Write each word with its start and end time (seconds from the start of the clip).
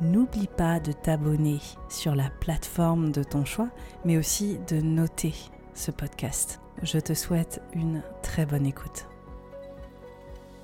N'oublie 0.00 0.48
pas 0.48 0.80
de 0.80 0.90
t'abonner 0.90 1.60
sur 1.88 2.16
la 2.16 2.28
plateforme 2.28 3.12
de 3.12 3.22
ton 3.22 3.44
choix, 3.44 3.70
mais 4.04 4.18
aussi 4.18 4.58
de 4.68 4.80
noter 4.80 5.32
ce 5.72 5.92
podcast. 5.92 6.60
Je 6.82 6.98
te 6.98 7.14
souhaite 7.14 7.62
une 7.74 8.02
très 8.20 8.44
bonne 8.44 8.66
écoute. 8.66 9.06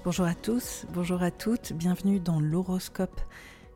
Bonjour 0.04 0.26
à 0.26 0.34
tous, 0.34 0.84
bonjour 0.92 1.22
à 1.22 1.30
toutes, 1.30 1.72
bienvenue 1.74 2.18
dans 2.18 2.41
l'horoscope 2.41 3.20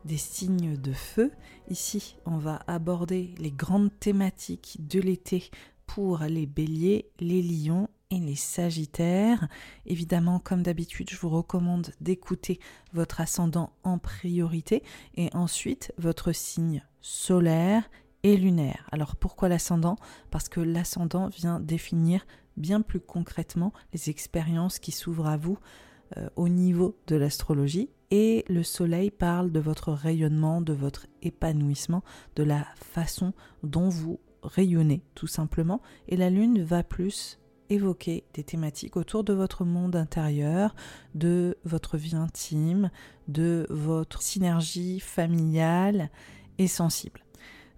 des 0.03 0.17
signes 0.17 0.75
de 0.75 0.91
feu. 0.91 1.31
Ici, 1.69 2.17
on 2.25 2.37
va 2.37 2.59
aborder 2.67 3.33
les 3.37 3.51
grandes 3.51 3.97
thématiques 3.97 4.79
de 4.89 4.99
l'été 4.99 5.49
pour 5.87 6.19
les 6.19 6.47
béliers, 6.47 7.09
les 7.21 7.41
lions 7.41 7.87
et 8.11 8.19
les 8.19 8.35
Sagittaires. 8.35 9.47
Évidemment, 9.85 10.39
comme 10.39 10.63
d'habitude, 10.63 11.09
je 11.09 11.17
vous 11.17 11.29
recommande 11.29 11.91
d'écouter 12.01 12.59
votre 12.93 13.21
ascendant 13.21 13.73
en 13.83 13.97
priorité 13.97 14.83
et 15.15 15.29
ensuite 15.33 15.93
votre 15.97 16.31
signe 16.31 16.83
solaire 17.01 17.89
et 18.23 18.37
lunaire. 18.37 18.87
Alors 18.91 19.15
pourquoi 19.15 19.49
l'ascendant? 19.49 19.97
Parce 20.31 20.49
que 20.49 20.59
l'ascendant 20.59 21.27
vient 21.29 21.59
définir 21.59 22.25
bien 22.57 22.81
plus 22.81 22.99
concrètement 22.99 23.73
les 23.93 24.09
expériences 24.09 24.79
qui 24.79 24.91
s'ouvrent 24.91 25.27
à 25.27 25.37
vous 25.37 25.59
euh, 26.17 26.29
au 26.35 26.49
niveau 26.49 26.97
de 27.07 27.15
l'astrologie 27.15 27.89
et 28.11 28.45
le 28.47 28.63
soleil 28.63 29.11
parle 29.11 29.51
de 29.51 29.59
votre 29.59 29.91
rayonnement, 29.91 30.61
de 30.61 30.73
votre 30.73 31.07
épanouissement, 31.21 32.03
de 32.35 32.43
la 32.43 32.65
façon 32.75 33.33
dont 33.63 33.89
vous 33.89 34.19
rayonnez 34.43 35.03
tout 35.15 35.27
simplement 35.27 35.81
et 36.07 36.15
la 36.15 36.29
lune 36.29 36.63
va 36.63 36.83
plus 36.83 37.39
évoquer 37.69 38.23
des 38.33 38.43
thématiques 38.43 38.97
autour 38.97 39.23
de 39.23 39.33
votre 39.33 39.65
monde 39.65 39.95
intérieur, 39.95 40.75
de 41.13 41.57
votre 41.65 41.97
vie 41.97 42.15
intime, 42.15 42.91
de 43.27 43.65
votre 43.69 44.21
synergie 44.21 44.99
familiale 44.99 46.09
et 46.57 46.67
sensible. 46.67 47.21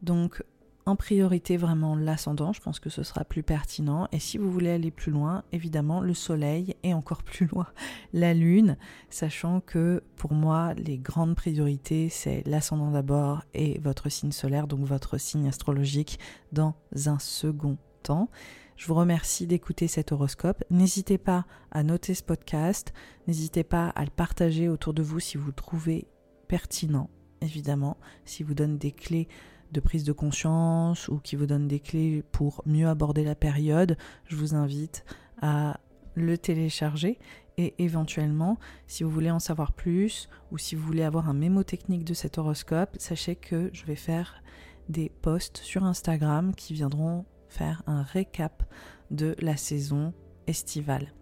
Donc 0.01 0.43
en 0.87 0.95
priorité 0.95 1.57
vraiment 1.57 1.97
l'ascendant, 1.97 2.53
je 2.53 2.61
pense 2.61 2.79
que 2.79 2.89
ce 2.89 3.03
sera 3.03 3.25
plus 3.25 3.43
pertinent. 3.43 4.07
Et 4.13 4.19
si 4.19 4.37
vous 4.37 4.49
voulez 4.49 4.69
aller 4.69 4.89
plus 4.89 5.11
loin, 5.11 5.43
évidemment 5.51 5.99
le 5.99 6.13
soleil 6.13 6.75
et 6.83 6.93
encore 6.93 7.23
plus 7.23 7.45
loin 7.45 7.67
la 8.13 8.33
lune, 8.33 8.77
sachant 9.09 9.59
que 9.59 10.01
pour 10.15 10.31
moi 10.31 10.73
les 10.75 10.97
grandes 10.97 11.35
priorités 11.35 12.07
c'est 12.07 12.41
l'ascendant 12.45 12.91
d'abord 12.91 13.43
et 13.53 13.79
votre 13.79 14.07
signe 14.07 14.31
solaire, 14.31 14.65
donc 14.65 14.85
votre 14.85 15.17
signe 15.17 15.49
astrologique 15.49 16.19
dans 16.53 16.73
un 17.05 17.19
second 17.19 17.77
temps. 18.01 18.29
Je 18.77 18.85
vous 18.85 18.93
remercie 18.93 19.47
d'écouter 19.47 19.87
cet 19.87 20.11
horoscope. 20.11 20.63
N'hésitez 20.69 21.17
pas 21.17 21.45
à 21.71 21.81
noter 21.81 22.13
ce 22.13 22.21
podcast. 22.21 22.93
N'hésitez 23.27 23.63
pas 23.63 23.89
à 23.89 24.05
le 24.05 24.11
partager 24.11 24.69
autour 24.69 24.93
de 24.93 25.01
vous 25.01 25.19
si 25.19 25.35
vous 25.35 25.47
le 25.47 25.53
trouvez 25.53 26.07
pertinent, 26.47 27.09
évidemment, 27.41 27.97
si 28.23 28.43
vous 28.43 28.53
donne 28.53 28.77
des 28.77 28.91
clés 28.91 29.27
de 29.71 29.79
prise 29.79 30.03
de 30.03 30.13
conscience 30.13 31.07
ou 31.07 31.17
qui 31.17 31.35
vous 31.35 31.47
donne 31.47 31.67
des 31.67 31.79
clés 31.79 32.23
pour 32.31 32.61
mieux 32.67 32.87
aborder 32.87 33.23
la 33.23 33.33
période, 33.33 33.97
je 34.27 34.35
vous 34.35 34.53
invite 34.53 35.03
à 35.41 35.79
le 36.13 36.37
télécharger 36.37 37.17
et 37.57 37.73
éventuellement, 37.79 38.59
si 38.85 39.03
vous 39.03 39.09
voulez 39.09 39.31
en 39.31 39.39
savoir 39.39 39.73
plus 39.73 40.29
ou 40.51 40.59
si 40.59 40.75
vous 40.75 40.85
voulez 40.85 41.03
avoir 41.03 41.27
un 41.29 41.33
mémo 41.33 41.63
technique 41.63 42.05
de 42.05 42.13
cet 42.13 42.37
horoscope, 42.37 42.95
sachez 42.99 43.35
que 43.35 43.71
je 43.73 43.85
vais 43.85 43.95
faire 43.95 44.43
des 44.87 45.09
posts 45.09 45.57
sur 45.57 45.83
Instagram 45.83 46.53
qui 46.53 46.75
viendront 46.75 47.25
faire 47.49 47.83
un 47.87 48.03
récap 48.03 48.63
de 49.11 49.35
la 49.39 49.57
saison 49.57 50.13
estivale. 50.47 51.13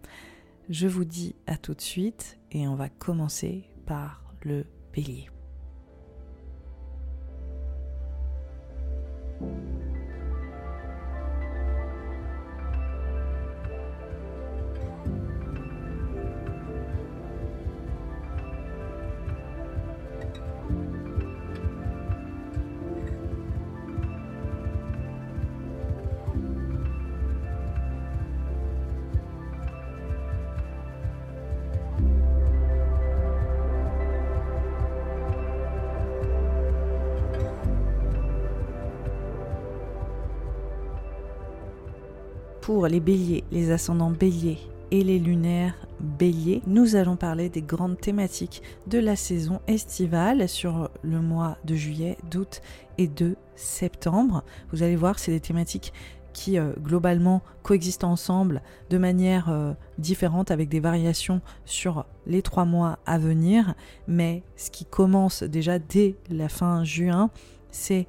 Je 0.68 0.88
vous 0.88 1.04
dis 1.04 1.36
à 1.46 1.56
tout 1.56 1.74
de 1.74 1.80
suite 1.80 2.38
et 2.50 2.66
on 2.66 2.74
va 2.74 2.88
commencer 2.88 3.70
par 3.86 4.34
le 4.42 4.66
bélier. 4.92 5.28
Pour 42.76 42.88
les 42.88 43.00
béliers, 43.00 43.42
les 43.52 43.70
ascendants 43.70 44.10
béliers 44.10 44.58
et 44.90 45.02
les 45.02 45.18
lunaires 45.18 45.74
béliers, 45.98 46.60
nous 46.66 46.94
allons 46.94 47.16
parler 47.16 47.48
des 47.48 47.62
grandes 47.62 47.98
thématiques 47.98 48.60
de 48.86 48.98
la 48.98 49.16
saison 49.16 49.62
estivale 49.66 50.46
sur 50.46 50.90
le 51.00 51.22
mois 51.22 51.56
de 51.64 51.74
juillet, 51.74 52.18
d'août 52.30 52.60
et 52.98 53.08
de 53.08 53.36
septembre. 53.54 54.44
Vous 54.72 54.82
allez 54.82 54.94
voir, 54.94 55.18
c'est 55.18 55.32
des 55.32 55.40
thématiques 55.40 55.94
qui 56.34 56.58
euh, 56.58 56.74
globalement 56.78 57.40
coexistent 57.62 58.04
ensemble 58.04 58.60
de 58.90 58.98
manière 58.98 59.48
euh, 59.48 59.72
différente 59.96 60.50
avec 60.50 60.68
des 60.68 60.80
variations 60.80 61.40
sur 61.64 62.04
les 62.26 62.42
trois 62.42 62.66
mois 62.66 62.98
à 63.06 63.16
venir. 63.16 63.74
Mais 64.06 64.42
ce 64.56 64.70
qui 64.70 64.84
commence 64.84 65.42
déjà 65.42 65.78
dès 65.78 66.16
la 66.28 66.50
fin 66.50 66.84
juin, 66.84 67.30
c'est 67.70 68.06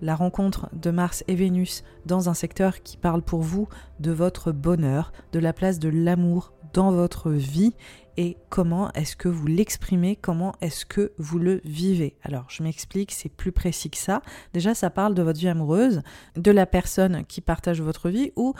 la 0.00 0.14
rencontre 0.14 0.68
de 0.72 0.90
Mars 0.90 1.24
et 1.28 1.34
Vénus 1.34 1.84
dans 2.06 2.28
un 2.28 2.34
secteur 2.34 2.82
qui 2.82 2.96
parle 2.96 3.22
pour 3.22 3.42
vous 3.42 3.68
de 3.98 4.10
votre 4.10 4.52
bonheur, 4.52 5.12
de 5.32 5.38
la 5.38 5.52
place 5.52 5.78
de 5.78 5.88
l'amour 5.88 6.52
dans 6.72 6.92
votre 6.92 7.30
vie 7.30 7.74
et 8.16 8.36
comment 8.48 8.92
est-ce 8.92 9.16
que 9.16 9.28
vous 9.28 9.46
l'exprimez, 9.46 10.16
comment 10.16 10.54
est-ce 10.60 10.84
que 10.84 11.12
vous 11.18 11.38
le 11.38 11.60
vivez. 11.64 12.16
Alors, 12.22 12.46
je 12.48 12.62
m'explique, 12.62 13.12
c'est 13.12 13.28
plus 13.28 13.52
précis 13.52 13.90
que 13.90 13.96
ça. 13.96 14.22
Déjà, 14.52 14.74
ça 14.74 14.90
parle 14.90 15.14
de 15.14 15.22
votre 15.22 15.38
vie 15.38 15.48
amoureuse, 15.48 16.02
de 16.36 16.50
la 16.50 16.66
personne 16.66 17.24
qui 17.24 17.40
partage 17.40 17.80
votre 17.80 18.10
vie 18.10 18.32
ou 18.36 18.54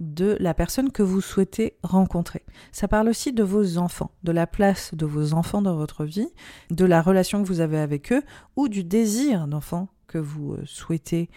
de 0.00 0.36
la 0.40 0.54
personne 0.54 0.90
que 0.90 1.02
vous 1.02 1.20
souhaitez 1.20 1.76
rencontrer. 1.82 2.42
Ça 2.72 2.88
parle 2.88 3.08
aussi 3.08 3.32
de 3.32 3.44
vos 3.44 3.78
enfants, 3.78 4.10
de 4.24 4.32
la 4.32 4.46
place 4.46 4.94
de 4.94 5.06
vos 5.06 5.34
enfants 5.34 5.62
dans 5.62 5.76
votre 5.76 6.04
vie, 6.04 6.28
de 6.70 6.84
la 6.84 7.00
relation 7.00 7.42
que 7.42 7.46
vous 7.46 7.60
avez 7.60 7.78
avec 7.78 8.12
eux 8.12 8.22
ou 8.56 8.68
du 8.68 8.82
désir 8.82 9.46
d'enfant 9.46 9.88
vous 10.18 10.54
euh, 10.54 10.62
souhaitez 10.66 11.28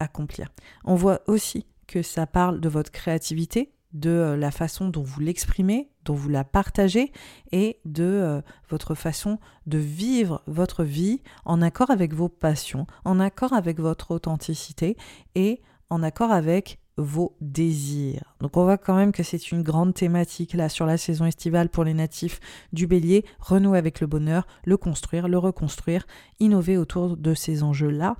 accomplir. 0.00 0.48
On 0.84 0.94
voit 0.94 1.20
aussi 1.26 1.66
que 1.86 2.02
ça 2.02 2.26
parle 2.26 2.60
de 2.60 2.68
votre 2.68 2.90
créativité, 2.90 3.72
de 3.92 4.10
euh, 4.10 4.36
la 4.36 4.50
façon 4.50 4.88
dont 4.88 5.02
vous 5.02 5.20
l'exprimez, 5.20 5.90
dont 6.04 6.14
vous 6.14 6.28
la 6.28 6.44
partagez 6.44 7.12
et 7.52 7.78
de 7.84 8.04
euh, 8.04 8.42
votre 8.68 8.94
façon 8.94 9.38
de 9.66 9.78
vivre 9.78 10.42
votre 10.46 10.84
vie 10.84 11.22
en 11.44 11.62
accord 11.62 11.90
avec 11.90 12.12
vos 12.12 12.28
passions, 12.28 12.86
en 13.04 13.20
accord 13.20 13.52
avec 13.52 13.78
votre 13.78 14.10
authenticité 14.10 14.96
et 15.34 15.62
en 15.90 16.02
accord 16.02 16.32
avec 16.32 16.80
vos 16.96 17.36
désirs. 17.40 18.34
Donc 18.40 18.56
on 18.56 18.64
voit 18.64 18.78
quand 18.78 18.94
même 18.94 19.12
que 19.12 19.22
c'est 19.22 19.50
une 19.50 19.62
grande 19.62 19.94
thématique 19.94 20.54
là 20.54 20.68
sur 20.68 20.86
la 20.86 20.96
saison 20.96 21.24
estivale 21.24 21.68
pour 21.68 21.84
les 21.84 21.94
natifs 21.94 22.40
du 22.72 22.86
bélier, 22.86 23.24
renouer 23.40 23.78
avec 23.78 24.00
le 24.00 24.06
bonheur, 24.06 24.46
le 24.64 24.76
construire, 24.76 25.28
le 25.28 25.38
reconstruire, 25.38 26.06
innover 26.40 26.76
autour 26.76 27.16
de 27.16 27.34
ces 27.34 27.62
enjeux-là. 27.62 28.16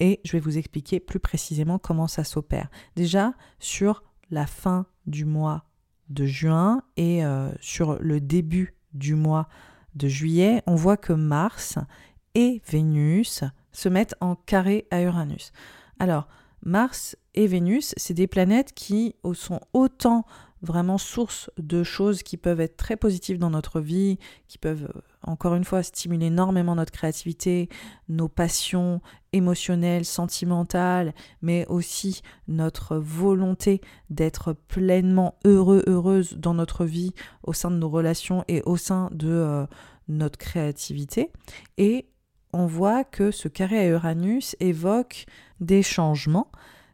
Et 0.00 0.20
je 0.24 0.32
vais 0.32 0.40
vous 0.40 0.58
expliquer 0.58 1.00
plus 1.00 1.20
précisément 1.20 1.78
comment 1.78 2.08
ça 2.08 2.24
s'opère. 2.24 2.68
Déjà 2.96 3.32
sur 3.58 4.02
la 4.30 4.46
fin 4.46 4.86
du 5.06 5.24
mois 5.24 5.64
de 6.08 6.26
juin 6.26 6.82
et 6.96 7.24
euh, 7.24 7.50
sur 7.60 7.98
le 8.00 8.20
début 8.20 8.76
du 8.92 9.14
mois 9.14 9.48
de 9.94 10.08
juillet, 10.08 10.62
on 10.66 10.74
voit 10.74 10.96
que 10.96 11.12
Mars 11.12 11.78
et 12.34 12.60
Vénus 12.68 13.44
se 13.72 13.88
mettent 13.88 14.14
en 14.20 14.34
carré 14.34 14.86
à 14.90 15.00
Uranus. 15.00 15.52
Alors, 15.98 16.28
Mars 16.62 17.16
et 17.36 17.46
Vénus, 17.46 17.94
c'est 17.96 18.14
des 18.14 18.26
planètes 18.26 18.72
qui 18.74 19.14
sont 19.34 19.60
autant 19.72 20.24
vraiment 20.62 20.98
source 20.98 21.50
de 21.58 21.82
choses 21.82 22.22
qui 22.22 22.36
peuvent 22.36 22.60
être 22.60 22.76
très 22.76 22.96
positives 22.96 23.38
dans 23.38 23.50
notre 23.50 23.80
vie, 23.80 24.18
qui 24.48 24.58
peuvent 24.58 24.90
euh, 24.94 25.00
encore 25.22 25.54
une 25.54 25.64
fois 25.64 25.82
stimuler 25.82 26.26
énormément 26.26 26.74
notre 26.74 26.92
créativité, 26.92 27.68
nos 28.08 28.28
passions 28.28 29.00
émotionnelles, 29.32 30.04
sentimentales, 30.04 31.14
mais 31.42 31.66
aussi 31.68 32.22
notre 32.48 32.96
volonté 32.96 33.80
d'être 34.08 34.54
pleinement 34.54 35.34
heureux, 35.44 35.84
heureuse 35.86 36.34
dans 36.34 36.54
notre 36.54 36.84
vie, 36.84 37.12
au 37.42 37.52
sein 37.52 37.70
de 37.70 37.76
nos 37.76 37.90
relations 37.90 38.44
et 38.48 38.62
au 38.62 38.76
sein 38.76 39.10
de 39.12 39.28
euh, 39.28 39.66
notre 40.08 40.38
créativité. 40.38 41.30
Et 41.76 42.08
on 42.52 42.66
voit 42.66 43.04
que 43.04 43.30
ce 43.30 43.48
carré 43.48 43.78
à 43.78 43.88
Uranus 43.88 44.56
évoque 44.60 45.26
des 45.60 45.82
changements, 45.82 46.50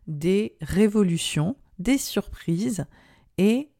des 0.07 0.57
révolutions, 0.61 1.57
des 1.79 1.99
surprises 1.99 2.87
et 3.39 3.71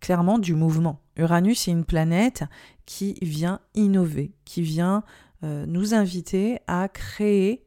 clairement 0.00 0.38
du 0.38 0.54
mouvement. 0.54 1.00
Uranus 1.16 1.68
est 1.68 1.72
une 1.72 1.84
planète 1.84 2.44
qui 2.86 3.18
vient 3.22 3.60
innover, 3.74 4.32
qui 4.44 4.62
vient 4.62 5.02
euh, 5.44 5.66
nous 5.66 5.94
inviter 5.94 6.60
à 6.66 6.88
créer 6.88 7.64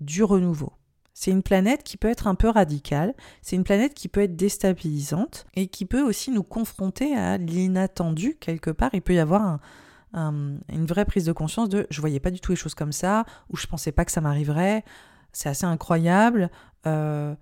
du 0.00 0.22
renouveau. 0.22 0.72
C'est 1.12 1.30
une 1.30 1.42
planète 1.42 1.82
qui 1.82 1.98
peut 1.98 2.08
être 2.08 2.26
un 2.26 2.34
peu 2.34 2.48
radicale, 2.48 3.14
c'est 3.42 3.56
une 3.56 3.64
planète 3.64 3.92
qui 3.92 4.08
peut 4.08 4.22
être 4.22 4.36
déstabilisante 4.36 5.46
et 5.54 5.66
qui 5.66 5.84
peut 5.84 6.02
aussi 6.02 6.30
nous 6.30 6.42
confronter 6.42 7.14
à 7.14 7.36
l'inattendu 7.36 8.36
quelque 8.40 8.70
part. 8.70 8.90
Il 8.94 9.02
peut 9.02 9.14
y 9.14 9.18
avoir 9.18 9.58
une 10.14 10.86
vraie 10.86 11.04
prise 11.04 11.24
de 11.26 11.32
conscience 11.32 11.68
de 11.68 11.86
je 11.90 12.00
voyais 12.00 12.20
pas 12.20 12.30
du 12.30 12.40
tout 12.40 12.52
les 12.52 12.56
choses 12.56 12.74
comme 12.74 12.92
ça, 12.92 13.26
ou 13.50 13.56
je 13.56 13.66
pensais 13.66 13.92
pas 13.92 14.04
que 14.04 14.12
ça 14.12 14.20
m'arriverait. 14.20 14.82
C'est 15.32 15.48
assez 15.48 15.66
incroyable. 15.66 16.50
Euh, 16.86 17.34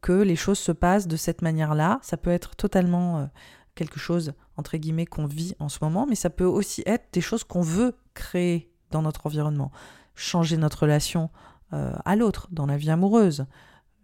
que 0.00 0.12
les 0.12 0.36
choses 0.36 0.58
se 0.58 0.72
passent 0.72 1.06
de 1.06 1.16
cette 1.16 1.42
manière-là. 1.42 1.98
Ça 2.02 2.16
peut 2.16 2.30
être 2.30 2.56
totalement 2.56 3.18
euh, 3.18 3.26
quelque 3.74 3.98
chose, 3.98 4.32
entre 4.56 4.76
guillemets, 4.76 5.06
qu'on 5.06 5.26
vit 5.26 5.54
en 5.58 5.68
ce 5.68 5.78
moment, 5.82 6.06
mais 6.06 6.14
ça 6.14 6.30
peut 6.30 6.44
aussi 6.44 6.82
être 6.86 7.06
des 7.12 7.20
choses 7.20 7.44
qu'on 7.44 7.62
veut 7.62 7.94
créer 8.14 8.70
dans 8.90 9.02
notre 9.02 9.26
environnement. 9.26 9.72
Changer 10.14 10.56
notre 10.56 10.80
relation 10.82 11.30
euh, 11.72 11.94
à 12.04 12.16
l'autre, 12.16 12.48
dans 12.50 12.66
la 12.66 12.76
vie 12.76 12.90
amoureuse, 12.90 13.46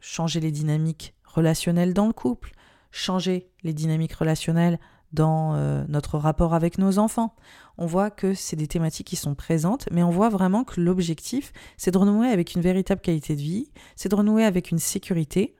changer 0.00 0.40
les 0.40 0.52
dynamiques 0.52 1.14
relationnelles 1.24 1.92
dans 1.92 2.06
le 2.06 2.12
couple, 2.12 2.52
changer 2.90 3.50
les 3.62 3.74
dynamiques 3.74 4.14
relationnelles 4.14 4.78
dans 5.12 5.54
euh, 5.54 5.84
notre 5.88 6.18
rapport 6.18 6.54
avec 6.54 6.78
nos 6.78 6.98
enfants. 6.98 7.34
On 7.76 7.86
voit 7.86 8.10
que 8.10 8.34
c'est 8.34 8.56
des 8.56 8.66
thématiques 8.66 9.06
qui 9.06 9.16
sont 9.16 9.34
présentes, 9.34 9.88
mais 9.92 10.02
on 10.02 10.10
voit 10.10 10.28
vraiment 10.28 10.64
que 10.64 10.80
l'objectif, 10.80 11.52
c'est 11.76 11.90
de 11.90 11.98
renouer 11.98 12.28
avec 12.28 12.54
une 12.54 12.60
véritable 12.60 13.00
qualité 13.00 13.36
de 13.36 13.40
vie, 13.40 13.70
c'est 13.96 14.08
de 14.08 14.14
renouer 14.14 14.44
avec 14.44 14.70
une 14.70 14.78
sécurité, 14.78 15.56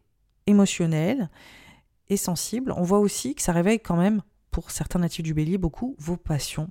émotionnel 0.49 1.31
et 2.09 2.17
sensible. 2.17 2.73
On 2.77 2.83
voit 2.83 2.99
aussi 2.99 3.35
que 3.35 3.43
ça 3.43 3.53
réveille 3.53 3.81
quand 3.81 3.97
même, 3.97 4.23
pour 4.51 4.71
certains 4.71 4.99
natifs 4.99 5.23
du 5.23 5.35
bélier, 5.35 5.59
beaucoup 5.59 5.95
vos 5.99 6.17
passions. 6.17 6.71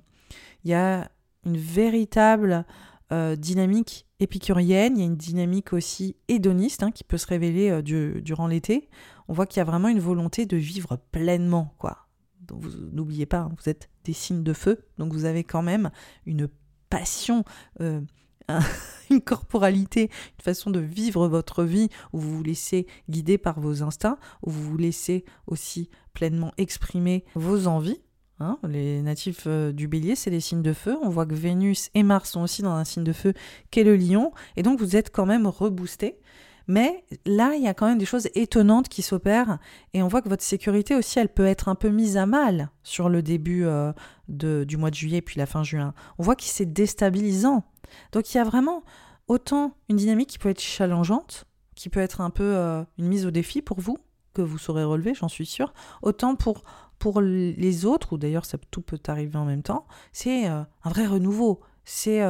Il 0.64 0.70
y 0.70 0.74
a 0.74 1.10
une 1.44 1.56
véritable 1.56 2.66
euh, 3.12 3.36
dynamique 3.36 4.06
épicurienne, 4.20 4.96
il 4.96 5.00
y 5.00 5.02
a 5.02 5.06
une 5.06 5.16
dynamique 5.16 5.72
aussi 5.72 6.16
hédoniste 6.26 6.82
hein, 6.82 6.90
qui 6.90 7.04
peut 7.04 7.16
se 7.16 7.26
révéler 7.26 7.70
euh, 7.70 8.20
durant 8.20 8.48
l'été. 8.48 8.88
On 9.28 9.32
voit 9.32 9.46
qu'il 9.46 9.58
y 9.58 9.62
a 9.62 9.64
vraiment 9.64 9.88
une 9.88 10.00
volonté 10.00 10.44
de 10.44 10.56
vivre 10.56 10.98
pleinement, 11.12 11.74
quoi. 11.78 12.08
Donc 12.40 12.64
n'oubliez 12.92 13.26
pas, 13.26 13.40
hein, 13.40 13.52
vous 13.58 13.68
êtes 13.68 13.88
des 14.04 14.12
signes 14.12 14.42
de 14.42 14.52
feu, 14.52 14.86
donc 14.96 15.12
vous 15.12 15.26
avez 15.26 15.44
quand 15.44 15.62
même 15.62 15.90
une 16.26 16.48
passion 16.90 17.44
euh, 17.80 18.00
une 19.10 19.20
corporalité, 19.20 20.02
une 20.38 20.42
façon 20.42 20.70
de 20.70 20.80
vivre 20.80 21.28
votre 21.28 21.64
vie 21.64 21.88
où 22.12 22.18
vous 22.18 22.36
vous 22.36 22.42
laissez 22.42 22.86
guider 23.08 23.38
par 23.38 23.60
vos 23.60 23.82
instincts, 23.82 24.18
où 24.42 24.50
vous 24.50 24.62
vous 24.62 24.76
laissez 24.76 25.24
aussi 25.46 25.90
pleinement 26.14 26.52
exprimer 26.58 27.24
vos 27.34 27.66
envies. 27.66 28.00
Hein. 28.40 28.56
les 28.68 29.02
natifs 29.02 29.48
euh, 29.48 29.72
du 29.72 29.88
bélier, 29.88 30.14
c'est 30.14 30.30
les 30.30 30.38
signes 30.38 30.62
de 30.62 30.72
feu. 30.72 30.96
On 31.02 31.08
voit 31.08 31.26
que 31.26 31.34
Vénus 31.34 31.90
et 31.94 32.04
Mars 32.04 32.30
sont 32.30 32.42
aussi 32.42 32.62
dans 32.62 32.70
un 32.70 32.84
signe 32.84 33.02
de 33.02 33.12
feu 33.12 33.34
qu'est 33.72 33.82
le 33.82 33.96
lion. 33.96 34.32
Et 34.56 34.62
donc 34.62 34.78
vous 34.78 34.94
êtes 34.94 35.10
quand 35.10 35.26
même 35.26 35.48
reboosté. 35.48 36.20
Mais 36.68 37.02
là, 37.24 37.54
il 37.56 37.62
y 37.62 37.66
a 37.66 37.72
quand 37.72 37.86
même 37.86 37.98
des 37.98 38.04
choses 38.04 38.28
étonnantes 38.34 38.90
qui 38.90 39.00
s'opèrent 39.00 39.58
et 39.94 40.02
on 40.02 40.08
voit 40.08 40.20
que 40.20 40.28
votre 40.28 40.44
sécurité 40.44 40.94
aussi, 40.94 41.18
elle 41.18 41.30
peut 41.30 41.46
être 41.46 41.68
un 41.68 41.74
peu 41.74 41.88
mise 41.88 42.18
à 42.18 42.26
mal 42.26 42.70
sur 42.82 43.08
le 43.08 43.22
début 43.22 43.64
euh, 43.64 43.92
de, 44.28 44.64
du 44.64 44.76
mois 44.76 44.90
de 44.90 44.94
juillet 44.94 45.22
puis 45.22 45.38
la 45.38 45.46
fin 45.46 45.64
juin. 45.64 45.94
On 46.18 46.22
voit 46.22 46.36
que 46.36 46.44
c'est 46.44 46.70
déstabilisant. 46.70 47.64
Donc 48.12 48.32
il 48.32 48.36
y 48.36 48.40
a 48.40 48.44
vraiment 48.44 48.84
autant 49.28 49.74
une 49.88 49.96
dynamique 49.96 50.28
qui 50.28 50.38
peut 50.38 50.50
être 50.50 50.60
challengeante, 50.60 51.46
qui 51.74 51.88
peut 51.88 52.00
être 52.00 52.20
un 52.20 52.30
peu 52.30 52.44
euh, 52.44 52.84
une 52.98 53.08
mise 53.08 53.24
au 53.24 53.30
défi 53.30 53.62
pour 53.62 53.80
vous, 53.80 53.96
que 54.34 54.42
vous 54.42 54.58
saurez 54.58 54.84
relever, 54.84 55.14
j'en 55.14 55.28
suis 55.28 55.46
sûre, 55.46 55.72
autant 56.02 56.36
pour, 56.36 56.64
pour 56.98 57.22
les 57.22 57.86
autres, 57.86 58.12
ou 58.12 58.18
d'ailleurs 58.18 58.44
ça 58.44 58.58
tout 58.70 58.82
peut 58.82 59.00
arriver 59.06 59.38
en 59.38 59.46
même 59.46 59.62
temps, 59.62 59.86
c'est 60.12 60.50
euh, 60.50 60.62
un 60.84 60.90
vrai 60.90 61.06
renouveau. 61.06 61.60
C'est 61.86 62.22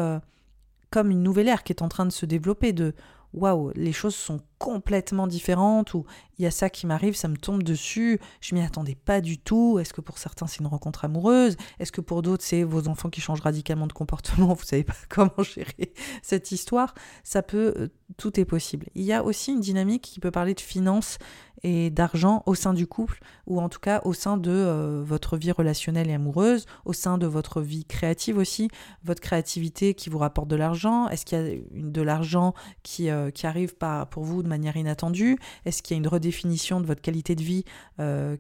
comme 0.90 1.10
une 1.10 1.24
nouvelle 1.24 1.48
ère 1.48 1.64
qui 1.64 1.72
est 1.72 1.82
en 1.82 1.88
train 1.88 2.06
de 2.06 2.12
se 2.12 2.24
développer, 2.24 2.72
de 2.72 2.94
waouh, 3.32 3.72
les 3.74 3.92
choses 3.92 4.14
sont 4.14 4.40
complètement 4.58 5.26
différentes, 5.26 5.94
ou 5.94 6.04
il 6.38 6.42
y 6.42 6.46
a 6.46 6.50
ça 6.50 6.70
qui 6.70 6.86
m'arrive, 6.86 7.16
ça 7.16 7.28
me 7.28 7.36
tombe 7.36 7.62
dessus, 7.62 8.20
je 8.40 8.54
m'y 8.54 8.62
attendais 8.62 8.94
pas 8.94 9.20
du 9.20 9.38
tout. 9.38 9.78
Est-ce 9.78 9.92
que 9.92 10.00
pour 10.00 10.18
certains 10.18 10.46
c'est 10.46 10.60
une 10.60 10.66
rencontre 10.66 11.04
amoureuse 11.04 11.56
Est-ce 11.78 11.92
que 11.92 12.00
pour 12.00 12.22
d'autres 12.22 12.44
c'est 12.44 12.62
vos 12.62 12.88
enfants 12.88 13.10
qui 13.10 13.20
changent 13.20 13.40
radicalement 13.40 13.86
de 13.86 13.92
comportement 13.92 14.54
Vous 14.58 14.64
savez 14.64 14.84
pas 14.84 14.94
comment 15.08 15.42
gérer 15.42 15.92
cette 16.22 16.52
histoire 16.52 16.94
Ça 17.24 17.42
peut, 17.42 17.74
euh, 17.76 17.88
tout 18.16 18.38
est 18.38 18.44
possible. 18.44 18.86
Il 18.94 19.04
y 19.04 19.12
a 19.12 19.24
aussi 19.24 19.52
une 19.52 19.60
dynamique 19.60 20.02
qui 20.02 20.20
peut 20.20 20.30
parler 20.30 20.54
de 20.54 20.60
finances 20.60 21.18
et 21.62 21.90
d'argent 21.90 22.42
au 22.46 22.54
sein 22.54 22.72
du 22.72 22.86
couple, 22.86 23.20
ou 23.46 23.60
en 23.60 23.68
tout 23.68 23.80
cas 23.80 24.00
au 24.04 24.12
sein 24.12 24.36
de 24.36 24.50
euh, 24.50 25.02
votre 25.04 25.36
vie 25.36 25.52
relationnelle 25.52 26.08
et 26.08 26.14
amoureuse, 26.14 26.66
au 26.84 26.92
sein 26.92 27.18
de 27.18 27.26
votre 27.26 27.60
vie 27.60 27.84
créative 27.84 28.38
aussi, 28.38 28.68
votre 29.04 29.20
créativité 29.20 29.94
qui 29.94 30.10
vous 30.10 30.18
rapporte 30.18 30.48
de 30.48 30.56
l'argent. 30.56 31.08
Est-ce 31.08 31.24
qu'il 31.24 31.38
y 31.38 31.80
a 31.80 31.90
de 31.90 32.02
l'argent 32.02 32.54
qui, 32.82 33.10
euh, 33.10 33.30
qui 33.30 33.46
arrive 33.46 33.74
par, 33.74 34.08
pour 34.08 34.24
vous 34.24 34.42
manière 34.48 34.76
inattendue? 34.76 35.38
Est-ce 35.64 35.82
qu'il 35.82 35.96
y 35.96 35.98
a 35.98 36.02
une 36.02 36.08
redéfinition 36.08 36.80
de 36.80 36.86
votre 36.86 37.02
qualité 37.02 37.34
de 37.34 37.42
vie 37.42 37.64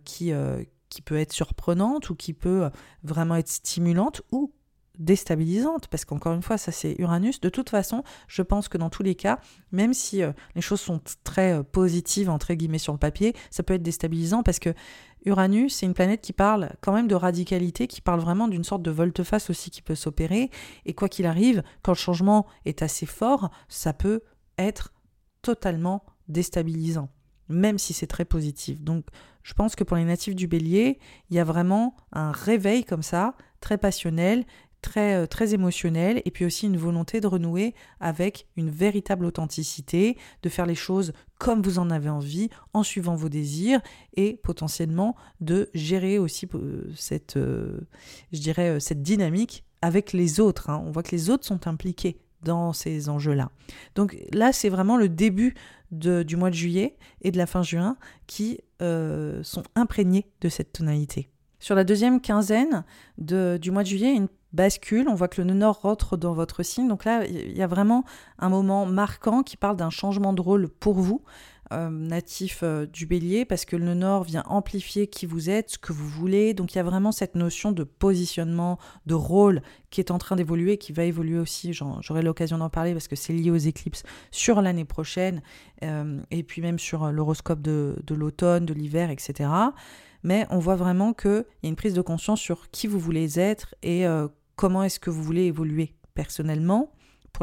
qui, 0.04 0.32
qui 0.88 1.02
peut 1.02 1.18
être 1.18 1.32
surprenante 1.32 2.10
ou 2.10 2.14
qui 2.14 2.32
peut 2.32 2.70
vraiment 3.02 3.36
être 3.36 3.48
stimulante 3.48 4.22
ou 4.32 4.52
déstabilisante, 4.98 5.86
parce 5.88 6.04
qu'encore 6.04 6.32
une 6.32 6.42
fois, 6.42 6.58
ça 6.58 6.72
c'est 6.72 6.96
Uranus. 6.98 7.40
De 7.40 7.48
toute 7.48 7.70
façon, 7.70 8.02
je 8.26 8.42
pense 8.42 8.68
que 8.68 8.78
dans 8.78 8.90
tous 8.90 9.02
les 9.02 9.14
cas, 9.14 9.38
même 9.72 9.94
si 9.94 10.22
euh, 10.22 10.32
les 10.54 10.60
choses 10.60 10.80
sont 10.80 11.00
très 11.24 11.52
euh, 11.52 11.62
positives, 11.62 12.28
entre 12.28 12.52
guillemets, 12.54 12.78
sur 12.78 12.92
le 12.92 12.98
papier, 12.98 13.34
ça 13.50 13.62
peut 13.62 13.74
être 13.74 13.82
déstabilisant 13.82 14.42
parce 14.42 14.58
que 14.58 14.74
Uranus, 15.24 15.74
c'est 15.74 15.86
une 15.86 15.94
planète 15.94 16.20
qui 16.20 16.32
parle 16.32 16.70
quand 16.80 16.92
même 16.92 17.08
de 17.08 17.14
radicalité, 17.14 17.86
qui 17.86 18.00
parle 18.00 18.20
vraiment 18.20 18.48
d'une 18.48 18.64
sorte 18.64 18.82
de 18.82 18.90
volte-face 18.90 19.50
aussi 19.50 19.70
qui 19.70 19.82
peut 19.82 19.94
s'opérer. 19.94 20.50
Et 20.84 20.94
quoi 20.94 21.08
qu'il 21.08 21.26
arrive, 21.26 21.62
quand 21.82 21.92
le 21.92 21.96
changement 21.96 22.46
est 22.64 22.82
assez 22.82 23.06
fort, 23.06 23.50
ça 23.68 23.92
peut 23.92 24.22
être 24.58 24.92
totalement 25.42 26.04
déstabilisant, 26.28 27.08
même 27.48 27.78
si 27.78 27.92
c'est 27.92 28.06
très 28.06 28.24
positif. 28.24 28.80
Donc, 28.82 29.06
je 29.42 29.54
pense 29.54 29.76
que 29.76 29.84
pour 29.84 29.96
les 29.96 30.04
natifs 30.04 30.34
du 30.34 30.46
bélier, 30.46 30.98
il 31.30 31.36
y 31.36 31.40
a 31.40 31.44
vraiment 31.44 31.96
un 32.12 32.32
réveil 32.32 32.84
comme 32.84 33.02
ça, 33.02 33.34
très 33.60 33.78
passionnel, 33.78 34.44
très, 34.82 35.14
euh, 35.14 35.26
très 35.26 35.54
émotionnel 35.54 36.22
et 36.24 36.30
puis 36.30 36.44
aussi 36.44 36.66
une 36.66 36.76
volonté 36.76 37.20
de 37.20 37.26
renouer 37.26 37.74
avec 38.00 38.46
une 38.56 38.70
véritable 38.70 39.24
authenticité, 39.24 40.16
de 40.42 40.48
faire 40.48 40.66
les 40.66 40.74
choses 40.74 41.12
comme 41.38 41.62
vous 41.62 41.78
en 41.78 41.90
avez 41.90 42.08
envie, 42.08 42.48
en 42.74 42.82
suivant 42.82 43.14
vos 43.14 43.28
désirs 43.28 43.80
et 44.14 44.34
potentiellement 44.42 45.16
de 45.40 45.70
gérer 45.74 46.18
aussi 46.18 46.46
euh, 46.54 46.90
cette, 46.94 47.36
euh, 47.36 47.80
je 48.32 48.40
dirais, 48.40 48.80
cette 48.80 49.02
dynamique 49.02 49.64
avec 49.82 50.12
les 50.12 50.40
autres. 50.40 50.70
Hein. 50.70 50.82
On 50.84 50.90
voit 50.90 51.02
que 51.02 51.12
les 51.12 51.30
autres 51.30 51.46
sont 51.46 51.66
impliqués 51.66 52.20
dans 52.42 52.72
ces 52.72 53.08
enjeux-là. 53.08 53.50
Donc 53.94 54.16
là, 54.32 54.52
c'est 54.52 54.68
vraiment 54.68 54.96
le 54.96 55.08
début 55.08 55.54
du 55.90 56.36
mois 56.36 56.50
de 56.50 56.54
juillet 56.54 56.96
et 57.22 57.30
de 57.30 57.38
la 57.38 57.46
fin 57.46 57.62
juin 57.62 57.96
qui 58.26 58.60
sont 58.80 59.62
imprégnés 59.74 60.26
de 60.40 60.48
cette 60.48 60.72
tonalité. 60.72 61.28
Sur 61.60 61.74
la 61.74 61.84
deuxième 61.84 62.20
quinzaine 62.20 62.84
de, 63.18 63.58
du 63.60 63.70
mois 63.70 63.82
de 63.82 63.88
juillet, 63.88 64.14
une 64.14 64.28
bascule, 64.52 65.08
on 65.08 65.14
voit 65.14 65.28
que 65.28 65.42
le 65.42 65.52
nord 65.52 65.80
rentre 65.80 66.16
dans 66.16 66.32
votre 66.32 66.62
signe. 66.62 66.88
Donc 66.88 67.04
là, 67.04 67.26
il 67.26 67.56
y 67.56 67.62
a 67.62 67.66
vraiment 67.66 68.04
un 68.38 68.48
moment 68.48 68.86
marquant 68.86 69.42
qui 69.42 69.56
parle 69.56 69.76
d'un 69.76 69.90
changement 69.90 70.32
de 70.32 70.40
rôle 70.40 70.68
pour 70.68 70.94
vous, 70.94 71.22
euh, 71.72 71.90
natif 71.90 72.60
euh, 72.62 72.86
du 72.86 73.06
bélier, 73.06 73.44
parce 73.44 73.64
que 73.64 73.76
le 73.76 73.94
nord 73.94 74.24
vient 74.24 74.42
amplifier 74.46 75.06
qui 75.06 75.26
vous 75.26 75.50
êtes, 75.50 75.70
ce 75.70 75.78
que 75.78 75.92
vous 75.92 76.08
voulez. 76.08 76.54
Donc 76.54 76.74
il 76.74 76.76
y 76.76 76.80
a 76.80 76.84
vraiment 76.84 77.12
cette 77.12 77.34
notion 77.34 77.72
de 77.72 77.84
positionnement, 77.84 78.78
de 79.06 79.14
rôle 79.14 79.62
qui 79.90 80.00
est 80.00 80.10
en 80.10 80.18
train 80.18 80.36
d'évoluer, 80.36 80.78
qui 80.78 80.92
va 80.92 81.04
évoluer 81.04 81.38
aussi. 81.38 81.72
J'aurai 81.72 82.22
l'occasion 82.22 82.58
d'en 82.58 82.70
parler 82.70 82.92
parce 82.92 83.08
que 83.08 83.16
c'est 83.16 83.32
lié 83.32 83.50
aux 83.50 83.56
éclipses 83.56 84.02
sur 84.30 84.62
l'année 84.62 84.84
prochaine, 84.84 85.42
euh, 85.82 86.20
et 86.30 86.42
puis 86.42 86.62
même 86.62 86.78
sur 86.78 87.12
l'horoscope 87.12 87.60
de 87.60 87.94
l'automne, 88.10 88.66
de 88.66 88.74
l'hiver, 88.74 89.10
etc 89.10 89.50
mais 90.24 90.48
on 90.50 90.58
voit 90.58 90.74
vraiment 90.74 91.12
qu'il 91.12 91.44
y 91.62 91.66
a 91.66 91.68
une 91.68 91.76
prise 91.76 91.94
de 91.94 92.00
conscience 92.00 92.40
sur 92.40 92.70
qui 92.70 92.88
vous 92.88 92.98
voulez 92.98 93.38
être 93.38 93.76
et 93.84 94.04
comment 94.56 94.82
est-ce 94.82 94.98
que 94.98 95.10
vous 95.10 95.22
voulez 95.22 95.44
évoluer 95.44 95.94
personnellement 96.14 96.90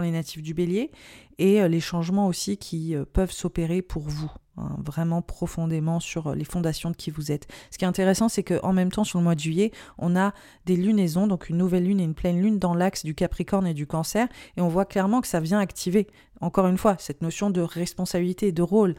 les 0.01 0.11
natifs 0.11 0.41
du 0.41 0.53
bélier 0.53 0.91
et 1.37 1.61
euh, 1.61 1.67
les 1.67 1.79
changements 1.79 2.27
aussi 2.27 2.57
qui 2.57 2.95
euh, 2.95 3.05
peuvent 3.11 3.31
s'opérer 3.31 3.81
pour 3.81 4.03
vous. 4.03 4.31
Hein, 4.57 4.77
vraiment 4.85 5.21
profondément 5.21 5.99
sur 5.99 6.27
euh, 6.27 6.35
les 6.35 6.45
fondations 6.45 6.89
de 6.89 6.95
qui 6.95 7.11
vous 7.11 7.29
êtes. 7.29 7.47
Ce 7.71 7.77
qui 7.77 7.83
est 7.83 7.87
intéressant, 7.87 8.29
c'est 8.29 8.43
qu'en 8.43 8.71
même 8.71 8.89
temps, 8.89 9.03
sur 9.03 9.19
le 9.19 9.23
mois 9.25 9.35
de 9.35 9.39
juillet, 9.41 9.71
on 9.97 10.15
a 10.15 10.33
des 10.65 10.77
lunaisons, 10.77 11.27
donc 11.27 11.49
une 11.49 11.57
nouvelle 11.57 11.83
lune 11.83 11.99
et 11.99 12.05
une 12.05 12.13
pleine 12.13 12.41
lune 12.41 12.57
dans 12.57 12.73
l'axe 12.73 13.03
du 13.03 13.15
Capricorne 13.15 13.67
et 13.67 13.73
du 13.73 13.85
Cancer, 13.85 14.29
et 14.55 14.61
on 14.61 14.69
voit 14.69 14.85
clairement 14.85 15.19
que 15.19 15.27
ça 15.27 15.41
vient 15.41 15.59
activer, 15.59 16.07
encore 16.39 16.67
une 16.67 16.77
fois, 16.77 16.95
cette 16.99 17.21
notion 17.21 17.49
de 17.49 17.59
responsabilité, 17.59 18.53
de 18.53 18.61
rôle 18.61 18.95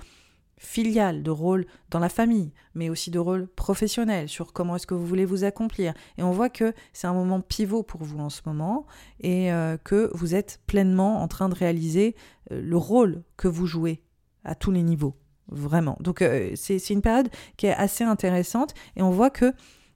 de 0.87 1.31
rôle 1.31 1.67
dans 1.91 1.99
la 1.99 2.09
famille, 2.09 2.53
mais 2.75 2.91
aussi 2.91 3.11
de 3.11 3.19
rôle 3.19 3.47
professionnel 3.47 4.29
sur 4.29 4.53
comment 4.53 4.77
est-ce 4.77 4.87
que 4.87 4.95
vous 4.95 5.07
voulez 5.07 5.25
vous 5.25 5.45
accomplir. 5.45 5.95
Et 6.19 6.23
on 6.23 6.33
voit 6.33 6.49
que 6.51 6.73
c'est 6.93 7.07
un 7.07 7.15
moment 7.15 7.41
pivot 7.41 7.83
pour 7.83 8.03
vous 8.03 8.19
en 8.19 8.31
ce 8.31 8.43
moment 8.47 8.87
et 9.21 9.53
euh, 9.53 9.77
que 9.77 10.11
vous 10.15 10.35
êtes 10.35 10.61
pleinement 10.67 11.23
en 11.23 11.29
train 11.29 11.49
de 11.49 11.55
réaliser 11.55 12.15
euh, 12.51 12.61
le 12.61 12.77
rôle 12.77 13.23
que 13.37 13.49
vous 13.49 13.67
jouez 13.67 14.03
à 14.45 14.55
tous 14.55 14.71
les 14.71 14.83
niveaux. 14.83 15.17
Vraiment. 15.49 15.97
Donc 16.01 16.23
euh, 16.23 16.51
c'est 16.57 16.91
une 16.91 17.03
période 17.03 17.29
qui 17.57 17.67
est 17.67 17.75
assez 17.75 18.05
intéressante 18.05 18.75
et 18.97 19.03
on 19.03 19.11
voit 19.11 19.31
que 19.31 19.53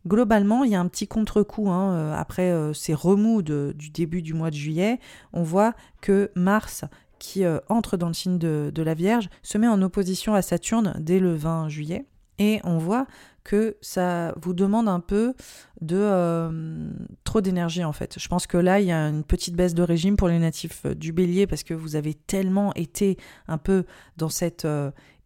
globalement, 0.07 0.65
il 0.65 0.71
y 0.71 0.75
a 0.77 0.81
un 0.81 0.89
petit 0.89 1.09
contre-coup 1.09 1.69
hein, 1.69 2.13
après 2.13 2.73
ces 2.73 2.95
remous 2.95 3.43
du 3.43 3.91
début 3.91 4.23
du 4.23 4.33
mois 4.33 4.51
de 4.51 4.55
juillet. 4.55 4.99
On 5.35 5.43
voit 5.43 5.75
que 6.01 6.31
Mars 6.37 6.85
qui 7.21 7.45
euh, 7.45 7.61
entre 7.69 7.97
dans 7.97 8.09
le 8.09 8.15
signe 8.15 8.39
de, 8.39 8.83
la 8.83 8.95
Vierge, 8.95 9.29
se 9.45 9.59
met 9.59 9.69
en 9.69 9.81
opposition 9.83 10.35
à 10.35 10.43
Saturne 10.43 10.95
dès 10.99 11.21
le 11.21 11.37
20 11.37 11.69
juillet. 11.69 12.07
Et 12.41 12.59
on 12.65 12.79
voit 12.79 13.07
que 13.45 13.77
ça 13.81 14.35
vous 14.41 14.55
demande 14.55 14.89
un 14.89 15.01
peu 15.01 15.35
de 15.81 15.97
euh, 15.99 16.91
trop 17.25 17.41
d'énergie 17.41 17.85
en 17.85 17.93
fait. 17.93 18.19
Je 18.19 18.29
pense 18.29 18.47
que 18.47 18.57
là, 18.57 18.81
il 18.81 18.87
y 18.87 18.93
a 18.93 19.09
une 19.09 19.25
petite 19.25 19.55
baisse 19.55 19.75
de 19.75 19.83
régime 19.83 20.17
pour 20.17 20.29
les 20.29 20.39
natifs 20.39 20.83
euh, 20.87 20.95
du 20.95 21.13
bélier 21.13 21.47
parce 21.47 21.63
que 21.63 21.75
vous 21.75 21.97
avez 21.97 22.15
tellement 22.15 22.75
été 22.75 23.19
un 23.47 23.59
peu 23.59 23.85
dans 24.17 24.29
cette 24.29 24.67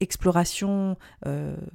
exploration 0.01 0.97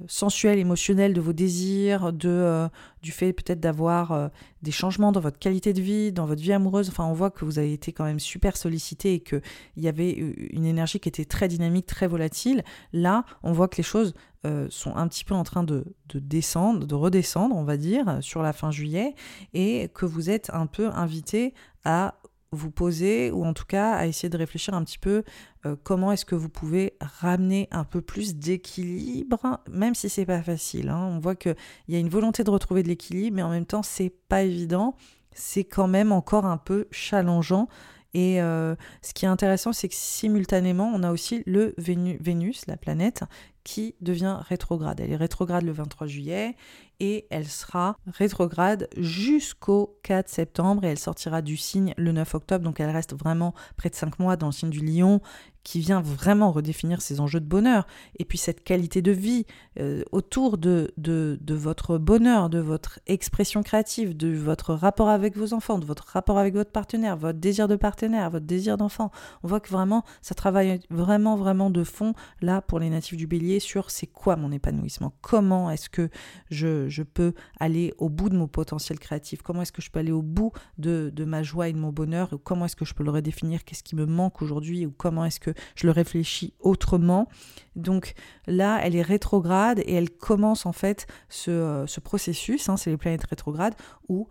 sensuelle, 0.06 0.58
émotionnelle 0.58 1.12
de 1.14 1.20
vos 1.20 1.32
désirs, 1.32 2.12
du 2.12 3.12
fait 3.12 3.32
peut-être 3.32 3.60
d'avoir 3.60 4.30
des 4.62 4.70
changements 4.70 5.10
dans 5.10 5.20
votre 5.20 5.38
qualité 5.38 5.72
de 5.72 5.80
vie, 5.80 6.12
dans 6.12 6.26
votre 6.26 6.40
vie 6.40 6.52
amoureuse. 6.52 6.88
Enfin, 6.88 7.04
on 7.04 7.12
voit 7.12 7.30
que 7.30 7.44
vous 7.44 7.58
avez 7.58 7.72
été 7.72 7.92
quand 7.92 8.04
même 8.04 8.20
super 8.20 8.56
sollicité 8.56 9.14
et 9.14 9.20
qu'il 9.20 9.42
y 9.76 9.88
avait 9.88 10.10
une 10.12 10.64
énergie 10.64 11.00
qui 11.00 11.08
était 11.08 11.24
très 11.24 11.48
dynamique, 11.48 11.86
très 11.86 12.06
volatile. 12.06 12.62
Là, 12.92 13.24
on 13.42 13.52
voit 13.52 13.68
que 13.68 13.78
les 13.78 13.82
choses 13.82 14.14
euh, 14.46 14.68
sont 14.70 14.96
un 14.96 15.06
petit 15.06 15.24
peu 15.24 15.34
en 15.34 15.44
train 15.44 15.62
de, 15.62 15.84
descendre, 16.14 16.86
de 16.86 16.94
redescendre, 16.94 17.54
on 17.54 17.64
va 17.64 17.76
dire, 17.76 18.18
sur 18.20 18.42
la 18.42 18.52
fin 18.52 18.70
juillet, 18.70 19.14
et 19.52 19.90
que 19.94 20.06
vous 20.06 20.30
êtes 20.30 20.50
un 20.54 20.66
peu 20.66 20.88
invité 20.88 21.54
à 21.84 22.14
vous 22.52 22.70
poser 22.70 23.30
ou 23.30 23.44
en 23.44 23.52
tout 23.52 23.64
cas 23.64 23.92
à 23.92 24.06
essayer 24.06 24.28
de 24.28 24.36
réfléchir 24.36 24.74
un 24.74 24.82
petit 24.82 24.98
peu 24.98 25.22
euh, 25.66 25.76
comment 25.84 26.10
est-ce 26.10 26.24
que 26.24 26.34
vous 26.34 26.48
pouvez 26.48 26.94
ramener 27.00 27.68
un 27.70 27.84
peu 27.84 28.00
plus 28.00 28.34
d'équilibre, 28.34 29.60
même 29.70 29.94
si 29.94 30.08
c'est 30.08 30.26
pas 30.26 30.42
facile. 30.42 30.88
Hein. 30.88 31.10
On 31.12 31.20
voit 31.20 31.36
qu'il 31.36 31.54
y 31.88 31.94
a 31.94 31.98
une 31.98 32.08
volonté 32.08 32.42
de 32.42 32.50
retrouver 32.50 32.82
de 32.82 32.88
l'équilibre, 32.88 33.36
mais 33.36 33.42
en 33.42 33.50
même 33.50 33.66
temps 33.66 33.82
c'est 33.82 34.12
pas 34.28 34.42
évident. 34.42 34.96
C'est 35.32 35.64
quand 35.64 35.86
même 35.86 36.10
encore 36.10 36.44
un 36.44 36.56
peu 36.56 36.88
challengeant 36.90 37.68
et 38.12 38.40
euh, 38.42 38.74
ce 39.02 39.14
qui 39.14 39.24
est 39.24 39.28
intéressant, 39.28 39.72
c'est 39.72 39.88
que 39.88 39.94
simultanément, 39.94 40.90
on 40.92 41.02
a 41.02 41.12
aussi 41.12 41.42
le 41.46 41.74
Vénus, 41.78 42.66
la 42.66 42.76
planète, 42.76 43.22
qui 43.64 43.94
devient 44.00 44.38
rétrograde. 44.48 45.00
Elle 45.00 45.12
est 45.12 45.16
rétrograde 45.16 45.64
le 45.64 45.72
23 45.72 46.06
juillet 46.06 46.56
et 46.98 47.26
elle 47.30 47.46
sera 47.46 47.96
rétrograde 48.06 48.88
jusqu'au 48.96 49.98
4 50.02 50.28
septembre 50.28 50.84
et 50.84 50.88
elle 50.88 50.98
sortira 50.98 51.42
du 51.42 51.56
signe 51.56 51.94
le 51.96 52.12
9 52.12 52.34
octobre. 52.34 52.64
Donc 52.64 52.80
elle 52.80 52.90
reste 52.90 53.14
vraiment 53.14 53.54
près 53.76 53.90
de 53.90 53.94
5 53.94 54.18
mois 54.18 54.36
dans 54.36 54.46
le 54.46 54.52
signe 54.52 54.70
du 54.70 54.84
lion 54.84 55.20
qui 55.64 55.80
vient 55.80 56.00
vraiment 56.00 56.52
redéfinir 56.52 57.02
ses 57.02 57.20
enjeux 57.20 57.40
de 57.40 57.46
bonheur. 57.46 57.86
Et 58.18 58.24
puis 58.24 58.38
cette 58.38 58.64
qualité 58.64 59.02
de 59.02 59.12
vie 59.12 59.46
euh, 59.78 60.02
autour 60.10 60.58
de, 60.58 60.92
de, 60.96 61.38
de, 61.40 61.54
votre 61.54 61.98
bonheur, 61.98 62.48
de 62.48 62.58
votre 62.58 63.00
expression 63.06 63.62
créative, 63.62 64.16
de 64.16 64.32
votre 64.32 64.74
rapport 64.74 65.08
avec 65.08 65.36
vos 65.36 65.52
enfants, 65.52 65.78
de 65.78 65.84
votre 65.84 66.06
rapport 66.06 66.38
avec 66.38 66.54
votre 66.54 66.70
partenaire, 66.70 67.16
votre 67.16 67.38
désir 67.38 67.68
de 67.68 67.76
partenaire, 67.76 68.30
votre 68.30 68.46
désir 68.46 68.76
d'enfant. 68.76 69.10
On 69.42 69.48
voit 69.48 69.60
que 69.60 69.70
vraiment 69.70 70.04
ça 70.22 70.34
travaille 70.34 70.80
vraiment 70.90 71.36
vraiment 71.36 71.70
de 71.70 71.84
fond 71.84 72.14
là 72.40 72.62
pour 72.62 72.78
les 72.78 72.90
natifs 72.90 73.16
du 73.16 73.26
bélier 73.26 73.60
sur 73.60 73.90
c'est 73.90 74.06
quoi 74.06 74.36
mon 74.36 74.52
épanouissement, 74.52 75.12
comment 75.20 75.70
est-ce 75.70 75.90
que 75.90 76.08
je, 76.50 76.88
je, 76.88 77.02
peux 77.02 77.34
aller 77.58 77.92
au 77.98 78.08
bout 78.08 78.28
de 78.28 78.36
mon 78.36 78.46
potentiel 78.46 78.98
créatif, 78.98 79.42
comment 79.42 79.62
est-ce 79.62 79.72
que 79.72 79.82
je 79.82 79.90
peux 79.90 79.98
aller 79.98 80.12
au 80.12 80.22
bout 80.22 80.52
de, 80.78 81.10
de 81.14 81.24
ma 81.24 81.42
joie 81.42 81.68
et 81.68 81.72
de 81.72 81.78
mon 81.78 81.90
bonheur, 81.90 82.30
comment 82.44 82.66
est-ce 82.66 82.76
que 82.76 82.84
je 82.84 82.94
peux 82.94 83.04
le 83.04 83.10
redéfinir, 83.10 83.64
qu'est-ce 83.64 83.82
qui 83.82 83.96
me 83.96 84.06
manque 84.06 84.42
aujourd'hui? 84.42 84.86
Ou 84.86 84.92
comment 84.96 85.24
est-ce 85.24 85.40
que 85.40 85.49
je 85.74 85.86
le 85.86 85.92
réfléchis 85.92 86.54
autrement. 86.60 87.28
Donc 87.76 88.14
là, 88.46 88.80
elle 88.82 88.96
est 88.96 89.02
rétrograde 89.02 89.80
et 89.80 89.94
elle 89.94 90.10
commence 90.10 90.66
en 90.66 90.72
fait 90.72 91.06
ce, 91.28 91.50
euh, 91.50 92.00
processus, 92.02 92.68
hein, 92.68 92.76
c'est 92.76 92.90
les 92.90 92.96
planètes 92.96 93.26
rétrogrades, 93.26 93.74
où 94.08 94.28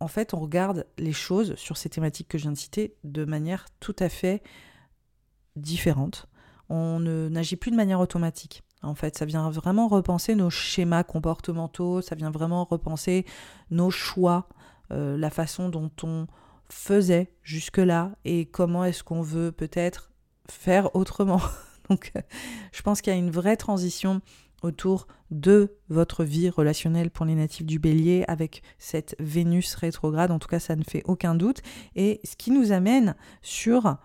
en 0.00 0.08
fait 0.08 0.34
on 0.34 0.40
regarde 0.40 0.86
les 0.98 1.12
choses 1.12 1.54
sur 1.56 1.76
ces 1.76 1.88
thématiques 1.88 2.28
que 2.28 2.38
je 2.38 2.42
viens 2.42 2.52
de 2.52 2.58
citer 2.58 2.96
de 3.04 3.24
manière 3.24 3.66
tout 3.80 3.96
à 3.98 4.08
fait 4.08 4.42
différente. 5.56 6.26
On 6.68 7.00
n'agit 7.00 7.56
plus 7.56 7.70
de 7.70 7.76
manière 7.76 8.00
automatique. 8.00 8.62
En 8.82 8.94
fait, 8.94 9.16
ça 9.16 9.24
vient 9.24 9.48
vraiment 9.50 9.88
repenser 9.88 10.34
nos 10.34 10.50
schémas 10.50 11.04
comportementaux, 11.04 12.00
ça 12.00 12.14
vient 12.14 12.30
vraiment 12.30 12.64
repenser 12.64 13.26
nos 13.70 13.90
choix, 13.90 14.48
euh, 14.90 15.16
la 15.16 15.30
façon 15.30 15.68
dont 15.68 15.90
on 16.02 16.26
faisait 16.68 17.32
jusque-là 17.42 18.12
et 18.24 18.46
comment 18.46 18.84
est-ce 18.84 19.04
qu'on 19.04 19.22
veut 19.22 19.52
peut-être 19.52 20.11
faire 20.52 20.94
autrement. 20.94 21.40
Donc, 21.90 22.12
je 22.72 22.82
pense 22.82 23.00
qu'il 23.00 23.12
y 23.12 23.16
a 23.16 23.18
une 23.18 23.30
vraie 23.30 23.56
transition 23.56 24.20
autour 24.62 25.08
de 25.30 25.76
votre 25.88 26.24
vie 26.24 26.48
relationnelle 26.48 27.10
pour 27.10 27.26
les 27.26 27.34
natifs 27.34 27.66
du 27.66 27.78
bélier 27.78 28.24
avec 28.28 28.62
cette 28.78 29.16
Vénus 29.18 29.74
rétrograde. 29.74 30.30
En 30.30 30.38
tout 30.38 30.48
cas, 30.48 30.60
ça 30.60 30.76
ne 30.76 30.84
fait 30.84 31.02
aucun 31.06 31.34
doute. 31.34 31.62
Et 31.96 32.20
ce 32.24 32.36
qui 32.36 32.50
nous 32.50 32.72
amène 32.72 33.16
sur 33.42 33.96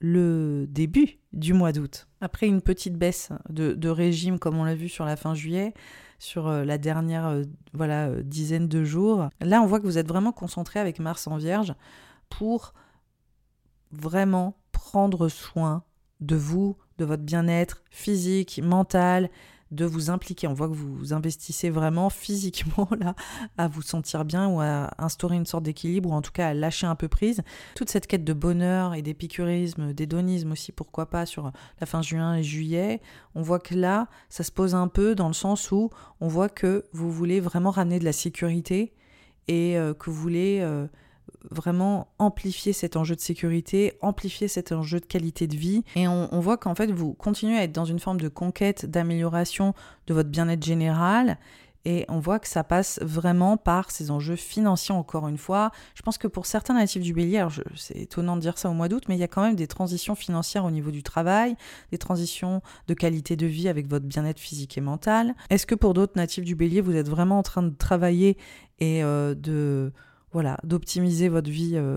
le 0.00 0.66
début 0.68 1.18
du 1.32 1.52
mois 1.52 1.72
d'août. 1.72 2.08
Après 2.20 2.46
une 2.46 2.62
petite 2.62 2.96
baisse 2.96 3.30
de, 3.48 3.88
régime, 3.88 4.38
comme 4.38 4.56
on 4.56 4.64
l'a 4.64 4.74
vu 4.74 4.88
sur 4.88 5.04
la 5.04 5.16
fin 5.16 5.34
juillet, 5.34 5.74
sur 6.18 6.48
euh, 6.48 6.64
la 6.64 6.78
dernière 6.78 7.26
euh, 7.26 7.42
voilà, 7.72 8.08
euh, 8.08 8.22
dizaine 8.22 8.66
de 8.66 8.84
jours, 8.84 9.28
là 9.40 9.62
on 9.62 9.66
voit 9.66 9.80
que 9.80 9.86
vous 9.86 9.98
êtes 9.98 10.08
vraiment 10.08 10.32
concentré 10.32 10.80
avec 10.80 10.98
Mars 10.98 11.26
en 11.26 11.36
Vierge 11.36 11.74
pour 12.28 12.74
vraiment 13.92 14.56
prendre 14.80 15.28
soin 15.28 15.84
de 16.20 16.36
vous, 16.36 16.74
de 16.96 17.04
votre 17.04 17.22
bien-être 17.22 17.82
physique, 17.90 18.60
mental, 18.64 19.28
de 19.70 19.84
vous 19.84 20.08
impliquer. 20.08 20.48
On 20.48 20.54
voit 20.54 20.68
que 20.68 20.74
vous 20.74 21.12
investissez 21.12 21.68
vraiment 21.68 22.08
physiquement 22.10 22.88
là 22.98 23.14
à 23.58 23.68
vous 23.68 23.82
sentir 23.82 24.24
bien 24.24 24.48
ou 24.48 24.58
à 24.58 24.90
instaurer 24.96 25.36
une 25.36 25.44
sorte 25.44 25.64
d'équilibre 25.64 26.08
ou 26.08 26.12
en 26.14 26.22
tout 26.22 26.32
cas 26.32 26.48
à 26.48 26.54
lâcher 26.54 26.86
un 26.86 26.94
peu 26.94 27.08
prise. 27.08 27.42
Toute 27.76 27.90
cette 27.90 28.06
quête 28.06 28.24
de 28.24 28.32
bonheur 28.32 28.94
et 28.94 29.02
d'épicurisme, 29.02 29.92
d'hédonisme 29.92 30.52
aussi, 30.52 30.72
pourquoi 30.72 31.06
pas 31.10 31.26
sur 31.26 31.52
la 31.78 31.86
fin 31.86 32.00
juin 32.00 32.36
et 32.36 32.42
juillet, 32.42 33.02
on 33.34 33.42
voit 33.42 33.60
que 33.60 33.74
là, 33.74 34.08
ça 34.30 34.42
se 34.42 34.50
pose 34.50 34.74
un 34.74 34.88
peu 34.88 35.14
dans 35.14 35.28
le 35.28 35.34
sens 35.34 35.70
où 35.70 35.90
on 36.20 36.26
voit 36.26 36.48
que 36.48 36.86
vous 36.92 37.12
voulez 37.12 37.38
vraiment 37.38 37.70
ramener 37.70 37.98
de 37.98 38.04
la 38.06 38.14
sécurité 38.14 38.94
et 39.46 39.76
euh, 39.76 39.92
que 39.92 40.08
vous 40.08 40.16
voulez... 40.16 40.88
Vraiment 41.50 42.08
amplifier 42.18 42.72
cet 42.72 42.96
enjeu 42.96 43.16
de 43.16 43.20
sécurité, 43.20 43.94
amplifier 44.02 44.46
cet 44.46 44.72
enjeu 44.72 45.00
de 45.00 45.06
qualité 45.06 45.46
de 45.46 45.56
vie. 45.56 45.84
Et 45.96 46.06
on, 46.06 46.40
voit 46.40 46.58
qu'en 46.58 46.74
fait, 46.74 46.90
vous 46.90 47.14
continuez 47.14 47.56
à 47.56 47.62
être 47.62 47.72
dans 47.72 47.86
une 47.86 47.98
forme 47.98 48.20
de 48.20 48.28
conquête, 48.28 48.84
d'amélioration 48.84 49.74
de 50.06 50.14
votre 50.14 50.28
bien-être 50.28 50.62
général. 50.62 51.38
Et 51.84 52.04
on 52.08 52.18
voit 52.18 52.38
que 52.38 52.48
ça 52.48 52.62
passe 52.62 52.98
vraiment 53.00 53.56
par 53.56 53.90
ces 53.90 54.10
enjeux 54.10 54.36
financiers, 54.36 54.94
encore 54.94 55.28
une 55.28 55.38
fois. 55.38 55.70
Je 55.94 56.02
pense 56.02 56.18
que 56.18 56.28
pour 56.28 56.44
certains 56.44 56.74
natifs 56.74 57.02
du 57.02 57.14
bélier, 57.14 57.46
c'est 57.74 57.96
étonnant 57.96 58.36
de 58.36 58.42
dire 58.42 58.58
ça 58.58 58.68
au 58.68 58.74
mois 58.74 58.88
d'août, 58.88 59.04
mais 59.08 59.16
il 59.16 59.20
y 59.20 59.24
a 59.24 59.28
quand 59.28 59.42
même 59.42 59.56
des 59.56 59.66
transitions 59.66 60.14
financières 60.14 60.64
au 60.64 60.70
niveau 60.70 60.90
du 60.90 61.02
travail, 61.02 61.56
des 61.90 61.98
transitions 61.98 62.60
de 62.86 62.94
qualité 62.94 63.34
de 63.36 63.46
vie 63.46 63.68
avec 63.68 63.88
votre 63.88 64.04
bien-être 64.04 64.40
physique 64.40 64.76
et 64.76 64.82
mental. 64.82 65.34
Est-ce 65.48 65.66
que 65.66 65.74
pour 65.74 65.94
d'autres 65.94 66.16
natifs 66.16 66.44
du 66.44 66.54
bélier, 66.54 66.82
vous 66.82 66.96
êtes 66.96 67.08
vraiment 67.08 67.38
en 67.38 67.42
train 67.42 67.62
de 67.62 67.74
travailler 67.74 68.36
et 68.78 69.02
euh, 69.02 69.34
de 69.34 69.92
voilà, 70.32 70.58
d'optimiser 70.62 71.28
votre 71.28 71.50
vie 71.50 71.72
euh, 71.74 71.96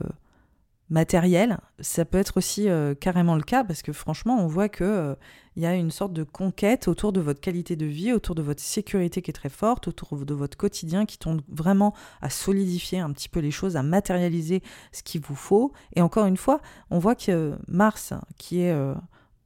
matérielle. 0.90 1.60
Ça 1.80 2.06
peut 2.06 2.18
être 2.18 2.38
aussi 2.38 2.68
euh, 2.68 2.96
carrément 2.96 3.36
le 3.36 3.44
cas 3.44 3.64
parce 3.64 3.82
que 3.82 3.94
franchement, 3.94 4.40
on 4.40 4.48
voit 4.48 4.70
que 4.70 4.84
euh, 4.84 5.16
il 5.56 5.64
y 5.64 5.66
a 5.66 5.76
une 5.76 5.92
sorte 5.92 6.14
de 6.14 6.24
conquête 6.24 6.88
autour 6.88 7.14
de 7.14 7.22
votre 7.22 7.40
qualité 7.40 7.76
de 7.76 7.86
vie, 7.86 8.12
autour 8.12 8.34
de 8.34 8.42
votre 8.42 8.62
sécurité 8.62 9.22
qui 9.22 9.30
est 9.30 9.34
très 9.34 9.50
forte, 9.50 9.88
autour 9.88 10.26
de 10.26 10.34
votre 10.34 10.58
quotidien 10.58 11.06
qui 11.06 11.18
tombe 11.20 11.42
vraiment 11.48 11.94
à 12.22 12.30
solidifier 12.30 13.00
un 13.00 13.12
petit 13.12 13.30
peu 13.30 13.40
les 13.40 13.52
choses, 13.52 13.76
à 13.76 13.84
matérialiser 13.84 14.64
ce 14.92 15.04
qu'il 15.04 15.22
vous 15.22 15.36
faut. 15.36 15.72
Et 15.96 16.02
encore 16.02 16.26
une 16.26 16.38
fois, 16.38 16.62
on 16.90 16.98
voit 16.98 17.16
que 17.16 17.56
Mars, 17.68 18.14
qui 18.38 18.62
est 18.62 18.76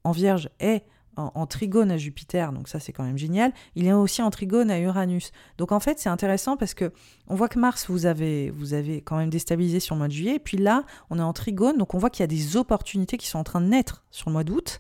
en 0.06 0.12
Vierge, 0.12 0.50
est 0.60 0.86
en, 1.18 1.46
trigone 1.48 1.92
à 1.92 1.98
Jupiter, 1.98 2.54
donc 2.54 2.68
ça 2.68 2.80
c'est 2.80 2.94
quand 2.94 3.04
même 3.04 3.18
génial. 3.18 3.52
Il 3.76 3.88
est 3.88 3.94
aussi 3.94 4.22
en 4.22 4.30
trigone 4.30 4.72
à 4.72 4.80
Uranus. 4.80 5.32
Donc 5.58 5.72
en 5.72 5.80
fait 5.80 6.00
c'est 6.00 6.10
intéressant 6.10 6.58
parce 6.58 6.74
que 6.74 6.92
on 7.28 7.36
voit 7.36 7.50
que 7.50 7.60
Mars 7.60 7.90
vous 7.90 8.06
avez, 8.06 8.52
vous 8.52 8.74
avez 8.74 9.02
quand 9.02 9.18
même 9.18 9.30
déstabilisé 9.30 9.80
sur 9.80 9.96
le 9.96 10.00
mois 10.00 10.08
de 10.08 10.14
juillet, 10.14 10.36
et 10.36 10.40
puis 10.40 10.58
là 10.58 10.84
on 11.10 11.20
est 11.20 11.24
en 11.24 11.34
trigone, 11.34 11.78
donc 11.78 11.94
on 11.94 11.98
voit 11.98 12.10
qu'il 12.10 12.22
y 12.22 12.26
a 12.26 12.28
des 12.28 12.56
opportunités 12.56 13.18
qui 13.18 13.28
sont 13.28 13.40
en 13.40 13.44
train 13.44 13.62
de 13.62 13.68
naître 13.68 14.04
sur 14.12 14.30
le 14.30 14.34
mois 14.34 14.44
d'août 14.44 14.80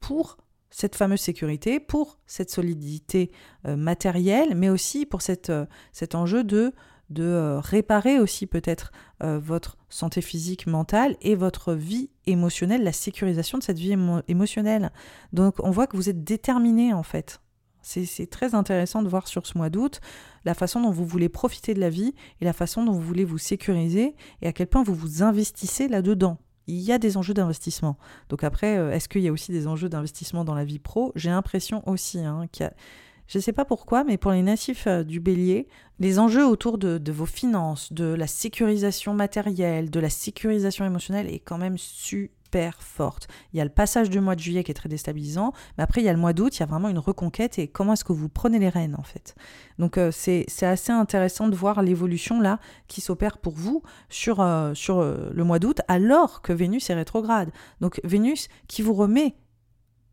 pour 0.00 0.38
cette 0.70 0.96
fameuse 0.96 1.20
sécurité, 1.20 1.78
pour 1.78 2.18
cette 2.26 2.50
solidité 2.50 3.30
euh, 3.64 3.76
matérielle, 3.76 4.56
mais 4.56 4.70
aussi 4.70 5.06
pour 5.06 5.20
euh, 5.48 5.66
cet 5.92 6.14
enjeu 6.16 6.42
de 6.42 6.72
de 7.14 7.22
euh, 7.24 7.60
réparer 7.60 8.18
aussi 8.18 8.46
peut-être 8.46 8.92
euh, 9.22 9.38
votre 9.38 9.78
santé 9.88 10.20
physique, 10.20 10.66
mentale 10.66 11.16
et 11.22 11.34
votre 11.34 11.72
vie 11.72 12.10
émotionnelle, 12.26 12.82
la 12.82 12.92
sécurisation 12.92 13.56
de 13.56 13.62
cette 13.62 13.78
vie 13.78 13.96
émotionnelle. 14.28 14.92
Donc 15.32 15.54
on 15.60 15.70
voit 15.70 15.86
que 15.86 15.96
vous 15.96 16.10
êtes 16.10 16.24
déterminé 16.24 16.92
en 16.92 17.02
fait. 17.02 17.40
C'est 17.82 18.30
très 18.30 18.54
intéressant 18.54 19.02
de 19.02 19.08
voir 19.08 19.28
sur 19.28 19.46
ce 19.46 19.58
mois 19.58 19.68
d'août 19.68 20.00
la 20.46 20.54
façon 20.54 20.80
dont 20.80 20.90
vous 20.90 21.04
voulez 21.04 21.28
profiter 21.28 21.74
de 21.74 21.80
la 21.80 21.90
vie 21.90 22.14
et 22.40 22.44
la 22.46 22.54
façon 22.54 22.82
dont 22.82 22.92
vous 22.92 23.00
voulez 23.00 23.26
vous 23.26 23.36
sécuriser 23.36 24.14
et 24.40 24.48
à 24.48 24.52
quel 24.54 24.68
point 24.68 24.82
vous 24.82 24.94
vous 24.94 25.22
investissez 25.22 25.88
là-dedans. 25.88 26.38
Il 26.66 26.80
y 26.80 26.92
a 26.92 26.98
des 26.98 27.18
enjeux 27.18 27.34
d'investissement. 27.34 27.98
Donc 28.30 28.42
après, 28.42 28.78
euh, 28.78 28.90
est-ce 28.90 29.06
qu'il 29.10 29.20
y 29.20 29.28
a 29.28 29.32
aussi 29.32 29.52
des 29.52 29.66
enjeux 29.66 29.90
d'investissement 29.90 30.44
dans 30.44 30.54
la 30.54 30.64
vie 30.64 30.78
pro? 30.78 31.12
J'ai 31.14 31.28
l'impression 31.28 31.86
aussi 31.86 32.20
hein, 32.20 32.46
qu'il 32.50 32.64
y 32.64 32.66
a 32.66 32.72
je 33.26 33.38
ne 33.38 33.42
sais 33.42 33.52
pas 33.52 33.64
pourquoi, 33.64 34.04
mais 34.04 34.16
pour 34.18 34.32
les 34.32 34.42
natifs 34.42 34.86
euh, 34.86 35.02
du 35.02 35.20
bélier, 35.20 35.68
les 35.98 36.18
enjeux 36.18 36.46
autour 36.46 36.78
de, 36.78 37.12
vos 37.12 37.26
finances, 37.26 37.92
de 37.92 38.04
la 38.04 38.26
sécurisation 38.26 39.14
matérielle, 39.14 39.90
de 39.90 40.00
la 40.00 40.10
sécurisation 40.10 40.84
émotionnelle 40.84 41.32
est 41.32 41.38
quand 41.38 41.58
même 41.58 41.78
super 41.78 42.82
forte. 42.82 43.28
Il 43.52 43.58
y 43.58 43.60
a 43.60 43.64
le 43.64 43.70
passage 43.70 44.10
du 44.10 44.20
mois 44.20 44.34
de 44.34 44.40
juillet 44.40 44.64
qui 44.64 44.72
est 44.72 44.74
très 44.74 44.88
déstabilisant, 44.88 45.52
mais 45.78 45.84
après 45.84 46.02
il 46.02 46.04
y 46.04 46.08
a 46.08 46.12
le 46.12 46.18
mois 46.18 46.32
d'août, 46.32 46.56
il 46.56 46.60
y 46.60 46.62
a 46.62 46.66
vraiment 46.66 46.88
une 46.88 46.98
reconquête 46.98 47.58
et 47.58 47.68
comment 47.68 47.94
est-ce 47.94 48.04
que 48.04 48.12
vous 48.12 48.28
prenez 48.28 48.58
les 48.58 48.68
rênes 48.68 48.96
en 48.98 49.02
fait? 49.02 49.34
Donc 49.78 49.98
euh, 49.98 50.10
c'est 50.12 50.46
assez 50.62 50.92
intéressant 50.92 51.48
de 51.48 51.56
voir 51.56 51.82
l'évolution 51.82 52.40
là 52.40 52.58
qui 52.88 53.00
s'opère 53.00 53.38
pour 53.38 53.54
vous 53.54 53.82
sur, 54.08 54.40
euh, 54.40 54.74
sur 54.74 55.02
le 55.02 55.44
mois 55.44 55.58
d'août 55.58 55.80
alors 55.88 56.42
que 56.42 56.52
Vénus 56.52 56.90
est 56.90 56.94
rétrograde. 56.94 57.50
Donc 57.80 58.00
Vénus 58.04 58.48
qui 58.68 58.82
vous 58.82 58.94
remet 58.94 59.36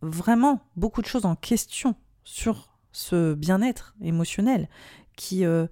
vraiment 0.01 0.61
beaucoup 0.75 1.01
de 1.01 1.07
choses 1.07 1.25
en 1.25 1.35
question 1.35 1.95
sur 2.23 2.70
ce 2.91 3.33
bien-être 3.33 3.95
émotionnel, 4.01 4.67
qui 5.15 5.45
euh, 5.45 5.67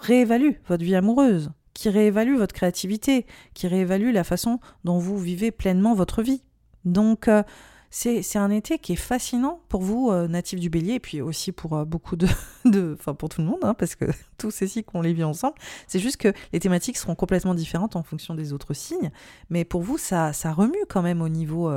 réévalue 0.00 0.52
votre 0.68 0.84
vie 0.84 0.94
amoureuse, 0.94 1.50
qui 1.74 1.88
réévalue 1.88 2.36
votre 2.36 2.54
créativité, 2.54 3.26
qui 3.54 3.66
réévalue 3.66 4.12
la 4.12 4.24
façon 4.24 4.60
dont 4.84 4.98
vous 4.98 5.18
vivez 5.18 5.50
pleinement 5.50 5.94
votre 5.94 6.22
vie. 6.22 6.42
Donc 6.84 7.28
euh, 7.28 7.42
c'est 7.90 8.36
un 8.36 8.50
été 8.50 8.78
qui 8.78 8.94
est 8.94 8.96
fascinant 8.96 9.60
pour 9.68 9.82
vous, 9.82 10.10
euh, 10.10 10.26
natifs 10.26 10.58
du 10.58 10.70
bélier, 10.70 10.94
et 10.94 11.00
puis 11.00 11.20
aussi 11.20 11.52
pour 11.52 11.84
beaucoup 11.86 12.16
de... 12.64 12.96
Enfin 12.98 13.14
pour 13.14 13.28
tout 13.28 13.40
le 13.40 13.46
monde, 13.46 13.60
hein, 13.62 13.74
parce 13.74 13.94
que 13.94 14.06
tous 14.38 14.50
ces 14.50 14.66
cycles, 14.66 14.90
on 14.94 15.02
les 15.02 15.12
vit 15.12 15.24
ensemble. 15.24 15.54
C'est 15.86 16.00
juste 16.00 16.16
que 16.16 16.32
les 16.52 16.60
thématiques 16.60 16.96
seront 16.96 17.14
complètement 17.14 17.54
différentes 17.54 17.96
en 17.96 18.02
fonction 18.02 18.34
des 18.34 18.52
autres 18.52 18.74
signes, 18.74 19.10
mais 19.50 19.64
pour 19.64 19.82
vous, 19.82 19.98
ça, 19.98 20.32
ça 20.32 20.52
remue 20.52 20.84
quand 20.88 21.02
même 21.02 21.22
au 21.22 21.28
niveau... 21.28 21.70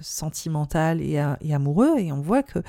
sentimental 0.00 1.00
et, 1.00 1.20
et, 1.40 1.52
amoureux 1.52 1.98
et 1.98 2.12
on 2.12 2.20
voit 2.20 2.44
que 2.44 2.60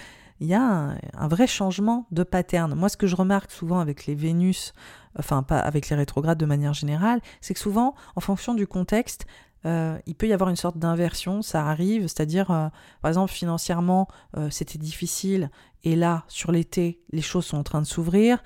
il 0.41 0.47
y 0.47 0.55
a 0.55 0.95
un, 1.13 1.27
vrai 1.27 1.45
changement 1.45 2.07
de 2.09 2.23
pattern. 2.23 2.73
Moi, 2.73 2.89
ce 2.89 2.97
que 2.97 3.05
je 3.05 3.15
remarque 3.15 3.51
souvent 3.51 3.79
avec 3.79 4.07
les 4.07 4.15
Vénus, 4.15 4.73
enfin 5.17 5.43
pas 5.43 5.59
avec 5.59 5.87
les 5.89 5.95
rétrogrades 5.95 6.39
de 6.39 6.47
manière 6.47 6.73
générale, 6.73 7.21
c'est 7.41 7.53
que 7.53 7.59
souvent, 7.59 7.93
en 8.15 8.21
fonction 8.21 8.55
du 8.55 8.65
contexte, 8.65 9.27
euh, 9.67 9.99
il 10.07 10.15
peut 10.15 10.27
y 10.27 10.33
avoir 10.33 10.49
une 10.49 10.55
sorte 10.55 10.79
d'inversion, 10.79 11.43
ça 11.43 11.67
arrive, 11.67 12.07
c'est-à-dire, 12.07 12.49
euh, 12.49 12.69
par 13.03 13.09
exemple, 13.09 13.31
financièrement, 13.31 14.07
euh, 14.35 14.49
c'était 14.49 14.79
difficile, 14.79 15.51
et 15.83 15.95
là, 15.95 16.23
sur 16.27 16.51
l'été, 16.51 17.03
les 17.11 17.21
choses 17.21 17.45
sont 17.45 17.57
en 17.57 17.63
train 17.63 17.81
de 17.81 17.85
s'ouvrir. 17.85 18.41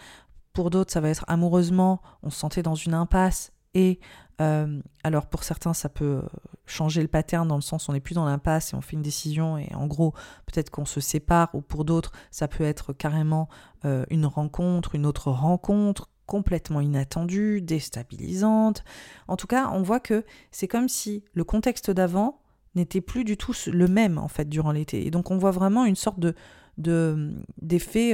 Pour 0.51 0.71
d'autres, 0.71 0.91
ça 0.91 0.99
va 0.99 1.07
être 1.09 1.23
amoureusement, 1.29 2.01
on 2.23 2.29
se 2.29 2.37
sentait 2.37 2.61
dans 2.61 2.75
une 2.75 2.93
impasse, 2.93 3.53
et 3.75 3.99
euh, 4.41 4.81
alors 5.03 5.27
pour 5.27 5.43
certains, 5.43 5.73
ça 5.73 5.87
peut 5.87 6.21
euh, 6.21 6.21
changer 6.65 7.01
le 7.01 7.07
pattern 7.07 7.47
dans 7.47 7.55
le 7.55 7.61
sens 7.61 7.87
où 7.87 7.91
on 7.91 7.93
n'est 7.93 8.01
plus 8.01 8.15
dans 8.15 8.25
l'impasse 8.25 8.73
et 8.73 8.75
on 8.75 8.81
fait 8.81 8.95
une 8.95 9.01
décision 9.01 9.57
et 9.57 9.73
en 9.75 9.87
gros 9.87 10.13
peut-être 10.45 10.69
qu'on 10.69 10.85
se 10.85 10.99
sépare 10.99 11.49
ou 11.53 11.61
pour 11.61 11.85
d'autres, 11.85 12.11
ça 12.31 12.47
peut 12.47 12.63
être 12.63 12.91
carrément 12.91 13.47
euh, 13.85 14.05
une 14.09 14.25
rencontre, 14.25 14.95
une 14.95 15.05
autre 15.05 15.31
rencontre 15.31 16.09
complètement 16.25 16.81
inattendue, 16.81 17.61
déstabilisante. 17.61 18.83
En 19.27 19.37
tout 19.37 19.47
cas, 19.47 19.69
on 19.71 19.83
voit 19.83 19.99
que 19.99 20.25
c'est 20.51 20.67
comme 20.67 20.89
si 20.89 21.23
le 21.33 21.43
contexte 21.43 21.91
d'avant 21.91 22.39
n'était 22.73 23.01
plus 23.01 23.23
du 23.23 23.37
tout 23.37 23.53
le 23.71 23.87
même 23.87 24.17
en 24.17 24.27
fait 24.27 24.49
durant 24.49 24.71
l'été. 24.71 25.05
Et 25.05 25.11
donc 25.11 25.31
on 25.31 25.37
voit 25.37 25.51
vraiment 25.51 25.85
une 25.85 25.95
sorte 25.95 26.19
de 26.19 26.33
d'effet 26.77 28.13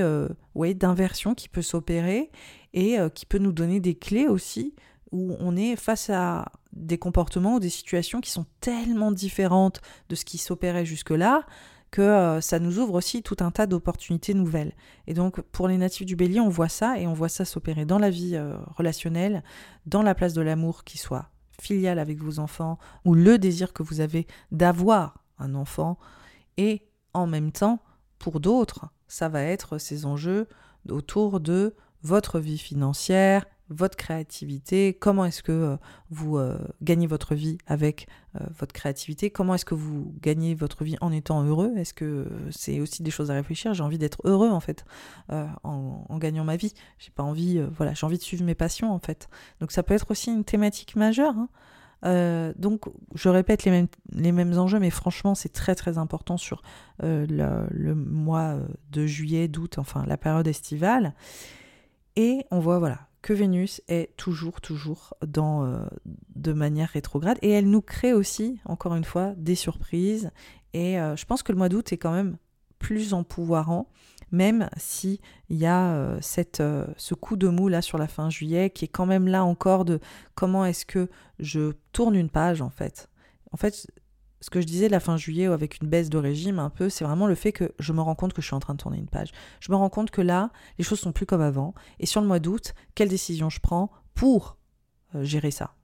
d'inversion 0.75 1.33
qui 1.33 1.49
peut 1.49 1.63
s'opérer 1.63 2.29
et 2.75 2.97
qui 3.15 3.25
peut 3.25 3.39
nous 3.39 3.53
donner 3.53 3.79
des 3.79 3.95
clés 3.95 4.27
aussi 4.27 4.75
où 5.11 5.35
on 5.39 5.55
est 5.55 5.75
face 5.75 6.09
à 6.09 6.51
des 6.73 6.97
comportements 6.97 7.55
ou 7.55 7.59
des 7.59 7.69
situations 7.69 8.21
qui 8.21 8.31
sont 8.31 8.45
tellement 8.61 9.11
différentes 9.11 9.81
de 10.09 10.15
ce 10.15 10.25
qui 10.25 10.37
s'opérait 10.37 10.85
jusque-là 10.85 11.45
que 11.91 12.01
euh, 12.01 12.41
ça 12.41 12.59
nous 12.59 12.79
ouvre 12.79 12.93
aussi 12.93 13.21
tout 13.21 13.35
un 13.41 13.51
tas 13.51 13.67
d'opportunités 13.67 14.33
nouvelles. 14.33 14.73
Et 15.07 15.13
donc 15.13 15.41
pour 15.41 15.67
les 15.67 15.77
natifs 15.77 16.05
du 16.05 16.15
bélier, 16.15 16.39
on 16.39 16.49
voit 16.49 16.69
ça 16.69 16.97
et 16.97 17.05
on 17.05 17.13
voit 17.13 17.29
ça 17.29 17.43
s'opérer 17.43 17.85
dans 17.85 17.99
la 17.99 18.09
vie 18.09 18.35
euh, 18.35 18.55
relationnelle, 18.77 19.43
dans 19.85 20.01
la 20.01 20.15
place 20.15 20.33
de 20.33 20.41
l'amour 20.41 20.85
qui 20.85 20.97
soit 20.97 21.29
filial 21.59 21.99
avec 21.99 22.19
vos 22.19 22.39
enfants 22.39 22.79
ou 23.05 23.13
le 23.13 23.37
désir 23.37 23.73
que 23.73 23.83
vous 23.83 23.99
avez 23.99 24.25
d'avoir 24.51 25.23
un 25.37 25.53
enfant 25.53 25.97
et 26.57 26.87
en 27.13 27.27
même 27.27 27.51
temps 27.51 27.79
pour 28.19 28.39
d'autres, 28.39 28.85
ça 29.07 29.27
va 29.27 29.43
être 29.43 29.77
ces 29.77 30.05
enjeux 30.05 30.47
autour 30.89 31.39
de 31.39 31.75
votre 32.03 32.39
vie 32.39 32.57
financière, 32.57 33.45
votre 33.71 33.95
créativité, 33.95 34.93
comment 34.93 35.23
est-ce 35.25 35.41
que 35.41 35.51
euh, 35.51 35.77
vous 36.09 36.37
euh, 36.37 36.57
gagnez 36.81 37.07
votre 37.07 37.35
vie 37.35 37.57
avec 37.65 38.07
euh, 38.35 38.39
votre 38.59 38.73
créativité, 38.73 39.31
comment 39.31 39.55
est-ce 39.55 39.63
que 39.63 39.75
vous 39.75 40.13
gagnez 40.21 40.53
votre 40.55 40.83
vie 40.83 40.97
en 40.99 41.11
étant 41.11 41.43
heureux, 41.43 41.71
est-ce 41.77 41.93
que 41.93 42.27
c'est 42.51 42.81
aussi 42.81 43.01
des 43.01 43.11
choses 43.11 43.31
à 43.31 43.33
réfléchir, 43.33 43.73
j'ai 43.73 43.83
envie 43.83 43.97
d'être 43.97 44.19
heureux 44.25 44.49
en 44.49 44.59
fait 44.59 44.83
en, 45.63 46.17
gagnant 46.19 46.43
ma 46.43 46.57
vie, 46.57 46.73
j'ai 46.99 47.11
pas 47.11 47.23
envie, 47.23 47.61
voilà, 47.77 47.93
j'ai 47.93 48.05
envie 48.05 48.17
de 48.17 48.23
suivre 48.23 48.43
mes 48.43 48.55
passions 48.55 48.91
en 48.91 48.99
fait. 48.99 49.29
Donc 49.59 49.71
ça 49.71 49.81
peut 49.81 49.93
être 49.93 50.11
aussi 50.11 50.31
une 50.31 50.43
thématique 50.43 50.95
majeure. 50.95 51.33
Hein. 52.03 52.53
Donc, 52.57 52.85
je 53.15 53.29
répète 53.29 53.63
les 53.63 54.31
mêmes, 54.31 54.57
enjeux, 54.57 54.79
mais 54.79 54.89
franchement, 54.89 55.35
c'est 55.35 55.53
très 55.53 55.75
très 55.75 55.97
important 55.97 56.37
sur 56.37 56.61
euh, 57.03 57.25
le, 57.71 57.95
mois 57.95 58.57
de 58.91 59.05
juillet, 59.05 59.47
d'août, 59.47 59.77
enfin 59.77 60.03
la 60.07 60.17
période 60.17 60.47
estivale. 60.47 61.13
Et 62.15 62.45
on 62.51 62.59
voit, 62.59 62.79
voilà, 62.79 63.07
que 63.21 63.33
Vénus 63.33 63.81
est 63.87 64.15
toujours, 64.17 64.61
toujours 64.61 65.13
dans, 65.25 65.85
de 66.35 66.53
manière 66.53 66.89
rétrograde. 66.89 67.37
Et 67.41 67.51
elle 67.51 67.69
nous 67.69 67.81
crée 67.81 68.13
aussi, 68.13 68.59
encore 68.65 68.95
une 68.95 69.03
fois, 69.03 69.33
des 69.37 69.55
surprises. 69.55 70.31
Et 70.73 70.95
je 70.95 71.25
pense 71.25 71.43
que 71.43 71.51
le 71.51 71.57
mois 71.57 71.69
d'août 71.69 71.93
est 71.93 71.97
quand 71.97 72.13
même 72.13 72.37
plus 72.79 73.13
empouvoirant 73.13 73.87
même 74.31 74.69
si 74.77 75.19
il 75.49 75.57
y 75.57 75.65
a 75.65 75.93
euh, 75.93 76.19
euh, 76.59 76.87
ce 76.97 77.13
coup 77.13 77.35
de 77.35 77.47
mou 77.47 77.67
là 77.67 77.81
sur 77.81 77.97
la 77.97 78.07
fin 78.07 78.29
juillet 78.29 78.69
qui 78.69 78.85
est 78.85 78.89
quand 78.89 79.05
même 79.05 79.27
là 79.27 79.43
encore 79.43 79.85
de 79.85 79.99
comment 80.35 80.65
est-ce 80.65 80.85
que 80.85 81.09
je 81.39 81.73
tourne 81.91 82.15
une 82.15 82.29
page 82.29 82.61
en 82.61 82.69
fait. 82.69 83.09
En 83.51 83.57
fait, 83.57 83.87
ce 84.41 84.49
que 84.49 84.59
je 84.59 84.65
disais 84.65 84.89
la 84.89 84.99
fin 84.99 85.17
juillet 85.17 85.45
avec 85.45 85.81
une 85.81 85.87
baisse 85.87 86.09
de 86.09 86.17
régime 86.17 86.59
un 86.59 86.69
peu, 86.69 86.89
c'est 86.89 87.05
vraiment 87.05 87.27
le 87.27 87.35
fait 87.35 87.51
que 87.51 87.71
je 87.79 87.93
me 87.93 88.01
rends 88.01 88.15
compte 88.15 88.33
que 88.33 88.41
je 88.41 88.47
suis 88.47 88.55
en 88.55 88.59
train 88.59 88.73
de 88.73 88.79
tourner 88.79 88.97
une 88.97 89.07
page. 89.07 89.31
Je 89.59 89.71
me 89.71 89.77
rends 89.77 89.89
compte 89.89 90.11
que 90.11 90.21
là, 90.21 90.49
les 90.77 90.83
choses 90.83 90.99
sont 90.99 91.11
plus 91.11 91.25
comme 91.25 91.41
avant. 91.41 91.73
Et 91.99 92.05
sur 92.05 92.21
le 92.21 92.27
mois 92.27 92.39
d'août, 92.39 92.73
quelle 92.95 93.09
décision 93.09 93.49
je 93.49 93.59
prends 93.59 93.91
pour 94.15 94.57
euh, 95.15 95.23
gérer 95.23 95.51
ça 95.51 95.75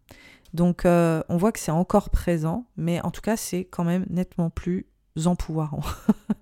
Donc 0.54 0.82
on 0.86 1.38
voit 1.38 1.52
que 1.52 1.60
c'est 1.60 1.72
encore 1.72 2.10
présent, 2.10 2.66
mais 2.76 3.00
en 3.02 3.12
tout 3.12 3.22
cas 3.22 3.38
c'est 3.38 3.66
quand 3.66 3.84
même 3.84 4.06
nettement 4.10 4.50
plus 4.50 4.88
empouvoirant. 5.26 5.82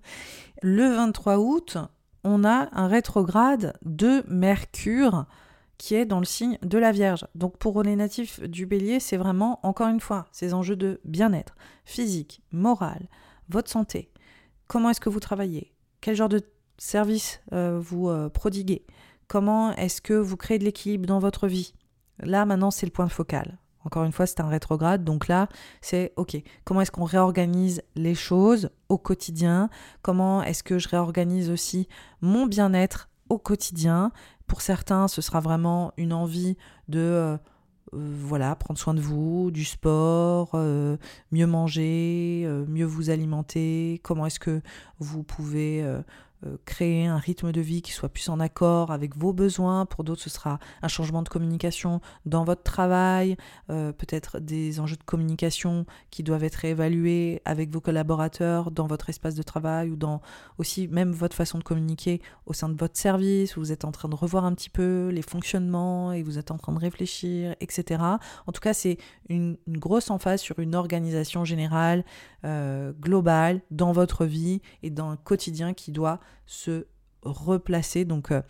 le 0.61 0.95
23 0.95 1.37
août, 1.37 1.77
on 2.23 2.43
a 2.43 2.69
un 2.71 2.87
rétrograde 2.87 3.77
de 3.83 4.23
Mercure 4.27 5.25
qui 5.77 5.95
est 5.95 6.05
dans 6.05 6.19
le 6.19 6.25
signe 6.25 6.57
de 6.61 6.77
la 6.77 6.91
Vierge. 6.91 7.27
Donc 7.35 7.57
pour 7.57 7.83
les 7.83 7.95
natifs 7.95 8.41
du 8.41 8.65
bélier, 8.65 8.99
c'est 8.99 9.17
vraiment, 9.17 9.59
encore 9.63 9.87
une 9.87 9.99
fois, 9.99 10.25
ces 10.31 10.53
enjeux 10.53 10.75
de 10.75 11.01
bien-être 11.03 11.55
physique, 11.83 12.41
moral, 12.51 13.07
votre 13.49 13.69
santé. 13.69 14.11
Comment 14.67 14.89
est-ce 14.89 15.01
que 15.01 15.09
vous 15.09 15.19
travaillez? 15.19 15.73
Quel 16.01 16.15
genre 16.15 16.29
de 16.29 16.41
service 16.77 17.41
euh, 17.53 17.79
vous 17.79 18.09
euh, 18.09 18.29
prodiguez? 18.29 18.85
Comment 19.27 19.73
est-ce 19.75 20.01
que 20.01 20.13
vous 20.13 20.37
créez 20.37 20.59
de 20.59 20.63
l'équilibre 20.63 21.05
dans 21.05 21.19
votre 21.19 21.47
vie? 21.47 21.73
Là, 22.19 22.45
maintenant, 22.45 22.71
c'est 22.71 22.85
le 22.85 22.91
point 22.91 23.09
focal. 23.09 23.57
Encore 23.83 24.03
une 24.03 24.11
fois, 24.11 24.25
c'est 24.25 24.39
un 24.39 24.47
rétrograde. 24.47 25.03
Donc 25.03 25.27
là, 25.27 25.47
c'est 25.81 26.13
OK. 26.15 26.35
Comment 26.63 26.81
est-ce 26.81 26.91
qu'on 26.91 27.03
réorganise 27.03 27.83
les 27.95 28.15
choses 28.15 28.69
au 28.89 28.97
quotidien? 28.97 29.69
Comment 30.01 30.43
est-ce 30.43 30.63
que 30.63 30.79
je 30.79 30.89
réorganise 30.89 31.49
aussi 31.49 31.87
mon 32.21 32.47
bien-être 32.47 33.09
au 33.29 33.37
quotidien 33.37 34.11
Pour 34.47 34.61
certains, 34.61 35.07
ce 35.07 35.21
sera 35.21 35.39
vraiment 35.39 35.93
une 35.97 36.13
envie 36.13 36.57
de 36.87 36.99
euh, 36.99 37.37
euh, 37.93 38.17
voilà, 38.19 38.55
prendre 38.55 38.79
soin 38.79 38.93
de 38.93 39.01
vous, 39.01 39.51
du 39.51 39.65
sport, 39.65 40.51
euh, 40.53 40.97
mieux 41.31 41.47
manger, 41.47 42.47
mieux 42.67 42.85
vous 42.85 43.09
alimenter. 43.09 43.99
Comment 44.03 44.25
est-ce 44.25 44.39
que 44.39 44.61
vous 44.99 45.23
pouvez 45.23 45.83
créer 46.65 47.07
un 47.07 47.17
rythme 47.17 47.51
de 47.51 47.61
vie 47.61 47.81
qui 47.81 47.91
soit 47.91 48.09
plus 48.09 48.29
en 48.29 48.39
accord 48.39 48.91
avec 48.91 49.15
vos 49.17 49.33
besoins. 49.33 49.85
Pour 49.85 50.03
d'autres, 50.03 50.21
ce 50.21 50.29
sera 50.29 50.59
un 50.81 50.87
changement 50.87 51.23
de 51.23 51.29
communication 51.29 52.01
dans 52.25 52.43
votre 52.43 52.63
travail, 52.63 53.37
euh, 53.69 53.91
peut-être 53.91 54.39
des 54.39 54.79
enjeux 54.79 54.95
de 54.95 55.03
communication 55.03 55.85
qui 56.11 56.23
doivent 56.23 56.43
être 56.43 56.65
évalués 56.65 57.41
avec 57.45 57.71
vos 57.71 57.81
collaborateurs 57.81 58.71
dans 58.71 58.87
votre 58.87 59.09
espace 59.09 59.35
de 59.35 59.43
travail 59.43 59.89
ou 59.89 59.95
dans 59.95 60.21
aussi 60.57 60.87
même 60.87 61.11
votre 61.11 61.35
façon 61.35 61.57
de 61.57 61.63
communiquer 61.63 62.21
au 62.45 62.53
sein 62.53 62.69
de 62.69 62.77
votre 62.77 62.97
service. 62.97 63.57
Où 63.57 63.59
vous 63.59 63.71
êtes 63.71 63.85
en 63.85 63.91
train 63.91 64.09
de 64.09 64.15
revoir 64.15 64.45
un 64.45 64.53
petit 64.53 64.69
peu 64.69 65.09
les 65.09 65.21
fonctionnements 65.21 66.11
et 66.11 66.23
vous 66.23 66.37
êtes 66.37 66.51
en 66.51 66.57
train 66.57 66.73
de 66.73 66.79
réfléchir, 66.79 67.55
etc. 67.59 68.01
En 68.47 68.51
tout 68.51 68.61
cas, 68.61 68.73
c'est 68.73 68.97
une, 69.29 69.57
grosse 69.67 70.09
emphase 70.09 70.41
sur 70.41 70.59
une 70.59 70.75
organisation 70.75 71.45
générale, 71.45 72.05
euh, 72.43 72.93
globale 72.93 73.61
dans 73.71 73.91
votre 73.91 74.25
vie 74.25 74.61
et 74.83 74.89
dans 74.89 75.11
le 75.11 75.17
quotidien 75.17 75.73
qui 75.73 75.91
doit 75.91 76.19
se 76.45 76.87
replacer. 77.23 78.05
Donc, 78.05 78.31
euh, 78.31 78.41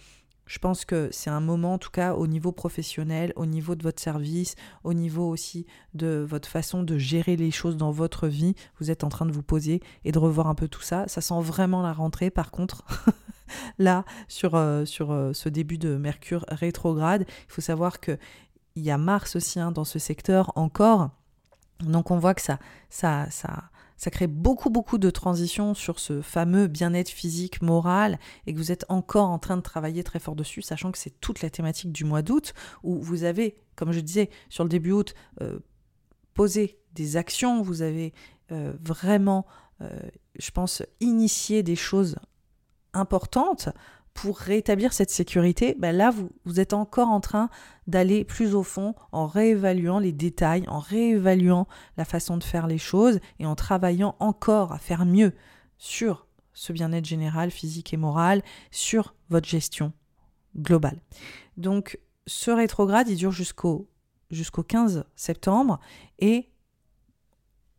je 0.46 0.60
pense 0.60 0.86
que 0.86 1.10
c'est 1.12 1.30
un 1.30 1.40
moment, 1.40 1.74
en 1.74 1.78
tout 1.78 1.90
cas, 1.90 2.14
au 2.14 2.28
niveau 2.28 2.52
professionnel, 2.52 3.34
au 3.36 3.46
niveau 3.46 3.76
de 3.76 3.84
votre 3.84 4.02
service, 4.02 4.56
au 4.84 4.94
niveau 4.94 5.28
aussi 5.28 5.66
de 5.94 6.26
votre 6.28 6.48
façon 6.48 6.84
de 6.84 6.98
gérer 6.98 7.36
les 7.36 7.52
choses 7.52 7.78
dans 7.78 7.92
votre 7.92 8.28
vie. 8.28 8.54
Vous 8.80 8.92
êtes 8.92 9.04
en 9.04 9.10
train 9.10 9.26
de 9.26 9.32
vous 9.32 9.44
poser 9.44 9.82
et 10.04 10.12
de 10.12 10.20
revoir 10.20 10.48
un 10.48 10.56
peu 10.56 10.68
tout 10.68 10.82
ça. 10.82 11.08
Ça 11.08 11.22
sent 11.22 11.42
vraiment 11.42 11.82
la 11.82 11.94
rentrée, 11.94 12.30
par 12.30 12.52
contre. 12.52 12.86
Là, 13.78 14.06
sur, 14.28 14.56
euh, 14.56 14.86
euh, 15.02 15.34
ce 15.34 15.50
début 15.50 15.78
de 15.78 15.96
Mercure 15.96 16.46
rétrograde, 16.50 17.26
il 17.28 17.52
faut 17.52 17.62
savoir 17.62 18.00
qu'il 18.00 18.18
y 18.76 18.92
a 18.92 18.98
Mars 18.98 19.36
aussi 19.36 19.60
hein, 19.60 19.72
dans 19.72 19.86
ce 19.86 20.00
secteur 20.00 20.52
encore. 20.56 21.10
Donc 21.80 22.12
on 22.12 22.18
voit 22.18 22.34
que 22.34 22.42
ça, 22.42 22.58
ça, 22.90 23.30
ça, 23.30 23.70
ça 23.98 24.12
crée 24.12 24.28
beaucoup, 24.28 24.70
beaucoup 24.70 24.98
de 24.98 25.10
transitions 25.10 25.74
sur 25.74 26.00
ce 26.00 26.22
fameux 26.22 26.68
bien-être 26.68 27.10
physique, 27.10 27.62
moral, 27.62 28.20
et 28.46 28.54
que 28.54 28.58
vous 28.58 28.72
êtes 28.72 28.86
encore 28.90 29.30
en 29.30 29.40
train 29.40 29.58
de 29.58 29.62
travailler 29.62 30.04
très 30.04 30.20
fort 30.20 30.36
dessus, 30.36 30.62
sachant 30.62 30.92
que 30.92 30.98
c'est 30.98 31.20
toute 31.22 31.42
la 31.42 31.50
thématique 31.50 31.92
du 31.92 32.04
mois 32.04 32.22
d'août, 32.22 32.54
où 32.84 33.02
vous 33.02 33.24
avez, 33.24 33.58
comme 33.76 33.92
je 33.92 34.00
disais, 34.00 34.30
sur 34.50 34.64
le 34.64 34.70
début 34.70 34.92
août, 34.92 35.14
euh, 35.42 35.60
posé 36.34 36.80
des 36.94 37.18
actions, 37.18 37.62
vous 37.62 37.82
avez 37.82 38.14
euh, 38.52 38.74
vraiment, 38.84 39.46
euh, 39.82 39.90
je 40.38 40.52
pense, 40.52 40.84
initié 41.00 41.64
des 41.64 41.76
choses 41.76 42.18
importantes 42.94 43.70
pour 44.16 44.40
rétablir 44.40 44.94
cette 44.94 45.12
sécurité, 45.12 45.76
ben 45.78 45.96
là, 45.96 46.12
vous, 46.46 46.60
êtes 46.60 46.74
encore 46.74 47.10
en 47.10 47.20
train 47.20 47.50
d'aller 47.86 48.24
plus 48.24 48.56
au 48.56 48.64
fond 48.64 48.96
en 49.12 49.28
réévaluant 49.28 50.00
les 50.00 50.14
détails, 50.14 50.64
en 50.68 50.80
réévaluant 50.80 51.68
la 51.98 52.06
façon 52.06 52.38
de 52.38 52.44
faire 52.44 52.66
les 52.66 52.78
choses 52.78 53.20
et 53.40 53.46
en 53.46 53.56
travaillant 53.56 54.16
encore 54.20 54.72
à 54.72 54.80
faire 54.80 55.06
mieux 55.06 55.34
sur 55.78 56.28
ce 56.54 56.72
bien-être 56.72 57.06
général, 57.06 57.52
physique 57.52 57.94
et 57.94 57.98
moral, 57.98 58.42
sur 58.72 59.16
votre 59.30 59.50
gestion 59.50 59.92
globale. 60.58 61.02
Donc, 61.58 62.00
ce 62.26 62.52
rétrograde, 62.52 63.10
il 63.10 63.18
dure 63.18 63.34
jusqu'au 63.34 63.90
jusqu'au 64.32 64.64
15 64.64 65.04
septembre 65.16 65.80
et 66.20 66.50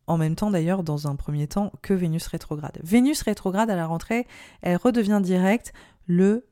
en 0.07 0.19
même 0.19 0.37
temps 0.37 0.51
d'ailleurs 0.51 0.85
dans 0.85 1.09
un 1.09 1.17
premier 1.17 1.49
temps 1.49 1.73
que 1.83 1.93
Vénus 1.93 2.27
rétrograde. 2.29 2.79
Vénus 2.83 3.23
rétrograde 3.23 3.71
à 3.71 3.77
la 3.77 3.87
rentrée, 3.87 4.27
elle 4.63 4.77
redevient 4.77 5.21
directe 5.23 5.73
le 6.07 6.47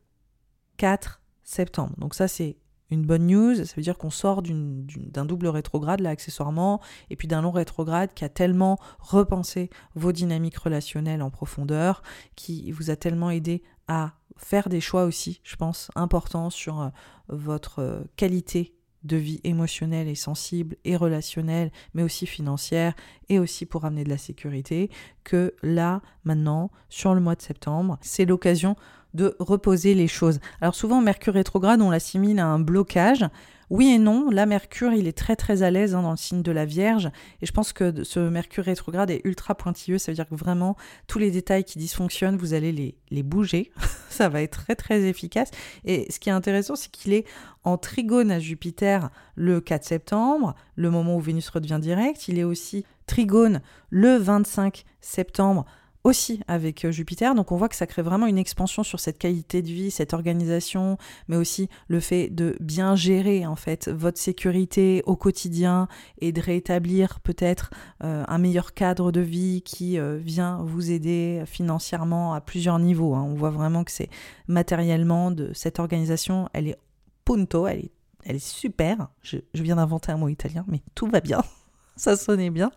4 0.77 1.23
septembre. 1.43 1.95
Donc 1.99 2.15
ça 2.15 2.29
c'est 2.29 2.57
une 2.91 3.05
bonne 3.05 3.27
news, 3.27 3.55
ça 3.57 3.75
veut 3.77 3.83
dire 3.83 3.99
qu'on 3.99 4.11
sort 4.11 4.43
d'un 4.43 5.25
double 5.25 5.49
rétrograde 5.49 6.01
là 6.01 6.11
accessoirement, 6.11 6.81
et 7.11 7.17
puis 7.17 7.29
d'un 7.29 7.43
long 7.43 7.51
rétrograde 7.51 8.15
qui 8.15 8.25
a 8.25 8.29
tellement 8.29 8.79
repensé 8.99 9.71
vos 9.95 10.13
dynamiques 10.13 10.59
relationnelles 10.59 11.23
en 11.23 11.31
profondeur, 11.31 12.03
qui 12.37 12.71
vous 12.71 12.91
a 12.91 12.97
tellement 12.97 13.31
aidé 13.31 13.63
à 13.89 14.15
faire 14.37 14.69
des 14.69 14.81
choix 14.81 15.05
aussi, 15.05 15.41
je 15.45 15.57
pense, 15.57 15.91
importants 15.95 16.51
sur 16.51 16.81
euh, 16.81 16.89
votre 17.29 17.81
euh, 17.81 18.01
qualité 18.17 18.75
de 19.05 19.17
vie 19.17 19.41
émotionnelle 19.45 20.09
et 20.09 20.15
sensible 20.15 20.77
et 20.85 20.97
relationnelle, 20.97 21.71
mais 21.93 22.03
aussi 22.03 22.27
financière, 22.27 22.95
et 23.29 23.39
aussi 23.39 23.67
pour 23.67 23.85
amener 23.85 24.03
de 24.03 24.09
la 24.09 24.19
sécurité, 24.19 24.91
que 25.25 25.55
là, 25.63 26.01
maintenant, 26.25 26.71
sur 26.89 27.15
le 27.15 27.21
mois 27.21 27.35
de 27.35 27.43
septembre, 27.43 27.99
c'est 28.01 28.25
l'occasion 28.25 28.77
de 29.15 29.37
reposer 29.39 29.95
les 29.95 30.09
choses. 30.09 30.41
Alors 30.61 30.75
souvent, 30.75 31.01
Mercure 31.01 31.35
rétrograde, 31.35 31.81
on 31.81 31.91
l'assimile 31.91 32.39
à 32.39 32.47
un 32.47 32.59
blocage. 32.59 33.25
Oui 33.71 33.89
et 33.89 33.99
non, 33.99 34.29
là, 34.31 34.45
Mercure, 34.45 34.93
il 34.93 35.07
est 35.07 35.17
très 35.17 35.37
très 35.37 35.63
à 35.63 35.71
l'aise 35.71 35.95
hein, 35.95 36.03
dans 36.03 36.11
le 36.11 36.17
signe 36.17 36.43
de 36.43 36.53
la 36.53 36.67
Vierge, 36.67 37.11
et 37.41 37.47
je 37.47 37.53
pense 37.53 37.73
que 37.73 38.05
ce 38.05 38.21
Mercure 38.21 38.65
rétrograde 38.65 39.11
est 39.11 39.23
ultra 39.25 39.55
pointilleux, 39.55 39.97
ça 39.97 40.13
veut 40.13 40.17
dire 40.17 40.29
que 40.29 40.35
vraiment, 40.35 40.77
tous 41.07 41.19
les 41.19 41.31
détails 41.31 41.65
qui 41.65 41.79
dysfonctionnent, 41.79 42.37
vous 42.37 42.53
allez 42.53 42.73
les, 42.73 42.95
les 43.11 43.23
bouger, 43.23 43.73
ça 44.11 44.29
va 44.29 44.43
être 44.43 44.65
très 44.65 44.77
très 44.77 45.05
efficace, 45.05 45.51
et 45.87 46.07
ce 46.13 46.21
qui 46.21 46.29
est 46.29 46.33
intéressant, 46.33 46.77
c'est 46.77 46.91
qu'il 46.91 47.15
est 47.15 47.25
en 47.65 47.79
trigone 47.79 48.31
à 48.31 48.39
Jupiter 48.39 49.09
le 49.35 49.63
4 49.63 49.85
septembre, 49.85 50.55
le 50.77 50.91
moment 50.91 51.17
où 51.17 51.21
Vénus 51.21 51.49
redevient 51.49 51.81
direct, 51.81 52.29
il 52.29 52.39
est 52.39 52.45
aussi 52.45 52.85
trigone 53.07 53.63
le 53.89 54.17
25 54.17 54.85
septembre 55.01 55.65
aussi 56.05 56.41
avec 56.47 56.85
euh, 56.85 56.93
Jupiter. 56.93 57.35
Donc 57.35 57.51
on 57.51 57.57
voit 57.57 57.69
que 57.69 57.77
ça 57.77 57.87
crée 57.87 58.03
vraiment 58.03 58.27
une 58.27 58.39
expansion 58.39 58.83
sur 58.83 59.01
cette 59.01 59.19
qualité 59.19 59.63
de 59.63 59.69
vie, 59.69 59.91
cette 59.91 60.13
organisation, 60.13 60.99
mais 61.29 61.37
aussi 61.37 61.69
le 61.89 61.99
fait 61.99 62.29
de 62.29 62.57
bien 62.61 62.95
gérer 62.95 63.47
en 63.47 63.57
fait 63.57 63.89
votre 63.89 64.19
sécurité 64.19 65.03
au 65.07 65.17
quotidien 65.17 65.89
et 66.19 66.31
de 66.31 66.41
rétablir 66.41 67.21
peut-être 67.21 67.71
euh, 68.05 68.23
un 68.29 68.39
meilleur 68.39 68.75
cadre 68.75 69.11
de 69.11 69.21
vie 69.21 69.63
qui 69.63 69.99
euh, 69.99 70.19
vient 70.19 70.63
vous 70.63 70.91
aider 70.91 71.43
financièrement 71.47 72.35
à 72.35 72.41
plusieurs 72.43 72.79
niveaux. 72.79 73.15
Hein. 73.15 73.23
On 73.27 73.35
voit 73.35 73.51
vraiment 73.51 73.83
que 73.83 73.91
c'est 73.91 74.11
matériellement 74.47 75.31
de 75.31 75.51
cette 75.55 75.79
organisation, 75.79 76.49
elle 76.53 76.69
est 76.69 76.77
punto, 77.25 77.67
elle 77.67 77.89
est, 78.27 78.39
super. 78.39 79.09
Je 79.23 79.39
viens 79.55 79.77
d'inventer 79.77 80.13
un 80.13 80.19
mot 80.19 80.29
italien, 80.29 80.65
mais 80.69 80.83
tout 80.95 81.07
va 81.07 81.21
bien. 81.21 81.43
ça 81.97 82.17
sonnait 82.17 82.51
bien. 82.51 82.71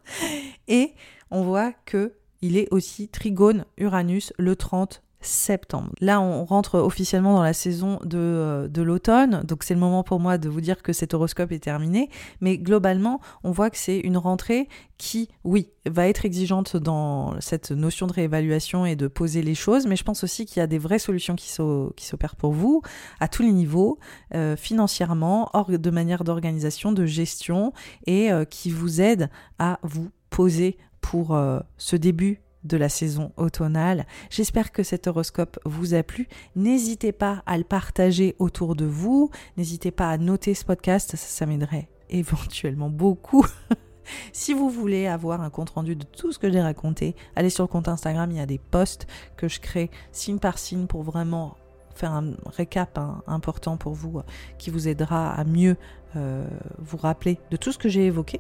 Et 0.68 0.94
on 1.32 1.44
voit 1.44 1.74
que 1.86 2.14
il 2.42 2.58
est 2.58 2.68
aussi 2.72 3.10
trigone 3.10 3.66
Uranus 3.78 4.34
le 4.38 4.56
30 4.56 5.02
septembre. 5.22 5.92
Là, 6.00 6.22
on 6.22 6.46
rentre 6.46 6.80
officiellement 6.80 7.36
dans 7.36 7.44
la 7.44 7.54
saison 7.54 8.00
de, 8.04 8.18
euh, 8.18 8.68
de 8.68 8.82
l'automne, 8.82 9.42
donc 9.44 9.64
c'est 9.64 9.74
le 9.74 9.80
moment 9.80 10.04
pour 10.04 10.20
moi 10.20 10.38
de 10.38 10.48
vous 10.48 10.62
dire 10.62 10.84
que 10.84 10.94
cet 10.94 11.14
horoscope 11.14 11.52
est 11.52 11.60
terminé, 11.60 12.10
mais 12.40 12.58
globalement, 12.58 13.20
on 13.44 13.52
voit 13.52 13.70
que 13.70 13.78
c'est 13.78 14.00
une 14.00 14.18
rentrée 14.18 14.70
qui, 14.98 15.30
oui, 15.44 15.70
va 15.88 16.08
être 16.08 16.26
exigeante 16.26 16.78
dans 16.78 17.40
cette 17.42 17.72
notion 17.72 18.08
de 18.08 18.14
réévaluation 18.14 18.86
et 18.86 18.96
de 18.96 19.08
poser 19.08 19.42
les 19.42 19.56
choses, 19.56 19.88
mais 19.88 19.96
je 19.96 20.04
pense 20.04 20.24
aussi 20.24 20.46
qu'il 20.46 20.60
y 20.60 20.64
a 20.64 20.68
des 20.68 20.80
vraies 20.80 21.00
solutions 21.00 21.36
qui 21.36 21.50
s'opèrent 21.50 22.36
pour 22.36 22.52
vous 22.52 22.82
à 23.20 23.28
tous 23.28 23.42
les 23.42 23.52
niveaux, 23.52 23.98
euh, 24.36 24.56
financièrement, 24.56 25.50
de 25.68 25.90
manière 25.90 26.24
d'organisation, 26.24 26.92
de 26.92 27.06
gestion, 27.06 27.74
et 28.06 28.32
euh, 28.32 28.46
qui 28.46 28.70
vous 28.70 29.02
aident 29.02 29.30
à 29.58 29.80
vous 29.82 30.10
poser 30.30 30.78
pour 31.12 31.40
ce 31.78 31.96
début 31.96 32.42
de 32.66 32.76
la 32.76 32.90
saison 32.90 33.32
automnale. 33.38 34.06
J'espère 34.30 34.74
que 34.74 34.84
cet 34.84 35.08
horoscope 35.08 35.58
vous 35.66 35.94
a 35.94 36.04
plu. 36.04 36.28
N'hésitez 36.56 37.14
pas 37.14 37.44
à 37.46 37.58
le 37.58 37.64
partager 37.64 38.36
autour 38.40 38.76
de 38.76 38.86
vous. 38.86 39.32
N'hésitez 39.56 39.92
pas 39.92 40.10
à 40.10 40.18
noter 40.18 40.54
ce 40.54 40.66
podcast, 40.66 41.16
ça, 41.16 41.46
m'aiderait 41.46 41.88
éventuellement 42.10 42.90
beaucoup. 42.90 43.46
si 44.34 44.54
vous 44.54 44.70
voulez 44.70 45.08
avoir 45.08 45.42
un 45.42 45.50
compte 45.50 45.70
rendu 45.70 45.96
de 45.96 46.04
tout 46.04 46.34
ce 46.34 46.40
que 46.40 46.52
j'ai 46.52 46.62
raconté, 46.62 47.16
allez 47.38 47.50
sur 47.50 47.64
le 47.64 47.70
compte 47.70 47.88
Instagram, 47.88 48.30
il 48.32 48.38
y 48.38 48.42
a 48.42 48.46
des 48.46 48.60
posts 48.60 49.08
que 49.38 49.48
je 49.48 49.62
crée 49.62 49.90
signe 50.12 50.40
par 50.40 50.58
signe 50.58 50.88
pour 50.88 51.04
vraiment 51.04 51.56
faire 51.96 52.12
un 52.12 52.34
récap 52.46 52.98
hein, 52.98 53.24
important 53.28 53.78
pour 53.78 53.94
vous 53.94 54.22
qui 54.60 54.70
vous 54.70 54.88
aidera 54.88 55.32
à 55.32 55.44
mieux 55.46 55.78
euh, 56.16 56.46
vous 56.78 56.98
rappeler 56.98 57.40
de 57.50 57.58
tout 57.58 57.72
ce 57.72 57.78
que 57.78 57.90
j'ai 57.90 58.06
évoqué. 58.06 58.40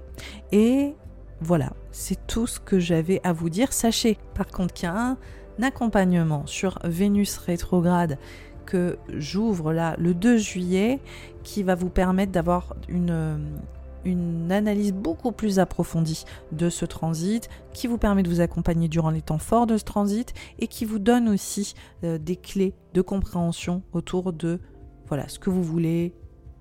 Et 0.51 0.95
voilà, 1.41 1.73
c'est 1.91 2.25
tout 2.27 2.47
ce 2.47 2.59
que 2.59 2.79
j'avais 2.79 3.21
à 3.23 3.33
vous 3.33 3.49
dire. 3.49 3.73
Sachez 3.73 4.17
par 4.33 4.47
contre 4.47 4.73
qu'il 4.73 4.87
y 4.87 4.91
a 4.91 4.97
un 4.97 5.17
accompagnement 5.61 6.45
sur 6.45 6.79
Vénus 6.83 7.37
rétrograde 7.37 8.17
que 8.65 8.97
j'ouvre 9.09 9.71
là 9.71 9.95
le 9.97 10.13
2 10.13 10.37
juillet 10.37 10.99
qui 11.43 11.63
va 11.63 11.75
vous 11.75 11.89
permettre 11.89 12.31
d'avoir 12.31 12.75
une, 12.89 13.39
analyse 14.49 14.93
beaucoup 14.93 15.31
plus 15.31 15.59
approfondie 15.59 16.23
de 16.53 16.69
ce 16.69 16.85
transit, 16.85 17.49
qui 17.73 17.87
vous 17.87 17.97
permet 17.97 18.23
de 18.23 18.29
vous 18.29 18.39
accompagner 18.39 18.87
durant 18.87 19.09
les 19.09 19.21
temps 19.21 19.37
forts 19.37 19.67
de 19.67 19.77
ce 19.77 19.83
transit 19.83 20.33
et 20.59 20.67
qui 20.67 20.85
vous 20.85 20.99
donne 20.99 21.27
aussi 21.27 21.73
euh, 22.03 22.17
des 22.17 22.37
clés 22.37 22.73
de 22.93 23.01
compréhension 23.01 23.83
autour 23.91 24.31
de 24.31 24.59
voilà 25.07 25.27
ce 25.27 25.39
que 25.39 25.49
vous 25.49 25.63
voulez, 25.63 26.13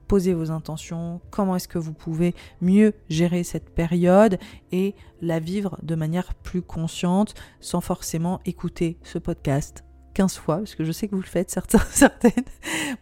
posez 0.07 0.35
vos 0.35 0.51
intentions, 0.51 1.21
comment 1.31 1.57
est-ce 1.57 1.69
que 1.69 1.79
vous 1.79 1.92
pouvez 1.92 2.35
mieux 2.61 2.95
gérer 3.09 3.45
cette 3.45 3.71
période 3.71 4.38
et 4.73 4.95
la 5.23 5.38
vivre 5.38 5.79
de 5.83 5.95
manière 5.95 6.35
plus 6.35 6.62
consciente 6.62 7.35
sans 7.61 7.81
forcément 7.81 8.40
écouter 8.45 8.99
ce 9.03 9.19
podcast 9.19 9.86
15 10.17 10.39
fois, 10.39 10.57
parce 10.57 10.75
que 10.75 10.83
je 10.83 10.93
sais 10.93 11.09
que 11.09 11.15
vous 11.15 11.21
le 11.21 11.27
faites, 11.27 11.51
certains, 11.51 11.79
certaines, 11.91 12.33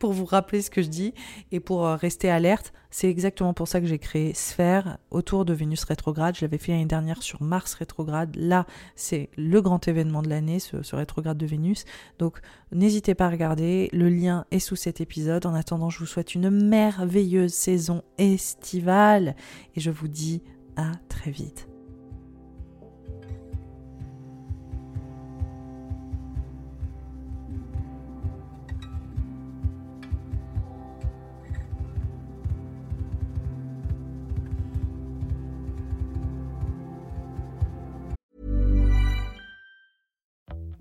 pour 0.00 0.12
vous 0.12 0.24
rappeler 0.24 0.62
ce 0.62 0.68
que 0.68 0.82
je 0.82 0.88
dis 0.88 1.14
et 1.52 1.60
pour 1.60 1.86
euh, 1.86 1.94
rester 1.94 2.28
alerte. 2.28 2.72
C'est 2.90 3.08
exactement 3.08 3.54
pour 3.54 3.68
ça 3.68 3.80
que 3.80 3.86
j'ai 3.86 4.00
créé 4.00 4.34
Sphère 4.34 4.98
autour 5.12 5.44
de 5.44 5.54
Vénus 5.54 5.84
rétrograde. 5.84 6.36
Je 6.36 6.44
l'avais 6.44 6.58
fait 6.58 6.72
l'année 6.72 6.86
dernière 6.86 7.22
sur 7.22 7.40
Mars 7.40 7.74
rétrograde. 7.74 8.34
Là, 8.34 8.66
c'est 8.96 9.30
le 9.36 9.62
grand 9.62 9.86
événement 9.86 10.22
de 10.22 10.28
l'année, 10.28 10.58
ce, 10.58 10.82
ce, 10.82 10.96
rétrograde 10.96 11.38
de 11.38 11.46
Vénus. 11.46 11.84
Donc, 12.18 12.40
n'hésitez 12.72 13.14
pas 13.14 13.26
à 13.26 13.30
regarder. 13.30 13.90
Le 13.92 14.08
lien 14.08 14.44
est 14.50 14.58
sous 14.58 14.76
cet 14.76 15.00
épisode. 15.00 15.46
En 15.46 15.54
attendant, 15.54 15.90
je 15.90 16.00
vous 16.00 16.06
souhaite 16.06 16.34
une 16.34 16.50
merveilleuse 16.50 17.54
saison 17.54 18.02
estivale 18.18 19.36
et 19.76 19.80
je 19.80 19.92
vous 19.92 20.08
dis 20.08 20.42
à 20.76 20.90
très 21.08 21.30
vite. 21.30 21.68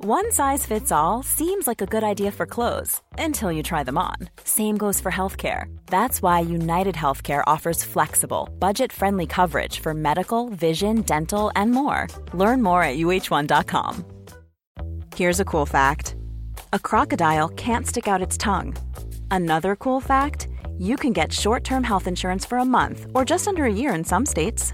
One 0.06 0.34
size 0.34 0.66
fits 0.66 0.92
all 0.92 1.24
seems 1.24 1.66
like 1.66 1.80
a 1.80 1.86
good 1.86 2.04
idea 2.04 2.30
for 2.30 2.46
clothes 2.46 3.02
until 3.18 3.54
you 3.54 3.64
try 3.64 3.84
them 3.84 3.98
on. 3.98 4.18
Same 4.44 4.76
goes 4.76 5.00
for 5.00 5.10
healthcare. 5.10 5.74
That's 5.86 6.22
why 6.22 6.42
United 6.42 6.94
Healthcare 6.94 7.42
offers 7.48 7.86
flexible, 7.86 8.50
budget 8.60 8.92
friendly 8.92 9.26
coverage 9.26 9.80
for 9.80 9.94
medical, 9.94 10.50
vision, 10.50 11.04
dental, 11.04 11.54
and 11.56 11.72
more. 11.72 12.10
Learn 12.34 12.62
more 12.62 12.84
at 12.84 12.98
uh1.com. 12.98 14.04
Here's 15.16 15.40
a 15.40 15.46
cool 15.46 15.66
fact 15.66 16.18
a 16.74 16.80
crocodile 16.80 17.48
can't 17.56 17.88
stick 17.88 18.06
out 18.06 18.22
its 18.22 18.38
tongue. 18.38 18.76
Another 19.32 19.78
cool 19.78 20.02
fact 20.02 20.50
you 20.78 20.98
can 20.98 21.14
get 21.14 21.32
short 21.32 21.64
term 21.64 21.82
health 21.82 22.08
insurance 22.08 22.46
for 22.46 22.58
a 22.58 22.66
month 22.66 23.06
or 23.16 23.24
just 23.24 23.48
under 23.48 23.64
a 23.64 23.74
year 23.74 23.96
in 23.96 24.04
some 24.04 24.26
states. 24.26 24.74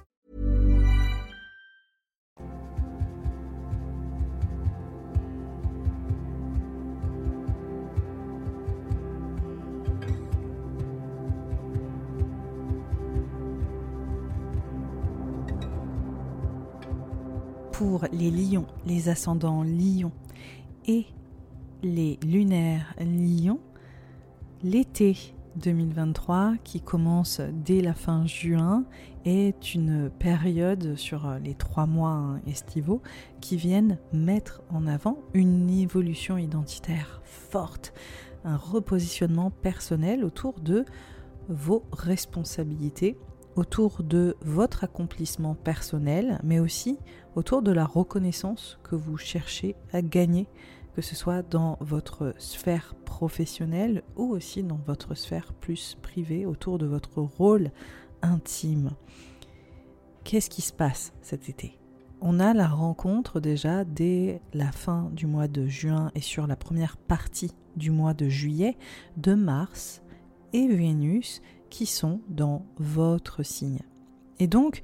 pour 17.81 18.05
les 18.11 18.29
lions, 18.29 18.67
les 18.85 19.09
ascendants 19.09 19.63
lions 19.63 20.11
et 20.85 21.07
les 21.81 22.19
lunaires 22.23 22.93
lions, 22.99 23.59
l'été 24.61 25.17
2023 25.55 26.57
qui 26.63 26.79
commence 26.79 27.41
dès 27.65 27.81
la 27.81 27.95
fin 27.95 28.27
juin 28.27 28.83
est 29.25 29.73
une 29.73 30.11
période 30.11 30.95
sur 30.95 31.27
les 31.43 31.55
trois 31.55 31.87
mois 31.87 32.35
estivaux 32.45 33.01
qui 33.39 33.57
viennent 33.57 33.97
mettre 34.13 34.61
en 34.69 34.85
avant 34.85 35.17
une 35.33 35.67
évolution 35.71 36.37
identitaire 36.37 37.23
forte, 37.23 37.93
un 38.45 38.57
repositionnement 38.57 39.49
personnel 39.49 40.23
autour 40.23 40.59
de 40.59 40.85
vos 41.49 41.83
responsabilités 41.91 43.17
autour 43.55 44.03
de 44.03 44.35
votre 44.41 44.83
accomplissement 44.83 45.55
personnel, 45.55 46.39
mais 46.43 46.59
aussi 46.59 46.97
autour 47.35 47.61
de 47.61 47.71
la 47.71 47.85
reconnaissance 47.85 48.79
que 48.83 48.95
vous 48.95 49.17
cherchez 49.17 49.75
à 49.93 50.01
gagner, 50.01 50.47
que 50.95 51.01
ce 51.01 51.15
soit 51.15 51.41
dans 51.41 51.77
votre 51.79 52.33
sphère 52.37 52.95
professionnelle 53.05 54.03
ou 54.15 54.31
aussi 54.31 54.63
dans 54.63 54.79
votre 54.85 55.15
sphère 55.15 55.53
plus 55.53 55.97
privée, 56.01 56.45
autour 56.45 56.77
de 56.77 56.85
votre 56.85 57.21
rôle 57.21 57.71
intime. 58.21 58.91
Qu'est-ce 60.23 60.49
qui 60.49 60.61
se 60.61 60.73
passe 60.73 61.13
cet 61.21 61.49
été? 61.49 61.77
On 62.21 62.39
a 62.39 62.53
la 62.53 62.67
rencontre 62.67 63.39
déjà 63.39 63.83
dès 63.83 64.41
la 64.53 64.71
fin 64.71 65.09
du 65.13 65.25
mois 65.25 65.47
de 65.47 65.65
juin 65.65 66.11
et 66.13 66.21
sur 66.21 66.45
la 66.45 66.55
première 66.55 66.97
partie 66.97 67.51
du 67.75 67.89
mois 67.89 68.13
de 68.13 68.29
juillet 68.29 68.77
de 69.17 69.33
Mars 69.33 70.03
et 70.53 70.67
Vénus 70.67 71.41
qui 71.71 71.87
sont 71.87 72.21
dans 72.29 72.67
votre 72.77 73.41
signe. 73.41 73.79
Et 74.37 74.45
donc, 74.45 74.83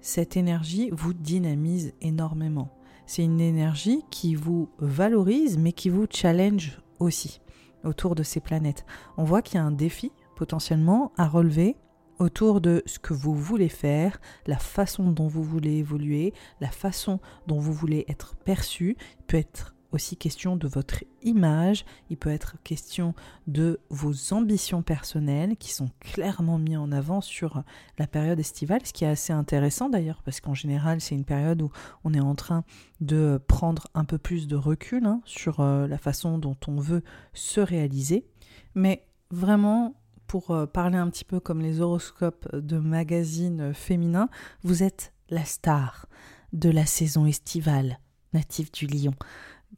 cette 0.00 0.38
énergie 0.38 0.88
vous 0.92 1.12
dynamise 1.12 1.92
énormément. 2.00 2.70
C'est 3.04 3.24
une 3.24 3.40
énergie 3.40 4.02
qui 4.10 4.34
vous 4.34 4.70
valorise, 4.78 5.58
mais 5.58 5.72
qui 5.72 5.90
vous 5.90 6.06
challenge 6.08 6.80
aussi 6.98 7.40
autour 7.84 8.14
de 8.14 8.22
ces 8.22 8.40
planètes. 8.40 8.86
On 9.16 9.24
voit 9.24 9.42
qu'il 9.42 9.56
y 9.56 9.58
a 9.58 9.64
un 9.64 9.72
défi 9.72 10.12
potentiellement 10.36 11.12
à 11.16 11.26
relever 11.26 11.76
autour 12.18 12.60
de 12.60 12.82
ce 12.86 12.98
que 12.98 13.14
vous 13.14 13.34
voulez 13.34 13.68
faire, 13.68 14.20
la 14.46 14.58
façon 14.58 15.10
dont 15.10 15.28
vous 15.28 15.42
voulez 15.42 15.76
évoluer, 15.76 16.34
la 16.60 16.70
façon 16.70 17.20
dont 17.46 17.58
vous 17.58 17.72
voulez 17.72 18.04
être 18.08 18.36
perçu, 18.36 18.96
peut 19.26 19.36
être 19.36 19.74
aussi 19.92 20.16
question 20.16 20.56
de 20.56 20.68
votre 20.68 21.04
image, 21.22 21.84
il 22.10 22.16
peut 22.16 22.30
être 22.30 22.56
question 22.62 23.14
de 23.46 23.80
vos 23.88 24.32
ambitions 24.32 24.82
personnelles 24.82 25.56
qui 25.56 25.72
sont 25.72 25.90
clairement 26.00 26.58
mises 26.58 26.76
en 26.76 26.92
avant 26.92 27.20
sur 27.20 27.62
la 27.98 28.06
période 28.06 28.38
estivale, 28.38 28.84
ce 28.84 28.92
qui 28.92 29.04
est 29.04 29.08
assez 29.08 29.32
intéressant 29.32 29.88
d'ailleurs 29.88 30.22
parce 30.24 30.40
qu'en 30.40 30.54
général 30.54 31.00
c'est 31.00 31.14
une 31.14 31.24
période 31.24 31.62
où 31.62 31.70
on 32.04 32.12
est 32.12 32.20
en 32.20 32.34
train 32.34 32.64
de 33.00 33.40
prendre 33.48 33.88
un 33.94 34.04
peu 34.04 34.18
plus 34.18 34.46
de 34.46 34.56
recul 34.56 35.06
hein, 35.06 35.20
sur 35.24 35.60
euh, 35.60 35.86
la 35.86 35.98
façon 35.98 36.38
dont 36.38 36.56
on 36.66 36.76
veut 36.76 37.02
se 37.32 37.60
réaliser. 37.60 38.26
Mais 38.74 39.06
vraiment, 39.30 39.94
pour 40.26 40.50
euh, 40.50 40.66
parler 40.66 40.98
un 40.98 41.08
petit 41.08 41.24
peu 41.24 41.40
comme 41.40 41.60
les 41.60 41.80
horoscopes 41.80 42.54
de 42.54 42.78
magazines 42.78 43.72
féminins, 43.74 44.28
vous 44.62 44.82
êtes 44.82 45.12
la 45.30 45.44
star 45.44 46.06
de 46.52 46.70
la 46.70 46.86
saison 46.86 47.26
estivale 47.26 47.98
native 48.32 48.70
du 48.72 48.86
lion. 48.86 49.14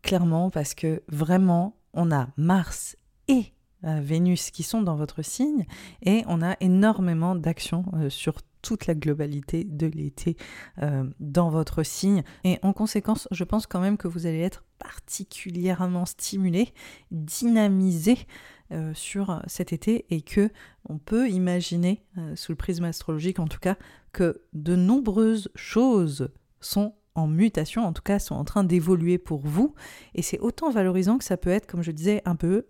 Clairement 0.02 0.50
parce 0.50 0.74
que 0.74 1.02
vraiment, 1.08 1.76
on 1.92 2.10
a 2.10 2.28
Mars 2.36 2.96
et 3.28 3.52
euh, 3.84 4.00
Vénus 4.02 4.50
qui 4.50 4.62
sont 4.62 4.82
dans 4.82 4.96
votre 4.96 5.22
signe 5.22 5.64
et 6.02 6.22
on 6.26 6.42
a 6.42 6.56
énormément 6.60 7.34
d'actions 7.34 7.84
euh, 7.94 8.10
sur 8.10 8.42
toute 8.60 8.86
la 8.86 8.94
globalité 8.94 9.64
de 9.64 9.86
l'été 9.86 10.36
euh, 10.82 11.04
dans 11.18 11.48
votre 11.48 11.82
signe. 11.82 12.22
Et 12.44 12.58
en 12.62 12.74
conséquence 12.74 13.26
je 13.30 13.42
pense 13.42 13.66
quand 13.66 13.80
même 13.80 13.96
que 13.96 14.06
vous 14.06 14.26
allez 14.26 14.40
être 14.40 14.64
particulièrement 14.78 16.04
stimulé, 16.04 16.72
dynamisé 17.10 18.18
sur 18.94 19.42
cet 19.48 19.72
été 19.72 20.06
et 20.14 20.22
que 20.22 20.48
on 20.88 20.98
peut 20.98 21.28
imaginer 21.28 22.04
sous 22.36 22.52
le 22.52 22.56
prisme 22.56 22.84
astrologique 22.84 23.40
en 23.40 23.48
tout 23.48 23.58
cas 23.58 23.76
que 24.12 24.42
de 24.52 24.76
nombreuses 24.76 25.50
choses 25.56 26.30
sont 26.60 26.94
en 27.14 27.26
mutation, 27.26 27.84
en 27.84 27.92
tout 27.92 28.02
cas 28.02 28.18
sont 28.18 28.34
en 28.34 28.44
train 28.44 28.64
d'évoluer 28.64 29.18
pour 29.18 29.40
vous 29.40 29.74
et 30.14 30.22
c'est 30.22 30.38
autant 30.38 30.70
valorisant 30.70 31.18
que 31.18 31.24
ça 31.24 31.36
peut 31.36 31.50
être 31.50 31.66
comme 31.66 31.82
je 31.82 31.90
disais 31.90 32.22
un 32.24 32.36
peu 32.36 32.66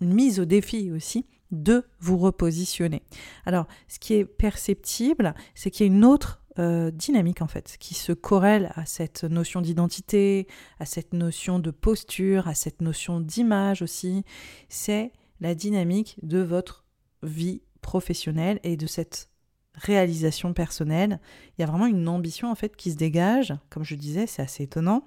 une 0.00 0.12
mise 0.12 0.40
au 0.40 0.44
défi 0.44 0.90
aussi 0.92 1.26
de 1.50 1.84
vous 2.00 2.18
repositionner. 2.18 3.02
Alors, 3.46 3.66
ce 3.88 3.98
qui 3.98 4.14
est 4.14 4.24
perceptible, 4.24 5.34
c'est 5.54 5.70
qu'il 5.70 5.86
y 5.86 5.88
a 5.88 5.92
une 5.92 6.04
autre 6.04 6.42
euh, 6.58 6.90
dynamique 6.90 7.42
en 7.42 7.48
fait, 7.48 7.76
qui 7.78 7.94
se 7.94 8.12
corrèle 8.12 8.72
à 8.74 8.86
cette 8.86 9.24
notion 9.24 9.60
d'identité, 9.60 10.46
à 10.78 10.86
cette 10.86 11.12
notion 11.12 11.58
de 11.58 11.70
posture, 11.70 12.48
à 12.48 12.54
cette 12.54 12.80
notion 12.80 13.20
d'image 13.20 13.82
aussi. 13.82 14.24
C'est 14.68 15.12
la 15.40 15.54
dynamique 15.54 16.16
de 16.22 16.38
votre 16.38 16.84
vie 17.22 17.62
professionnelle 17.80 18.60
et 18.62 18.76
de 18.76 18.86
cette 18.86 19.30
réalisation 19.74 20.52
personnelle. 20.52 21.20
Il 21.56 21.62
y 21.62 21.64
a 21.64 21.66
vraiment 21.66 21.86
une 21.86 22.08
ambition 22.08 22.50
en 22.50 22.54
fait 22.54 22.76
qui 22.76 22.92
se 22.92 22.96
dégage. 22.96 23.54
Comme 23.70 23.84
je 23.84 23.94
disais, 23.94 24.26
c'est 24.26 24.42
assez 24.42 24.64
étonnant. 24.64 25.04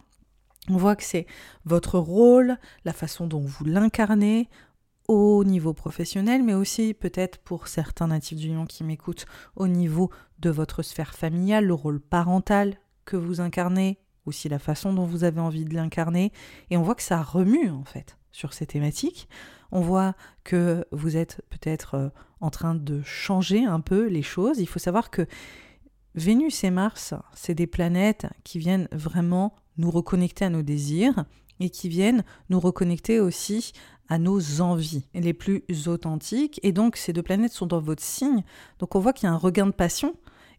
On 0.70 0.78
voit 0.78 0.96
que 0.96 1.04
c'est 1.04 1.28
votre 1.66 1.98
rôle, 1.98 2.58
la 2.84 2.94
façon 2.94 3.28
dont 3.28 3.40
vous 3.40 3.64
l'incarnez, 3.64 4.50
au 5.08 5.46
niveau 5.46 5.74
professionnel, 5.74 6.44
mais 6.44 6.54
aussi 6.54 6.94
peut-être 6.94 7.38
pour 7.38 7.68
certains 7.68 8.08
natifs 8.08 8.38
du 8.38 8.50
lion 8.50 8.66
qui 8.66 8.84
m'écoutent 8.84 9.26
au 9.56 9.68
niveau 9.68 10.10
de 10.40 10.50
votre 10.50 10.84
sphère 10.84 11.14
familiale, 11.16 11.66
le 11.66 11.74
rôle 11.74 12.02
parental 12.02 12.76
que 13.06 13.16
vous 13.16 13.40
incarnez, 13.40 14.00
aussi 14.28 14.50
la 14.50 14.60
façon 14.60 14.94
dont 14.94 15.06
vous 15.06 15.24
avez 15.24 15.40
envie 15.40 15.66
de 15.66 15.74
l'incarner. 15.74 16.32
Et 16.70 16.78
on 16.78 16.84
voit 16.84 16.96
que 16.96 17.04
ça 17.04 17.22
remue 17.22 17.70
en 17.70 17.84
fait 17.84 18.18
sur 18.32 18.54
ces 18.54 18.66
thématiques. 18.66 19.28
On 19.72 19.82
voit 19.82 20.14
que 20.44 20.86
vous 20.92 21.18
êtes 21.18 21.42
peut-être 21.50 21.96
euh, 21.96 22.10
en 22.40 22.50
train 22.50 22.76
de 22.76 23.02
changer 23.02 23.66
un 23.66 23.80
peu 23.80 24.08
les 24.08 24.22
choses. 24.22 24.60
Il 24.60 24.68
faut 24.68 24.80
savoir 24.80 25.10
que 25.10 25.26
Vénus 26.16 26.64
et 26.64 26.72
Mars, 26.72 27.14
c'est 27.34 27.56
des 27.56 27.68
planètes 27.68 28.28
qui 28.44 28.60
viennent 28.60 28.88
vraiment 28.92 29.56
nous 29.78 29.92
reconnecter 29.92 30.46
à 30.46 30.50
nos 30.50 30.64
désirs 30.64 31.26
et 31.60 31.70
qui 31.70 31.90
viennent 31.90 32.24
nous 32.50 32.60
reconnecter 32.60 33.20
aussi 33.20 33.72
à 34.10 34.18
nos 34.18 34.62
envies 34.62 35.06
les 35.14 35.34
plus 35.34 35.64
authentiques. 35.88 36.60
Et 36.64 36.72
donc 36.72 36.96
ces 36.96 37.14
deux 37.14 37.24
planètes 37.24 37.52
sont 37.52 37.66
dans 37.66 37.82
votre 37.82 38.04
signe. 38.04 38.44
Donc 38.80 38.96
on 38.96 39.00
voit 39.00 39.14
qu'il 39.14 39.28
y 39.28 39.30
a 39.30 39.34
un 39.34 39.38
regain 39.38 39.66
de 39.66 39.72
passion 39.72 40.16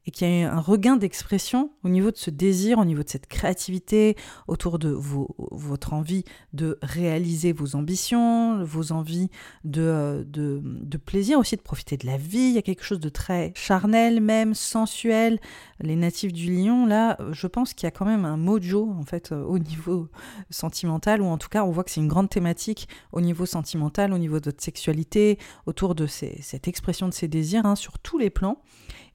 et 0.08 0.10
qu'il 0.10 0.26
y 0.26 0.42
a 0.42 0.50
un 0.50 0.60
regain 0.60 0.96
d'expression 0.96 1.70
au 1.84 1.90
niveau 1.90 2.10
de 2.10 2.16
ce 2.16 2.30
désir, 2.30 2.78
au 2.78 2.86
niveau 2.86 3.02
de 3.02 3.10
cette 3.10 3.26
créativité, 3.26 4.16
autour 4.46 4.78
de 4.78 4.88
votre 4.88 5.92
envie 5.92 6.24
de 6.54 6.78
réaliser 6.80 7.52
vos 7.52 7.76
ambitions, 7.76 8.64
vos 8.64 8.92
envies 8.92 9.28
de, 9.64 10.24
de, 10.26 10.96
plaisir 10.96 11.38
aussi, 11.38 11.56
de 11.56 11.60
profiter 11.60 11.98
de 11.98 12.06
la 12.06 12.16
vie. 12.16 12.38
Il 12.38 12.54
y 12.54 12.58
a 12.58 12.62
quelque 12.62 12.84
chose 12.84 13.00
de 13.00 13.10
très 13.10 13.52
charnel 13.54 14.22
même, 14.22 14.54
sensuel. 14.54 15.40
Les 15.80 15.94
natifs 15.94 16.32
du 16.32 16.54
lion, 16.54 16.86
là, 16.86 17.18
je 17.32 17.46
pense 17.46 17.74
qu'il 17.74 17.84
y 17.84 17.88
a 17.88 17.90
quand 17.90 18.06
même 18.06 18.24
un 18.24 18.38
mojo 18.38 18.90
en 18.98 19.04
fait 19.04 19.32
au 19.32 19.58
niveau 19.58 20.08
sentimental, 20.48 21.20
ou 21.20 21.26
en 21.26 21.36
tout 21.36 21.50
cas 21.50 21.64
on 21.64 21.70
voit 21.70 21.84
que 21.84 21.90
c'est 21.90 22.00
une 22.00 22.08
grande 22.08 22.30
thématique 22.30 22.88
au 23.12 23.20
niveau 23.20 23.44
sentimental, 23.44 24.14
au 24.14 24.18
niveau 24.18 24.40
de 24.40 24.46
votre 24.46 24.64
sexualité, 24.64 25.38
autour 25.66 25.94
de 25.94 26.06
cette 26.06 26.66
expression 26.66 27.08
de 27.08 27.12
ces 27.12 27.28
désirs 27.28 27.66
hein, 27.66 27.76
sur 27.76 27.98
tous 27.98 28.16
les 28.16 28.30
plans. 28.30 28.56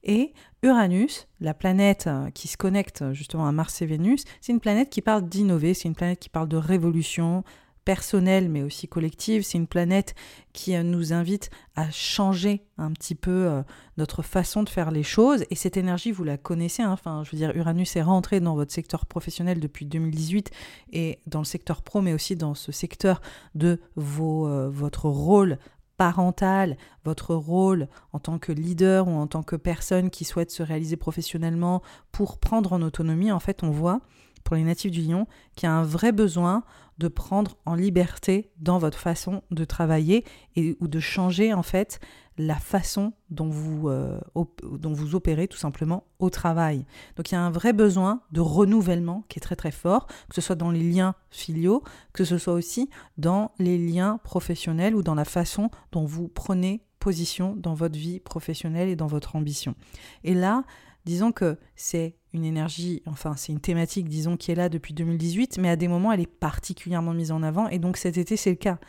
Et 0.03 0.33
Uranus, 0.63 1.27
la 1.39 1.53
planète 1.53 2.07
euh, 2.07 2.29
qui 2.31 2.47
se 2.47 2.57
connecte 2.57 3.01
euh, 3.01 3.13
justement 3.13 3.47
à 3.47 3.51
Mars 3.51 3.81
et 3.81 3.85
Vénus, 3.85 4.25
c'est 4.41 4.51
une 4.51 4.59
planète 4.59 4.89
qui 4.89 5.01
parle 5.01 5.27
d'innover, 5.27 5.73
c'est 5.73 5.87
une 5.87 5.95
planète 5.95 6.19
qui 6.19 6.29
parle 6.29 6.49
de 6.49 6.57
révolution 6.57 7.43
personnelle 7.85 8.47
mais 8.49 8.63
aussi 8.63 8.87
collective, 8.87 9.43
c'est 9.43 9.57
une 9.57 9.67
planète 9.67 10.13
qui 10.51 10.75
euh, 10.75 10.83
nous 10.83 11.13
invite 11.13 11.49
à 11.75 11.89
changer 11.89 12.65
un 12.77 12.91
petit 12.91 13.15
peu 13.15 13.63
notre 13.97 14.21
façon 14.21 14.63
de 14.63 14.69
faire 14.69 14.91
les 14.91 15.03
choses 15.03 15.45
et 15.49 15.55
cette 15.55 15.75
énergie 15.75 16.11
vous 16.11 16.23
la 16.23 16.37
connaissez, 16.37 16.83
hein. 16.83 16.91
enfin 16.91 17.23
je 17.23 17.31
veux 17.31 17.37
dire 17.37 17.55
Uranus 17.55 17.95
est 17.95 18.01
rentré 18.01 18.39
dans 18.39 18.55
votre 18.55 18.71
secteur 18.71 19.05
professionnel 19.05 19.59
depuis 19.59 19.85
2018 19.85 20.51
et 20.91 21.19
dans 21.27 21.39
le 21.39 21.45
secteur 21.45 21.81
pro 21.81 22.01
mais 22.01 22.13
aussi 22.13 22.35
dans 22.35 22.55
ce 22.55 22.71
secteur 22.71 23.21
de 23.55 23.79
vos, 23.95 24.69
votre 24.69 25.09
rôle 25.09 25.57
parental, 25.97 26.77
votre 27.05 27.35
rôle 27.35 27.87
en 28.11 28.19
tant 28.19 28.39
que 28.39 28.51
leader 28.51 29.07
ou 29.07 29.11
en 29.11 29.27
tant 29.27 29.43
que 29.43 29.55
personne 29.55 30.09
qui 30.09 30.25
souhaite 30.25 30.51
se 30.51 30.63
réaliser 30.63 30.97
professionnellement 30.97 31.81
pour 32.11 32.37
prendre 32.37 32.73
en 32.73 32.81
autonomie, 32.81 33.31
en 33.31 33.39
fait, 33.39 33.63
on 33.63 33.69
voit 33.69 34.01
pour 34.43 34.55
les 34.55 34.63
natifs 34.63 34.91
du 34.91 35.01
lion 35.01 35.27
qu'il 35.55 35.67
y 35.67 35.71
a 35.71 35.75
un 35.75 35.83
vrai 35.83 36.11
besoin 36.11 36.63
de 36.97 37.07
prendre 37.07 37.57
en 37.65 37.75
liberté 37.75 38.51
dans 38.57 38.77
votre 38.77 38.99
façon 38.99 39.41
de 39.51 39.65
travailler 39.65 40.25
et 40.55 40.77
ou 40.79 40.87
de 40.87 40.99
changer 40.99 41.53
en 41.53 41.63
fait 41.63 41.99
la 42.37 42.55
façon 42.55 43.13
dont 43.29 43.49
vous, 43.49 43.89
euh, 43.89 44.19
dont 44.63 44.93
vous 44.93 45.15
opérez 45.15 45.47
tout 45.47 45.57
simplement 45.57 46.05
au 46.19 46.29
travail. 46.29 46.85
Donc 47.15 47.31
il 47.31 47.35
y 47.35 47.37
a 47.37 47.41
un 47.41 47.51
vrai 47.51 47.73
besoin 47.73 48.21
de 48.31 48.41
renouvellement 48.41 49.25
qui 49.29 49.39
est 49.39 49.41
très 49.41 49.55
très 49.55 49.71
fort, 49.71 50.07
que 50.07 50.35
ce 50.35 50.41
soit 50.41 50.55
dans 50.55 50.71
les 50.71 50.83
liens 50.83 51.15
filiaux, 51.29 51.83
que 52.13 52.23
ce 52.23 52.37
soit 52.37 52.53
aussi 52.53 52.89
dans 53.17 53.51
les 53.59 53.77
liens 53.77 54.19
professionnels 54.23 54.95
ou 54.95 55.03
dans 55.03 55.15
la 55.15 55.25
façon 55.25 55.69
dont 55.91 56.05
vous 56.05 56.27
prenez 56.27 56.83
position 56.99 57.55
dans 57.57 57.73
votre 57.73 57.99
vie 57.99 58.19
professionnelle 58.19 58.89
et 58.89 58.95
dans 58.95 59.07
votre 59.07 59.35
ambition. 59.35 59.75
Et 60.23 60.33
là, 60.33 60.63
disons 61.05 61.31
que 61.31 61.57
c'est 61.75 62.15
une 62.33 62.45
énergie, 62.45 63.03
enfin 63.05 63.35
c'est 63.35 63.51
une 63.51 63.59
thématique, 63.59 64.07
disons, 64.07 64.37
qui 64.37 64.51
est 64.51 64.55
là 64.55 64.69
depuis 64.69 64.93
2018, 64.93 65.57
mais 65.59 65.69
à 65.69 65.75
des 65.75 65.87
moments 65.87 66.11
elle 66.11 66.21
est 66.21 66.25
particulièrement 66.25 67.13
mise 67.13 67.31
en 67.31 67.43
avant, 67.43 67.67
et 67.67 67.77
donc 67.77 67.97
cet 67.97 68.17
été 68.17 68.37
c'est 68.37 68.49
le 68.51 68.55
cas. 68.55 68.79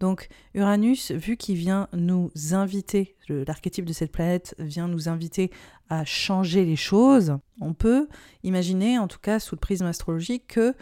Donc 0.00 0.28
Uranus, 0.54 1.10
vu 1.10 1.36
qu'il 1.36 1.56
vient 1.56 1.88
nous 1.92 2.30
inviter, 2.52 3.16
l'archétype 3.28 3.84
de 3.84 3.92
cette 3.92 4.12
planète 4.12 4.54
vient 4.58 4.88
nous 4.88 5.08
inviter 5.08 5.50
à 5.88 6.04
changer 6.04 6.64
les 6.64 6.76
choses, 6.76 7.38
on 7.60 7.74
peut 7.74 8.08
imaginer, 8.42 8.98
en 8.98 9.08
tout 9.08 9.18
cas 9.18 9.40
sous 9.40 9.54
le 9.54 9.60
prisme 9.60 9.86
astrologique, 9.86 10.46
que 10.48 10.74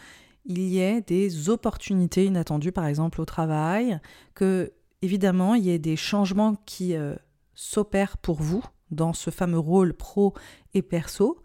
il 0.45 0.61
y 0.61 0.79
ait 0.79 1.01
des 1.01 1.49
opportunités 1.49 2.25
inattendues, 2.27 2.73
par 2.73 2.87
exemple 2.87 3.21
au 3.21 3.25
travail, 3.25 3.99
que 4.35 4.73
évidemment 5.03 5.55
il 5.55 5.65
y 5.65 5.71
ait 5.71 5.79
des 5.79 5.97
changements 5.97 6.55
qui 6.67 6.95
euh, 6.95 7.17
s'opèrent 7.55 8.17
pour 8.17 8.41
vous 8.41 8.65
dans 8.91 9.13
ce 9.13 9.31
fameux 9.31 9.59
rôle 9.59 9.93
pro 9.93 10.35
et 10.75 10.83
perso, 10.83 11.43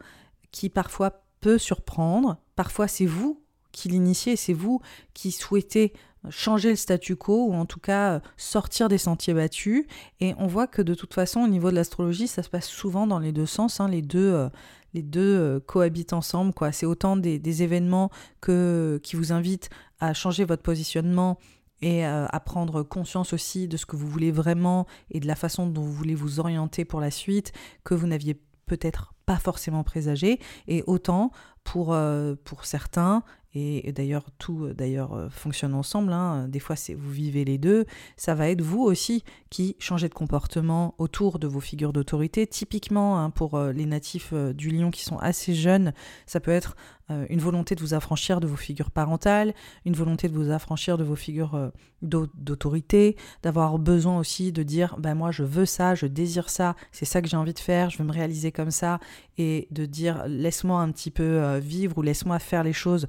qui 0.51 0.69
parfois 0.69 1.23
peut 1.39 1.57
surprendre, 1.57 2.37
parfois 2.55 2.87
c'est 2.87 3.07
vous 3.07 3.41
qui 3.71 3.89
l'initiez, 3.89 4.35
c'est 4.35 4.53
vous 4.53 4.81
qui 5.13 5.31
souhaitez 5.31 5.93
changer 6.29 6.69
le 6.69 6.75
statu 6.75 7.15
quo 7.15 7.47
ou 7.47 7.53
en 7.53 7.65
tout 7.65 7.79
cas 7.79 8.13
euh, 8.13 8.19
sortir 8.37 8.89
des 8.89 8.97
sentiers 8.97 9.33
battus. 9.33 9.85
Et 10.19 10.33
on 10.37 10.47
voit 10.47 10.67
que 10.67 10.81
de 10.81 10.93
toute 10.93 11.13
façon, 11.13 11.41
au 11.41 11.47
niveau 11.47 11.71
de 11.71 11.75
l'astrologie, 11.75 12.27
ça 12.27 12.43
se 12.43 12.49
passe 12.49 12.67
souvent 12.67 13.07
dans 13.07 13.19
les 13.19 13.31
deux 13.31 13.45
sens. 13.45 13.79
Hein. 13.79 13.87
les 13.87 14.01
deux, 14.01 14.33
euh, 14.33 14.49
les 14.93 15.01
deux 15.01 15.21
euh, 15.21 15.59
cohabitent 15.59 16.13
ensemble. 16.13 16.53
Quoi. 16.53 16.71
C'est 16.71 16.85
autant 16.85 17.17
des, 17.17 17.63
événements 17.63 18.11
que, 18.39 18.99
qui 19.03 19.15
vous 19.15 19.31
invitent 19.31 19.69
à 19.99 20.13
changer 20.13 20.45
votre 20.45 20.63
positionnement 20.63 21.37
et 21.83 22.05
à 22.05 22.39
prendre 22.39 22.83
conscience 22.83 23.33
aussi 23.33 23.67
de 23.67 23.75
ce 23.75 23.87
que 23.87 23.95
vous 23.95 24.07
voulez 24.07 24.31
vraiment 24.31 24.85
et 25.09 25.19
de 25.19 25.25
la 25.25 25.35
façon 25.35 25.65
dont 25.65 25.81
vous 25.81 25.91
voulez 25.91 26.13
vous 26.13 26.39
orienter 26.39 26.85
pour 26.85 27.01
la 27.01 27.09
suite 27.09 27.53
que 27.83 27.95
vous 27.95 28.05
n'aviez 28.05 28.39
peut-être 28.67 29.15
pas 29.25 29.37
forcément 29.37 29.83
présagé. 29.83 30.39
Et 30.67 30.83
autant 30.85 31.31
pour, 31.63 31.97
pour 32.43 32.65
certains, 32.65 33.23
et 33.53 33.91
d'ailleurs 33.91 34.25
tout 34.37 34.65
euh, 34.65 34.73
d'ailleurs 34.73 35.13
euh, 35.13 35.29
fonctionne 35.29 35.73
ensemble. 35.73 36.13
Hein. 36.13 36.47
Des 36.47 36.59
fois, 36.59 36.75
c'est 36.75 36.93
vous 36.93 37.11
vivez 37.11 37.43
les 37.43 37.57
deux. 37.57 37.85
Ça 38.15 38.33
va 38.33 38.49
être 38.49 38.61
vous 38.61 38.81
aussi 38.81 39.23
qui 39.49 39.75
changez 39.79 40.07
de 40.07 40.13
comportement 40.13 40.95
autour 40.97 41.39
de 41.39 41.47
vos 41.47 41.59
figures 41.59 41.93
d'autorité. 41.93 42.47
Typiquement, 42.47 43.19
hein, 43.19 43.29
pour 43.29 43.55
euh, 43.55 43.71
les 43.71 43.85
natifs 43.85 44.33
du 44.33 44.69
Lion 44.69 44.91
qui 44.91 45.03
sont 45.03 45.17
assez 45.17 45.53
jeunes, 45.53 45.93
ça 46.25 46.39
peut 46.39 46.51
être 46.51 46.75
une 47.09 47.39
volonté 47.39 47.75
de 47.75 47.81
vous 47.81 47.93
affranchir 47.93 48.39
de 48.39 48.47
vos 48.47 48.55
figures 48.55 48.91
parentales, 48.91 49.53
une 49.85 49.93
volonté 49.93 50.29
de 50.29 50.33
vous 50.33 50.51
affranchir 50.51 50.97
de 50.97 51.03
vos 51.03 51.15
figures 51.15 51.71
d'autorité, 52.01 53.17
d'avoir 53.43 53.79
besoin 53.79 54.17
aussi 54.17 54.51
de 54.51 54.63
dire 54.63 54.95
ben 54.97 55.13
moi 55.13 55.31
je 55.31 55.43
veux 55.43 55.65
ça, 55.65 55.93
je 55.93 56.05
désire 56.05 56.49
ça, 56.49 56.75
c'est 56.91 57.05
ça 57.05 57.21
que 57.21 57.27
j'ai 57.27 57.37
envie 57.37 57.53
de 57.53 57.59
faire, 57.59 57.89
je 57.89 57.97
veux 57.97 58.05
me 58.05 58.13
réaliser 58.13 58.51
comme 58.51 58.71
ça, 58.71 58.99
et 59.37 59.67
de 59.71 59.85
dire 59.85 60.23
laisse-moi 60.27 60.79
un 60.79 60.91
petit 60.91 61.11
peu 61.11 61.57
vivre 61.57 61.97
ou 61.97 62.01
laisse-moi 62.01 62.39
faire 62.39 62.63
les 62.63 62.73
choses 62.73 63.07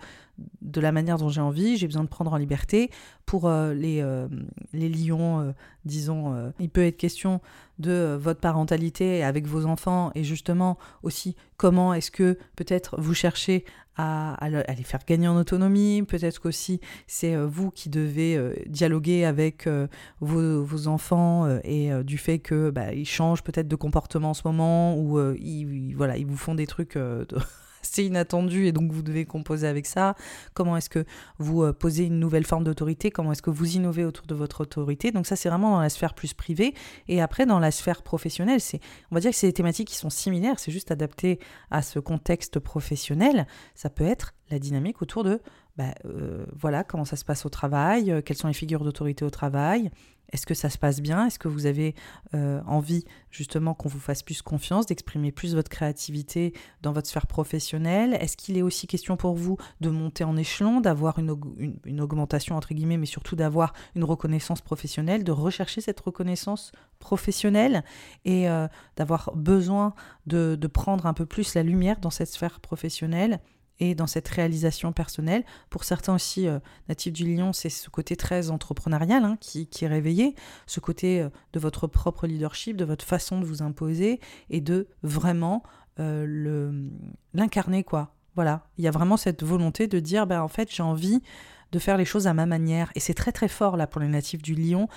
de 0.61 0.80
la 0.80 0.93
manière 0.93 1.18
dont 1.18 1.28
j'ai 1.28 1.40
envie, 1.40 1.76
j'ai 1.76 1.86
besoin 1.86 2.05
de 2.05 2.09
prendre 2.09 2.32
en 2.32 2.36
liberté. 2.36 2.90
Pour 3.26 3.49
euh, 3.49 3.74
les, 3.74 4.01
euh, 4.01 4.28
les 4.72 4.88
lions, 4.88 5.40
euh, 5.40 5.53
disons, 5.84 6.53
il 6.59 6.68
peut 6.68 6.84
être 6.84 6.97
question 6.97 7.40
de 7.78 8.16
votre 8.20 8.40
parentalité 8.40 9.24
avec 9.24 9.47
vos 9.47 9.66
enfants 9.66 10.11
et 10.14 10.24
justement 10.24 10.78
aussi 11.03 11.36
comment 11.57 11.95
est-ce 11.95 12.11
que 12.11 12.38
peut-être 12.57 13.01
vous 13.01 13.14
cherchez 13.14 13.64
à, 13.97 14.34
à, 14.34 14.49
les 14.49 14.82
faire 14.82 15.01
gagner 15.07 15.28
en 15.28 15.36
autonomie, 15.36 16.03
peut-être 16.03 16.40
qu'aussi 16.40 16.80
c'est 17.07 17.36
vous 17.36 17.70
qui 17.70 17.88
devez 17.88 18.38
dialoguer 18.66 19.24
avec 19.24 19.68
vos, 20.20 20.64
vos, 20.64 20.86
enfants 20.88 21.59
et 21.64 21.90
du 22.05 22.18
fait 22.18 22.38
que 22.38 22.70
bah, 22.70 22.93
ils 22.93 23.07
changent 23.07 23.43
peut-être 23.43 23.68
de 23.68 23.76
comportement 23.76 24.30
en 24.30 24.34
ce 24.34 24.43
moment 24.45 24.97
ou 24.97 25.20
ils, 25.34 25.95
voilà, 25.95 26.16
ils 26.16 26.26
vous 26.26 26.36
font 26.36 26.55
des 26.55 26.66
trucs 26.66 26.99
c'est 27.83 28.05
inattendu 28.05 28.66
et 28.66 28.72
donc 28.72 28.93
vous 28.93 29.03
devez 29.03 29.24
composer 29.24 29.66
avec 29.66 29.87
ça 29.87 30.14
Comment 30.55 30.76
est-ce 30.76 30.91
que 30.91 31.05
vous 31.39 31.62
euh, 31.62 31.72
posez 31.72 32.05
une 32.05 32.18
nouvelle 32.18 32.45
forme 32.47 32.64
d'autorité? 32.64 33.11
Comment 33.11 33.33
est-ce 33.33 33.43
que 33.43 33.51
vous 33.51 33.76
innovez 33.76 34.05
autour 34.05 34.26
de 34.26 34.35
votre 34.35 34.62
autorité? 34.62 35.11
Donc 35.11 35.26
ça, 35.26 35.37
c'est 35.37 35.49
vraiment 35.49 35.72
dans 35.72 35.80
la 35.80 35.89
sphère 35.89 36.14
plus 36.14 36.35
privée. 36.35 36.74
Et 37.09 37.20
après, 37.20 37.47
dans 37.47 37.59
la 37.59 37.70
sphère 37.70 38.03
professionnelle, 38.03 38.61
c'est, 38.61 38.80
on 39.11 39.14
va 39.14 39.20
dire 39.20 39.30
que 39.30 39.37
c'est 39.37 39.49
des 39.49 39.53
thématiques 39.53 39.89
qui 39.89 39.97
sont 39.97 40.11
similaires, 40.11 40.59
c'est 40.59 40.72
juste 40.72 40.91
adapté 40.91 41.39
à 41.70 41.83
ce 41.83 41.99
contexte 41.99 42.59
professionnel. 42.59 43.47
Ça 43.74 43.91
peut 43.91 44.05
être 44.05 44.35
la 44.51 44.59
dynamique 44.59 45.03
autour 45.03 45.24
de, 45.24 45.41
bah, 45.76 45.95
euh, 46.05 46.45
voilà, 46.55 46.85
comment 46.85 47.05
ça 47.05 47.16
se 47.16 47.24
passe 47.24 47.47
au 47.47 47.49
travail, 47.49 48.11
euh, 48.11 48.20
quelles 48.20 48.37
sont 48.37 48.49
les 48.49 48.55
figures 48.55 48.85
d'autorité 48.85 49.24
au 49.24 49.30
travail, 49.30 49.91
est-ce 50.33 50.47
que 50.47 50.55
ça 50.55 50.70
se 50.70 50.78
passe 50.78 51.01
bien? 51.01 51.26
Est-ce 51.26 51.39
que 51.39 51.49
vous 51.49 51.66
avez 51.66 51.95
euh, 52.35 52.61
envie 52.66 53.05
justement 53.30 53.74
qu'on 53.74 53.89
vous 53.89 54.01
fasse 54.01 54.22
plus 54.22 54.41
confiance, 54.41 54.87
d'exprimer 54.87 55.30
plus 55.30 55.55
votre 55.55 55.68
créativité 55.68 56.55
dans 56.80 56.93
votre 56.93 57.09
sphère 57.09 57.26
professionnelle? 57.26 58.14
Est-ce 58.14 58.37
qu'il 58.37 58.57
est 58.57 58.62
aussi 58.62 58.87
question 58.87 59.16
pour 59.16 59.35
vous 59.35 59.59
de 59.80 59.91
monter 59.91 60.24
en 60.24 60.37
échelon, 60.37 60.80
d'avoir 60.80 61.18
une, 61.18 62.01
augmentation 62.01 62.57
entre 62.57 62.72
guillemets, 62.72 62.97
mais 62.97 63.07
surtout 63.07 63.37
d'avoir 63.37 63.74
une 63.95 64.05
reconnaissance 64.05 64.62
professionnelle, 64.62 65.22
de 65.22 65.33
rechercher 65.33 65.83
cette 65.83 66.01
reconnaissance 66.01 66.72
professionnelle 66.99 67.85
et 68.24 68.49
euh, 68.49 68.68
d'avoir 68.97 69.33
besoin 69.35 69.95
de 70.26 70.66
prendre 70.66 71.07
un 71.07 71.14
peu 71.14 71.26
plus 71.26 71.55
la 71.55 71.62
lumière 71.62 72.01
dans 72.01 72.11
cette 72.11 72.28
sphère 72.28 72.61
professionnelle? 72.61 73.41
Et 73.81 73.95
dans 73.95 74.07
cette 74.07 74.29
réalisation 74.29 74.93
personnelle. 74.93 75.45
Pour 75.70 75.85
certains 75.85 76.14
aussi, 76.14 76.47
euh, 76.47 76.59
natifs 76.89 77.12
du 77.12 77.35
lion, 77.35 77.53
c'est 77.53 77.68
ce 77.68 77.91
côté 77.91 78.16
très 78.16 78.51
entrepreneurial 78.51 79.25
hein, 79.25 79.37
qui, 79.41 79.68
est 79.81 79.89
réveillé, 79.89 80.35
ce 80.66 80.81
côté 80.81 81.20
euh, 81.20 81.31
de 81.53 81.59
votre 81.59 81.87
propre 81.87 82.27
leadership, 82.27 82.77
de 82.77 82.85
votre 82.85 83.05
façon 83.05 83.41
de 83.41 83.45
vous 83.45 83.62
imposer 83.62 84.20
et 84.51 84.61
de 84.61 84.89
vraiment 85.03 85.62
euh, 86.01 86.89
l'incarner, 87.35 87.85
quoi. 87.85 88.14
Voilà, 88.35 88.66
il 88.79 88.85
y 88.85 88.89
a 88.89 88.91
vraiment 88.91 89.18
cette 89.18 89.43
volonté 89.43 89.89
de 89.89 89.99
dire, 89.99 90.27
ben, 90.27 90.41
en 90.41 90.49
fait, 90.49 90.73
j'ai 90.73 90.83
envie 90.83 91.20
de 91.70 91.79
faire 91.79 91.99
les 91.99 92.07
choses 92.07 92.27
à 92.27 92.35
ma 92.35 92.47
manière. 92.47 92.91
Et 92.95 93.01
c'est 93.01 93.14
très 93.14 93.33
très 93.33 93.49
fort 93.49 93.77
là 93.77 93.87
pour 93.87 94.01
les 94.01 94.09
natifs 94.09 94.43
du 94.43 94.55
lion. 94.55 94.89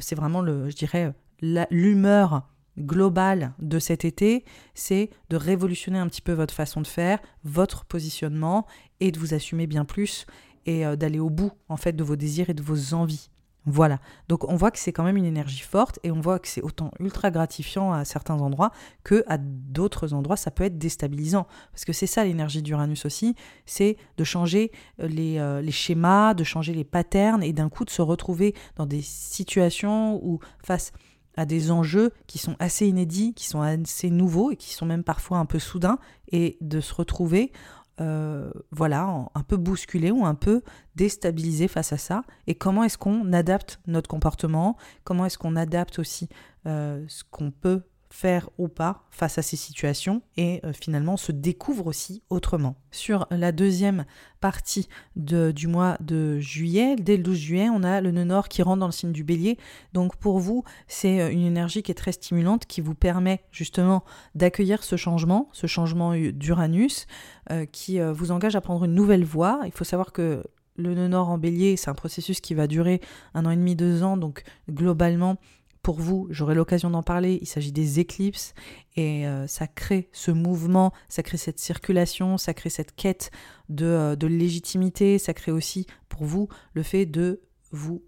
c'est 0.00 0.16
vraiment, 0.16 0.40
le, 0.40 0.68
je 0.70 0.74
dirais, 0.74 1.12
l'humeur 1.40 2.48
global 2.78 3.52
de 3.58 3.78
cet 3.78 4.04
été, 4.04 4.44
c'est 4.74 5.10
de 5.30 5.36
révolutionner 5.36 5.98
un 5.98 6.08
petit 6.08 6.22
peu 6.22 6.32
votre 6.32 6.54
façon 6.54 6.80
de 6.80 6.86
faire, 6.86 7.18
votre 7.44 7.84
positionnement 7.84 8.66
et 9.00 9.10
de 9.10 9.18
vous 9.18 9.34
assumer 9.34 9.66
bien 9.66 9.84
plus 9.84 10.26
et 10.66 10.86
euh, 10.86 10.96
d'aller 10.96 11.18
au 11.18 11.30
bout 11.30 11.52
en 11.68 11.76
fait 11.76 11.92
de 11.92 12.04
vos 12.04 12.16
désirs 12.16 12.50
et 12.50 12.54
de 12.54 12.62
vos 12.62 12.94
envies. 12.94 13.30
Voilà. 13.64 14.00
Donc 14.28 14.48
on 14.48 14.56
voit 14.56 14.72
que 14.72 14.78
c'est 14.78 14.92
quand 14.92 15.04
même 15.04 15.16
une 15.16 15.24
énergie 15.24 15.60
forte 15.60 16.00
et 16.02 16.10
on 16.10 16.20
voit 16.20 16.40
que 16.40 16.48
c'est 16.48 16.62
autant 16.62 16.90
ultra 16.98 17.30
gratifiant 17.30 17.92
à 17.92 18.04
certains 18.04 18.40
endroits 18.40 18.72
que 19.04 19.22
à 19.28 19.38
d'autres 19.38 20.14
endroits 20.14 20.36
ça 20.36 20.50
peut 20.50 20.64
être 20.64 20.78
déstabilisant 20.78 21.46
parce 21.70 21.84
que 21.84 21.92
c'est 21.92 22.08
ça 22.08 22.24
l'énergie 22.24 22.60
d'Uranus 22.60 23.06
aussi, 23.06 23.36
c'est 23.64 23.96
de 24.16 24.24
changer 24.24 24.72
euh, 25.00 25.06
les, 25.06 25.38
euh, 25.38 25.60
les, 25.60 25.70
schémas, 25.70 26.34
de 26.34 26.42
changer 26.42 26.74
les 26.74 26.82
patterns 26.82 27.42
et 27.44 27.52
d'un 27.52 27.68
coup 27.68 27.84
de 27.84 27.90
se 27.90 28.02
retrouver 28.02 28.54
dans 28.74 28.86
des 28.86 29.02
situations 29.02 30.18
où 30.24 30.40
face 30.64 30.92
à 31.36 31.46
des 31.46 31.70
enjeux 31.70 32.12
qui 32.26 32.38
sont 32.38 32.56
assez 32.58 32.86
inédits, 32.86 33.34
qui 33.34 33.46
sont 33.46 33.62
assez 33.62 34.10
nouveaux 34.10 34.50
et 34.50 34.56
qui 34.56 34.74
sont 34.74 34.86
même 34.86 35.04
parfois 35.04 35.38
un 35.38 35.46
peu 35.46 35.58
soudains, 35.58 35.98
et 36.30 36.58
de 36.60 36.80
se 36.80 36.94
retrouver 36.94 37.52
euh, 38.00 38.50
voilà, 38.70 39.28
un 39.34 39.42
peu 39.42 39.56
bousculé 39.56 40.10
ou 40.10 40.24
un 40.24 40.34
peu 40.34 40.62
déstabilisé 40.96 41.68
face 41.68 41.92
à 41.92 41.98
ça. 41.98 42.22
Et 42.46 42.54
comment 42.54 42.84
est-ce 42.84 42.98
qu'on 42.98 43.32
adapte 43.32 43.80
notre 43.86 44.08
comportement? 44.08 44.76
Comment 45.04 45.26
est-ce 45.26 45.38
qu'on 45.38 45.56
adapte 45.56 45.98
aussi 45.98 46.28
euh, 46.66 47.04
ce 47.08 47.22
qu'on 47.30 47.50
peut 47.50 47.82
faire 48.12 48.50
ou 48.58 48.68
pas 48.68 49.04
face 49.10 49.38
à 49.38 49.42
ces 49.42 49.56
situations 49.56 50.22
et 50.36 50.60
euh, 50.64 50.72
finalement 50.72 51.16
se 51.16 51.32
découvre 51.32 51.86
aussi 51.86 52.22
autrement. 52.28 52.76
Sur 52.90 53.26
la 53.30 53.52
deuxième 53.52 54.04
partie 54.40 54.88
de, 55.16 55.50
du 55.50 55.66
mois 55.66 55.96
de 56.00 56.38
juillet, 56.38 56.94
dès 56.96 57.16
le 57.16 57.22
12 57.22 57.36
juillet, 57.38 57.68
on 57.70 57.82
a 57.82 58.02
le 58.02 58.10
nœud 58.10 58.24
nord 58.24 58.48
qui 58.48 58.62
rentre 58.62 58.80
dans 58.80 58.86
le 58.86 58.92
signe 58.92 59.12
du 59.12 59.24
bélier. 59.24 59.56
Donc 59.94 60.16
pour 60.16 60.38
vous, 60.38 60.62
c'est 60.88 61.20
euh, 61.20 61.32
une 61.32 61.46
énergie 61.46 61.82
qui 61.82 61.90
est 61.90 61.96
très 61.96 62.12
stimulante 62.12 62.66
qui 62.66 62.82
vous 62.82 62.94
permet 62.94 63.42
justement 63.50 64.04
d'accueillir 64.34 64.84
ce 64.84 64.96
changement, 64.96 65.48
ce 65.52 65.66
changement 65.66 66.14
d'Uranus 66.14 67.06
euh, 67.50 67.64
qui 67.64 67.98
vous 67.98 68.30
engage 68.30 68.56
à 68.56 68.60
prendre 68.60 68.84
une 68.84 68.94
nouvelle 68.94 69.24
voie. 69.24 69.60
Il 69.64 69.72
faut 69.72 69.84
savoir 69.84 70.12
que 70.12 70.44
le 70.76 70.94
nœud 70.94 71.08
nord 71.08 71.28
en 71.28 71.38
bélier, 71.38 71.76
c'est 71.76 71.90
un 71.90 71.94
processus 71.94 72.40
qui 72.40 72.54
va 72.54 72.66
durer 72.66 73.00
un 73.34 73.46
an 73.46 73.50
et 73.50 73.56
demi, 73.56 73.76
deux 73.76 74.02
ans, 74.02 74.16
donc 74.16 74.42
globalement, 74.70 75.36
pour 75.82 76.00
vous, 76.00 76.28
j'aurai 76.30 76.54
l'occasion 76.54 76.90
d'en 76.90 77.02
parler, 77.02 77.38
il 77.42 77.46
s'agit 77.46 77.72
des 77.72 77.98
éclipses 77.98 78.54
et 78.94 79.26
euh, 79.26 79.46
ça 79.48 79.66
crée 79.66 80.08
ce 80.12 80.30
mouvement, 80.30 80.92
ça 81.08 81.22
crée 81.22 81.36
cette 81.38 81.58
circulation, 81.58 82.38
ça 82.38 82.54
crée 82.54 82.70
cette 82.70 82.94
quête 82.94 83.30
de, 83.68 83.86
euh, 83.86 84.16
de, 84.16 84.28
légitimité, 84.28 85.18
ça 85.18 85.34
crée 85.34 85.50
aussi 85.50 85.86
pour 86.08 86.24
vous 86.24 86.48
le 86.74 86.84
fait 86.84 87.04
de 87.04 87.42
vous 87.72 88.04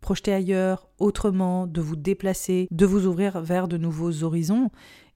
projeter 0.00 0.34
ailleurs, 0.34 0.88
autrement, 0.98 1.66
de 1.66 1.80
vous 1.80 1.96
déplacer, 1.96 2.68
de 2.70 2.84
vous 2.84 3.06
ouvrir 3.06 3.40
vers 3.40 3.68
de 3.68 3.78
nouveaux 3.78 4.22
horizons 4.22 4.70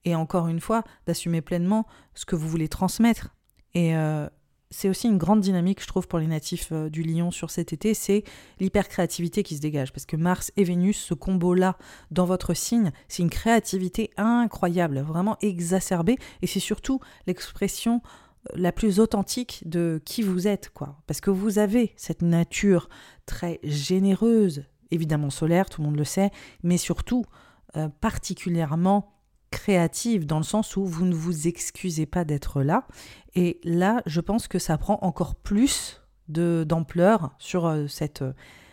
et 0.05 0.15
encore 0.15 0.49
une 0.49 0.61
fois 0.61 0.85
d'assumer 1.07 1.43
pleinement 1.43 1.87
ce 2.15 2.25
que 2.25 2.37
vous 2.37 2.49
voulez 2.49 2.69
transmettre. 2.69 3.35
Et 3.75 3.95
euh, 3.97 4.29
c'est 4.71 4.89
aussi 4.89 5.09
une 5.09 5.19
grande 5.19 5.41
dynamique, 5.41 5.83
je 5.83 5.87
trouve, 5.87 6.07
pour 6.09 6.19
les 6.19 6.27
natifs 6.27 6.69
euh, 6.73 6.91
du 6.91 7.03
Lion 7.03 7.31
sur 7.31 7.51
cet 7.51 7.73
été, 7.73 7.95
c'est 7.95 8.25
l'hypercréativité 8.61 9.43
qui 9.43 9.57
se 9.57 9.61
dégage. 9.61 9.93
Parce 9.93 10.07
que 10.07 10.17
Mars 10.17 10.53
et 10.57 10.65
Vénus, 10.65 10.99
ce 10.99 11.15
combo-là 11.15 11.77
dans 12.11 12.27
votre 12.27 12.55
signe, 12.55 12.93
c'est 13.09 13.23
une 13.23 13.31
créativité 13.31 14.11
incroyable, 14.17 15.01
vraiment 15.01 15.37
exacerbée, 15.41 16.19
et 16.43 16.47
c'est 16.47 16.61
surtout 16.61 17.01
l'expression 17.27 18.03
euh, 18.51 18.55
la 18.57 18.73
plus 18.73 19.01
authentique 19.01 19.63
de 19.67 20.03
qui 20.05 20.23
vous 20.23 20.47
êtes, 20.47 20.71
quoi. 20.71 21.01
Parce 21.07 21.21
que 21.21 21.31
vous 21.31 21.59
avez 21.59 21.93
cette 21.97 22.23
nature 22.23 22.89
très 23.27 23.61
généreuse, 23.63 24.65
évidemment 24.91 25.31
solaire, 25.31 25.71
tout 25.71 25.81
le 25.81 25.87
monde 25.87 25.97
le 25.97 26.05
sait, 26.05 26.31
mais 26.63 26.77
surtout 26.77 27.25
euh, 27.77 27.89
particulièrement 28.01 29.18
créative 29.51 30.27
dans 30.27 30.39
le 30.39 30.45
sens 30.45 30.77
où 30.77 30.85
vous 30.85 31.07
ne 31.07 31.15
vous 31.15 31.49
excusez 31.49 32.07
pas 32.07 32.25
d'être 32.25 32.63
là. 32.63 32.87
Et 33.35 33.61
là, 33.65 34.03
je 34.07 34.21
pense 34.21 34.49
que 34.49 34.59
ça 34.59 34.79
prend 34.79 34.99
encore 35.03 35.35
plus 35.35 36.03
d'ampleur 36.29 37.35
sur 37.39 37.67
euh, 37.67 37.87
cette, 37.87 38.23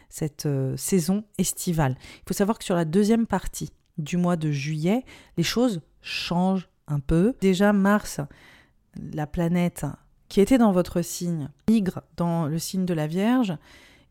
cette 0.10 0.46
euh, 0.46 0.76
saison 0.76 1.24
estivale. 1.38 1.96
Il 2.18 2.24
faut 2.28 2.34
savoir 2.34 2.58
que 2.58 2.66
sur 2.66 2.76
la 2.76 2.86
deuxième 2.86 3.28
partie 3.28 3.72
du 3.98 4.18
mois 4.18 4.36
de 4.36 4.52
juillet, 4.52 5.06
les 5.38 5.44
choses 5.44 5.82
changent 6.02 6.68
un 6.88 7.00
peu. 7.00 7.34
Déjà, 7.40 7.72
Mars, 7.72 8.20
la 9.14 9.28
planète 9.28 9.86
qui 10.28 10.42
était 10.42 10.58
dans 10.58 10.72
votre 10.72 11.02
signe, 11.02 11.50
migre 11.70 12.02
dans 12.18 12.48
le 12.48 12.60
signe 12.60 12.86
de 12.86 12.94
la 12.94 13.08
Vierge. 13.08 13.58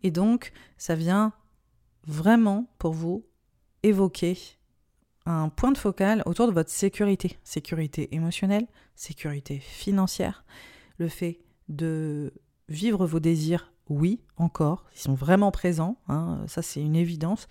Et 0.02 0.10
donc, 0.10 0.52
ça 0.78 0.94
vient 0.94 1.32
vraiment 2.06 2.66
pour 2.78 2.92
vous 2.92 3.24
évoquer 3.82 4.38
un 5.26 5.48
point 5.48 5.72
de 5.72 5.78
focal 5.78 6.22
autour 6.26 6.46
de 6.46 6.52
votre 6.52 6.70
sécurité. 6.70 7.38
Sécurité 7.42 8.14
émotionnelle, 8.14 8.66
sécurité 8.94 9.58
financière, 9.58 10.44
le 10.98 11.08
fait 11.08 11.40
de 11.68 12.32
vivre 12.68 13.06
vos 13.06 13.20
désirs, 13.20 13.72
oui, 13.88 14.20
encore, 14.36 14.84
ils 14.94 15.00
sont 15.00 15.14
vraiment 15.14 15.50
présents, 15.50 15.98
hein, 16.08 16.44
ça 16.46 16.62
c'est 16.62 16.80
une 16.80 16.96
évidence, 16.96 17.48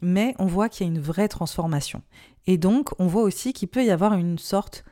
mais 0.00 0.34
on 0.38 0.46
voit 0.46 0.68
qu'il 0.68 0.86
y 0.86 0.90
a 0.90 0.92
une 0.92 1.00
vraie 1.00 1.28
transformation. 1.28 2.02
Et 2.46 2.56
donc, 2.56 2.90
on 2.98 3.06
voit 3.06 3.22
aussi 3.22 3.52
qu'il 3.52 3.68
peut 3.68 3.84
y 3.84 3.90
avoir 3.90 4.14
une 4.14 4.38
sorte 4.38 4.84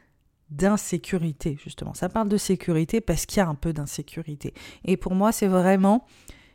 d'insécurité, 0.51 1.59
justement. 1.63 1.95
Ça 1.95 2.09
parle 2.09 2.29
de 2.29 2.37
sécurité 2.37 3.01
parce 3.01 3.27
qu'il 3.27 3.39
y 3.39 3.41
a 3.41 3.49
un 3.49 3.55
peu 3.55 3.73
d'insécurité. 3.73 4.55
Et 4.85 4.97
pour 4.97 5.15
moi, 5.15 5.33
c'est 5.33 5.49
vraiment 5.49 6.07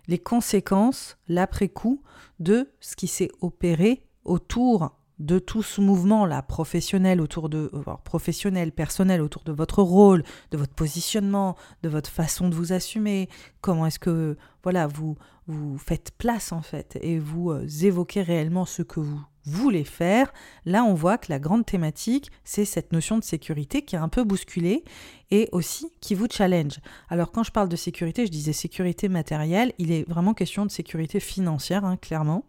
les 0.07 0.19
conséquences, 0.19 1.17
l'après-coup, 1.28 2.01
de 2.39 2.72
ce 2.80 2.95
qui 2.95 3.07
s'est 3.07 3.32
opéré 3.41 4.05
autour 4.24 4.97
de 5.22 5.39
tout 5.39 5.63
ce 5.63 5.82
mouvement-là, 5.82 6.41
professionnel 6.41 7.22
autour 7.22 7.47
de 7.49 7.69
euh, 7.74 7.93
professionnel, 8.03 8.72
personnel 8.72 9.22
autour 9.22 9.43
de 9.43 9.51
votre 9.51 9.82
rôle, 9.82 10.24
de 10.51 10.57
votre 10.57 10.74
positionnement, 10.74 11.55
de 11.84 11.89
votre 11.89 12.09
façon 12.09 12.49
de 12.49 12.55
vous 12.55 12.74
assumer, 12.74 13.30
comment 13.61 13.86
est-ce 13.86 13.99
que 13.99 14.38
voilà 14.63 14.88
vous 14.88 15.15
vous 15.47 15.78
faites 15.78 16.11
place 16.17 16.51
en 16.51 16.61
fait 16.61 16.97
et 17.01 17.19
vous 17.19 17.51
euh, 17.51 17.67
évoquez 17.82 18.22
réellement 18.22 18.65
ce 18.65 18.82
que 18.82 18.99
vous 18.99 19.22
voulez 19.45 19.84
faire, 19.84 20.32
là 20.65 20.84
on 20.84 20.93
voit 20.93 21.17
que 21.17 21.32
la 21.32 21.39
grande 21.39 21.65
thématique, 21.65 22.32
c'est 22.43 22.65
cette 22.65 22.91
notion 22.91 23.17
de 23.17 23.24
sécurité 23.24 23.84
qui 23.84 23.95
est 23.95 23.99
un 23.99 24.09
peu 24.09 24.24
bousculée 24.24 24.84
et 25.32 25.49
aussi 25.51 25.91
qui 25.99 26.13
vous 26.13 26.28
challenge. 26.30 26.80
Alors 27.09 27.32
quand 27.32 27.43
je 27.43 27.51
parle 27.51 27.69
de 27.69 27.76
sécurité, 27.76 28.26
je 28.26 28.32
disais 28.32 28.53
sécurité 28.53 29.09
matérielle, 29.09 29.74
il 29.78 29.91
est 29.91 30.07
vraiment 30.07 30.34
question 30.34 30.65
de 30.65 30.72
sécurité 30.72 31.19
financière, 31.19 31.86
hein, 31.86 31.97
clairement. 31.97 32.45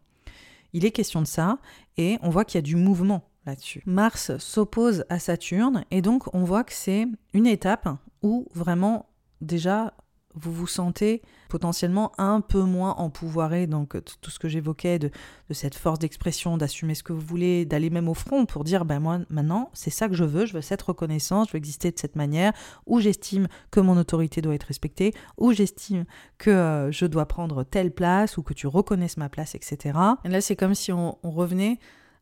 Il 0.72 0.84
est 0.84 0.90
question 0.90 1.20
de 1.20 1.26
ça 1.26 1.58
et 1.96 2.18
on 2.22 2.30
voit 2.30 2.44
qu'il 2.44 2.58
y 2.58 2.60
a 2.60 2.62
du 2.62 2.76
mouvement 2.76 3.28
là-dessus. 3.46 3.82
Mars 3.86 4.36
s'oppose 4.38 5.04
à 5.08 5.18
Saturne 5.18 5.84
et 5.90 6.02
donc 6.02 6.34
on 6.34 6.44
voit 6.44 6.64
que 6.64 6.72
c'est 6.72 7.06
une 7.34 7.46
étape 7.46 7.88
où 8.22 8.48
vraiment 8.54 9.06
déjà 9.40 9.94
vous 10.34 10.52
vous 10.52 10.66
sentez 10.66 11.22
potentiellement 11.52 12.12
un 12.16 12.40
peu 12.40 12.62
moins 12.62 12.94
empouvoiré, 12.94 13.66
donc 13.66 13.94
tout 14.22 14.30
ce 14.30 14.38
que 14.38 14.48
j'évoquais 14.48 14.98
de, 14.98 15.10
cette 15.50 15.74
force 15.74 15.98
d'expression, 15.98 16.56
d'assumer 16.56 16.94
ce 16.94 17.02
que 17.02 17.12
vous 17.12 17.20
voulez, 17.20 17.66
d'aller 17.66 17.90
même 17.90 18.08
au 18.08 18.14
front 18.14 18.46
pour 18.46 18.64
dire, 18.64 18.86
ben 18.86 19.00
moi 19.00 19.18
maintenant, 19.28 19.70
c'est 19.74 19.90
ça 19.90 20.08
que 20.08 20.14
je 20.14 20.24
veux, 20.24 20.46
je 20.46 20.54
veux 20.54 20.62
cette 20.62 20.80
reconnaissance, 20.80 21.48
je 21.48 21.52
veux 21.52 21.58
exister 21.58 21.90
de 21.90 21.98
cette 21.98 22.16
manière, 22.16 22.54
où 22.86 23.00
j'estime 23.00 23.48
que 23.70 23.80
mon 23.80 23.98
autorité 23.98 24.40
doit 24.40 24.54
être 24.54 24.64
respectée, 24.64 25.12
où 25.36 25.52
j'estime 25.52 26.06
que 26.38 26.48
euh, 26.48 26.90
je 26.90 27.04
dois 27.04 27.26
prendre 27.26 27.64
telle 27.64 27.90
place, 27.90 28.38
ou 28.38 28.42
que 28.42 28.54
tu 28.54 28.66
reconnaisses 28.66 29.18
ma 29.18 29.28
place, 29.28 29.54
etc. 29.54 29.98
Et 30.24 30.30
là, 30.30 30.40
c'est 30.40 30.56
comme 30.56 30.74
si 30.74 30.90
on 30.90 31.18
revenait 31.22 31.78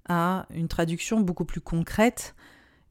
à 0.09 0.47
une 0.53 0.67
traduction 0.67 1.21
beaucoup 1.21 1.45
plus 1.45 1.61
concrète 1.61 2.35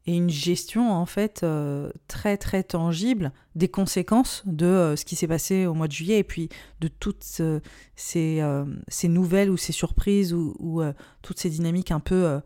et 0.09 0.15
une 0.15 0.31
gestion 0.31 0.91
en 0.91 1.05
fait 1.05 1.41
euh, 1.43 1.91
très 2.07 2.35
très 2.35 2.63
tangible 2.63 3.31
des 3.53 3.67
conséquences 3.67 4.41
de 4.47 4.65
euh, 4.65 4.95
ce 4.95 5.05
qui 5.05 5.15
s'est 5.15 5.27
passé 5.27 5.67
au 5.67 5.75
mois 5.75 5.87
de 5.87 5.91
juillet 5.91 6.17
et 6.17 6.23
puis 6.23 6.49
de 6.79 6.87
toutes 6.87 7.23
euh, 7.41 7.59
ces, 7.95 8.41
ces, 8.87 9.07
nouvelles 9.07 9.51
ou 9.51 9.57
ces 9.57 9.71
surprises 9.71 10.33
ou, 10.33 10.81
toutes 11.21 11.39
ces 11.39 11.51
dynamiques 11.51 11.91
un 11.91 11.99
peu 11.99 12.39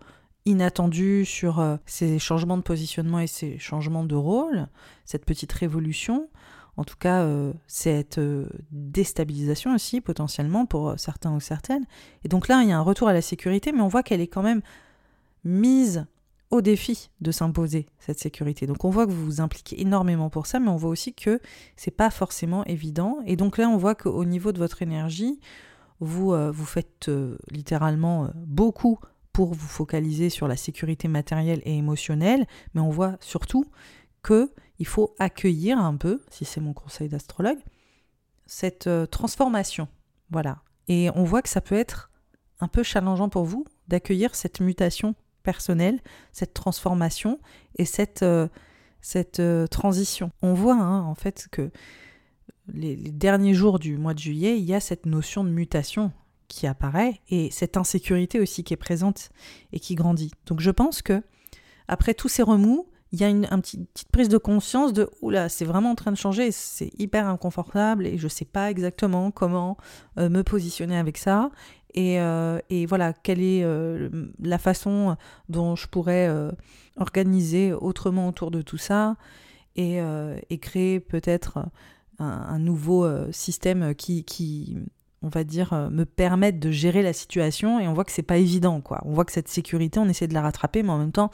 inattendues 0.46 1.24
sur 1.24 1.64
ces 1.86 2.20
changements 2.20 2.58
de 2.58 2.64
positionnement 2.64 3.20
et 3.20 3.28
ces 3.28 3.58
changements 3.60 4.04
de 4.04 4.16
rôle, 4.16 4.68
cette 5.06 5.24
petite 5.24 5.54
révolution. 5.54 6.30
En 6.76 6.84
tout 6.84 6.98
cas, 6.98 7.28
cette 7.68 8.20
déstabilisation 8.72 9.76
aussi 9.76 10.02
potentiellement 10.02 10.66
pour 10.66 10.96
certains 10.98 11.34
ou 11.34 11.40
certaines. 11.40 11.86
Et 12.26 12.28
donc 12.28 12.48
là, 12.48 12.62
il 12.64 12.70
y 12.70 12.72
a 12.72 12.78
un 12.78 12.82
retour 12.82 13.08
à 13.08 13.14
la 13.14 13.22
sécurité, 13.22 13.72
mais 13.72 13.82
on 13.82 13.88
voit 13.88 14.04
qu'elle 14.04 14.22
est 14.22 14.28
quand 14.28 14.44
même 14.44 14.62
mise 15.44 16.06
au 16.54 16.62
défi 16.62 17.10
de 17.20 17.32
s'imposer 17.32 17.88
cette 17.98 18.20
sécurité. 18.20 18.68
Donc 18.68 18.86
on 18.86 18.92
voit 18.92 19.08
que 19.08 19.12
vous 19.12 19.26
vous 19.26 19.42
impliquez 19.42 19.82
énormément 19.82 20.30
pour 20.30 20.46
ça, 20.46 20.60
mais 20.60 20.70
on 20.70 20.76
voit 20.76 20.92
aussi 20.92 21.12
que 21.16 21.40
c'est 21.76 21.90
pas 21.90 22.12
forcément 22.12 22.64
évident. 22.66 23.18
Et 23.26 23.36
donc 23.36 23.58
là, 23.58 23.68
on 23.68 23.78
voit 23.78 23.96
qu'au 23.96 24.24
niveau 24.24 24.52
de 24.52 24.60
votre 24.60 24.84
énergie, 24.84 25.40
vous, 26.00 26.32
euh, 26.32 26.52
vous 26.52 26.66
faites 26.66 27.10
euh, 27.10 27.40
littéralement 27.50 28.26
euh, 28.26 28.28
beaucoup 28.36 29.00
pour 29.32 29.56
vous 29.56 29.68
focaliser 29.68 30.30
sur 30.30 30.48
la 30.48 30.56
sécurité 30.56 31.08
matérielle 31.08 31.64
et 31.66 31.76
émotionnelle, 31.76 32.46
mais 32.76 32.82
on 32.82 32.92
voit 32.92 33.18
surtout 33.20 33.66
que 34.22 34.52
il 34.78 34.86
faut 34.86 35.16
accueillir 35.18 35.80
un 35.80 35.96
peu, 35.96 36.22
si 36.30 36.46
c'est 36.46 36.62
mon 36.62 36.74
conseil 36.74 37.10
d'astrologue, 37.10 37.60
cette 38.46 38.88
transformation. 39.10 39.88
Voilà. 40.30 40.60
Et 40.88 41.10
on 41.16 41.24
voit 41.24 41.42
que 41.42 41.50
ça 41.50 41.62
peut 41.62 41.76
être 41.76 42.12
un 42.60 42.68
peu 42.68 42.84
challengeant 42.84 43.30
pour 43.30 43.46
vous 43.46 43.66
d'accueillir 43.88 44.36
cette 44.36 44.60
mutation 44.60 45.16
personnel, 45.44 46.00
cette 46.32 46.54
transformation 46.54 47.40
et 47.78 47.86
cette, 47.86 48.24
euh, 48.24 48.48
cette 49.02 49.40
euh, 49.40 49.68
transition. 49.68 50.32
On 50.42 50.54
voit 50.54 50.76
hein, 50.76 51.04
en 51.04 51.16
fait 51.16 51.48
que 51.52 51.70
les, 52.74 52.96
derniers 52.96 53.54
jours 53.54 53.80
du 53.80 53.98
mois 53.98 54.14
de 54.14 54.20
juillet, 54.20 54.58
il 54.58 54.66
y 54.66 54.74
a 54.74 54.80
cette 54.80 55.06
notion 55.06 55.44
de 55.44 55.50
mutation 55.50 56.12
qui 56.48 56.68
apparaît 56.68 57.20
et 57.30 57.50
cette 57.52 57.78
insécurité 57.78 58.40
aussi 58.40 58.64
qui 58.64 58.74
est 58.74 58.78
présente 58.78 59.30
et 59.72 59.80
qui 59.80 59.96
grandit. 59.96 60.32
Donc 60.46 60.60
je 60.60 60.72
pense 60.72 61.02
que 61.02 61.22
après 61.88 62.14
tous 62.14 62.30
ces 62.30 62.44
remous, 62.44 62.88
il 63.12 63.22
y 63.22 63.24
a 63.24 63.30
une, 63.30 63.46
petite 63.46 64.10
prise 64.12 64.28
de 64.28 64.40
conscience 64.40 64.92
de 64.92 65.08
oula, 65.22 65.48
c'est 65.48 65.66
vraiment 65.66 65.92
en 65.92 65.96
train 65.96 66.12
de 66.12 66.18
changer, 66.18 66.52
c'est 66.52 66.90
hyper 66.98 67.28
inconfortable 67.28 68.08
et 68.08 68.18
je 68.18 68.24
ne 68.24 68.30
sais 68.30 68.46
pas 68.46 68.72
exactement 68.72 69.30
comment 69.30 69.78
euh, 70.18 70.30
me 70.30 70.44
positionner 70.44 70.98
avec 70.98 71.20
ça. 71.20 71.52
Euh, 71.98 72.60
et, 72.70 72.86
voilà, 72.86 73.14
quelle 73.14 73.42
est 73.42 73.64
euh, 73.64 74.10
la 74.40 74.58
façon 74.58 75.16
dont 75.50 75.76
je 75.76 75.88
pourrais 75.88 76.28
euh, 76.28 76.52
organiser 76.98 77.74
autrement 77.74 78.28
autour 78.28 78.52
de 78.52 78.62
tout 78.62 78.78
ça 78.78 79.16
et, 79.76 80.00
créer 80.62 81.00
peut-être 81.00 81.66
un, 82.20 82.60
nouveau 82.60 83.08
système 83.32 83.96
qui, 83.96 84.78
on 85.22 85.30
va 85.30 85.44
dire, 85.44 85.90
me 85.92 86.06
permette 86.06 86.60
de 86.60 86.72
gérer 86.72 87.02
la 87.02 87.14
situation. 87.14 87.80
Et 87.80 87.88
on 87.88 87.94
voit 87.94 88.06
que 88.06 88.12
c'est 88.12 88.22
pas 88.22 88.38
évident, 88.38 88.82
quoi. 88.82 89.02
On 89.06 89.14
voit 89.14 89.26
que 89.26 89.32
cette 89.32 89.48
sécurité, 89.48 90.00
on 90.00 90.08
essaie 90.08 90.28
de 90.28 90.34
la 90.34 90.44
rattraper, 90.44 90.84
mais 90.84 90.92
en 90.92 91.00
même 91.00 91.12
temps, 91.12 91.32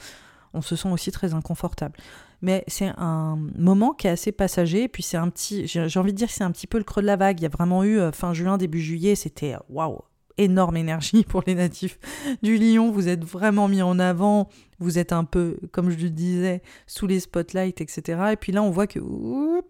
on 0.54 0.62
se 0.62 0.74
sent 0.74 0.88
aussi 0.88 1.12
très 1.12 1.34
inconfortable. 1.34 1.96
Mais 2.40 2.64
c'est 2.66 2.90
un 2.96 3.38
moment 3.58 3.92
qui 3.92 4.06
est 4.06 4.10
assez 4.10 4.32
passager. 4.32 4.88
Puis 4.88 5.02
c'est 5.02 5.18
un 5.18 5.28
petit, 5.28 5.66
j'ai 5.66 5.98
envie 5.98 6.12
de 6.12 6.16
dire, 6.16 6.30
c'est 6.30 6.44
un 6.44 6.50
petit 6.50 6.66
peu 6.66 6.78
le 6.78 6.84
creux 6.84 7.02
de 7.02 7.06
la 7.06 7.16
vague. 7.16 7.40
Il 7.40 7.42
y 7.42 7.46
a 7.46 7.50
vraiment 7.50 7.84
eu 7.84 8.00
fin 8.12 8.32
juin, 8.32 8.56
début 8.56 8.80
juillet, 8.80 9.14
c'était 9.14 9.54
waouh, 9.68 10.00
énorme 10.40 10.76
énergie 10.76 11.24
pour 11.24 11.42
les 11.46 11.54
natifs 11.54 11.98
du 12.42 12.56
Lion. 12.56 12.90
Vous 12.90 13.08
êtes 13.08 13.24
vraiment 13.24 13.68
mis 13.68 13.82
en 13.82 13.98
avant. 13.98 14.48
Vous 14.78 14.98
êtes 14.98 15.12
un 15.12 15.24
peu, 15.24 15.58
comme 15.72 15.90
je 15.90 15.98
le 15.98 16.10
disais, 16.10 16.62
sous 16.86 17.06
les 17.06 17.20
spotlights, 17.20 17.80
etc. 17.80 18.20
Et 18.32 18.36
puis 18.36 18.52
là, 18.52 18.62
on 18.62 18.70
voit 18.70 18.86
que, 18.86 18.98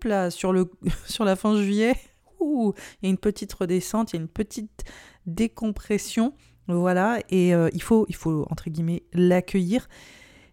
là, 0.07 0.31
sur, 0.31 0.53
le, 0.53 0.71
sur 1.07 1.25
la 1.25 1.37
fin 1.37 1.57
juillet, 1.57 1.95
il 2.41 2.73
y 3.03 3.07
a 3.07 3.11
une 3.11 3.19
petite 3.19 3.53
redescente, 3.53 4.13
il 4.13 4.17
y 4.17 4.19
a 4.19 4.23
une 4.23 4.29
petite 4.29 4.85
décompression. 5.27 6.33
Voilà, 6.69 7.19
et 7.31 7.53
euh, 7.53 7.69
il, 7.73 7.83
faut, 7.83 8.07
il 8.09 8.15
faut, 8.15 8.47
entre 8.49 8.71
guillemets, 8.71 9.03
l'accueillir. 9.13 9.89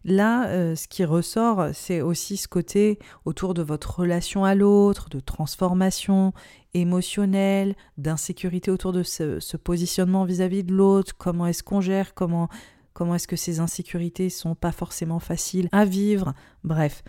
Là, 0.08 0.48
euh, 0.48 0.74
ce 0.76 0.88
qui 0.88 1.04
ressort, 1.04 1.72
c'est 1.74 2.00
aussi 2.00 2.38
ce 2.38 2.48
côté 2.48 2.98
autour 3.26 3.54
de 3.54 3.62
votre 3.62 4.00
relation 4.00 4.46
à 4.46 4.56
l'autre, 4.56 5.10
de 5.10 5.20
transformation 5.20 6.32
émotionnelle, 6.74 7.76
d'insécurité 7.98 8.72
autour 8.72 8.94
de 8.94 9.04
ce, 9.04 9.58
positionnement 9.58 10.24
vis-à-vis 10.24 10.64
de 10.64 10.74
l'autre, 10.74 11.14
comment 11.18 11.46
est-ce 11.46 11.62
qu'on 11.62 11.82
gère, 11.82 12.14
comment, 12.14 12.48
comment 12.94 13.16
est-ce 13.16 13.28
que 13.28 13.36
ces 13.36 13.60
insécurités 13.60 14.30
sont 14.30 14.56
pas 14.56 14.72
forcément 14.72 15.20
faciles 15.20 15.68
à 15.74 15.84
vivre, 15.84 16.34
bref. 16.64 17.04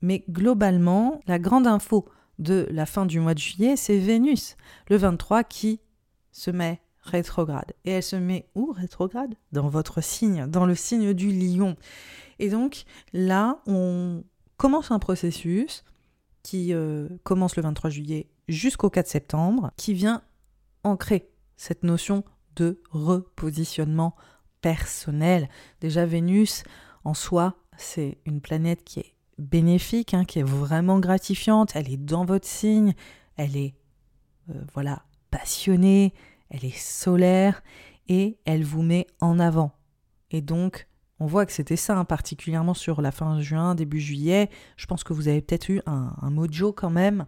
Mais 0.00 0.24
globalement, 0.30 1.20
la 1.26 1.40
grande 1.40 1.66
info 1.66 2.06
de 2.38 2.68
la 2.70 2.86
fin 2.86 3.04
du 3.04 3.18
mois 3.18 3.34
de 3.34 3.40
juillet, 3.40 3.74
c'est 3.74 3.98
Vénus, 3.98 4.56
le 4.88 4.96
23, 4.96 5.42
qui 5.42 5.80
se 6.30 6.52
met 6.52 6.81
rétrograde. 7.02 7.72
Et 7.84 7.90
elle 7.90 8.02
se 8.02 8.16
met 8.16 8.48
où 8.54 8.72
rétrograde? 8.72 9.34
Dans 9.52 9.68
votre 9.68 10.00
signe, 10.00 10.46
dans 10.46 10.66
le 10.66 10.74
signe 10.74 11.12
du 11.12 11.30
lion. 11.32 11.76
Et 12.38 12.48
donc 12.48 12.84
là, 13.12 13.60
on 13.66 14.24
commence 14.56 14.90
un 14.90 14.98
processus 14.98 15.84
qui 16.42 16.72
euh, 16.72 17.08
commence 17.22 17.56
le 17.56 17.62
23 17.62 17.90
juillet 17.90 18.28
jusqu'au 18.48 18.90
4 18.90 19.06
septembre, 19.06 19.70
qui 19.76 19.94
vient 19.94 20.22
ancrer 20.84 21.30
cette 21.56 21.84
notion 21.84 22.24
de 22.56 22.80
repositionnement 22.90 24.14
personnel. 24.60 25.48
Déjà, 25.80 26.04
Vénus, 26.06 26.64
en 27.04 27.14
soi, 27.14 27.56
c'est 27.76 28.18
une 28.26 28.40
planète 28.40 28.84
qui 28.84 29.00
est 29.00 29.14
bénéfique, 29.38 30.14
hein, 30.14 30.24
qui 30.24 30.40
est 30.40 30.44
vraiment 30.44 30.98
gratifiante. 30.98 31.72
Elle 31.74 31.90
est 31.90 31.96
dans 31.96 32.24
votre 32.24 32.46
signe, 32.46 32.94
elle 33.36 33.56
est, 33.56 33.74
euh, 34.50 34.60
voilà, 34.74 35.02
passionnée, 35.30 36.12
elle 36.52 36.64
est 36.64 36.78
solaire 36.78 37.62
et 38.08 38.38
elle 38.44 38.62
vous 38.62 38.82
met 38.82 39.06
en 39.20 39.40
avant. 39.40 39.72
Et 40.30 40.42
donc, 40.42 40.86
on 41.18 41.26
voit 41.26 41.46
que 41.46 41.52
c'était 41.52 41.76
ça, 41.76 41.96
hein, 41.96 42.04
particulièrement 42.04 42.74
sur 42.74 43.00
la 43.00 43.10
fin 43.10 43.40
juin, 43.40 43.74
début 43.74 44.00
juillet. 44.00 44.50
Je 44.76 44.86
pense 44.86 45.02
que 45.02 45.12
vous 45.12 45.28
avez 45.28 45.40
peut-être 45.40 45.68
eu 45.70 45.80
un, 45.86 46.30
mojo 46.30 46.72
quand 46.72 46.90
même, 46.90 47.26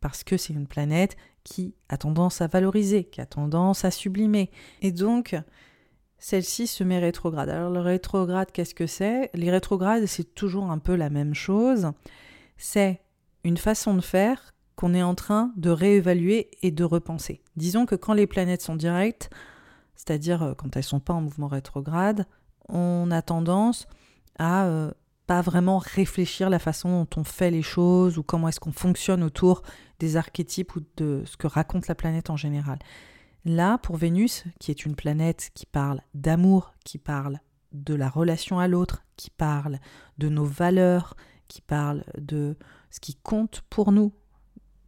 parce 0.00 0.24
que 0.24 0.36
c'est 0.36 0.52
une 0.52 0.66
planète 0.66 1.16
qui 1.42 1.74
a 1.88 1.96
tendance 1.96 2.42
à 2.42 2.48
valoriser, 2.48 3.04
qui 3.04 3.20
a 3.20 3.26
tendance 3.26 3.84
à 3.84 3.90
sublimer. 3.90 4.50
Et 4.82 4.92
donc, 4.92 5.34
celle-ci 6.18 6.66
se 6.66 6.84
met 6.84 6.98
rétrograde. 6.98 7.48
Alors, 7.48 7.70
le 7.70 7.80
rétrograde, 7.80 8.52
qu'est-ce 8.52 8.74
que 8.74 8.86
c'est? 8.86 9.30
Les 9.32 9.50
rétrogrades, 9.50 10.04
c'est 10.06 10.34
toujours 10.34 10.70
un 10.70 10.78
peu 10.78 10.96
la 10.96 11.08
même 11.08 11.34
chose. 11.34 11.92
C'est 12.58 13.00
une 13.42 13.56
façon 13.56 13.94
de 13.94 14.02
faire 14.02 14.52
qu'on 14.80 14.94
est 14.94 15.02
en 15.02 15.14
train 15.14 15.52
de 15.56 15.68
réévaluer 15.68 16.50
et 16.62 16.70
de 16.70 16.84
repenser. 16.84 17.42
Disons 17.54 17.84
que 17.84 17.96
quand 17.96 18.14
les 18.14 18.26
planètes 18.26 18.62
sont 18.62 18.76
directes, 18.76 19.28
c'est-à-dire 19.94 20.42
euh, 20.42 20.54
quand 20.54 20.74
elles 20.74 20.84
sont 20.84 21.00
pas 21.00 21.12
en 21.12 21.20
mouvement 21.20 21.48
rétrograde, 21.48 22.26
on 22.66 23.10
a 23.10 23.20
tendance 23.20 23.86
à 24.38 24.64
euh, 24.64 24.90
pas 25.26 25.42
vraiment 25.42 25.76
réfléchir 25.76 26.48
la 26.48 26.58
façon 26.58 27.02
dont 27.02 27.20
on 27.20 27.24
fait 27.24 27.50
les 27.50 27.60
choses 27.60 28.16
ou 28.16 28.22
comment 28.22 28.48
est-ce 28.48 28.58
qu'on 28.58 28.72
fonctionne 28.72 29.22
autour 29.22 29.60
des 29.98 30.16
archétypes 30.16 30.74
ou 30.76 30.80
de 30.96 31.24
ce 31.26 31.36
que 31.36 31.46
raconte 31.46 31.86
la 31.86 31.94
planète 31.94 32.30
en 32.30 32.38
général. 32.38 32.78
Là, 33.44 33.76
pour 33.76 33.98
Vénus, 33.98 34.44
qui 34.60 34.70
est 34.70 34.86
une 34.86 34.96
planète 34.96 35.50
qui 35.52 35.66
parle 35.66 36.00
d'amour, 36.14 36.72
qui 36.86 36.96
parle 36.96 37.38
de 37.72 37.94
la 37.94 38.08
relation 38.08 38.58
à 38.58 38.66
l'autre, 38.66 39.04
qui 39.18 39.28
parle 39.28 39.78
de 40.16 40.30
nos 40.30 40.46
valeurs, 40.46 41.16
qui 41.48 41.60
parle 41.60 42.02
de 42.16 42.56
ce 42.90 42.98
qui 42.98 43.14
compte 43.14 43.62
pour 43.68 43.92
nous, 43.92 44.14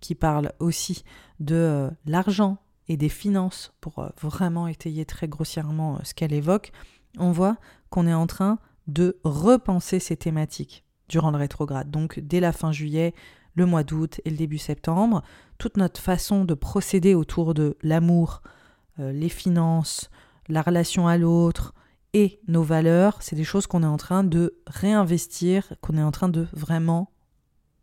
qui 0.02 0.14
parle 0.14 0.52
aussi 0.58 1.04
de 1.40 1.54
euh, 1.54 1.90
l'argent 2.04 2.58
et 2.88 2.98
des 2.98 3.08
finances 3.08 3.72
pour 3.80 4.00
euh, 4.00 4.08
vraiment 4.20 4.66
étayer 4.66 5.06
très 5.06 5.28
grossièrement 5.28 5.94
euh, 5.94 5.98
ce 6.02 6.12
qu'elle 6.12 6.34
évoque, 6.34 6.72
on 7.18 7.30
voit 7.30 7.56
qu'on 7.88 8.06
est 8.06 8.12
en 8.12 8.26
train 8.26 8.58
de 8.88 9.18
repenser 9.24 10.00
ces 10.00 10.16
thématiques 10.16 10.84
durant 11.08 11.30
le 11.30 11.38
rétrograde. 11.38 11.90
Donc 11.90 12.18
dès 12.20 12.40
la 12.40 12.52
fin 12.52 12.72
juillet, 12.72 13.14
le 13.54 13.64
mois 13.64 13.84
d'août 13.84 14.20
et 14.24 14.30
le 14.30 14.36
début 14.36 14.58
septembre, 14.58 15.22
toute 15.58 15.76
notre 15.76 16.00
façon 16.00 16.44
de 16.44 16.54
procéder 16.54 17.14
autour 17.14 17.54
de 17.54 17.76
l'amour, 17.82 18.42
les 18.98 19.28
finances, 19.28 20.10
la 20.48 20.62
relation 20.62 21.06
à 21.06 21.18
l'autre 21.18 21.74
et 22.14 22.40
nos 22.48 22.62
valeurs, 22.62 23.18
c'est 23.20 23.36
des 23.36 23.44
choses 23.44 23.66
qu'on 23.66 23.82
est 23.82 23.86
en 23.86 23.98
train 23.98 24.24
de 24.24 24.58
réinvestir, 24.66 25.74
qu'on 25.82 25.98
est 25.98 26.02
en 26.02 26.10
train 26.10 26.30
de 26.30 26.46
vraiment 26.52 27.10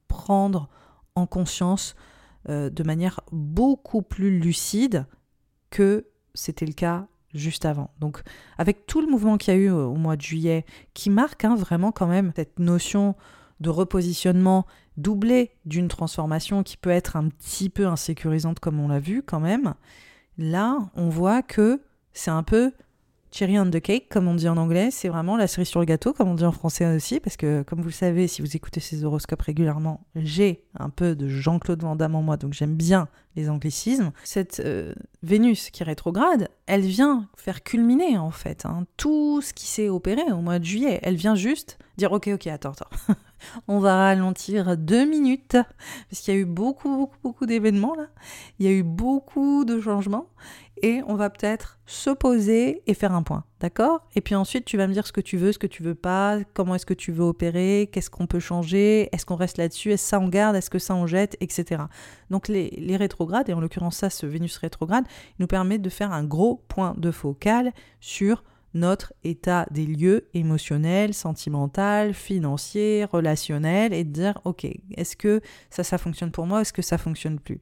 prendre 0.08 0.70
en 1.16 1.28
conscience 1.28 1.96
euh, 2.48 2.70
de 2.70 2.84
manière 2.84 3.20
beaucoup 3.32 4.02
plus 4.02 4.40
lucide 4.40 5.06
que 5.70 6.08
c'était 6.34 6.66
le 6.66 6.74
cas 6.74 7.08
juste 7.34 7.66
avant. 7.66 7.92
Donc 8.00 8.22
avec 8.58 8.86
tout 8.86 9.02
le 9.02 9.08
mouvement 9.08 9.38
qu'il 9.38 9.54
y 9.54 9.58
a 9.58 9.60
eu 9.60 9.70
au 9.70 9.96
mois 9.96 10.16
de 10.16 10.22
juillet, 10.22 10.66
qui 10.94 11.10
marque 11.10 11.46
hein, 11.46 11.56
vraiment 11.56 11.92
quand 11.92 12.08
même 12.08 12.32
cette 12.36 12.60
notion 12.60 13.16
de 13.60 13.70
repositionnement 13.70 14.66
doublé 14.98 15.52
d'une 15.66 15.88
transformation 15.90 16.64
qui 16.64 16.78
peut 16.78 16.90
être 16.90 17.16
un 17.16 17.28
petit 17.28 17.70
peu 17.70 17.88
insécurisante 17.88 18.60
comme 18.60 18.80
on 18.80 18.88
l'a 18.88 19.00
vu 19.00 19.22
quand 19.22 19.40
même, 19.40 19.74
là 20.38 20.78
on 20.96 21.10
voit 21.10 21.42
que 21.42 21.82
c'est 22.14 22.32
un 22.32 22.44
peu 22.44 22.72
cherry 23.32 23.60
on 23.60 23.70
the 23.70 23.80
cake, 23.80 24.10
comme 24.10 24.28
on 24.28 24.34
dit 24.34 24.48
en 24.48 24.58
anglais, 24.58 24.90
c'est 24.92 25.10
vraiment 25.10 25.38
la 25.38 25.48
cerise 25.48 25.68
sur 25.68 25.80
le 25.80 25.86
gâteau, 25.86 26.14
comme 26.14 26.30
on 26.30 26.36
dit 26.36 26.46
en 26.46 26.52
français 26.52 26.96
aussi, 26.96 27.20
parce 27.20 27.38
que 27.38 27.64
comme 27.64 27.80
vous 27.80 27.88
le 27.88 27.94
savez, 27.94 28.28
si 28.28 28.42
vous 28.42 28.56
écoutez 28.56 28.80
ces 28.80 29.04
horoscopes 29.04 29.42
régulièrement, 29.42 30.06
j'ai 30.16 30.64
un 30.78 30.90
peu 30.90 31.16
de 31.16 31.28
Jean-Claude 31.28 31.82
Van 31.82 31.96
Damme 31.96 32.16
en 32.16 32.22
moi, 32.22 32.38
donc 32.38 32.54
j'aime 32.54 32.76
bien 32.76 33.08
les 33.36 33.50
anglicismes. 33.50 34.12
Cette 34.24 34.62
euh, 34.66 34.94
Vénus 35.24 35.70
qui 35.70 35.84
rétrograde, 35.84 36.50
elle 36.66 36.82
vient 36.82 37.28
faire 37.38 37.64
culminer 37.64 38.18
en 38.18 38.32
fait 38.32 38.66
hein, 38.66 38.86
tout 38.98 39.42
ce 39.42 39.54
qui 39.54 39.68
s'est 39.68 39.90
opéré 39.90 40.32
au 40.32 40.42
mois 40.42 40.60
de 40.60 40.66
juillet. 40.66 41.00
Elle 41.04 41.16
vient 41.16 41.36
juste 41.36 41.78
dire 41.98 42.12
ok, 42.12 42.30
ok, 42.34 42.48
attends, 42.48 42.72
attends. 42.72 43.14
On 43.68 43.80
va 43.80 43.96
ralentir 43.96 44.76
deux 44.76 45.06
minutes, 45.06 45.56
parce 46.10 46.22
qu'il 46.22 46.34
y 46.34 46.38
a 46.38 46.40
eu 46.40 46.46
beaucoup, 46.46 46.90
beaucoup, 46.90 47.18
beaucoup 47.24 47.46
d'événements 47.46 47.96
là. 47.96 48.08
Il 48.60 48.66
y 48.66 48.70
a 48.70 48.72
eu 48.72 48.84
beaucoup 48.84 49.64
de 49.64 49.80
changements 49.80 50.28
et 50.82 51.02
on 51.08 51.16
va 51.16 51.30
peut-être 51.30 51.80
se 51.86 52.10
poser 52.10 52.82
et 52.88 52.94
faire 52.94 53.14
un 53.14 53.24
point, 53.24 53.44
d'accord? 53.60 54.08
Et 54.16 54.22
puis 54.22 54.36
ensuite, 54.36 54.66
tu 54.66 54.78
vas 54.78 54.88
me 54.88 54.94
dire 54.94 55.06
ce 55.06 55.12
que 55.12 55.22
tu 55.22 55.38
veux, 55.38 55.52
ce 55.52 55.60
que 55.60 55.68
tu 55.68 55.84
veux 55.84 55.96
pas, 55.96 56.40
comment 56.54 56.76
est-ce 56.76 56.86
que 56.86 56.94
tu 56.94 57.12
veux 57.12 57.24
opérer, 57.24 57.90
qu'est-ce 57.92 58.10
qu'on 58.10 58.28
peut 58.28 58.40
changer, 58.40 59.10
est-ce 59.12 59.26
qu'on 59.26 59.36
reste 59.36 59.58
là-dessus, 59.58 59.92
est-ce 59.92 60.08
ça 60.08 60.20
on 60.20 60.28
garde, 60.28 60.56
est-ce 60.56 60.70
que 60.70 60.80
ça 60.80 60.96
on 60.96 61.08
jette, 61.08 61.38
etc. 61.42 61.84
Donc 62.30 62.48
les, 62.48 62.70
les 62.78 62.98
rétrogrades, 62.98 63.50
et 63.50 63.54
en 63.54 63.60
l'occurrence 63.60 63.98
ça, 63.98 64.10
ce 64.10 64.26
Vénus 64.26 64.58
rétrograde, 64.58 65.06
nous 65.40 65.48
permet 65.48 65.78
de 65.78 65.90
faire 65.90 66.12
un 66.12 66.24
gros 66.24 66.64
point 66.68 66.94
de 66.98 67.12
focal 67.12 67.74
sur 68.00 68.44
notre 68.74 69.14
état 69.24 69.66
des 69.72 69.86
lieux 69.86 70.30
émotionnel, 70.34 71.14
sentimental, 71.14 72.14
financier, 72.14 73.06
relationnel, 73.06 73.94
et 73.94 74.04
de 74.04 74.12
dire, 74.12 74.40
ok, 74.46 74.68
est-ce 74.96 75.16
que 75.16 75.42
ça, 75.70 75.84
ça 75.84 75.98
fonctionne 75.98 76.32
pour 76.32 76.46
moi, 76.46 76.62
est-ce 76.62 76.74
que 76.74 76.82
ça 76.82 76.98
fonctionne 76.98 77.40
plus? 77.40 77.62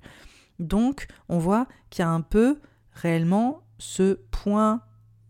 Donc, 0.60 1.08
on 1.30 1.38
voit 1.38 1.68
qu'il 1.90 2.04
y 2.04 2.06
a 2.06 2.10
un 2.10 2.22
peu 2.22 2.60
réellement 3.02 3.62
ce 3.80 4.20
point 4.32 4.82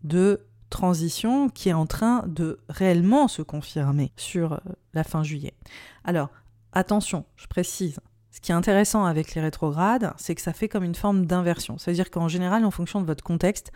de 0.03 0.45
transition 0.69 1.49
qui 1.49 1.69
est 1.69 1.73
en 1.73 1.85
train 1.85 2.23
de 2.27 2.59
réellement 2.69 3.27
se 3.27 3.41
confirmer 3.41 4.11
sur 4.17 4.53
euh, 4.53 4.57
la 4.93 5.03
fin 5.03 5.23
juillet. 5.23 5.53
Alors, 6.03 6.29
attention, 6.73 7.25
je 7.35 7.47
précise, 7.47 7.99
ce 8.31 8.41
qui 8.41 8.51
est 8.51 8.55
intéressant 8.55 9.05
avec 9.05 9.33
les 9.35 9.41
rétrogrades, 9.41 10.13
c'est 10.17 10.35
que 10.35 10.41
ça 10.41 10.53
fait 10.53 10.67
comme 10.67 10.83
une 10.83 10.95
forme 10.95 11.25
d'inversion. 11.25 11.77
C'est-à-dire 11.77 12.11
qu'en 12.11 12.27
général, 12.27 12.65
en 12.65 12.71
fonction 12.71 13.01
de 13.01 13.05
votre 13.05 13.23
contexte, 13.23 13.71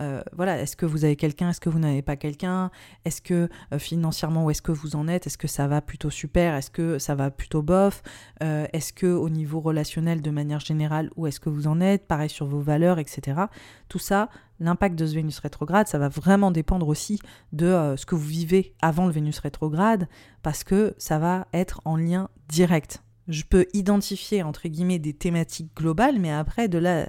euh, 0.00 0.22
voilà, 0.32 0.60
est-ce 0.60 0.76
que 0.76 0.86
vous 0.86 1.04
avez 1.04 1.16
quelqu'un, 1.16 1.50
est-ce 1.50 1.60
que 1.60 1.68
vous 1.68 1.78
n'avez 1.78 2.02
pas 2.02 2.16
quelqu'un, 2.16 2.70
est-ce 3.04 3.20
que 3.20 3.48
euh, 3.72 3.78
financièrement 3.78 4.44
où 4.44 4.50
est-ce 4.50 4.62
que 4.62 4.72
vous 4.72 4.96
en 4.96 5.08
êtes, 5.08 5.26
est-ce 5.26 5.38
que 5.38 5.48
ça 5.48 5.66
va 5.66 5.80
plutôt 5.80 6.10
super, 6.10 6.54
est-ce 6.54 6.70
que 6.70 6.98
ça 6.98 7.14
va 7.14 7.30
plutôt 7.30 7.62
bof, 7.62 8.02
euh, 8.42 8.66
est-ce 8.72 8.92
que 8.92 9.06
au 9.06 9.28
niveau 9.28 9.60
relationnel 9.60 10.22
de 10.22 10.30
manière 10.30 10.60
générale 10.60 11.10
où 11.16 11.26
est-ce 11.26 11.40
que 11.40 11.48
vous 11.48 11.66
en 11.66 11.80
êtes, 11.80 12.06
pareil 12.06 12.30
sur 12.30 12.46
vos 12.46 12.60
valeurs, 12.60 12.98
etc. 12.98 13.42
Tout 13.88 13.98
ça, 13.98 14.28
l'impact 14.60 14.96
de 14.96 15.06
ce 15.06 15.14
Vénus 15.14 15.38
rétrograde, 15.40 15.88
ça 15.88 15.98
va 15.98 16.08
vraiment 16.08 16.50
dépendre 16.50 16.88
aussi 16.88 17.18
de 17.52 17.94
ce 17.96 18.06
que 18.06 18.14
vous 18.14 18.26
vivez 18.26 18.74
avant 18.82 19.06
le 19.06 19.12
Vénus 19.12 19.38
rétrograde, 19.38 20.08
parce 20.42 20.64
que 20.64 20.94
ça 20.98 21.18
va 21.18 21.46
être 21.52 21.80
en 21.84 21.96
lien 21.96 22.28
direct. 22.48 23.02
Je 23.28 23.42
peux 23.42 23.66
identifier 23.74 24.42
entre 24.42 24.68
guillemets 24.68 24.98
des 24.98 25.12
thématiques 25.12 25.76
globales, 25.76 26.18
mais 26.18 26.32
après 26.32 26.68
de 26.68 26.78
là 26.78 27.06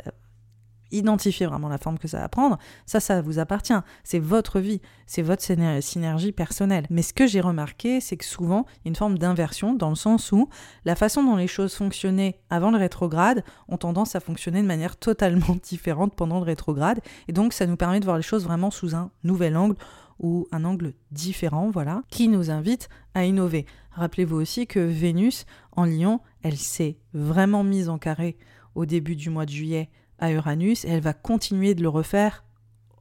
identifier 0.92 1.46
vraiment 1.46 1.70
la 1.70 1.78
forme 1.78 1.98
que 1.98 2.08
ça 2.08 2.20
va 2.20 2.30
prendre, 2.30 2.58
ça, 2.86 3.00
ça 3.00 3.22
vous 3.22 3.40
appartient. 3.40 3.74
C'est 4.04 4.20
votre 4.20 4.60
vie, 4.60 4.82
c'est 5.06 5.22
votre 5.22 5.44
synergie 5.44 6.32
personnelle. 6.32 6.86
Mais 6.90 7.02
ce 7.02 7.14
que 7.14 7.28
j'ai 7.28 7.42
remarqué, 7.42 8.02
c'est 8.02 8.18
que 8.18 8.26
souvent, 8.26 8.66
il 8.78 8.86
y 8.86 8.88
a 8.88 8.90
une 8.90 8.96
forme 8.96 9.18
d'inversion 9.18 9.74
dans 9.74 9.90
le 9.90 9.96
sens 9.96 10.32
où 10.32 10.50
la 10.86 10.96
façon 10.96 11.24
dont 11.24 11.36
les 11.36 11.48
choses 11.48 11.74
fonctionnaient 11.74 12.40
avant 12.50 12.72
le 12.72 12.78
rétrograde 12.78 13.44
ont 13.68 13.78
tendance 13.78 14.16
à 14.16 14.20
fonctionner 14.20 14.62
de 14.62 14.68
manière 14.68 14.98
totalement 14.98 15.58
différente 15.64 16.16
pendant 16.16 16.40
le 16.40 16.46
rétrograde. 16.46 17.00
Et 17.28 17.34
donc, 17.34 17.54
ça 17.54 17.66
nous 17.66 17.78
permet 17.78 18.00
de 18.00 18.06
voir 18.06 18.18
les 18.18 18.24
choses 18.24 18.44
vraiment 18.44 18.72
sous 18.72 18.96
un 18.96 19.12
nouvel 19.24 19.58
angle 19.58 19.76
ou 20.20 20.48
un 20.52 20.66
angle 20.66 20.94
différent, 21.12 21.70
voilà, 21.70 22.04
qui 22.10 22.28
nous 22.28 22.52
invite 22.52 22.90
à 23.14 23.26
innover. 23.26 23.66
Rappelez-vous 23.92 24.36
aussi 24.36 24.68
que 24.68 24.80
Vénus, 24.80 25.46
en 25.72 25.86
Lion, 25.86 26.20
elle 26.44 26.58
s'est 26.58 26.98
vraiment 27.14 27.64
mise 27.64 27.90
en 27.90 27.98
carré 27.98 28.38
au 28.76 28.86
début 28.86 29.16
du 29.16 29.30
mois 29.30 29.46
de 29.46 29.52
juillet 29.52 29.90
Uranus 30.22 30.86
et 30.86 30.90
elle 30.90 31.02
va 31.02 31.14
continuer 31.14 31.76
de 31.76 31.82
le 31.82 31.90
refaire 31.90 32.44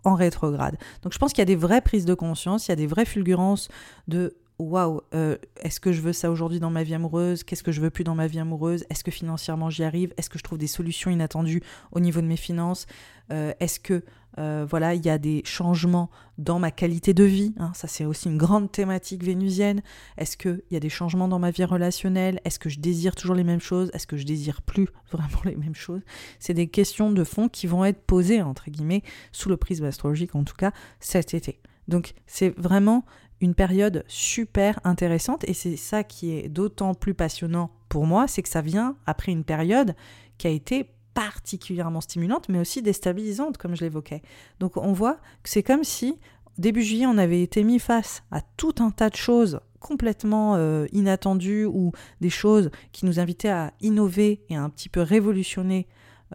en 0.05 0.15
rétrograde. 0.15 0.77
Donc 1.03 1.13
je 1.13 1.19
pense 1.19 1.33
qu'il 1.33 1.41
y 1.41 1.43
a 1.43 1.47
des 1.47 1.57
vraies 1.57 1.81
prises 1.81 2.05
de 2.05 2.15
conscience, 2.15 2.69
il 2.69 2.71
y 2.71 2.73
a 2.73 2.77
des 2.77 2.87
vraies 2.87 3.05
fulgurances 3.05 3.69
de 4.07 4.37
waouh, 4.59 5.01
euh, 5.15 5.37
est-ce 5.61 5.81
que 5.81 5.93
je 5.93 6.01
veux 6.01 6.13
ça 6.13 6.31
aujourd'hui 6.31 6.61
dans 6.61 6.71
ma 6.71 6.83
vie 6.83 6.95
amoureuse? 6.95 7.45
Qu'est-ce 7.45 7.63
que 7.63 7.73
je 7.73 7.81
veux 7.81 7.91
plus 7.91 8.05
dans 8.05 8.15
ma 8.15 8.27
vie 8.27 8.41
amoureuse? 8.41 8.85
Est-ce 8.91 9.05
que 9.05 9.11
financièrement 9.11 9.71
j'y 9.71 9.85
arrive? 9.85 10.13
Est-ce 10.17 10.31
que 10.31 10.39
je 10.39 10.45
trouve 10.45 10.59
des 10.59 10.67
solutions 10.67 11.11
inattendues 11.11 11.63
au 11.93 12.01
niveau 12.01 12.21
de 12.21 12.27
mes 12.27 12.37
finances? 12.37 12.87
Euh, 13.31 13.53
Est-ce 13.61 13.79
que 13.79 14.05
euh, 14.39 14.67
voilà, 14.69 14.95
il 14.95 15.05
y 15.05 15.11
a 15.11 15.19
des 15.19 15.43
changements 15.45 16.11
dans 16.37 16.59
ma 16.59 16.71
qualité 16.71 17.15
de 17.15 17.25
vie 17.25 17.55
hein? 17.59 17.73
Ça, 17.75 17.89
c'est 17.89 18.05
aussi 18.05 18.29
une 18.29 18.37
grande 18.37 18.71
thématique 18.71 19.25
vénusienne. 19.25 19.83
Est-ce 20.17 20.37
qu'il 20.37 20.63
y 20.71 20.77
a 20.77 20.81
des 20.81 20.89
changements 20.89 21.29
dans 21.29 21.39
ma 21.39 21.51
vie 21.51 21.65
relationnelle? 21.65 22.41
Est-ce 22.45 22.59
que 22.59 22.69
je 22.69 22.79
désire 22.79 23.15
toujours 23.15 23.35
les 23.35 23.45
mêmes 23.45 23.61
choses? 23.61 23.91
Est-ce 23.95 24.07
que 24.07 24.17
je 24.17 24.25
désire 24.25 24.63
plus 24.63 24.89
vraiment 25.13 25.41
les 25.45 25.57
mêmes 25.57 25.75
choses? 25.75 26.03
C'est 26.39 26.55
des 26.55 26.69
questions 26.69 27.11
de 27.11 27.25
fond 27.25 27.49
qui 27.49 27.67
vont 27.67 27.85
être 27.85 28.03
posées 28.03 28.43
entre 28.43 28.71
guillemets 28.71 29.03
sous 29.33 29.49
le 29.49 29.57
prisme 29.57 29.85
astrologique, 29.85 30.35
en 30.35 30.45
tout 30.45 30.57
cas 30.57 30.73
cet 31.01 31.35
été. 31.35 31.61
Donc, 31.89 32.13
c'est 32.27 32.51
vraiment 32.59 33.05
une 33.41 33.55
période 33.55 34.05
super 34.09 34.81
intéressante 34.85 35.45
et 35.49 35.55
c'est 35.55 35.77
ça 35.77 36.05
qui 36.05 36.33
est 36.33 36.49
d'autant 36.49 36.95
plus 36.95 37.15
passionnant 37.15 37.71
pour 37.89 38.07
moi, 38.07 38.29
c'est 38.29 38.43
que 38.43 38.49
ça 38.49 38.61
vient 38.61 38.97
après 39.07 39.33
une 39.33 39.45
période 39.45 39.95
qui 40.37 40.47
a 40.47 40.51
été 40.51 40.91
particulièrement 41.15 42.01
stimulante 42.01 42.49
mais 42.49 42.61
aussi 42.61 42.83
déstabilisante 42.83 43.59
comme 43.59 43.75
je 43.75 43.85
l'évoquais. 43.85 44.23
Donc 44.61 44.77
on 44.77 44.93
voit 44.93 45.19
que 45.43 45.51
c'est 45.51 45.63
comme 45.63 45.85
si 45.85 46.19
début 46.59 46.83
juillet 46.83 47.07
on 47.07 47.19
avait 47.19 47.43
été 47.43 47.65
mis 47.65 47.79
face 47.79 48.23
à 48.31 48.41
tout 48.57 48.75
un 48.81 48.91
tas 48.91 49.11
de 49.11 49.17
choses 49.17 49.61
complètement 49.81 50.57
euh, 50.57 50.87
inattendues 50.93 51.65
ou 51.65 51.93
des 52.21 52.31
choses 52.31 52.71
qui 52.93 53.07
nous 53.07 53.21
invitaient 53.21 53.49
à 53.49 53.73
innover 53.81 54.45
et 54.49 54.57
à 54.57 54.63
un 54.63 54.71
petit 54.71 54.89
peu 54.89 55.01
révolutionner 55.01 55.87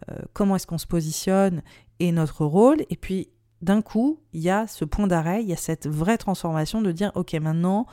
euh, 0.09 0.15
comment 0.33 0.55
est-ce 0.55 0.67
qu'on 0.67 0.77
se 0.77 0.87
positionne 0.87 1.61
et 1.99 2.11
notre 2.11 2.45
rôle 2.45 2.81
et 2.89 2.97
puis 2.97 3.29
d'un 3.63 3.81
coup, 3.81 4.19
il 4.33 4.41
y 4.41 4.49
a 4.49 4.67
ce 4.67 4.85
point 4.85 5.07
d'arrêt, 5.07 5.41
il 5.41 5.49
y 5.49 5.53
a 5.53 5.57
cette 5.57 5.87
vraie 5.87 6.17
transformation 6.17 6.81
de 6.81 6.91
dire, 6.91 7.11
ok, 7.15 7.33
maintenant, 7.35 7.87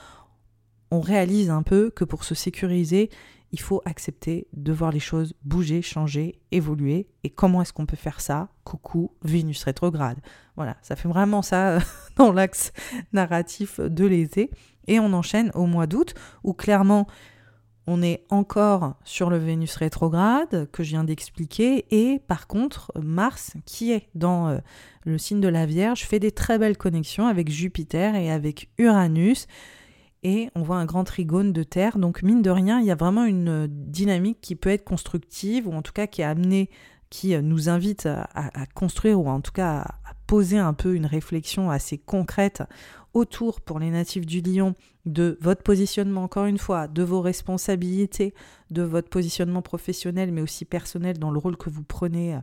on 0.91 1.01
réalise 1.01 1.49
un 1.49 1.63
peu 1.63 1.91
que 1.91 2.05
pour 2.05 2.25
se 2.25 2.35
sécuriser, 2.35 3.09
il 3.53 3.61
faut 3.61 3.81
accepter 3.85 4.49
de 4.53 4.73
voir 4.73 4.91
les 4.91 5.01
choses 5.01 5.35
bouger, 5.45 5.81
changer, 5.81 6.41
évoluer. 6.51 7.09
Et 7.23 7.31
comment 7.31 7.63
est-ce 7.63 7.73
qu'on 7.73 7.87
peut 7.87 7.97
faire 7.97 8.21
ça? 8.21 8.49
Coucou, 8.65 9.13
Vénus 9.23 9.63
rétrograde. 9.63 10.19
Voilà, 10.57 10.77
ça 10.83 10.97
fait 10.97 11.09
vraiment 11.09 11.43
ça 11.43 11.79
dans 12.17 12.33
l'axe 12.33 12.73
narratif 13.13 13.81
de 13.81 14.07
l'été. 14.07 14.51
Et 14.89 14.99
on 14.99 15.13
enchaîne 15.13 15.53
au 15.55 15.67
mois 15.67 15.87
d'août, 15.87 16.15
où 16.43 16.53
clairement, 16.53 17.07
on 17.91 18.03
est 18.03 18.23
encore 18.31 18.95
sur 19.05 19.31
le 19.31 19.37
Vénus 19.37 19.75
rétrograde 19.75 20.69
que 20.71 20.85
je 20.85 20.91
viens 20.91 21.03
d'expliquer 21.03 21.87
et 21.91 22.21
par 22.21 22.47
contre 22.47 22.93
Mars 23.03 23.55
qui 23.67 23.91
est 23.91 24.09
dans 24.15 24.47
euh, 24.47 24.59
le 25.05 25.19
signe 25.19 25.41
de 25.41 25.49
la 25.49 25.67
Vierge 25.67 26.03
fait 26.03 26.21
des 26.21 26.31
très 26.31 26.57
belles 26.57 26.79
connexions 26.79 27.27
avec 27.27 27.51
Jupiter 27.51 28.15
et 28.15 28.31
avec 28.31 28.71
Uranus 28.79 29.49
et 30.23 30.51
on 30.55 30.63
voit 30.63 30.77
un 30.77 30.85
grand 30.85 31.03
trigone 31.03 31.53
de 31.53 31.65
Terre. 31.65 31.99
Donc 31.99 32.23
mine 32.23 32.43
de 32.43 32.51
rien 32.51 32.79
il 32.79 32.87
y 32.87 32.93
a 32.93 32.95
vraiment 32.95 33.25
une 33.25 33.67
dynamique 33.67 34.39
qui 34.41 34.55
peut 34.55 34.71
être 34.71 34.85
constructive 34.85 35.67
ou 35.67 35.73
en 35.73 35.83
tout 35.83 35.93
cas 35.93 36.07
qui 36.07 36.21
est 36.23 36.25
amenée 36.25 36.71
qui 37.09 37.37
nous 37.43 37.69
invite 37.69 38.07
à, 38.07 38.67
construire 38.73 39.19
ou 39.19 39.29
en 39.29 39.41
tout 39.41 39.51
cas 39.51 39.79
à 39.79 40.15
poser 40.29 40.59
un 40.59 40.75
peu 40.75 40.95
une 40.95 41.07
réflexion 41.07 41.73
assez 41.73 41.99
concrète 41.99 42.63
autour 43.15 43.61
pour 43.61 43.79
les 43.79 43.91
natifs 43.91 44.27
du 44.27 44.41
lion 44.41 44.75
de 45.07 45.39
votre 45.41 45.63
positionnement, 45.63 46.25
encore 46.25 46.47
une 46.47 46.59
fois, 46.59 46.87
de 46.87 47.03
vos 47.03 47.21
responsabilités, 47.21 48.35
de 48.71 48.83
votre 48.83 49.09
positionnement 49.09 49.63
professionnel, 49.63 50.33
mais 50.33 50.43
aussi 50.43 50.65
personnel 50.65 51.19
dans 51.19 51.31
le 51.31 51.39
rôle 51.39 51.57
que 51.57 51.71
vous 51.71 51.83
prenez 51.83 52.39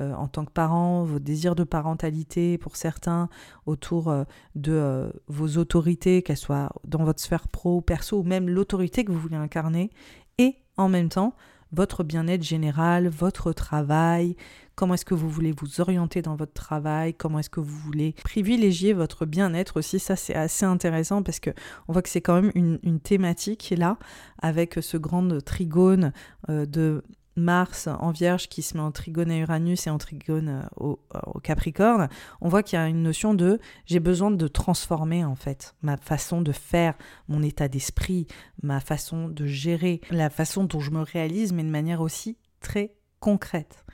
euh, 0.00 0.14
en 0.14 0.28
tant 0.28 0.44
que 0.44 0.52
parent, 0.52 1.02
vos 1.02 1.18
désirs 1.18 1.56
de 1.56 1.64
parentalité 1.64 2.58
pour 2.58 2.76
certains, 2.76 3.28
autour 3.66 4.08
euh, 4.08 4.22
de 4.54 4.72
euh, 4.72 5.10
vos 5.26 5.58
autorités, 5.58 6.22
qu'elles 6.22 6.36
soient 6.36 6.70
dans 6.86 7.02
votre 7.02 7.20
sphère 7.20 7.48
pro 7.48 7.78
ou 7.78 7.80
perso, 7.80 8.20
ou 8.20 8.22
même 8.22 8.48
l'autorité 8.48 9.04
que 9.04 9.10
vous 9.10 9.18
voulez 9.18 9.36
incarner, 9.36 9.90
et 10.38 10.54
en 10.76 10.88
même 10.88 11.08
temps, 11.08 11.34
votre 11.72 12.04
bien-être 12.04 12.44
général, 12.44 13.08
votre 13.08 13.52
travail, 13.52 14.36
comment 14.80 14.94
est-ce 14.94 15.04
que 15.04 15.12
vous 15.12 15.28
voulez 15.28 15.52
vous 15.52 15.82
orienter 15.82 16.22
dans 16.22 16.36
votre 16.36 16.54
travail, 16.54 17.12
comment 17.12 17.38
est-ce 17.38 17.50
que 17.50 17.60
vous 17.60 17.76
voulez 17.76 18.14
privilégier 18.24 18.94
votre 18.94 19.26
bien-être 19.26 19.76
aussi? 19.76 19.98
Ça, 19.98 20.16
c'est 20.16 20.34
assez 20.34 20.64
intéressant 20.64 21.22
parce 21.22 21.38
que 21.38 21.50
on 21.86 21.92
voit 21.92 22.00
que 22.00 22.08
c'est 22.08 22.22
quand 22.22 22.40
même 22.40 22.50
une, 22.54 22.98
thématique 22.98 23.60
qui 23.60 23.74
est 23.74 23.76
là 23.76 23.98
avec 24.40 24.78
ce 24.80 24.96
grand 24.96 25.38
trigone 25.44 26.14
euh, 26.48 26.64
de 26.64 27.04
Mars 27.36 27.88
en 27.88 28.10
Vierge 28.10 28.48
qui 28.48 28.62
se 28.62 28.74
met 28.74 28.82
en 28.82 28.90
trigone 28.90 29.30
à 29.30 29.36
Uranus 29.36 29.86
et 29.86 29.90
en 29.90 29.98
trigone 29.98 30.48
euh, 30.48 30.62
au, 30.78 30.98
au 31.26 31.40
Capricorne, 31.40 32.08
on 32.40 32.48
voit 32.48 32.62
qu'il 32.62 32.78
y 32.78 32.82
a 32.82 32.88
une 32.88 33.02
notion 33.02 33.34
de 33.34 33.58
j'ai 33.84 34.00
besoin 34.00 34.30
de 34.30 34.48
transformer 34.48 35.26
en 35.26 35.36
fait 35.36 35.74
ma 35.82 35.98
façon 35.98 36.40
de 36.40 36.52
faire, 36.52 36.94
mon 37.28 37.42
état 37.42 37.68
d'esprit, 37.68 38.26
ma 38.62 38.80
façon 38.80 39.28
de 39.28 39.44
gérer, 39.44 40.00
la 40.10 40.30
façon 40.30 40.64
dont 40.64 40.80
je 40.80 40.90
me 40.90 41.02
réalise, 41.02 41.52
mais 41.52 41.64
de 41.64 41.68
manière 41.68 42.00
aussi 42.00 42.38
très 42.60 42.94
concrète. 43.18 43.84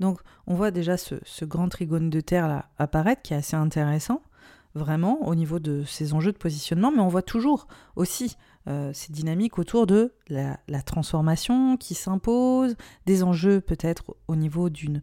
Donc 0.00 0.20
on 0.46 0.54
voit 0.54 0.70
déjà 0.70 0.96
ce, 0.96 1.44
grand 1.44 1.68
trigone 1.68 2.10
de 2.10 2.20
terre 2.20 2.48
là 2.48 2.66
apparaître 2.78 3.22
qui 3.22 3.34
est 3.34 3.36
assez 3.36 3.54
intéressant, 3.54 4.22
vraiment 4.74 5.26
au 5.26 5.34
niveau 5.34 5.58
de 5.58 5.84
ces 5.84 6.14
enjeux 6.14 6.32
de 6.32 6.38
positionnement, 6.38 6.90
mais 6.90 7.00
on 7.00 7.08
voit 7.08 7.22
toujours 7.22 7.68
aussi 7.96 8.36
euh, 8.66 8.92
ces 8.94 9.12
dynamiques 9.12 9.58
autour 9.58 9.86
de 9.86 10.14
la, 10.28 10.56
transformation 10.82 11.76
qui 11.76 11.94
s'impose, 11.94 12.76
des 13.06 13.22
enjeux 13.22 13.60
peut-être 13.60 14.16
au 14.26 14.36
niveau 14.36 14.70
d'une 14.70 15.02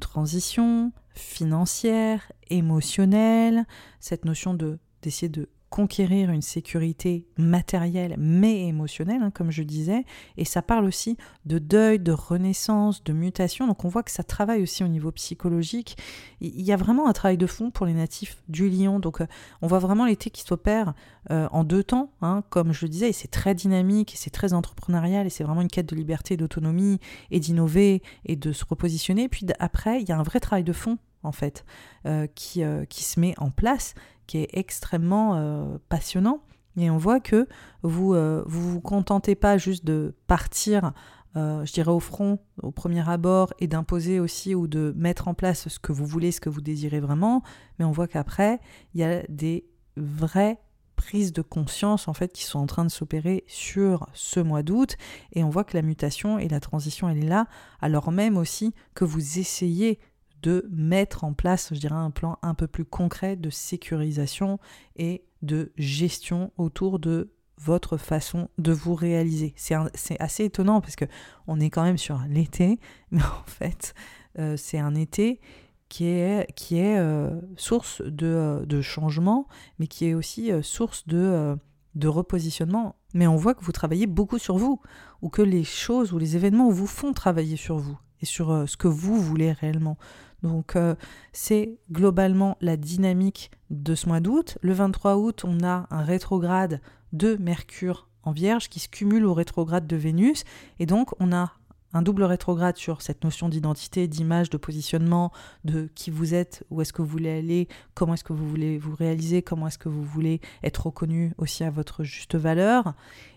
transition 0.00 0.92
financière, 1.14 2.32
émotionnelle, 2.48 3.66
cette 4.00 4.24
notion 4.24 4.54
de 4.54 4.78
d'essayer 5.02 5.28
de 5.28 5.48
conquérir 5.70 6.30
une 6.30 6.42
sécurité 6.42 7.26
matérielle 7.36 8.14
mais 8.18 8.66
émotionnelle, 8.66 9.22
hein, 9.22 9.30
comme 9.30 9.50
je 9.50 9.62
disais, 9.62 10.04
et 10.36 10.44
ça 10.44 10.62
parle 10.62 10.84
aussi 10.84 11.16
de 11.44 11.58
deuil, 11.58 11.98
de 11.98 12.12
renaissance, 12.12 13.04
de 13.04 13.12
mutation, 13.12 13.66
donc 13.66 13.84
on 13.84 13.88
voit 13.88 14.02
que 14.02 14.10
ça 14.10 14.22
travaille 14.22 14.62
aussi 14.62 14.82
au 14.82 14.88
niveau 14.88 15.10
psychologique. 15.12 15.96
Il 16.40 16.62
y 16.62 16.72
a 16.72 16.76
vraiment 16.76 17.08
un 17.08 17.12
travail 17.12 17.36
de 17.36 17.46
fond 17.46 17.70
pour 17.70 17.86
les 17.86 17.94
natifs 17.94 18.42
du 18.48 18.68
lion, 18.68 18.98
donc 18.98 19.20
euh, 19.20 19.26
on 19.62 19.66
voit 19.66 19.78
vraiment 19.78 20.06
l'été 20.06 20.30
qui 20.30 20.42
s'opère 20.42 20.94
euh, 21.30 21.48
en 21.50 21.64
deux 21.64 21.84
temps, 21.84 22.12
hein, 22.22 22.42
comme 22.48 22.72
je 22.72 22.86
le 22.86 22.90
disais, 22.90 23.10
et 23.10 23.12
c'est 23.12 23.28
très 23.28 23.54
dynamique, 23.54 24.14
et 24.14 24.16
c'est 24.16 24.30
très 24.30 24.52
entrepreneurial, 24.52 25.26
et 25.26 25.30
c'est 25.30 25.44
vraiment 25.44 25.62
une 25.62 25.68
quête 25.68 25.88
de 25.88 25.96
liberté, 25.96 26.36
d'autonomie, 26.36 26.98
et 27.30 27.40
d'innover, 27.40 28.02
et 28.24 28.36
de 28.36 28.52
se 28.52 28.64
repositionner, 28.64 29.28
puis 29.28 29.46
après, 29.58 30.00
il 30.00 30.08
y 30.08 30.12
a 30.12 30.18
un 30.18 30.22
vrai 30.22 30.40
travail 30.40 30.64
de 30.64 30.72
fond 30.72 30.98
en 31.22 31.32
fait, 31.32 31.64
euh, 32.06 32.26
qui, 32.26 32.62
qui 32.88 33.04
se 33.04 33.20
met 33.20 33.34
en 33.38 33.50
place 33.50 33.94
qui 34.28 34.38
est 34.38 34.50
extrêmement 34.52 35.34
euh, 35.34 35.78
passionnant. 35.88 36.42
Et 36.76 36.90
on 36.90 36.98
voit 36.98 37.18
que 37.18 37.48
vous 37.82 38.14
euh, 38.14 38.44
vous, 38.46 38.80
contentez 38.80 39.34
pas 39.34 39.58
juste 39.58 39.84
de 39.84 40.14
partir, 40.28 40.92
euh, 41.34 41.64
je 41.64 41.72
dirais, 41.72 41.90
au 41.90 41.98
front 41.98 42.38
au 42.62 42.70
premier 42.70 43.08
abord 43.08 43.52
et 43.58 43.66
d'imposer 43.66 44.20
aussi 44.20 44.54
ou 44.54 44.68
de 44.68 44.94
mettre 44.96 45.26
en 45.26 45.34
place 45.34 45.66
ce 45.68 45.80
que 45.80 45.90
vous 45.90 46.06
voulez, 46.06 46.30
ce 46.30 46.40
que 46.40 46.50
vous 46.50 46.60
désirez 46.60 47.00
vraiment, 47.00 47.42
mais 47.78 47.84
on 47.84 47.90
voit 47.90 48.06
qu'après, 48.06 48.60
il 48.94 49.00
y 49.00 49.04
a 49.04 49.22
des 49.28 49.64
vraies 49.96 50.60
prises 50.94 51.32
de 51.32 51.42
conscience 51.42 52.08
en 52.08 52.12
fait 52.12 52.32
qui 52.32 52.42
sont 52.42 52.58
en 52.58 52.66
train 52.66 52.84
de 52.84 52.90
s'opérer 52.90 53.44
sur 53.46 54.06
ce 54.14 54.40
mois 54.40 54.64
d'août 54.64 54.96
et 55.32 55.44
on 55.44 55.48
voit 55.48 55.62
que 55.62 55.76
la 55.76 55.82
mutation 55.82 56.40
et 56.40 56.48
la 56.48 56.58
transition 56.58 57.08
elle 57.08 57.18
est 57.18 57.28
là 57.28 57.46
alors 57.80 58.10
même 58.10 58.36
aussi 58.36 58.74
que 58.94 59.04
vous 59.04 59.38
essayez 59.38 60.00
de 60.42 60.66
mettre 60.70 61.24
en 61.24 61.32
place, 61.32 61.70
je 61.72 61.78
dirais, 61.78 61.94
un 61.94 62.10
plan 62.10 62.38
un 62.42 62.54
peu 62.54 62.66
plus 62.66 62.84
concret 62.84 63.36
de 63.36 63.50
sécurisation 63.50 64.58
et 64.96 65.24
de 65.42 65.72
gestion 65.76 66.52
autour 66.56 66.98
de 66.98 67.32
votre 67.60 67.96
façon 67.96 68.48
de 68.58 68.72
vous 68.72 68.94
réaliser. 68.94 69.52
C'est 69.56 70.20
assez 70.20 70.44
étonnant 70.44 70.80
parce 70.80 70.96
que 70.96 71.06
on 71.46 71.60
est 71.60 71.70
quand 71.70 71.82
même 71.82 71.98
sur 71.98 72.20
l'été, 72.28 72.78
mais 73.10 73.22
en 73.22 73.44
fait, 73.46 73.94
euh, 74.38 74.56
c'est 74.56 74.78
un 74.78 74.94
été 74.94 75.40
qui 75.88 76.04
est, 76.04 76.52
qui 76.54 76.78
est 76.78 76.98
euh, 76.98 77.40
source 77.56 78.02
de, 78.02 78.26
euh, 78.26 78.66
de, 78.66 78.80
changement, 78.82 79.48
mais 79.78 79.86
qui 79.86 80.06
est 80.06 80.14
aussi 80.14 80.50
source 80.62 81.06
de, 81.08 81.56
de 81.94 82.08
repositionnement. 82.08 82.96
Mais 83.14 83.26
on 83.26 83.36
voit 83.36 83.54
que 83.54 83.64
vous 83.64 83.72
travaillez 83.72 84.06
beaucoup 84.06 84.38
sur 84.38 84.58
vous, 84.58 84.80
ou 85.22 85.30
que 85.30 85.42
les 85.42 85.64
choses 85.64 86.12
ou 86.12 86.18
les 86.18 86.36
événements 86.36 86.70
vous 86.70 86.86
font 86.86 87.12
travailler 87.12 87.56
sur 87.56 87.78
vous 87.78 87.98
et 88.20 88.26
sur 88.26 88.68
ce 88.68 88.76
que 88.76 88.88
vous 88.88 89.18
voulez 89.20 89.52
réellement. 89.52 89.96
Donc 90.42 90.76
euh, 90.76 90.94
c'est 91.32 91.78
globalement 91.90 92.56
la 92.60 92.76
dynamique 92.76 93.50
de 93.70 93.94
ce 93.94 94.08
mois 94.08 94.20
d'août. 94.20 94.58
Le 94.62 94.72
23 94.72 95.16
août, 95.16 95.44
on 95.44 95.64
a 95.64 95.86
un 95.90 96.02
rétrograde 96.02 96.80
de 97.12 97.36
Mercure 97.36 98.08
en 98.22 98.32
Vierge 98.32 98.68
qui 98.68 98.80
se 98.80 98.88
cumule 98.88 99.24
au 99.24 99.34
rétrograde 99.34 99.86
de 99.86 99.96
Vénus. 99.96 100.44
Et 100.78 100.86
donc 100.86 101.10
on 101.20 101.32
a 101.32 101.52
un 101.94 102.02
double 102.02 102.24
rétrograde 102.24 102.76
sur 102.76 103.00
cette 103.00 103.24
notion 103.24 103.48
d'identité, 103.48 104.08
d'image, 104.08 104.50
de 104.50 104.58
positionnement, 104.58 105.32
de 105.64 105.88
qui 105.94 106.10
vous 106.10 106.34
êtes, 106.34 106.64
où 106.70 106.82
est-ce 106.82 106.92
que 106.92 107.02
vous 107.02 107.08
voulez 107.08 107.30
aller, 107.30 107.68
comment 107.94 108.14
est-ce 108.14 108.24
que 108.24 108.34
vous 108.34 108.48
voulez 108.48 108.78
vous 108.78 108.94
réaliser, 108.94 109.42
comment 109.42 109.68
est-ce 109.68 109.78
que 109.78 109.88
vous 109.88 110.04
voulez 110.04 110.40
être 110.62 110.86
reconnu 110.86 111.32
aussi 111.38 111.64
à 111.64 111.70
votre 111.70 112.04
juste 112.04 112.34
valeur. 112.34 112.94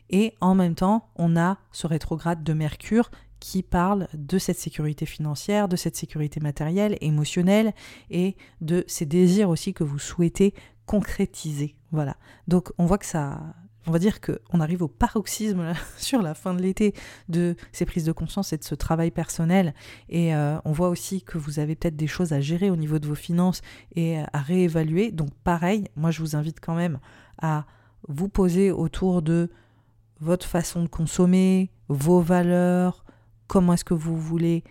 Et 0.10 0.36
en 0.42 0.56
même 0.56 0.76
temps, 0.76 1.10
on 1.16 1.38
a 1.38 1.58
ce 1.72 1.88
rétrograde 1.88 2.44
de 2.44 2.54
Mercure 2.54 3.10
qui 3.42 3.64
parle 3.64 4.08
de 4.14 4.38
cette 4.38 4.60
sécurité 4.60 5.08
financière, 5.08 5.68
de 5.68 5.76
cette 5.76 5.98
sécurité 5.98 6.40
matérielle, 6.40 6.96
émotionnelle 7.02 7.74
et 8.12 8.38
de 8.62 8.86
ces 8.88 9.08
désirs 9.08 9.50
aussi 9.50 9.74
que 9.74 9.84
vous 9.84 10.00
souhaitez 10.00 10.54
concrétiser. 10.86 11.76
Voilà. 11.92 12.16
Donc 12.48 12.72
on 12.78 12.86
voit 12.86 13.00
que 13.00 13.06
ça, 13.06 13.42
on 13.88 13.92
va 13.92 13.98
dire 13.98 14.22
qu'on 14.22 14.60
arrive 14.62 14.84
au 14.84 14.88
paroxysme 14.88 15.74
sur 15.98 16.22
la 16.22 16.36
fin 16.36 16.54
de 16.54 16.62
l'été 16.62 16.94
de 17.30 17.56
ces 17.72 17.86
prises 17.86 18.06
de 18.06 18.12
conscience 18.12 18.54
et 18.54 18.58
de 18.58 18.64
ce 18.64 18.76
travail 18.76 19.10
personnel. 19.10 19.74
Et 20.08 20.36
euh, 20.36 20.60
on 20.64 20.72
voit 20.72 20.90
aussi 20.90 21.24
que 21.24 21.40
vous 21.40 21.58
avez 21.58 21.76
peut-être 21.76 21.98
des 21.98 22.08
choses 22.08 22.34
à 22.34 22.42
gérer 22.42 22.70
au 22.70 22.76
niveau 22.76 23.00
de 23.00 23.08
vos 23.08 23.16
finances 23.16 23.62
et 23.96 24.20
à 24.20 24.40
réévaluer. 24.40 25.12
Donc 25.12 25.32
pareil, 25.44 25.86
moi 25.96 26.12
je 26.12 26.22
vous 26.22 26.36
invite 26.36 26.60
quand 26.60 26.76
même 26.76 27.00
à 27.42 27.66
vous 28.08 28.30
poser 28.30 28.72
autour 28.72 29.24
de 29.24 29.50
votre 30.20 30.46
façon 30.46 30.84
de 30.84 30.88
consommer, 30.88 31.72
vos 31.88 32.22
valeurs, 32.22 33.04
comment 33.52 33.74
est-ce 33.74 33.84
que 33.84 33.94
vous 33.94 34.16
voulez 34.16 34.64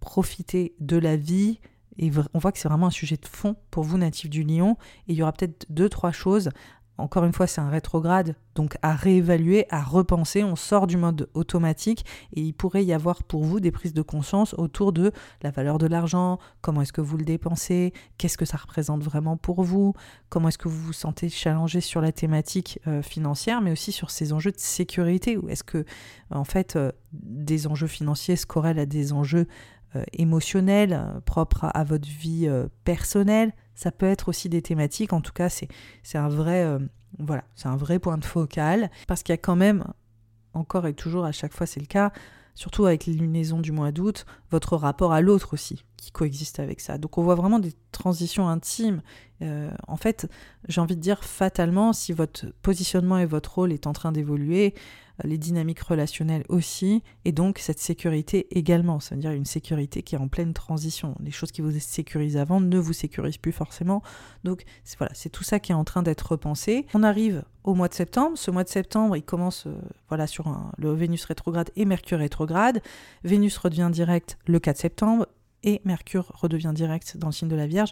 profiter 0.00 0.74
de 0.80 0.96
la 0.96 1.16
vie. 1.16 1.60
Et 1.98 2.10
on 2.32 2.40
voit 2.40 2.50
que 2.50 2.58
c'est 2.58 2.66
vraiment 2.66 2.88
un 2.88 2.90
sujet 2.90 3.16
de 3.16 3.28
fond 3.28 3.54
pour 3.70 3.84
vous, 3.84 3.96
natifs 3.96 4.28
du 4.28 4.42
lion. 4.42 4.76
Et 5.06 5.12
il 5.12 5.14
y 5.14 5.22
aura 5.22 5.32
peut-être 5.32 5.66
deux, 5.70 5.88
trois 5.88 6.10
choses 6.10 6.48
encore 6.96 7.24
une 7.24 7.32
fois, 7.32 7.46
c'est 7.46 7.60
un 7.60 7.70
rétrograde, 7.70 8.36
donc 8.54 8.76
à 8.82 8.94
réévaluer, 8.94 9.66
à 9.70 9.82
repenser. 9.82 10.44
On 10.44 10.54
sort 10.54 10.86
du 10.86 10.96
mode 10.96 11.28
automatique 11.34 12.04
et 12.32 12.40
il 12.40 12.52
pourrait 12.52 12.84
y 12.84 12.92
avoir 12.92 13.24
pour 13.24 13.42
vous 13.42 13.58
des 13.58 13.72
prises 13.72 13.94
de 13.94 14.02
conscience 14.02 14.54
autour 14.54 14.92
de 14.92 15.10
la 15.42 15.50
valeur 15.50 15.78
de 15.78 15.86
l'argent, 15.86 16.38
comment 16.60 16.82
est-ce 16.82 16.92
que 16.92 17.00
vous 17.00 17.16
le 17.16 17.24
dépensez, 17.24 17.92
qu'est-ce 18.16 18.38
que 18.38 18.44
ça 18.44 18.58
représente 18.58 19.02
vraiment 19.02 19.36
pour 19.36 19.62
vous, 19.62 19.94
comment 20.28 20.48
est-ce 20.48 20.58
que 20.58 20.68
vous 20.68 20.80
vous 20.80 20.92
sentez 20.92 21.28
challengé 21.28 21.80
sur 21.80 22.00
la 22.00 22.12
thématique 22.12 22.78
euh, 22.86 23.02
financière, 23.02 23.60
mais 23.60 23.72
aussi 23.72 23.90
sur 23.90 24.10
ces 24.10 24.32
enjeux 24.32 24.52
de 24.52 24.58
sécurité. 24.58 25.36
Ou 25.36 25.48
est-ce 25.48 25.64
que, 25.64 25.84
en 26.30 26.44
fait, 26.44 26.76
euh, 26.76 26.92
des 27.12 27.66
enjeux 27.66 27.88
financiers 27.88 28.36
se 28.36 28.46
corrèlent 28.46 28.78
à 28.78 28.86
des 28.86 29.12
enjeux 29.12 29.48
euh, 29.96 30.02
émotionnels 30.12 31.04
propres 31.24 31.66
à 31.72 31.84
votre 31.84 32.08
vie 32.08 32.50
personnelle. 32.84 33.52
Ça 33.74 33.90
peut 33.90 34.06
être 34.06 34.28
aussi 34.28 34.48
des 34.48 34.62
thématiques. 34.62 35.12
En 35.12 35.20
tout 35.20 35.32
cas, 35.32 35.48
c'est 35.48 36.18
un 36.18 36.28
vrai 36.28 36.64
euh, 36.64 36.78
voilà, 37.18 37.44
c'est 37.54 37.68
un 37.68 37.76
vrai 37.76 37.98
point 37.98 38.18
de 38.18 38.24
focal. 38.24 38.90
Parce 39.06 39.22
qu'il 39.22 39.32
y 39.32 39.34
a 39.34 39.38
quand 39.38 39.56
même 39.56 39.84
encore 40.52 40.86
et 40.86 40.94
toujours 40.94 41.24
à 41.24 41.32
chaque 41.32 41.52
fois 41.52 41.66
c'est 41.66 41.80
le 41.80 41.86
cas, 41.86 42.12
surtout 42.54 42.86
avec 42.86 43.06
les 43.06 43.14
lunaisons 43.14 43.60
du 43.60 43.72
mois 43.72 43.92
d'août, 43.92 44.24
votre 44.50 44.76
rapport 44.76 45.12
à 45.12 45.20
l'autre 45.20 45.54
aussi 45.54 45.84
qui 46.04 46.12
coexiste 46.12 46.60
avec 46.60 46.80
ça. 46.80 46.98
Donc 46.98 47.18
on 47.18 47.22
voit 47.22 47.34
vraiment 47.34 47.58
des 47.58 47.72
transitions 47.92 48.48
intimes. 48.48 49.02
Euh, 49.42 49.70
en 49.88 49.96
fait, 49.96 50.28
j'ai 50.68 50.80
envie 50.80 50.96
de 50.96 51.00
dire 51.00 51.24
fatalement, 51.24 51.92
si 51.92 52.12
votre 52.12 52.46
positionnement 52.62 53.18
et 53.18 53.26
votre 53.26 53.54
rôle 53.54 53.72
est 53.72 53.86
en 53.86 53.92
train 53.92 54.12
d'évoluer, 54.12 54.74
les 55.22 55.38
dynamiques 55.38 55.80
relationnelles 55.80 56.44
aussi, 56.48 57.02
et 57.24 57.30
donc 57.30 57.58
cette 57.58 57.78
sécurité 57.78 58.48
également, 58.50 58.98
c'est-à-dire 58.98 59.30
une 59.30 59.44
sécurité 59.44 60.02
qui 60.02 60.16
est 60.16 60.18
en 60.18 60.26
pleine 60.26 60.52
transition. 60.52 61.14
Les 61.20 61.30
choses 61.30 61.52
qui 61.52 61.60
vous 61.60 61.70
sécurisent 61.78 62.36
avant 62.36 62.60
ne 62.60 62.78
vous 62.78 62.92
sécurisent 62.92 63.38
plus 63.38 63.52
forcément. 63.52 64.02
Donc 64.42 64.64
voilà, 64.98 65.12
c'est 65.14 65.28
tout 65.28 65.44
ça 65.44 65.60
qui 65.60 65.70
est 65.70 65.76
en 65.76 65.84
train 65.84 66.02
d'être 66.02 66.32
repensé. 66.32 66.86
On 66.94 67.04
arrive 67.04 67.44
au 67.62 67.74
mois 67.74 67.88
de 67.88 67.94
septembre. 67.94 68.36
Ce 68.36 68.50
mois 68.50 68.64
de 68.64 68.68
septembre, 68.68 69.16
il 69.16 69.22
commence 69.22 69.66
euh, 69.66 69.74
voilà 70.08 70.26
sur 70.26 70.52
le 70.78 70.92
Vénus 70.92 71.24
rétrograde 71.26 71.70
et 71.76 71.84
Mercure 71.84 72.18
rétrograde. 72.18 72.82
Vénus 73.22 73.56
redevient 73.56 73.90
direct 73.92 74.36
le 74.46 74.58
4 74.58 74.76
septembre 74.76 75.28
et 75.64 75.80
Mercure 75.84 76.30
redevient 76.34 76.72
direct 76.72 77.16
dans 77.16 77.28
le 77.28 77.32
signe 77.32 77.48
de 77.48 77.56
la 77.56 77.66
Vierge 77.66 77.90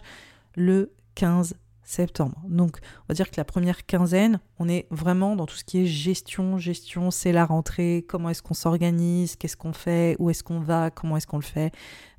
le 0.55 0.93
15 1.15 1.55
septembre. 1.83 2.41
Donc, 2.47 2.77
on 2.81 3.05
va 3.09 3.15
dire 3.15 3.29
que 3.29 3.35
la 3.37 3.43
première 3.43 3.85
quinzaine, 3.85 4.39
on 4.57 4.69
est 4.69 4.87
vraiment 4.89 5.35
dans 5.35 5.45
tout 5.45 5.55
ce 5.55 5.63
qui 5.63 5.79
est 5.79 5.85
gestion, 5.85 6.57
gestion, 6.57 7.11
c'est 7.11 7.31
la 7.31 7.45
rentrée, 7.45 8.05
comment 8.07 8.29
est-ce 8.29 8.41
qu'on 8.41 8.53
s'organise, 8.53 9.35
qu'est-ce 9.35 9.57
qu'on 9.57 9.73
fait, 9.73 10.15
où 10.19 10.29
est-ce 10.29 10.43
qu'on 10.43 10.59
va, 10.59 10.91
comment 10.91 11.17
est-ce 11.17 11.27
qu'on 11.27 11.37
le 11.37 11.43
fait. 11.43 11.73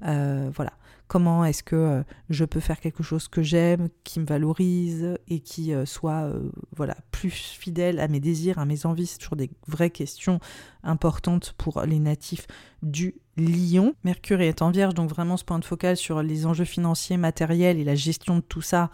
Euh, 0.05 0.50
voilà. 0.55 0.72
Comment 1.07 1.44
est-ce 1.44 1.62
que 1.62 1.76
euh, 1.76 2.02
je 2.30 2.44
peux 2.44 2.61
faire 2.61 2.80
quelque 2.80 3.02
chose 3.02 3.28
que 3.28 3.42
j'aime, 3.42 3.88
qui 4.05 4.20
me 4.20 4.26
valorise 4.26 5.16
et 5.28 5.40
qui 5.40 5.74
euh, 5.74 5.84
soit 5.84 6.30
voilà 6.74 6.96
plus 7.11 7.30
fidèle 7.30 8.00
à 8.00 8.09
mes 8.09 8.20
désirs, 8.20 8.59
à 8.59 8.64
mes 8.64 8.86
envies. 8.86 9.07
C'est 9.07 9.18
toujours 9.18 9.36
des 9.36 9.50
vraies 9.66 9.90
questions 9.90 10.40
importantes 10.82 11.55
pour 11.59 11.82
les 11.82 11.98
natifs 11.98 12.46
du 12.82 13.14
Lion. 13.36 13.94
Mercure 14.05 14.40
est 14.40 14.62
en 14.62 14.70
vierge, 14.70 14.94
donc 14.94 15.11
vraiment 15.11 15.36
ce 15.36 15.44
point 15.44 15.59
de 15.59 15.64
focal 15.64 15.96
sur 15.96 16.22
les 16.22 16.46
enjeux 16.46 16.64
financiers, 16.64 17.16
matériels 17.16 17.78
et 17.78 17.84
la 17.84 17.94
gestion 17.94 18.36
de 18.36 18.42
tout 18.42 18.62
ça 18.62 18.90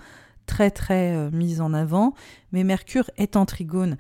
très 0.47 0.71
très 0.71 1.15
euh, 1.15 1.31
mise 1.31 1.61
en 1.61 1.73
avant, 1.73 2.15
mais 2.51 2.65
Mercure 2.65 3.09
est 3.17 3.37
en 3.37 3.47
trigone 3.47 3.97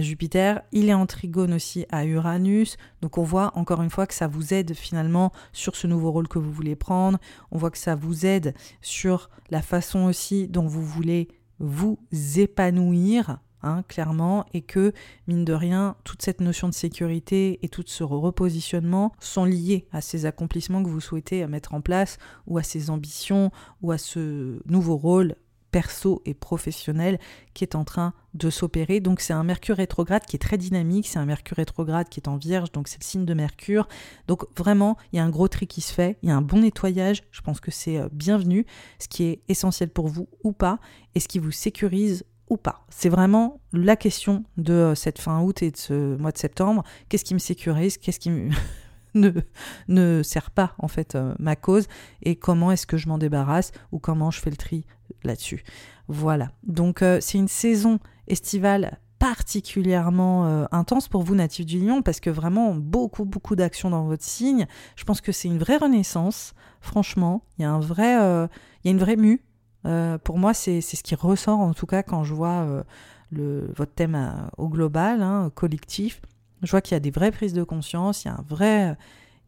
Jupiter, 0.00 0.62
il 0.72 0.88
est 0.88 0.94
en 0.94 1.06
trigone 1.06 1.52
aussi 1.52 1.86
à 1.90 2.04
Uranus, 2.04 2.76
donc 3.00 3.18
on 3.18 3.22
voit 3.22 3.52
encore 3.56 3.82
une 3.82 3.90
fois 3.90 4.06
que 4.06 4.14
ça 4.14 4.26
vous 4.26 4.54
aide 4.54 4.74
finalement 4.74 5.32
sur 5.52 5.76
ce 5.76 5.86
nouveau 5.86 6.10
rôle 6.12 6.28
que 6.28 6.38
vous 6.38 6.52
voulez 6.52 6.76
prendre, 6.76 7.18
on 7.50 7.58
voit 7.58 7.70
que 7.70 7.78
ça 7.78 7.94
vous 7.94 8.24
aide 8.24 8.54
sur 8.80 9.28
la 9.50 9.60
façon 9.62 10.04
aussi 10.04 10.48
dont 10.48 10.66
vous 10.66 10.84
voulez 10.84 11.28
vous 11.58 11.98
épanouir, 12.36 13.38
Hein, 13.64 13.84
clairement, 13.86 14.44
et 14.52 14.62
que, 14.62 14.92
mine 15.28 15.44
de 15.44 15.52
rien, 15.52 15.94
toute 16.02 16.22
cette 16.22 16.40
notion 16.40 16.68
de 16.68 16.74
sécurité 16.74 17.60
et 17.62 17.68
tout 17.68 17.84
ce 17.86 18.02
repositionnement 18.02 19.12
sont 19.20 19.44
liés 19.44 19.86
à 19.92 20.00
ces 20.00 20.26
accomplissements 20.26 20.82
que 20.82 20.88
vous 20.88 21.00
souhaitez 21.00 21.46
mettre 21.46 21.72
en 21.72 21.80
place, 21.80 22.18
ou 22.48 22.58
à 22.58 22.64
ces 22.64 22.90
ambitions, 22.90 23.52
ou 23.80 23.92
à 23.92 23.98
ce 23.98 24.60
nouveau 24.66 24.96
rôle 24.96 25.36
perso 25.72 26.22
et 26.24 26.34
professionnel 26.34 27.18
qui 27.54 27.64
est 27.64 27.74
en 27.74 27.82
train 27.82 28.12
de 28.34 28.50
s'opérer. 28.50 29.00
Donc 29.00 29.20
c'est 29.20 29.32
un 29.32 29.42
Mercure 29.42 29.76
rétrograde 29.76 30.24
qui 30.24 30.36
est 30.36 30.38
très 30.38 30.58
dynamique, 30.58 31.08
c'est 31.08 31.18
un 31.18 31.24
Mercure 31.24 31.56
rétrograde 31.56 32.08
qui 32.08 32.20
est 32.20 32.28
en 32.28 32.36
vierge, 32.36 32.70
donc 32.70 32.86
c'est 32.86 33.00
le 33.00 33.04
signe 33.04 33.24
de 33.24 33.34
Mercure. 33.34 33.88
Donc 34.28 34.44
vraiment, 34.56 34.96
il 35.12 35.16
y 35.16 35.18
a 35.18 35.24
un 35.24 35.30
gros 35.30 35.48
tri 35.48 35.66
qui 35.66 35.80
se 35.80 35.92
fait, 35.92 36.18
il 36.22 36.28
y 36.28 36.32
a 36.32 36.36
un 36.36 36.42
bon 36.42 36.60
nettoyage, 36.60 37.24
je 37.32 37.40
pense 37.40 37.58
que 37.58 37.72
c'est 37.72 37.98
euh, 37.98 38.08
bienvenu, 38.12 38.66
ce 39.00 39.08
qui 39.08 39.24
est 39.24 39.40
essentiel 39.48 39.88
pour 39.88 40.08
vous 40.08 40.28
ou 40.44 40.52
pas, 40.52 40.78
et 41.14 41.20
ce 41.20 41.26
qui 41.26 41.38
vous 41.38 41.50
sécurise 41.50 42.24
ou 42.48 42.58
pas. 42.58 42.84
C'est 42.90 43.08
vraiment 43.08 43.60
la 43.72 43.96
question 43.96 44.44
de 44.58 44.74
euh, 44.74 44.94
cette 44.94 45.18
fin 45.18 45.40
août 45.40 45.62
et 45.62 45.70
de 45.70 45.76
ce 45.76 46.16
mois 46.16 46.32
de 46.32 46.38
septembre. 46.38 46.84
Qu'est-ce 47.08 47.24
qui 47.24 47.34
me 47.34 47.38
sécurise? 47.38 47.96
Qu'est-ce. 47.96 48.20
Ne, 49.14 49.30
ne 49.88 50.22
sert 50.22 50.50
pas 50.50 50.74
en 50.78 50.88
fait 50.88 51.14
euh, 51.14 51.34
ma 51.38 51.56
cause 51.56 51.86
et 52.22 52.36
comment 52.36 52.70
est-ce 52.72 52.86
que 52.86 52.96
je 52.96 53.08
m'en 53.08 53.18
débarrasse 53.18 53.72
ou 53.90 53.98
comment 53.98 54.30
je 54.30 54.40
fais 54.40 54.50
le 54.50 54.56
tri 54.56 54.84
là-dessus. 55.24 55.64
Voilà. 56.08 56.50
Donc 56.64 57.02
euh, 57.02 57.18
c'est 57.20 57.38
une 57.38 57.48
saison 57.48 57.98
estivale 58.26 58.98
particulièrement 59.18 60.46
euh, 60.46 60.64
intense 60.72 61.08
pour 61.08 61.22
vous 61.22 61.34
natifs 61.34 61.66
du 61.66 61.78
Lion 61.78 62.02
parce 62.02 62.18
que 62.18 62.30
vraiment 62.30 62.74
beaucoup 62.74 63.24
beaucoup 63.24 63.56
d'actions 63.56 63.90
dans 63.90 64.04
votre 64.04 64.24
signe. 64.24 64.66
Je 64.96 65.04
pense 65.04 65.20
que 65.20 65.32
c'est 65.32 65.48
une 65.48 65.58
vraie 65.58 65.76
renaissance. 65.76 66.54
Franchement, 66.80 67.44
il 67.58 67.62
y 67.62 67.64
a 67.64 67.70
un 67.70 67.80
vrai, 67.80 68.14
il 68.14 68.86
y 68.86 68.88
a 68.88 68.90
une 68.90 68.98
vraie 68.98 69.14
mue. 69.14 69.44
pour 70.24 70.38
moi, 70.38 70.52
c'est 70.52 70.80
ce 70.80 71.00
qui 71.04 71.14
ressort 71.14 71.60
en 71.60 71.72
tout 71.74 71.86
cas 71.86 72.02
quand 72.02 72.24
je 72.24 72.34
vois 72.34 72.84
le, 73.30 73.70
votre 73.76 73.92
thème 73.92 74.48
au 74.58 74.68
global, 74.68 75.22
hein, 75.22 75.52
collectif. 75.54 76.20
Je 76.62 76.70
vois 76.70 76.80
qu'il 76.80 76.94
y 76.94 76.96
a 76.96 77.00
des 77.00 77.10
vraies 77.10 77.32
prises 77.32 77.54
de 77.54 77.64
conscience, 77.64 78.24
il 78.24 78.28
y 78.28 78.30
a 78.30 78.34
un 78.34 78.44
vrai, 78.48 78.96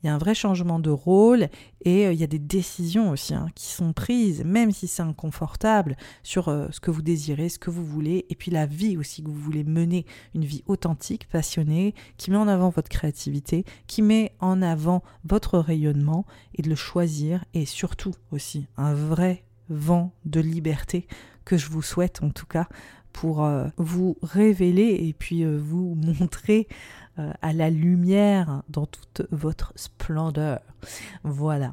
il 0.04 0.08
y 0.08 0.10
a 0.10 0.14
un 0.14 0.18
vrai 0.18 0.34
changement 0.34 0.78
de 0.80 0.90
rôle 0.90 1.48
et 1.86 2.06
euh, 2.06 2.12
il 2.12 2.20
y 2.20 2.24
a 2.24 2.26
des 2.26 2.38
décisions 2.38 3.08
aussi 3.08 3.32
hein, 3.32 3.46
qui 3.54 3.68
sont 3.68 3.94
prises, 3.94 4.44
même 4.44 4.70
si 4.70 4.86
c'est 4.86 5.02
inconfortable, 5.02 5.96
sur 6.22 6.48
euh, 6.48 6.68
ce 6.72 6.80
que 6.80 6.90
vous 6.90 7.00
désirez, 7.00 7.48
ce 7.48 7.58
que 7.58 7.70
vous 7.70 7.86
voulez, 7.86 8.26
et 8.28 8.34
puis 8.34 8.50
la 8.50 8.66
vie 8.66 8.98
aussi 8.98 9.22
que 9.22 9.28
vous 9.28 9.40
voulez 9.40 9.64
mener, 9.64 10.04
une 10.34 10.44
vie 10.44 10.62
authentique, 10.66 11.26
passionnée, 11.28 11.94
qui 12.18 12.30
met 12.30 12.36
en 12.36 12.48
avant 12.48 12.68
votre 12.68 12.90
créativité, 12.90 13.64
qui 13.86 14.02
met 14.02 14.32
en 14.40 14.60
avant 14.60 15.02
votre 15.24 15.58
rayonnement 15.58 16.26
et 16.54 16.60
de 16.60 16.68
le 16.68 16.76
choisir, 16.76 17.42
et 17.54 17.64
surtout 17.64 18.14
aussi 18.30 18.66
un 18.76 18.92
vrai 18.92 19.44
vent 19.70 20.12
de 20.26 20.40
liberté 20.40 21.08
que 21.46 21.56
je 21.56 21.70
vous 21.70 21.80
souhaite 21.80 22.22
en 22.22 22.28
tout 22.28 22.46
cas 22.46 22.68
pour 23.14 23.42
euh, 23.42 23.68
vous 23.78 24.18
révéler 24.22 24.98
et 25.00 25.14
puis 25.14 25.46
vous 25.46 25.94
montrer 26.20 26.68
euh, 27.18 27.32
à 27.42 27.52
la 27.52 27.70
lumière 27.70 28.62
dans 28.68 28.86
toute 28.86 29.22
votre 29.30 29.72
splendeur. 29.76 30.60
Voilà. 31.22 31.72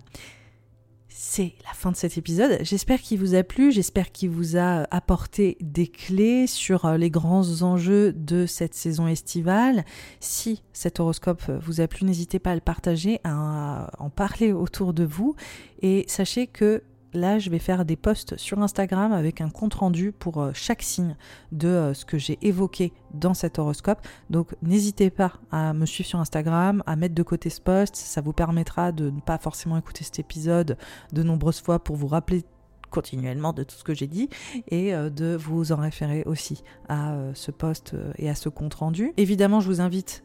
C'est 1.07 1.53
la 1.65 1.73
fin 1.73 1.91
de 1.91 1.95
cet 1.95 2.17
épisode. 2.17 2.59
J'espère 2.61 3.01
qu'il 3.01 3.19
vous 3.19 3.35
a 3.35 3.43
plu, 3.43 3.71
j'espère 3.71 4.11
qu'il 4.11 4.29
vous 4.29 4.57
a 4.57 4.87
apporté 4.91 5.57
des 5.61 5.87
clés 5.87 6.47
sur 6.47 6.85
euh, 6.85 6.97
les 6.97 7.09
grands 7.09 7.61
enjeux 7.61 8.13
de 8.13 8.45
cette 8.45 8.73
saison 8.73 9.07
estivale. 9.07 9.83
Si 10.19 10.63
cet 10.73 10.99
horoscope 10.99 11.43
vous 11.61 11.81
a 11.81 11.87
plu, 11.87 12.05
n'hésitez 12.05 12.39
pas 12.39 12.51
à 12.51 12.55
le 12.55 12.61
partager, 12.61 13.19
à 13.23 13.91
en 13.99 14.09
parler 14.09 14.51
autour 14.51 14.93
de 14.93 15.03
vous. 15.03 15.35
Et 15.81 16.05
sachez 16.07 16.47
que 16.47 16.83
là, 17.14 17.39
je 17.39 17.49
vais 17.49 17.59
faire 17.59 17.86
des 17.86 17.95
posts 17.95 18.38
sur 18.38 18.59
Instagram 18.59 19.12
avec 19.12 19.41
un 19.41 19.49
compte 19.49 19.74
rendu 19.76 20.12
pour 20.12 20.41
euh, 20.41 20.51
chaque 20.53 20.82
signe 20.82 21.16
de 21.51 21.68
euh, 21.68 21.93
ce 21.93 22.05
que 22.05 22.18
j'ai 22.18 22.38
évoqué 22.41 22.93
dans 23.14 23.34
cet 23.34 23.59
horoscope. 23.59 23.99
Donc, 24.30 24.55
n'hésitez 24.62 25.09
pas 25.09 25.34
à 25.51 25.74
me 25.74 25.86
suivre 25.86 26.07
sur 26.07 26.20
Instagram, 26.20 26.84
à 26.86 26.95
mettre 26.95 27.16
de 27.16 27.24
côté 27.24 27.49
ce 27.49 27.62
post. 27.62 27.95
Ça 27.95 28.22
vous 28.22 28.34
permettra 28.34 28.91
de 28.91 29.09
ne 29.09 29.20
pas 29.20 29.38
forcément 29.38 29.78
écouter 29.78 30.03
cet 30.03 30.20
épisode 30.20 30.78
de 31.12 31.24
nombreuses 31.24 31.62
fois 31.62 31.80
pour 31.80 31.95
vous 31.95 32.07
rappeler 32.07 32.43
continuellement 32.89 33.53
de 33.53 33.64
tout 33.64 33.76
ce 33.76 33.84
que 33.84 33.93
j'ai 33.93 34.07
dit 34.07 34.30
et 34.68 34.93
euh, 34.93 35.09
de 35.09 35.36
vous 35.36 35.72
en 35.72 35.78
référer 35.78 36.24
aussi 36.26 36.64
à 36.89 37.16
ce 37.34 37.51
post 37.51 37.95
et 38.18 38.30
à 38.30 38.36
ce 38.36 38.49
compte 38.49 38.74
rendu. 38.74 39.14
Évidemment, 39.18 39.59
je 39.59 39.68
vous 39.68 39.82
invite 39.82 40.24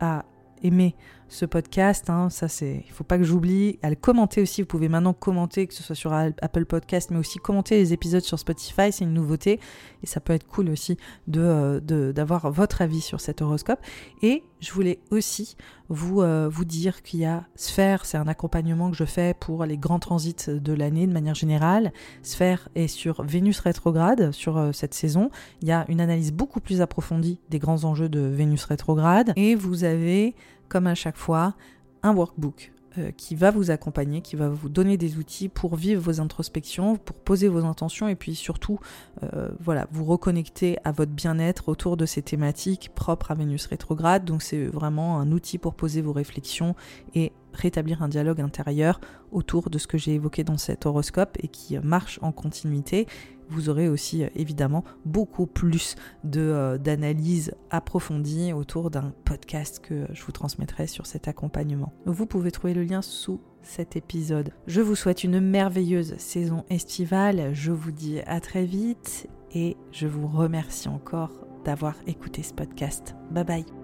à 0.00 0.24
aimer 0.62 0.94
ce 1.28 1.44
podcast. 1.44 2.10
Hein, 2.10 2.30
ça, 2.30 2.48
c'est, 2.48 2.84
il 2.86 2.92
faut 2.92 3.04
pas 3.04 3.18
que 3.18 3.24
j'oublie. 3.24 3.78
À 3.82 3.90
le 3.90 3.96
commenter 3.96 4.42
aussi. 4.42 4.62
Vous 4.62 4.66
pouvez 4.66 4.88
maintenant 4.88 5.12
commenter, 5.12 5.66
que 5.66 5.74
ce 5.74 5.82
soit 5.82 5.94
sur 5.94 6.12
Apple 6.12 6.64
Podcast, 6.64 7.10
mais 7.10 7.18
aussi 7.18 7.38
commenter 7.38 7.76
les 7.76 7.92
épisodes 7.92 8.22
sur 8.22 8.38
Spotify. 8.38 8.92
C'est 8.92 9.04
une 9.04 9.14
nouveauté 9.14 9.60
et 10.02 10.06
ça 10.06 10.20
peut 10.20 10.32
être 10.32 10.46
cool 10.46 10.68
aussi 10.70 10.96
de, 11.26 11.40
euh, 11.40 12.12
d'avoir 12.12 12.50
votre 12.50 12.82
avis 12.82 13.00
sur 13.00 13.20
cet 13.20 13.42
horoscope. 13.42 13.80
Et 14.22 14.42
je 14.60 14.72
voulais 14.72 14.98
aussi 15.10 15.56
vous, 15.88 16.22
euh, 16.22 16.48
vous 16.50 16.64
dire 16.64 17.02
qu'il 17.02 17.20
y 17.20 17.24
a 17.24 17.44
Sphère, 17.54 18.06
c'est 18.06 18.16
un 18.16 18.26
accompagnement 18.26 18.90
que 18.90 18.96
je 18.96 19.04
fais 19.04 19.34
pour 19.34 19.64
les 19.64 19.76
grands 19.76 19.98
transits 19.98 20.48
de 20.48 20.72
l'année 20.72 21.06
de 21.06 21.12
manière 21.12 21.34
générale. 21.34 21.92
Sphère 22.22 22.68
est 22.74 22.88
sur 22.88 23.22
Vénus 23.22 23.60
rétrograde 23.60 24.32
sur 24.32 24.56
euh, 24.56 24.72
cette 24.72 24.94
saison. 24.94 25.30
Il 25.60 25.68
y 25.68 25.72
a 25.72 25.84
une 25.88 26.00
analyse 26.00 26.32
beaucoup 26.32 26.60
plus 26.60 26.80
approfondie 26.80 27.38
des 27.50 27.58
grands 27.58 27.84
enjeux 27.84 28.08
de 28.08 28.20
Vénus 28.20 28.64
rétrograde. 28.64 29.32
Et 29.36 29.54
vous 29.54 29.84
avez 29.84 30.34
comme 30.68 30.86
à 30.86 30.94
chaque 30.94 31.16
fois, 31.16 31.54
un 32.02 32.14
workbook 32.14 32.72
euh, 32.98 33.10
qui 33.16 33.34
va 33.34 33.50
vous 33.50 33.72
accompagner, 33.72 34.20
qui 34.20 34.36
va 34.36 34.48
vous 34.48 34.68
donner 34.68 34.96
des 34.96 35.16
outils 35.16 35.48
pour 35.48 35.74
vivre 35.74 36.00
vos 36.00 36.20
introspections, 36.20 36.96
pour 36.96 37.16
poser 37.16 37.48
vos 37.48 37.64
intentions 37.64 38.06
et 38.06 38.14
puis 38.14 38.36
surtout, 38.36 38.78
euh, 39.24 39.48
vous 39.90 40.04
reconnecter 40.04 40.78
à 40.84 40.92
votre 40.92 41.10
bien-être 41.10 41.68
autour 41.68 41.96
de 41.96 42.06
ces 42.06 42.22
thématiques 42.22 42.92
propres 42.94 43.32
à 43.32 43.34
Vénus 43.34 43.66
rétrograde. 43.66 44.24
Donc 44.24 44.42
c'est 44.42 44.66
vraiment 44.66 45.18
un 45.18 45.32
outil 45.32 45.58
pour 45.58 45.74
poser 45.74 46.02
vos 46.02 46.12
réflexions 46.12 46.76
et 47.16 47.32
rétablir 47.54 48.02
un 48.02 48.08
dialogue 48.08 48.40
intérieur 48.40 49.00
autour 49.32 49.70
de 49.70 49.78
ce 49.78 49.86
que 49.86 49.98
j'ai 49.98 50.14
évoqué 50.14 50.44
dans 50.44 50.58
cet 50.58 50.86
horoscope 50.86 51.36
et 51.40 51.48
qui 51.48 51.78
marche 51.78 52.18
en 52.22 52.32
continuité 52.32 53.06
vous 53.48 53.68
aurez 53.68 53.88
aussi 53.88 54.24
euh, 54.24 54.28
évidemment 54.34 54.84
beaucoup 55.04 55.46
plus 55.46 55.96
euh, 56.36 56.78
d'analyses 56.78 57.54
approfondies 57.70 58.52
autour 58.52 58.90
d'un 58.90 59.12
podcast 59.24 59.80
que 59.80 60.06
je 60.12 60.24
vous 60.24 60.32
transmettrai 60.32 60.86
sur 60.86 61.06
cet 61.06 61.28
accompagnement. 61.28 61.92
Vous 62.06 62.26
pouvez 62.26 62.50
trouver 62.50 62.74
le 62.74 62.84
lien 62.84 63.02
sous 63.02 63.40
cet 63.62 63.96
épisode. 63.96 64.50
Je 64.66 64.80
vous 64.80 64.94
souhaite 64.94 65.24
une 65.24 65.40
merveilleuse 65.40 66.16
saison 66.18 66.64
estivale, 66.68 67.54
je 67.54 67.72
vous 67.72 67.92
dis 67.92 68.20
à 68.26 68.40
très 68.40 68.64
vite 68.64 69.28
et 69.54 69.76
je 69.90 70.06
vous 70.06 70.26
remercie 70.26 70.88
encore 70.88 71.30
d'avoir 71.64 71.96
écouté 72.06 72.42
ce 72.42 72.52
podcast. 72.52 73.14
Bye 73.30 73.44
bye 73.44 73.83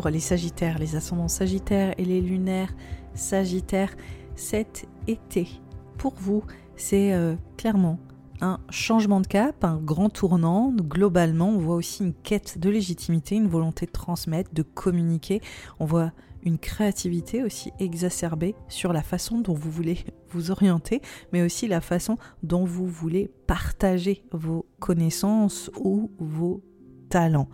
les 0.00 0.20
Sagittaires, 0.20 0.78
les 0.78 0.96
ascendants 0.96 1.28
Sagittaires 1.28 1.94
et 1.98 2.04
les 2.04 2.20
lunaires 2.20 2.74
Sagittaires 3.14 3.94
cet 4.34 4.88
été. 5.06 5.48
Pour 5.98 6.14
vous, 6.14 6.42
c'est 6.76 7.12
euh, 7.12 7.36
clairement 7.56 7.98
un 8.40 8.58
changement 8.70 9.20
de 9.20 9.26
cap, 9.26 9.62
un 9.64 9.76
grand 9.76 10.08
tournant. 10.08 10.72
Globalement, 10.72 11.50
on 11.50 11.58
voit 11.58 11.76
aussi 11.76 12.02
une 12.02 12.14
quête 12.14 12.58
de 12.58 12.70
légitimité, 12.70 13.36
une 13.36 13.46
volonté 13.46 13.86
de 13.86 13.92
transmettre, 13.92 14.50
de 14.52 14.62
communiquer. 14.62 15.40
On 15.78 15.84
voit 15.84 16.12
une 16.42 16.58
créativité 16.58 17.44
aussi 17.44 17.70
exacerbée 17.78 18.56
sur 18.68 18.92
la 18.92 19.02
façon 19.02 19.38
dont 19.38 19.54
vous 19.54 19.70
voulez 19.70 19.98
vous 20.30 20.50
orienter, 20.50 21.02
mais 21.32 21.42
aussi 21.42 21.68
la 21.68 21.80
façon 21.80 22.18
dont 22.42 22.64
vous 22.64 22.86
voulez 22.86 23.30
partager 23.46 24.24
vos 24.32 24.66
connaissances 24.80 25.70
ou 25.78 26.10
vos 26.18 26.62
talents. 27.10 27.48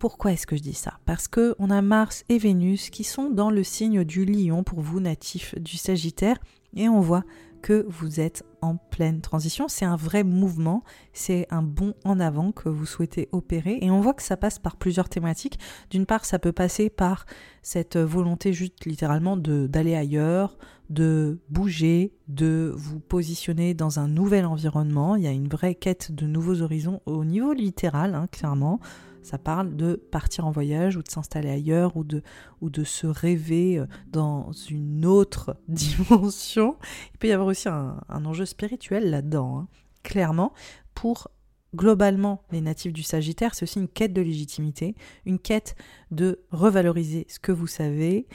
Pourquoi 0.00 0.32
est-ce 0.32 0.46
que 0.46 0.56
je 0.56 0.62
dis 0.62 0.72
ça? 0.72 0.94
Parce 1.04 1.28
que 1.28 1.54
on 1.58 1.68
a 1.68 1.82
Mars 1.82 2.24
et 2.30 2.38
Vénus 2.38 2.88
qui 2.88 3.04
sont 3.04 3.28
dans 3.28 3.50
le 3.50 3.62
signe 3.62 4.02
du 4.02 4.24
Lion 4.24 4.64
pour 4.64 4.80
vous 4.80 4.98
natifs 4.98 5.54
du 5.56 5.76
Sagittaire 5.76 6.38
et 6.74 6.88
on 6.88 7.00
voit 7.00 7.22
que 7.60 7.84
vous 7.86 8.18
êtes 8.18 8.42
en 8.62 8.76
pleine 8.76 9.20
transition. 9.20 9.68
C'est 9.68 9.84
un 9.84 9.96
vrai 9.96 10.24
mouvement, 10.24 10.84
c'est 11.12 11.46
un 11.50 11.60
bond 11.60 11.92
en 12.06 12.18
avant 12.18 12.50
que 12.50 12.70
vous 12.70 12.86
souhaitez 12.86 13.28
opérer 13.32 13.78
et 13.82 13.90
on 13.90 14.00
voit 14.00 14.14
que 14.14 14.22
ça 14.22 14.38
passe 14.38 14.58
par 14.58 14.76
plusieurs 14.76 15.10
thématiques. 15.10 15.58
D'une 15.90 16.06
part, 16.06 16.24
ça 16.24 16.38
peut 16.38 16.52
passer 16.52 16.88
par 16.88 17.26
cette 17.60 17.98
volonté 17.98 18.54
juste 18.54 18.86
littéralement 18.86 19.36
d'aller 19.36 19.96
ailleurs, 19.96 20.56
de 20.88 21.40
bouger, 21.50 22.14
de 22.28 22.72
vous 22.74 23.00
positionner 23.00 23.74
dans 23.74 23.98
un 23.98 24.08
nouvel 24.08 24.46
environnement. 24.46 25.14
Il 25.16 25.24
y 25.24 25.28
a 25.28 25.32
une 25.32 25.48
vraie 25.48 25.74
quête 25.74 26.10
de 26.10 26.26
nouveaux 26.26 26.62
horizons 26.62 27.02
au 27.04 27.26
niveau 27.26 27.52
littéral, 27.52 28.14
hein, 28.14 28.28
clairement. 28.32 28.80
Ça 29.22 29.38
parle 29.38 29.76
de 29.76 29.94
partir 29.94 30.46
en 30.46 30.50
voyage 30.50 30.96
ou 30.96 31.02
de 31.02 31.10
s'installer 31.10 31.50
ailleurs 31.50 31.96
ou 31.96 32.04
de, 32.04 32.22
ou 32.60 32.70
de 32.70 32.84
se 32.84 33.06
rêver 33.06 33.78
euh, 33.78 33.86
dans 34.08 34.52
une 34.52 35.04
autre 35.04 35.56
dimension. 35.68 36.76
Il 37.12 37.18
peut 37.18 37.28
y 37.28 37.32
avoir 37.32 37.48
aussi 37.48 37.68
un, 37.68 38.00
enjeu 38.08 38.46
spirituel 38.46 39.10
là-dedans, 39.10 39.58
hein. 39.58 39.68
clairement. 40.02 40.52
Pour 40.94 41.28
globalement 41.74 42.42
les 42.50 42.60
natifs 42.60 42.92
du 42.92 43.02
Sagittaire, 43.02 43.54
c'est 43.54 43.62
aussi 43.62 43.78
une 43.78 43.88
quête 43.88 44.12
de 44.12 44.22
légitimité, 44.22 44.96
une 45.24 45.38
quête 45.38 45.76
de 46.10 46.40
revaloriser 46.50 47.26
ce 47.28 47.38
que 47.38 47.52
vous 47.52 47.68
savez, 47.68 48.26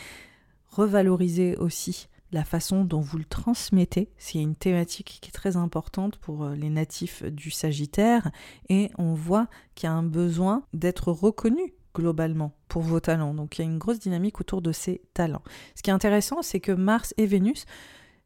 revaloriser 0.70 1.58
aussi 1.58 2.08
la 2.36 2.44
façon 2.44 2.84
dont 2.84 3.00
vous 3.00 3.18
le 3.18 3.24
transmettez. 3.24 4.10
C'est 4.18 4.40
une 4.40 4.58
thématique 4.58 5.20
qui 5.22 5.30
est 5.30 5.32
très 5.32 5.56
importante 5.56 6.18
pour 6.18 6.44
euh, 6.44 6.56
les 6.56 6.70
natifs 6.70 7.24
du 7.24 7.50
Sagittaire 7.50 8.30
et 8.68 8.92
on 8.98 9.14
voit 9.14 9.48
qu'il 9.74 9.88
y 9.88 9.90
a 9.90 9.94
un 9.94 10.04
besoin 10.04 10.64
d'être 10.74 11.12
reconnu 11.12 11.74
globalement 11.96 12.54
pour 12.68 12.82
vos 12.82 13.00
talents. 13.00 13.34
Donc 13.34 13.58
il 13.58 13.62
y 13.62 13.66
a 13.66 13.72
une 13.72 13.78
grosse 13.78 14.00
dynamique 14.00 14.42
autour 14.42 14.62
de 14.62 14.74
ces 14.74 15.02
talents. 15.14 15.44
Ce 15.76 15.82
qui 15.82 15.90
est 15.90 15.94
intéressant, 15.94 16.42
c'est 16.42 16.60
que 16.60 16.74
Mars 16.74 17.14
et 17.16 17.26
Vénus, 17.26 17.66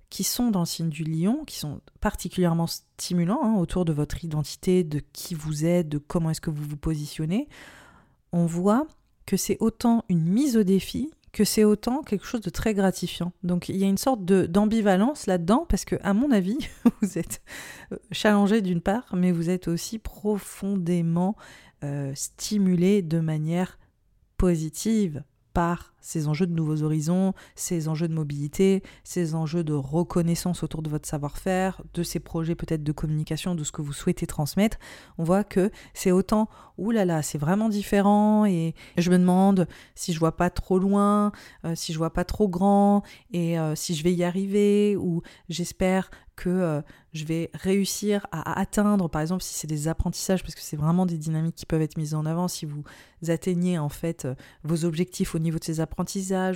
qui 0.10 0.24
sont 0.24 0.50
dans 0.50 0.62
le 0.62 0.66
signe 0.66 0.90
du 0.90 1.04
lion, 1.04 1.46
qui 1.46 1.60
sont 1.60 1.80
particulièrement 2.02 2.66
stimulants 2.66 3.44
hein, 3.44 3.58
autour 3.58 3.86
de 3.86 3.94
votre 3.94 4.26
identité, 4.26 4.84
de 4.84 5.04
qui 5.14 5.36
vous 5.36 5.66
êtes, 5.66 5.88
de 5.88 6.00
comment 6.00 6.32
est-ce 6.32 6.42
que 6.42 6.50
vous 6.50 6.64
vous 6.64 6.78
positionnez, 6.78 7.48
on 8.32 8.48
voit 8.48 8.88
que 9.28 9.38
c'est 9.38 9.58
autant 9.60 10.04
une 10.10 10.28
mise 10.28 10.58
au 10.58 10.64
défi 10.64 11.12
que 11.32 11.44
c'est 11.44 11.64
autant 11.64 12.02
quelque 12.02 12.26
chose 12.26 12.42
de 12.42 12.50
très 12.50 12.74
gratifiant. 12.74 13.32
Donc 13.44 13.70
il 13.70 13.78
y 13.78 13.84
a 13.84 13.88
une 13.88 13.98
sorte 13.98 14.24
d'ambivalence 14.26 15.28
là-dedans 15.28 15.66
parce 15.68 15.86
que 15.86 15.96
à 16.02 16.14
mon 16.14 16.32
avis, 16.32 16.58
vous 17.02 17.18
êtes 17.18 17.42
euh, 17.92 17.98
challengé 18.12 18.62
d'une 18.62 18.82
part, 18.82 19.08
mais 19.14 19.32
vous 19.32 19.50
êtes 19.50 19.68
aussi 19.68 20.00
profondément 20.00 21.36
euh, 21.84 22.12
stimulé 22.16 23.02
de 23.02 23.20
manière 23.20 23.78
positive 24.38 25.24
par 25.54 25.94
ces 26.02 26.28
enjeux 26.28 26.48
de 26.48 26.54
nouveaux 26.54 26.84
horizons, 26.84 27.34
ces 27.56 27.88
enjeux 27.88 28.08
de 28.08 28.14
mobilité, 28.14 28.84
ces 29.04 29.36
enjeux 29.36 29.64
de 29.64 29.74
reconnaissance 29.74 30.64
autour 30.64 30.82
de 30.82 30.90
votre 30.90 31.08
savoir-faire, 31.08 31.82
de 31.94 32.04
ces 32.04 32.20
projets 32.20 32.56
peut-être 32.56 32.84
de 32.84 32.92
communication, 32.92 33.56
de 33.56 33.64
ce 33.64 33.72
que 33.72 33.82
vous 33.82 33.94
souhaitez 33.94 34.28
transmettre, 34.28 34.78
on 35.18 35.24
voit 35.24 35.44
que 35.44 35.72
c'est 35.94 36.12
autant, 36.12 36.50
oulala, 36.78 37.06
là 37.06 37.16
là, 37.16 37.22
c'est 37.22 37.38
vraiment 37.38 37.70
différent 37.70 38.46
et 38.46 38.74
je 38.98 39.10
me 39.12 39.18
demande 39.18 39.68
si 39.96 40.14
je 40.14 40.20
vois 40.20 40.36
pas 40.36 40.50
trop 40.50 40.80
loin, 40.80 41.32
euh, 41.66 41.76
si 41.76 41.94
je 41.94 41.98
vois 41.98 42.14
pas 42.14 42.26
trop 42.26 42.48
grand 42.48 43.04
et 43.32 43.60
euh, 43.60 43.76
si 43.76 43.96
je 43.96 44.04
vais 44.04 44.14
y 44.14 44.24
arriver 44.24 44.96
ou 44.96 45.22
j'espère 45.50 46.10
que 46.36 46.50
euh, 46.50 46.82
je 47.12 47.26
vais 47.26 47.50
réussir 47.54 48.26
à, 48.32 48.60
atteindre, 48.60 49.10
par 49.10 49.22
exemple 49.22 49.44
si 49.44 49.54
c'est 49.54 49.68
des 49.68 49.88
apprentissages, 49.90 50.42
parce 50.42 50.56
que 50.56 50.62
c'est 50.62 50.78
vraiment 50.78 51.06
des 51.06 51.18
dynamiques 51.18 51.56
qui 51.56 51.66
peuvent 51.66 51.82
être 51.82 51.98
mises 51.98 52.14
en 52.14 52.26
avant, 52.26 52.48
si 52.48 52.66
vous 52.66 52.84
atteignez 53.28 53.78
en 53.78 53.90
fait 53.90 54.28
vos 54.64 54.86
objectifs 54.86 55.36
au 55.36 55.40
niveau 55.40 55.60
de 55.60 55.64
ces 55.64 55.82
apprentissages, 55.82 55.89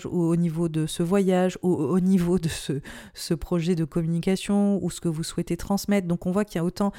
ou 0.05 0.21
au 0.21 0.36
niveau 0.36 0.69
de 0.69 0.86
ce 0.86 1.03
voyage 1.03 1.57
ou 1.61 1.73
au 1.73 1.99
niveau 1.99 2.39
de 2.39 2.49
ce, 2.49 3.34
projet 3.34 3.75
de 3.75 3.86
communication 3.86 4.84
ou 4.84 4.89
ce 4.89 5.01
que 5.01 5.09
vous 5.09 5.23
souhaitez 5.23 5.57
transmettre. 5.57 6.07
Donc 6.07 6.25
on 6.25 6.31
voit 6.31 6.45
qu'il 6.45 6.57
y 6.57 6.59
a 6.59 6.65
autant 6.65 6.91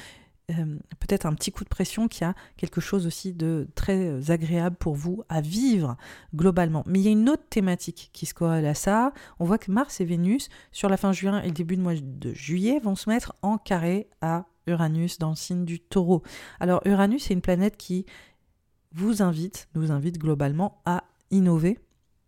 euh, 0.51 0.77
peut-être 0.99 1.25
un 1.25 1.33
petit 1.33 1.51
coup 1.51 1.63
de 1.63 1.69
pression 1.69 2.07
qu'il 2.07 2.21
y 2.21 2.29
a 2.29 2.35
quelque 2.55 2.79
chose 2.79 3.07
aussi 3.07 3.33
de 3.33 3.67
très 3.73 4.29
agréable 4.29 4.75
pour 4.75 4.93
vous 4.93 5.23
à 5.27 5.41
vivre 5.41 5.97
globalement. 6.35 6.83
Mais 6.85 6.99
il 6.99 7.03
y 7.03 7.07
a 7.07 7.11
une 7.11 7.29
autre 7.29 7.45
thématique 7.49 8.11
qui 8.13 8.25
se 8.25 8.33
corrèle 8.33 8.65
à 8.65 8.75
ça. 8.75 9.11
On 9.39 9.45
voit 9.45 9.57
que 9.57 9.71
Mars 9.71 10.01
et 10.01 10.05
Vénus, 10.05 10.49
sur 10.71 10.89
la 10.89 10.97
fin 10.97 11.11
juin 11.11 11.41
et 11.41 11.47
le 11.47 11.53
début 11.53 11.77
du 11.77 11.81
mois 11.81 11.95
de 11.95 12.33
juillet, 12.33 12.79
vont 12.79 12.95
se 12.95 13.09
mettre 13.09 13.35
en 13.41 13.57
carré 13.57 14.07
à 14.21 14.45
Uranus 14.67 15.17
dans 15.17 15.29
le 15.29 15.35
signe 15.35 15.65
du 15.65 15.79
taureau. 15.79 16.21
Alors 16.59 16.81
Uranus, 16.85 17.23
c'est 17.23 17.33
une 17.33 17.41
planète 17.41 17.77
qui 17.77 18.05
vous 18.91 19.21
invite, 19.21 19.67
nous 19.75 19.91
invite 19.91 20.17
globalement 20.17 20.81
à 20.85 21.03
innover, 21.31 21.79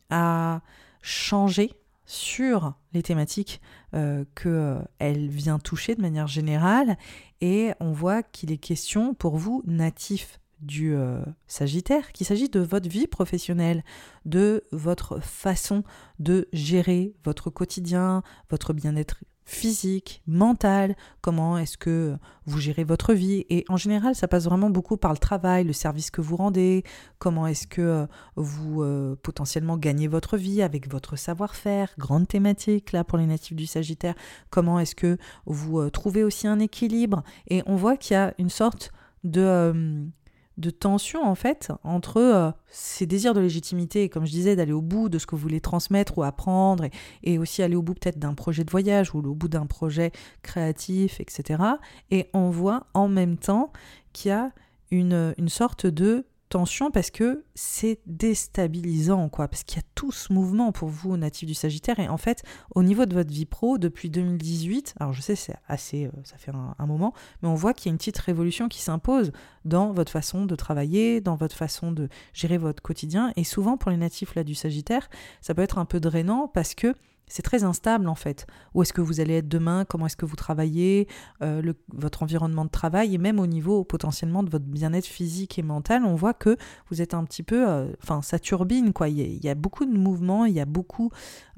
à 0.09 0.61
changer 1.01 1.71
sur 2.05 2.73
les 2.93 3.03
thématiques 3.03 3.61
euh, 3.93 4.23
qu'elle 4.35 5.29
vient 5.29 5.59
toucher 5.59 5.95
de 5.95 6.01
manière 6.01 6.27
générale. 6.27 6.97
Et 7.41 7.71
on 7.79 7.91
voit 7.91 8.23
qu'il 8.23 8.51
est 8.51 8.57
question 8.57 9.13
pour 9.13 9.37
vous 9.37 9.61
natif 9.65 10.39
du 10.61 10.95
euh, 10.95 11.21
Sagittaire, 11.47 12.11
qu'il 12.11 12.25
s'agit 12.25 12.49
de 12.49 12.59
votre 12.59 12.89
vie 12.89 13.07
professionnelle, 13.07 13.83
de 14.25 14.63
votre 14.71 15.19
façon 15.21 15.83
de 16.19 16.47
gérer 16.53 17.13
votre 17.23 17.49
quotidien, 17.49 18.23
votre 18.49 18.73
bien-être 18.73 19.23
physique, 19.45 20.21
mental, 20.27 20.97
comment 21.21 21.57
est-ce 21.57 21.77
que 21.77 22.17
vous 22.45 22.59
gérez 22.59 22.83
votre 22.83 23.13
vie. 23.13 23.45
Et 23.49 23.63
en 23.69 23.77
général, 23.77 24.13
ça 24.13 24.27
passe 24.27 24.43
vraiment 24.43 24.69
beaucoup 24.69 24.97
par 24.97 25.13
le 25.13 25.17
travail, 25.17 25.63
le 25.63 25.71
service 25.71 26.11
que 26.11 26.19
vous 26.19 26.35
rendez, 26.35 26.83
comment 27.17 27.47
est-ce 27.47 27.65
que 27.65 27.81
euh, 27.81 28.07
vous 28.35 28.83
euh, 28.83 29.15
potentiellement 29.23 29.77
gagnez 29.77 30.09
votre 30.09 30.35
vie 30.35 30.61
avec 30.61 30.91
votre 30.91 31.15
savoir-faire, 31.15 31.93
grande 31.97 32.27
thématique 32.27 32.91
là 32.91 33.05
pour 33.05 33.17
les 33.17 33.25
natifs 33.25 33.55
du 33.55 33.67
Sagittaire, 33.67 34.15
comment 34.49 34.79
est-ce 34.79 34.95
que 34.95 35.17
vous 35.45 35.89
trouvez 35.91 36.25
aussi 36.25 36.45
un 36.47 36.59
équilibre. 36.59 37.23
Et 37.47 37.63
on 37.67 37.77
voit 37.77 37.95
qu'il 37.95 38.15
y 38.15 38.17
a 38.17 38.33
une 38.37 38.49
sorte 38.49 38.91
de 39.23 40.09
de 40.57 40.69
tension 40.69 41.23
en 41.23 41.35
fait 41.35 41.71
entre 41.83 42.17
euh, 42.17 42.51
ces 42.67 43.05
désirs 43.05 43.33
de 43.33 43.39
légitimité, 43.39 44.09
comme 44.09 44.25
je 44.25 44.31
disais, 44.31 44.55
d'aller 44.55 44.71
au 44.71 44.81
bout 44.81 45.09
de 45.09 45.19
ce 45.19 45.25
que 45.25 45.35
vous 45.35 45.41
voulez 45.41 45.61
transmettre 45.61 46.17
ou 46.17 46.23
apprendre, 46.23 46.85
et, 47.23 47.37
aussi 47.37 47.61
aller 47.61 47.75
au 47.75 47.81
bout 47.81 47.93
peut-être 47.93 48.19
d'un 48.19 48.33
projet 48.33 48.63
de 48.63 48.71
voyage 48.71 49.13
ou 49.13 49.19
au 49.19 49.35
bout 49.35 49.47
d'un 49.47 49.65
projet 49.65 50.11
créatif, 50.41 51.19
etc. 51.19 51.63
Et 52.11 52.29
on 52.33 52.49
voit 52.49 52.87
en 52.93 53.07
même 53.07 53.37
temps 53.37 53.71
qu'il 54.13 54.29
y 54.29 54.33
a 54.33 54.51
une 54.89 55.49
sorte 55.49 55.85
de 55.85 56.25
tension 56.49 56.91
parce 56.91 57.11
que 57.11 57.43
c'est 57.55 57.99
déstabilisant, 58.05 59.29
quoi, 59.29 59.47
parce 59.47 59.63
qu'il 59.63 59.77
y 59.77 59.79
a 59.79 59.87
tout 59.95 60.11
ce 60.11 60.31
mouvement 60.31 60.71
pour 60.71 60.89
vous, 60.89 61.17
natif 61.17 61.47
du 61.47 61.53
Sagittaire, 61.53 61.99
et 61.99 62.07
en 62.07 62.17
fait, 62.17 62.43
au 62.75 62.83
niveau 62.83 63.05
de 63.05 63.13
votre 63.13 63.31
vie 63.31 63.45
pro, 63.45 63.77
depuis 63.77 64.09
2018, 64.09 64.95
alors 64.99 65.13
je 65.13 65.21
sais, 65.21 65.35
c'est 65.35 65.55
assez, 65.67 66.05
euh, 66.05 66.11
ça 66.23 66.37
fait 66.37 66.51
un, 66.51 66.85
moment, 66.85 67.13
mais 67.41 67.49
on 67.49 67.55
voit 67.55 67.73
qu'il 67.73 67.87
y 67.87 67.89
a 67.89 67.91
une 67.91 67.97
petite 67.97 68.17
révolution 68.17 68.69
qui 68.69 68.81
s'impose 68.81 69.31
dans 69.65 69.91
votre 69.91 70.11
façon 70.11 70.45
de 70.45 70.55
travailler, 70.55 71.21
dans 71.21 71.35
votre 71.35 71.55
façon 71.55 71.91
de 71.91 72.09
gérer 72.33 72.57
votre 72.57 72.81
quotidien, 72.81 73.33
et 73.35 73.43
souvent 73.43 73.77
pour 73.77 73.91
les 73.91 73.97
natifs 73.97 74.35
là 74.35 74.43
du 74.43 74.55
Sagittaire, 74.55 75.09
ça 75.41 75.53
peut 75.53 75.61
être 75.61 75.77
un 75.77 75.85
peu 75.85 75.99
drainant 75.99 76.47
parce 76.47 76.75
que 76.75 76.95
c'est 77.27 77.41
très 77.41 77.63
instable 77.63 78.07
en 78.07 78.15
fait. 78.15 78.47
Où 78.73 78.81
est-ce 78.81 78.93
que 78.93 79.01
vous 79.01 79.19
allez 79.19 79.35
être 79.35 79.47
demain? 79.47 79.85
Comment 79.85 80.05
est-ce 80.05 80.17
que 80.17 80.25
vous 80.25 80.35
travaillez? 80.35 81.07
Euh, 81.41 81.73
Votre 81.93 82.23
environnement 82.23 82.65
de 82.65 82.69
travail 82.69 83.13
et 83.13 83.17
même 83.17 83.39
au 83.39 83.47
niveau 83.47 83.83
potentiellement 83.83 84.43
de 84.43 84.49
votre 84.49 84.65
bien-être 84.65 85.05
physique 85.05 85.59
et 85.59 85.63
mental, 85.63 86.03
on 86.05 86.15
voit 86.15 86.33
que 86.33 86.57
vous 86.89 87.01
êtes 87.01 87.13
un 87.13 87.23
petit 87.25 87.43
peu, 87.43 87.67
euh, 87.67 87.91
enfin 88.01 88.21
ça 88.21 88.39
turbine 88.39 88.93
quoi. 88.93 89.09
Il 89.09 89.43
y, 89.43 89.49
a, 89.49 89.55
beaucoup 89.55 89.85
de 89.85 89.97
mouvements, 89.97 90.45
il 90.45 90.53
y 90.53 90.59
a 90.59 90.65
beaucoup 90.65 91.11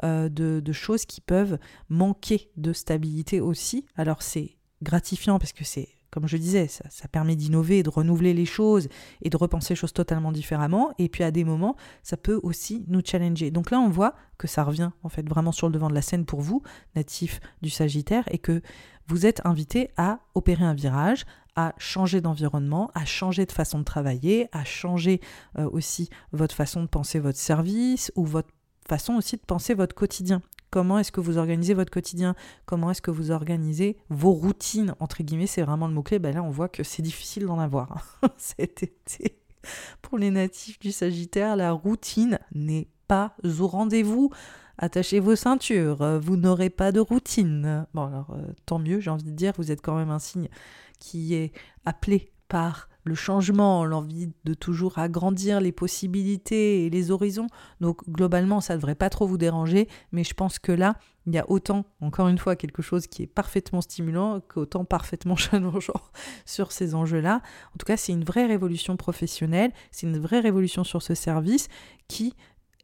euh, 0.03 0.29
de, 0.29 0.59
de 0.59 0.73
choses 0.73 1.05
qui 1.05 1.21
peuvent 1.21 1.57
manquer 1.89 2.49
de 2.57 2.73
stabilité 2.73 3.41
aussi. 3.41 3.85
Alors 3.95 4.21
c'est 4.21 4.57
gratifiant 4.81 5.39
parce 5.39 5.53
que 5.53 5.63
c'est 5.63 5.89
comme 6.11 6.27
je 6.27 6.37
disais, 6.37 6.67
ça, 6.67 7.07
permet 7.07 7.35
d'innover, 7.35 7.83
de 7.83 7.89
renouveler 7.89 8.33
les 8.33 8.45
choses 8.45 8.87
et 9.21 9.29
de 9.29 9.37
repenser 9.37 9.73
les 9.73 9.75
choses 9.75 9.93
totalement 9.93 10.31
différemment. 10.31 10.91
Et 10.97 11.09
puis 11.09 11.23
à 11.23 11.31
des 11.31 11.43
moments, 11.43 11.75
ça 12.03 12.17
peut 12.17 12.39
aussi 12.43 12.85
nous 12.87 13.01
challenger. 13.03 13.51
Donc 13.51 13.71
là, 13.71 13.79
on 13.79 13.89
voit 13.89 14.15
que 14.37 14.47
ça 14.47 14.63
revient 14.63 14.91
en 15.03 15.09
fait 15.09 15.27
vraiment 15.27 15.51
sur 15.51 15.67
le 15.67 15.73
devant 15.73 15.89
de 15.89 15.95
la 15.95 16.01
scène 16.01 16.25
pour 16.25 16.41
vous, 16.41 16.63
natif 16.95 17.39
du 17.61 17.69
Sagittaire, 17.69 18.23
et 18.31 18.37
que 18.37 18.61
vous 19.07 19.25
êtes 19.25 19.41
invité 19.45 19.89
à 19.97 20.19
opérer 20.35 20.63
un 20.63 20.73
virage, 20.73 21.25
à 21.55 21.73
changer 21.77 22.21
d'environnement, 22.21 22.91
à 22.93 23.05
changer 23.05 23.45
de 23.45 23.51
façon 23.51 23.79
de 23.79 23.83
travailler, 23.83 24.47
à 24.51 24.63
changer 24.63 25.19
euh, 25.57 25.69
aussi 25.71 26.09
votre 26.31 26.55
façon 26.55 26.83
de 26.83 26.87
penser 26.87 27.19
votre 27.19 27.37
service 27.37 28.11
ou 28.15 28.23
votre 28.23 28.49
façon 28.87 29.15
aussi 29.15 29.35
de 29.35 29.41
penser 29.41 29.73
votre 29.73 29.95
quotidien. 29.95 30.41
Comment 30.71 30.99
est-ce 30.99 31.11
que 31.11 31.21
vous 31.21 31.37
organisez 31.37 31.73
votre 31.73 31.91
quotidien 31.91 32.35
Comment 32.65 32.91
est-ce 32.91 33.01
que 33.01 33.11
vous 33.11 33.31
organisez 33.31 33.97
vos 34.09 34.31
routines 34.31 34.93
Entre 34.99 35.23
guillemets, 35.23 35.47
c'est 35.47 35.63
vraiment 35.63 35.87
le 35.87 35.93
mot-clé. 35.93 36.19
Ben 36.19 36.33
là, 36.33 36.43
on 36.43 36.51
voit 36.51 36.69
que 36.69 36.83
c'est 36.83 37.01
difficile 37.01 37.45
d'en 37.45 37.59
avoir. 37.59 38.03
Hein. 38.23 38.29
Cet 38.37 38.83
été, 38.83 39.39
pour 40.01 40.17
les 40.17 40.31
natifs 40.31 40.79
du 40.79 40.91
Sagittaire, 40.91 41.55
la 41.55 41.71
routine 41.71 42.39
n'est 42.53 42.87
pas 43.07 43.35
au 43.43 43.67
rendez-vous. 43.67 44.29
Attachez 44.77 45.19
vos 45.19 45.35
ceintures, 45.35 46.19
vous 46.21 46.37
n'aurez 46.37 46.69
pas 46.69 46.93
de 46.93 47.01
routine. 47.01 47.85
Bon, 47.93 48.05
alors, 48.05 48.29
euh, 48.31 48.53
tant 48.65 48.79
mieux, 48.79 49.01
j'ai 49.01 49.09
envie 49.09 49.25
de 49.25 49.31
dire, 49.31 49.51
vous 49.57 49.71
êtes 49.71 49.81
quand 49.81 49.95
même 49.95 50.09
un 50.09 50.19
signe 50.19 50.47
qui 50.99 51.33
est 51.33 51.51
appelé 51.83 52.31
par 52.47 52.87
le 53.09 53.15
changement, 53.15 53.83
l'envie 53.85 54.31
de 54.45 54.53
toujours 54.53 54.99
agrandir 54.99 55.59
les 55.59 55.71
possibilités 55.71 56.85
et 56.85 56.89
les 56.89 57.09
horizons. 57.09 57.47
Donc 57.81 58.07
globalement, 58.07 58.61
ça 58.61 58.73
ne 58.75 58.77
devrait 58.77 58.95
pas 58.95 59.09
trop 59.09 59.25
vous 59.25 59.39
déranger, 59.39 59.89
mais 60.11 60.23
je 60.23 60.35
pense 60.35 60.59
que 60.59 60.71
là, 60.71 60.95
il 61.25 61.33
y 61.33 61.39
a 61.39 61.49
autant, 61.49 61.85
encore 62.01 62.27
une 62.27 62.37
fois, 62.37 62.55
quelque 62.55 62.83
chose 62.83 63.07
qui 63.07 63.23
est 63.23 63.27
parfaitement 63.27 63.81
stimulant 63.81 64.39
qu'autant 64.41 64.85
parfaitement 64.85 65.35
challengeant 65.35 66.01
sur 66.45 66.71
ces 66.71 66.93
enjeux-là. 66.93 67.41
En 67.73 67.77
tout 67.77 67.85
cas, 67.85 67.97
c'est 67.97 68.13
une 68.13 68.23
vraie 68.23 68.45
révolution 68.45 68.95
professionnelle, 68.95 69.71
c'est 69.91 70.05
une 70.05 70.19
vraie 70.19 70.39
révolution 70.39 70.83
sur 70.83 71.01
ce 71.01 71.15
service 71.15 71.67
qui 72.07 72.35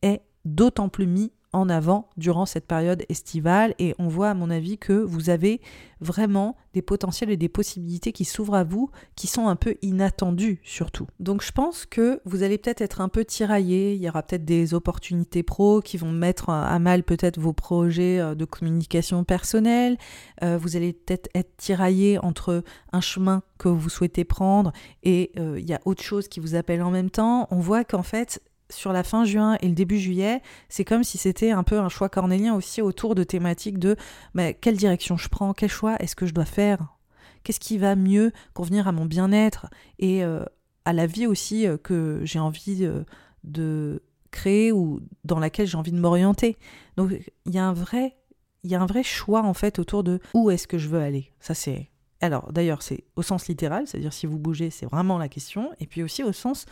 est 0.01 0.21
d'autant 0.43 0.89
plus 0.89 1.07
mis 1.07 1.31
en 1.55 1.69
avant 1.69 2.09
durant 2.17 2.45
cette 2.45 2.67
période 2.67 3.03
estivale 3.09 3.73
et 3.79 3.95
on 3.97 4.07
voit 4.07 4.29
à 4.29 4.33
mon 4.33 4.49
avis 4.49 4.77
que 4.77 4.93
vous 4.93 5.29
avez 5.29 5.61
vraiment 6.01 6.57
des 6.73 6.81
potentiels 6.81 7.29
et 7.29 7.37
des 7.37 7.47
possibilités 7.47 8.11
qui 8.11 8.25
s'ouvrent 8.25 8.55
à 8.55 8.65
vous 8.65 8.89
qui 9.15 9.27
sont 9.27 9.47
un 9.47 9.55
peu 9.55 9.75
inattendus 9.81 10.59
surtout. 10.63 11.07
Donc 11.21 11.41
je 11.41 11.53
pense 11.53 11.85
que 11.85 12.19
vous 12.25 12.43
allez 12.43 12.57
peut-être 12.57 12.81
être 12.81 12.99
un 12.99 13.07
peu 13.07 13.23
tiraillé, 13.23 13.93
il 13.93 14.01
y 14.01 14.09
aura 14.09 14.21
peut-être 14.21 14.43
des 14.43 14.73
opportunités 14.73 15.43
pro 15.43 15.79
qui 15.81 15.95
vont 15.95 16.11
mettre 16.11 16.49
à 16.49 16.77
mal 16.79 17.03
peut-être 17.03 17.39
vos 17.39 17.53
projets 17.53 18.19
euh, 18.19 18.35
de 18.35 18.43
communication 18.43 19.23
personnelle, 19.23 19.97
euh, 20.43 20.57
vous 20.57 20.75
allez 20.75 20.91
peut-être 20.91 21.29
être 21.33 21.55
tiraillé 21.55 22.19
entre 22.19 22.63
un 22.91 23.01
chemin 23.01 23.43
que 23.57 23.69
vous 23.69 23.89
souhaitez 23.89 24.25
prendre 24.25 24.73
et 25.03 25.31
euh, 25.39 25.57
il 25.57 25.67
y 25.67 25.73
a 25.73 25.79
autre 25.85 26.03
chose 26.03 26.27
qui 26.27 26.41
vous 26.41 26.55
appelle 26.55 26.83
en 26.83 26.91
même 26.91 27.09
temps. 27.09 27.47
On 27.51 27.59
voit 27.59 27.85
qu'en 27.85 28.03
fait 28.03 28.41
sur 28.69 28.93
la 28.93 29.03
fin 29.03 29.25
juin 29.25 29.57
et 29.61 29.67
le 29.67 29.75
début 29.75 29.99
juillet, 29.99 30.41
c'est 30.69 30.85
comme 30.85 31.03
si 31.03 31.17
c'était 31.17 31.51
un 31.51 31.63
peu 31.63 31.79
un 31.79 31.89
choix 31.89 32.09
cornélien 32.09 32.55
aussi 32.55 32.81
autour 32.81 33.15
de 33.15 33.23
thématiques 33.23 33.79
de 33.79 33.95
mais 34.33 34.53
quelle 34.53 34.77
direction 34.77 35.17
je 35.17 35.29
prends, 35.29 35.53
quel 35.53 35.69
choix 35.69 35.95
est-ce 35.99 36.15
que 36.15 36.25
je 36.25 36.33
dois 36.33 36.45
faire, 36.45 36.97
qu'est-ce 37.43 37.59
qui 37.59 37.77
va 37.77 37.95
mieux 37.95 38.31
convenir 38.53 38.87
à 38.87 38.91
mon 38.91 39.05
bien-être? 39.05 39.67
Et 39.99 40.23
euh, 40.23 40.43
à 40.85 40.93
la 40.93 41.07
vie 41.07 41.27
aussi 41.27 41.67
euh, 41.67 41.77
que 41.77 42.21
j'ai 42.23 42.39
envie 42.39 42.85
euh, 42.85 43.03
de 43.43 44.01
créer 44.31 44.71
ou 44.71 44.99
dans 45.23 45.39
laquelle 45.39 45.67
j'ai 45.67 45.77
envie 45.77 45.91
de 45.91 45.99
m'orienter. 45.99 46.57
Donc 46.97 47.11
il 47.45 47.53
y 47.53 47.57
a 47.57 47.65
un 47.65 47.73
vrai 47.73 48.17
y 48.63 48.73
a 48.73 48.81
un 48.81 48.87
vrai 48.87 49.03
choix 49.03 49.43
en 49.43 49.53
fait 49.53 49.77
autour 49.77 50.03
de 50.03 50.19
où 50.33 50.49
est-ce 50.49 50.67
que 50.67 50.77
je 50.77 50.89
veux 50.89 50.99
aller. 50.99 51.31
Ça 51.39 51.53
c'est 51.53 51.91
alors 52.21 52.51
d'ailleurs 52.51 52.81
c'est 52.81 53.03
au 53.15 53.21
sens 53.21 53.47
littéral, 53.47 53.85
c'est-à-dire 53.87 54.13
si 54.13 54.25
vous 54.25 54.39
bougez, 54.39 54.71
c'est 54.71 54.87
vraiment 54.87 55.17
la 55.17 55.29
question 55.29 55.69
et 55.79 55.85
puis 55.85 56.01
aussi 56.01 56.23
au 56.23 56.33
sens 56.33 56.65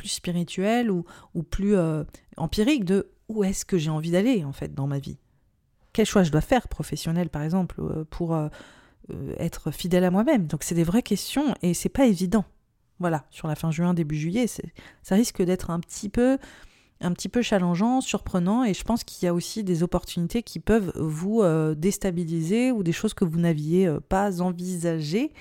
plus 0.00 0.08
spirituel 0.08 0.90
ou, 0.90 1.04
ou 1.34 1.42
plus 1.42 1.76
euh, 1.76 2.04
empirique 2.38 2.86
de 2.86 3.10
où 3.28 3.44
est-ce 3.44 3.66
que 3.66 3.76
j'ai 3.76 3.90
envie 3.90 4.10
d'aller 4.10 4.44
en 4.44 4.52
fait 4.52 4.74
dans 4.74 4.86
ma 4.86 4.98
vie? 4.98 5.18
Quel 5.92 6.06
choix 6.06 6.22
je 6.22 6.30
dois 6.30 6.40
faire 6.40 6.68
professionnel 6.68 7.28
par 7.28 7.42
exemple 7.42 7.76
euh, 7.80 8.06
pour 8.08 8.34
euh, 8.34 8.48
être 9.36 9.70
fidèle 9.70 10.04
à 10.04 10.10
moi-même? 10.10 10.46
Donc 10.46 10.62
c'est 10.62 10.74
des 10.74 10.84
vraies 10.84 11.02
questions 11.02 11.54
et 11.60 11.74
c'est 11.74 11.90
pas 11.90 12.06
évident. 12.06 12.46
Voilà, 12.98 13.26
sur 13.30 13.46
la 13.46 13.56
fin 13.56 13.70
juin, 13.70 13.92
début 13.92 14.16
juillet, 14.16 14.46
ça 14.46 15.14
risque 15.14 15.42
d'être 15.42 15.68
un 15.68 15.80
petit 15.80 16.08
peu 16.08 16.38
un 17.02 17.12
petit 17.12 17.28
peu 17.28 17.42
challengeant, 17.42 18.00
surprenant, 18.00 18.64
et 18.64 18.72
je 18.72 18.84
pense 18.84 19.04
qu'il 19.04 19.26
y 19.26 19.28
a 19.28 19.34
aussi 19.34 19.64
des 19.64 19.82
opportunités 19.82 20.42
qui 20.42 20.60
peuvent 20.60 20.92
vous 20.96 21.42
déstabiliser 21.74 22.72
ou 22.72 22.82
des 22.82 22.92
choses 22.92 23.14
que 23.14 23.24
vous 23.24 23.38
n'aviez 23.38 23.90
pas 24.10 24.42
envisagées. 24.42 25.32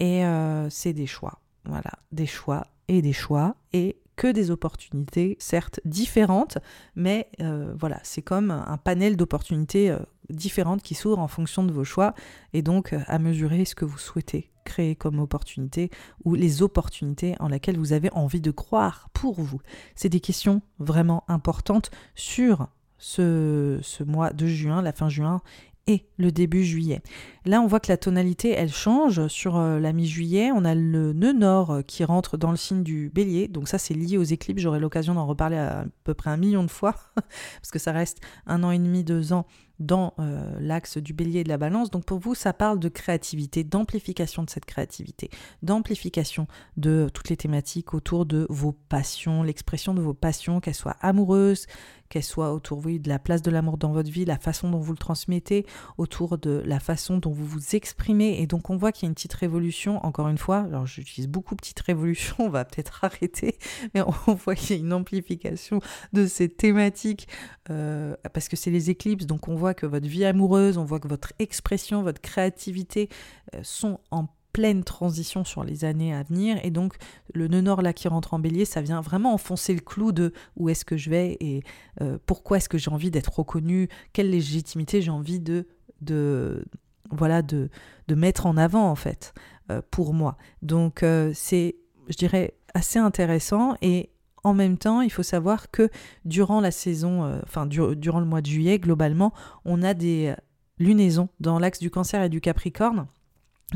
Et 0.00 0.24
c'est 0.68 0.92
des 0.94 1.06
choix. 1.06 1.38
Voilà, 1.64 1.92
des 2.10 2.26
choix 2.26 2.66
et 2.88 3.02
des 3.02 3.12
choix 3.12 3.56
et 3.72 3.96
que 4.16 4.26
des 4.26 4.50
opportunités, 4.50 5.36
certes 5.38 5.80
différentes, 5.84 6.58
mais 6.94 7.28
euh, 7.40 7.74
voilà, 7.78 8.00
c'est 8.02 8.22
comme 8.22 8.50
un 8.50 8.78
panel 8.78 9.16
d'opportunités 9.16 9.90
euh, 9.90 9.98
différentes 10.30 10.82
qui 10.82 10.94
s'ouvrent 10.94 11.18
en 11.18 11.28
fonction 11.28 11.64
de 11.64 11.72
vos 11.72 11.84
choix 11.84 12.14
et 12.54 12.62
donc 12.62 12.92
euh, 12.92 13.00
à 13.06 13.18
mesurer 13.18 13.64
ce 13.64 13.74
que 13.74 13.84
vous 13.84 13.98
souhaitez 13.98 14.50
créer 14.64 14.96
comme 14.96 15.20
opportunité 15.20 15.90
ou 16.24 16.34
les 16.34 16.62
opportunités 16.62 17.36
en 17.38 17.48
lesquelles 17.48 17.78
vous 17.78 17.92
avez 17.92 18.10
envie 18.12 18.40
de 18.40 18.50
croire 18.50 19.08
pour 19.12 19.40
vous. 19.40 19.60
C'est 19.94 20.08
des 20.08 20.18
questions 20.18 20.60
vraiment 20.80 21.22
importantes 21.28 21.90
sur 22.16 22.66
ce, 22.98 23.78
ce 23.82 24.02
mois 24.02 24.32
de 24.32 24.46
juin, 24.46 24.82
la 24.82 24.92
fin 24.92 25.08
juin 25.08 25.40
et 25.86 26.06
le 26.18 26.32
début 26.32 26.64
juillet. 26.64 27.00
Là, 27.44 27.60
on 27.60 27.66
voit 27.66 27.80
que 27.80 27.90
la 27.90 27.96
tonalité, 27.96 28.50
elle 28.50 28.72
change 28.72 29.28
sur 29.28 29.56
euh, 29.56 29.78
la 29.78 29.92
mi-juillet. 29.92 30.50
On 30.52 30.64
a 30.64 30.74
le 30.74 31.12
nœud 31.12 31.32
nord 31.32 31.70
euh, 31.70 31.82
qui 31.82 32.04
rentre 32.04 32.36
dans 32.36 32.50
le 32.50 32.56
signe 32.56 32.82
du 32.82 33.10
bélier. 33.14 33.46
Donc 33.48 33.68
ça, 33.68 33.78
c'est 33.78 33.94
lié 33.94 34.18
aux 34.18 34.24
éclipses. 34.24 34.62
J'aurai 34.62 34.80
l'occasion 34.80 35.14
d'en 35.14 35.26
reparler 35.26 35.56
à, 35.56 35.80
à 35.80 35.84
peu 36.04 36.14
près 36.14 36.30
un 36.30 36.36
million 36.36 36.64
de 36.64 36.70
fois, 36.70 36.94
parce 37.14 37.70
que 37.70 37.78
ça 37.78 37.92
reste 37.92 38.20
un 38.46 38.64
an 38.64 38.70
et 38.70 38.78
demi, 38.78 39.04
deux 39.04 39.32
ans 39.32 39.46
dans 39.78 40.14
euh, 40.18 40.56
l'axe 40.60 40.98
du 40.98 41.12
bélier 41.12 41.40
et 41.40 41.44
de 41.44 41.48
la 41.48 41.58
balance. 41.58 41.90
Donc 41.90 42.04
pour 42.04 42.18
vous, 42.18 42.34
ça 42.34 42.52
parle 42.52 42.78
de 42.78 42.88
créativité, 42.88 43.64
d'amplification 43.64 44.42
de 44.42 44.50
cette 44.50 44.64
créativité, 44.64 45.30
d'amplification 45.62 46.46
de 46.76 47.10
toutes 47.12 47.28
les 47.28 47.36
thématiques 47.36 47.94
autour 47.94 48.26
de 48.26 48.46
vos 48.50 48.72
passions, 48.72 49.42
l'expression 49.42 49.94
de 49.94 50.00
vos 50.00 50.14
passions, 50.14 50.60
qu'elles 50.60 50.74
soient 50.74 50.96
amoureuses, 51.00 51.66
qu'elles 52.08 52.22
soient 52.22 52.52
autour 52.52 52.82
de 52.82 53.08
la 53.08 53.18
place 53.18 53.42
de 53.42 53.50
l'amour 53.50 53.78
dans 53.78 53.92
votre 53.92 54.10
vie, 54.10 54.24
la 54.24 54.38
façon 54.38 54.70
dont 54.70 54.78
vous 54.78 54.92
le 54.92 54.98
transmettez, 54.98 55.66
autour 55.98 56.38
de 56.38 56.62
la 56.64 56.80
façon 56.80 57.18
dont 57.18 57.32
vous 57.32 57.46
vous 57.46 57.74
exprimez. 57.74 58.40
Et 58.40 58.46
donc 58.46 58.70
on 58.70 58.76
voit 58.76 58.92
qu'il 58.92 59.04
y 59.04 59.06
a 59.06 59.08
une 59.08 59.14
petite 59.14 59.34
révolution, 59.34 60.04
encore 60.04 60.28
une 60.28 60.38
fois, 60.38 60.58
alors 60.60 60.86
j'utilise 60.86 61.28
beaucoup 61.28 61.56
petite 61.56 61.80
révolution, 61.80 62.36
on 62.38 62.48
va 62.48 62.64
peut-être 62.64 63.00
arrêter, 63.04 63.58
mais 63.94 64.02
on 64.26 64.34
voit 64.34 64.54
qu'il 64.54 64.76
y 64.76 64.78
a 64.78 64.82
une 64.82 64.92
amplification 64.92 65.80
de 66.12 66.26
ces 66.26 66.48
thématiques, 66.48 67.28
euh, 67.70 68.14
parce 68.32 68.48
que 68.48 68.56
c'est 68.56 68.70
les 68.70 68.90
éclipses, 68.90 69.26
donc 69.26 69.48
on 69.48 69.54
voit 69.54 69.65
que 69.74 69.86
votre 69.86 70.06
vie 70.06 70.24
amoureuse, 70.24 70.78
on 70.78 70.84
voit 70.84 71.00
que 71.00 71.08
votre 71.08 71.32
expression, 71.38 72.02
votre 72.02 72.20
créativité 72.20 73.08
euh, 73.54 73.60
sont 73.62 74.00
en 74.10 74.26
pleine 74.52 74.84
transition 74.84 75.44
sur 75.44 75.64
les 75.64 75.84
années 75.84 76.14
à 76.14 76.22
venir. 76.22 76.58
Et 76.64 76.70
donc, 76.70 76.96
le 77.34 77.46
nœud 77.46 77.60
nord 77.60 77.82
là 77.82 77.92
qui 77.92 78.08
rentre 78.08 78.32
en 78.32 78.38
bélier, 78.38 78.64
ça 78.64 78.80
vient 78.80 79.02
vraiment 79.02 79.34
enfoncer 79.34 79.74
le 79.74 79.80
clou 79.80 80.12
de 80.12 80.32
où 80.56 80.70
est-ce 80.70 80.84
que 80.84 80.96
je 80.96 81.10
vais 81.10 81.36
et 81.40 81.62
euh, 82.00 82.18
pourquoi 82.24 82.56
est-ce 82.56 82.68
que 82.68 82.78
j'ai 82.78 82.90
envie 82.90 83.10
d'être 83.10 83.38
reconnu, 83.38 83.88
quelle 84.14 84.30
légitimité 84.30 85.02
j'ai 85.02 85.10
envie 85.10 85.40
de, 85.40 85.66
de, 86.00 86.64
voilà, 87.10 87.42
de, 87.42 87.68
de 88.08 88.14
mettre 88.14 88.46
en 88.46 88.56
avant, 88.56 88.90
en 88.90 88.96
fait, 88.96 89.34
euh, 89.70 89.82
pour 89.90 90.14
moi. 90.14 90.38
Donc, 90.62 91.04
c'est, 91.34 91.76
je 92.08 92.16
dirais, 92.16 92.54
assez 92.72 92.98
intéressant 92.98 93.76
et 93.82 94.10
en 94.46 94.54
même 94.54 94.78
temps, 94.78 95.00
il 95.00 95.10
faut 95.10 95.24
savoir 95.24 95.72
que 95.72 95.90
durant 96.24 96.60
la 96.60 96.70
saison, 96.70 97.24
euh, 97.24 97.40
enfin 97.42 97.66
durant 97.66 98.20
le 98.20 98.26
mois 98.26 98.40
de 98.40 98.46
juillet, 98.46 98.78
globalement, 98.78 99.32
on 99.64 99.82
a 99.82 99.92
des 99.92 100.34
lunaisons 100.78 101.28
dans 101.40 101.58
l'axe 101.58 101.80
du 101.80 101.90
cancer 101.90 102.22
et 102.22 102.28
du 102.28 102.40
capricorne. 102.40 103.08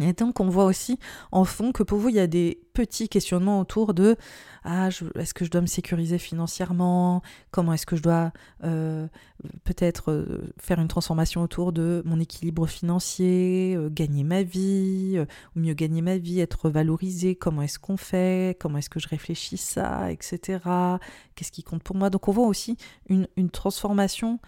Et 0.01 0.13
donc 0.13 0.39
on 0.39 0.49
voit 0.49 0.67
aussi 0.67 1.01
en 1.33 1.45
fond 1.45 1.73
que 1.73 1.83
pour 1.83 1.99
vous, 1.99 2.11
il 2.11 2.15
y 2.15 2.21
a 2.21 2.29
des 2.29 2.63
petits 2.81 3.11
questionnements 3.11 3.61
autour 3.61 3.93
de 3.93 4.17
ah, 4.65 4.89
est-ce 5.15 5.35
que 5.35 5.45
je 5.45 5.51
dois 5.51 5.61
me 5.61 5.67
sécuriser 5.67 6.17
financièrement? 6.19 7.23
Comment 7.51 7.75
est-ce 7.75 7.85
que 7.85 7.97
je 7.97 8.03
dois 8.03 8.33
euh, 8.65 9.07
peut-être 9.65 10.11
euh, 10.11 10.53
faire 10.59 10.81
une 10.81 10.89
transformation 10.89 11.43
autour 11.43 11.73
de 11.73 12.03
mon 12.07 12.19
équilibre 12.21 12.67
financier, 12.67 13.75
euh, 13.77 13.91
gagner 13.91 14.25
ma 14.25 14.43
vie, 14.43 15.23
ou 15.57 15.61
mieux 15.61 15.75
gagner 15.75 16.01
ma 16.01 16.17
vie, 16.17 16.41
être 16.41 16.71
valorisé? 16.71 17.35
Comment 17.37 17.63
est-ce 17.63 17.79
qu'on 17.79 17.97
fait? 17.99 18.59
Comment 18.59 18.79
est-ce 18.79 18.91
que 18.91 19.01
je 19.01 19.09
réfléchis 19.09 19.59
ça, 19.59 20.11
etc. 20.11 20.59
Qu'est-ce 21.35 21.53
qui 21.53 21.63
compte 21.63 21.83
pour 21.83 21.97
moi? 21.97 22.09
Donc 22.09 22.29
on 22.29 22.33
voit 22.33 22.47
aussi 22.47 22.77
une, 23.09 23.27
transformation 23.51 24.39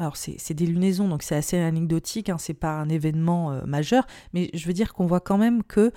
alors 0.00 0.16
c'est 0.16 0.54
des 0.54 0.66
lunaisons, 0.66 1.08
donc 1.08 1.24
c'est 1.24 1.34
assez 1.34 1.58
anecdotique, 1.58 2.28
hein, 2.28 2.36
c'est 2.38 2.54
pas 2.54 2.78
un 2.78 2.88
événement 2.88 3.66
majeur, 3.66 4.06
mais 4.32 4.48
je 4.54 4.64
veux 4.68 4.72
dire 4.72 4.94
qu'on 4.94 5.06
voit 5.06 5.18
quand 5.18 5.38
même 5.38 5.64
que 5.64 5.92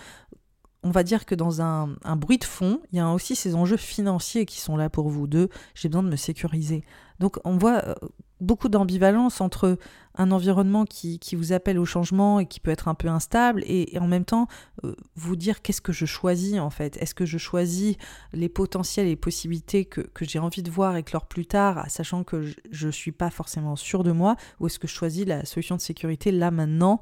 on 0.84 0.90
va 0.90 1.04
dire 1.04 1.26
que 1.26 1.36
dans 1.36 1.62
un, 1.62 1.96
bruit 2.16 2.38
de 2.38 2.44
fond, 2.44 2.82
il 2.92 2.98
y 2.98 3.00
a 3.00 3.10
aussi 3.12 3.36
ces 3.36 3.56
enjeux 3.56 3.78
financiers 3.78 4.46
qui 4.46 4.60
sont 4.60 4.78
là 4.78 4.90
pour 4.90 5.10
vous. 5.10 5.28
De 5.28 5.50
j'ai 5.76 5.90
besoin 5.90 6.04
de 6.04 6.10
me 6.10 6.16
sécuriser. 6.16 6.84
Donc 7.20 7.40
on 7.44 7.58
voit 7.58 7.86
euh, 7.86 7.96
beaucoup 8.40 8.68
d'ambivalence 8.68 9.42
entre 9.42 9.78
un 10.16 10.32
environnement 10.32 10.86
qui, 10.86 11.20
vous 11.34 11.54
appelle 11.54 11.80
au 11.80 11.86
changement 11.86 12.40
et 12.40 12.46
qui 12.46 12.60
peut 12.60 12.72
être 12.72 12.88
un 12.88 12.96
peu 12.96 13.08
instable, 13.08 13.64
et, 13.66 13.98
en 14.00 14.08
même 14.08 14.26
temps 14.26 14.48
euh, 14.84 14.96
vous 15.16 15.36
dire 15.36 15.62
qu'est-ce 15.62 15.82
que 15.82 15.94
je 15.94 16.06
choisis 16.06 16.60
en 16.60 16.70
fait. 16.70 16.98
Est-ce 16.98 17.16
que 17.16 17.26
je 17.26 17.38
choisis 17.38 17.96
les 18.34 18.50
potentiels 18.50 19.08
et 19.08 19.16
possibilités 19.16 19.86
que, 19.86 20.02
j'ai 20.22 20.40
envie 20.40 20.64
de 20.64 20.72
voir 20.72 20.98
éclore 20.98 21.26
plus 21.26 21.46
tard, 21.46 21.86
sachant 21.90 22.24
que 22.24 22.46
je 22.72 22.88
ne 22.88 22.92
suis 22.92 23.12
pas 23.12 23.30
forcément 23.30 23.76
sûr 23.76 24.04
de 24.04 24.12
moi, 24.12 24.36
ou 24.60 24.68
est-ce 24.68 24.80
que 24.80 24.88
je 24.88 24.94
choisis 24.94 25.26
la 25.26 25.46
solution 25.46 25.76
de 25.76 25.82
sécurité 25.82 26.32
là 26.32 26.52
maintenant 26.52 27.02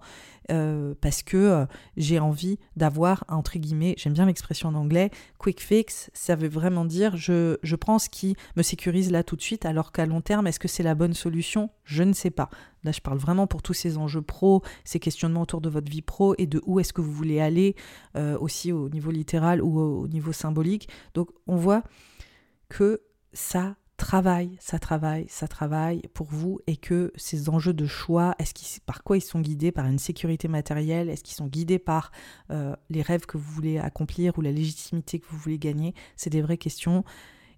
euh, 0.52 0.96
parce 1.00 1.22
que 1.22 1.38
euh, 1.38 1.66
j'ai 1.96 2.18
envie 2.18 2.58
d'avoir, 2.76 3.24
entre 3.28 3.60
guillemets, 3.60 3.94
j'aime 3.98 4.14
bien 4.14 4.26
l'expression 4.26 4.70
en 4.70 4.74
anglais, 4.74 5.12
quick 5.38 5.62
fix, 5.62 6.10
ça 6.14 6.36
veut 6.36 6.48
vraiment 6.48 6.86
dire 6.86 7.18
je 7.18 7.76
prends 7.76 8.00
ce 8.00 8.10
qui 8.10 8.36
me 8.56 8.64
sécurise 8.64 9.12
là 9.12 9.24
tout 9.24 9.36
de 9.36 9.42
suite, 9.42 9.66
alors 9.66 9.92
qu'à 9.92 10.06
long 10.06 10.22
terme, 10.22 10.48
est-ce 10.48 10.60
que 10.60 10.68
c'est 10.68 10.84
la 10.84 10.96
bonne 10.96 11.14
solution? 11.14 11.70
Je 11.84 12.04
ne 12.04 12.14
sais 12.14 12.32
pas. 12.32 12.50
Là, 12.84 12.92
je 12.92 13.02
parle 13.02 13.18
vraiment 13.18 13.48
pour 13.48 13.62
tous 13.62 13.74
ces 13.74 13.98
enjeux 13.98 14.22
pro, 14.22 14.64
ces 14.84 15.00
questionnements 15.00 15.42
autour 15.42 15.62
de 15.62 15.70
votre 15.70 15.92
vie 15.92 16.02
pro 16.02 16.36
et 16.38 16.48
de 16.48 16.62
où 16.66 16.80
est-ce 16.80 16.94
que 16.94 17.02
vous 17.02 17.12
voulez 17.12 17.40
aller, 17.40 17.76
euh, 18.16 18.38
aussi 18.40 18.72
au 18.72 18.90
niveau 18.90 19.12
littéral 19.12 19.62
ou 19.62 19.80
au 19.80 20.08
niveau 20.08 20.32
symbolique. 20.32 20.90
Donc, 21.14 21.30
on 21.48 21.56
voit 21.56 21.84
que 22.70 23.02
ça 23.34 23.76
travaille, 24.00 24.58
ça 24.60 24.80
travaille, 24.80 25.26
ça 25.28 25.48
travaille 25.48 26.02
pour 26.14 26.28
vous 26.28 26.60
et 26.68 26.78
que 26.78 27.12
ces 27.16 27.50
enjeux 27.50 27.74
de 27.74 27.86
choix, 27.86 28.36
par 28.86 29.04
quoi 29.04 29.18
ils 29.18 29.22
sont 29.22 29.42
guidés? 29.42 29.72
Par 29.72 29.86
une 29.86 30.00
sécurité 30.00 30.48
matérielle? 30.48 31.10
Est-ce 31.10 31.24
qu'ils 31.24 31.36
sont 31.36 31.48
guidés 31.48 31.80
par 31.80 32.12
euh, 32.50 32.76
les 32.90 33.02
rêves 33.02 33.26
que 33.26 33.38
vous 33.38 33.52
voulez 33.52 33.78
accomplir 33.78 34.38
ou 34.38 34.42
la 34.42 34.52
légitimité 34.52 35.20
que 35.20 35.28
vous 35.30 35.38
voulez 35.38 35.60
gagner? 35.60 35.94
C'est 36.16 36.30
des 36.30 36.42
vraies 36.42 36.58
questions 36.58 37.04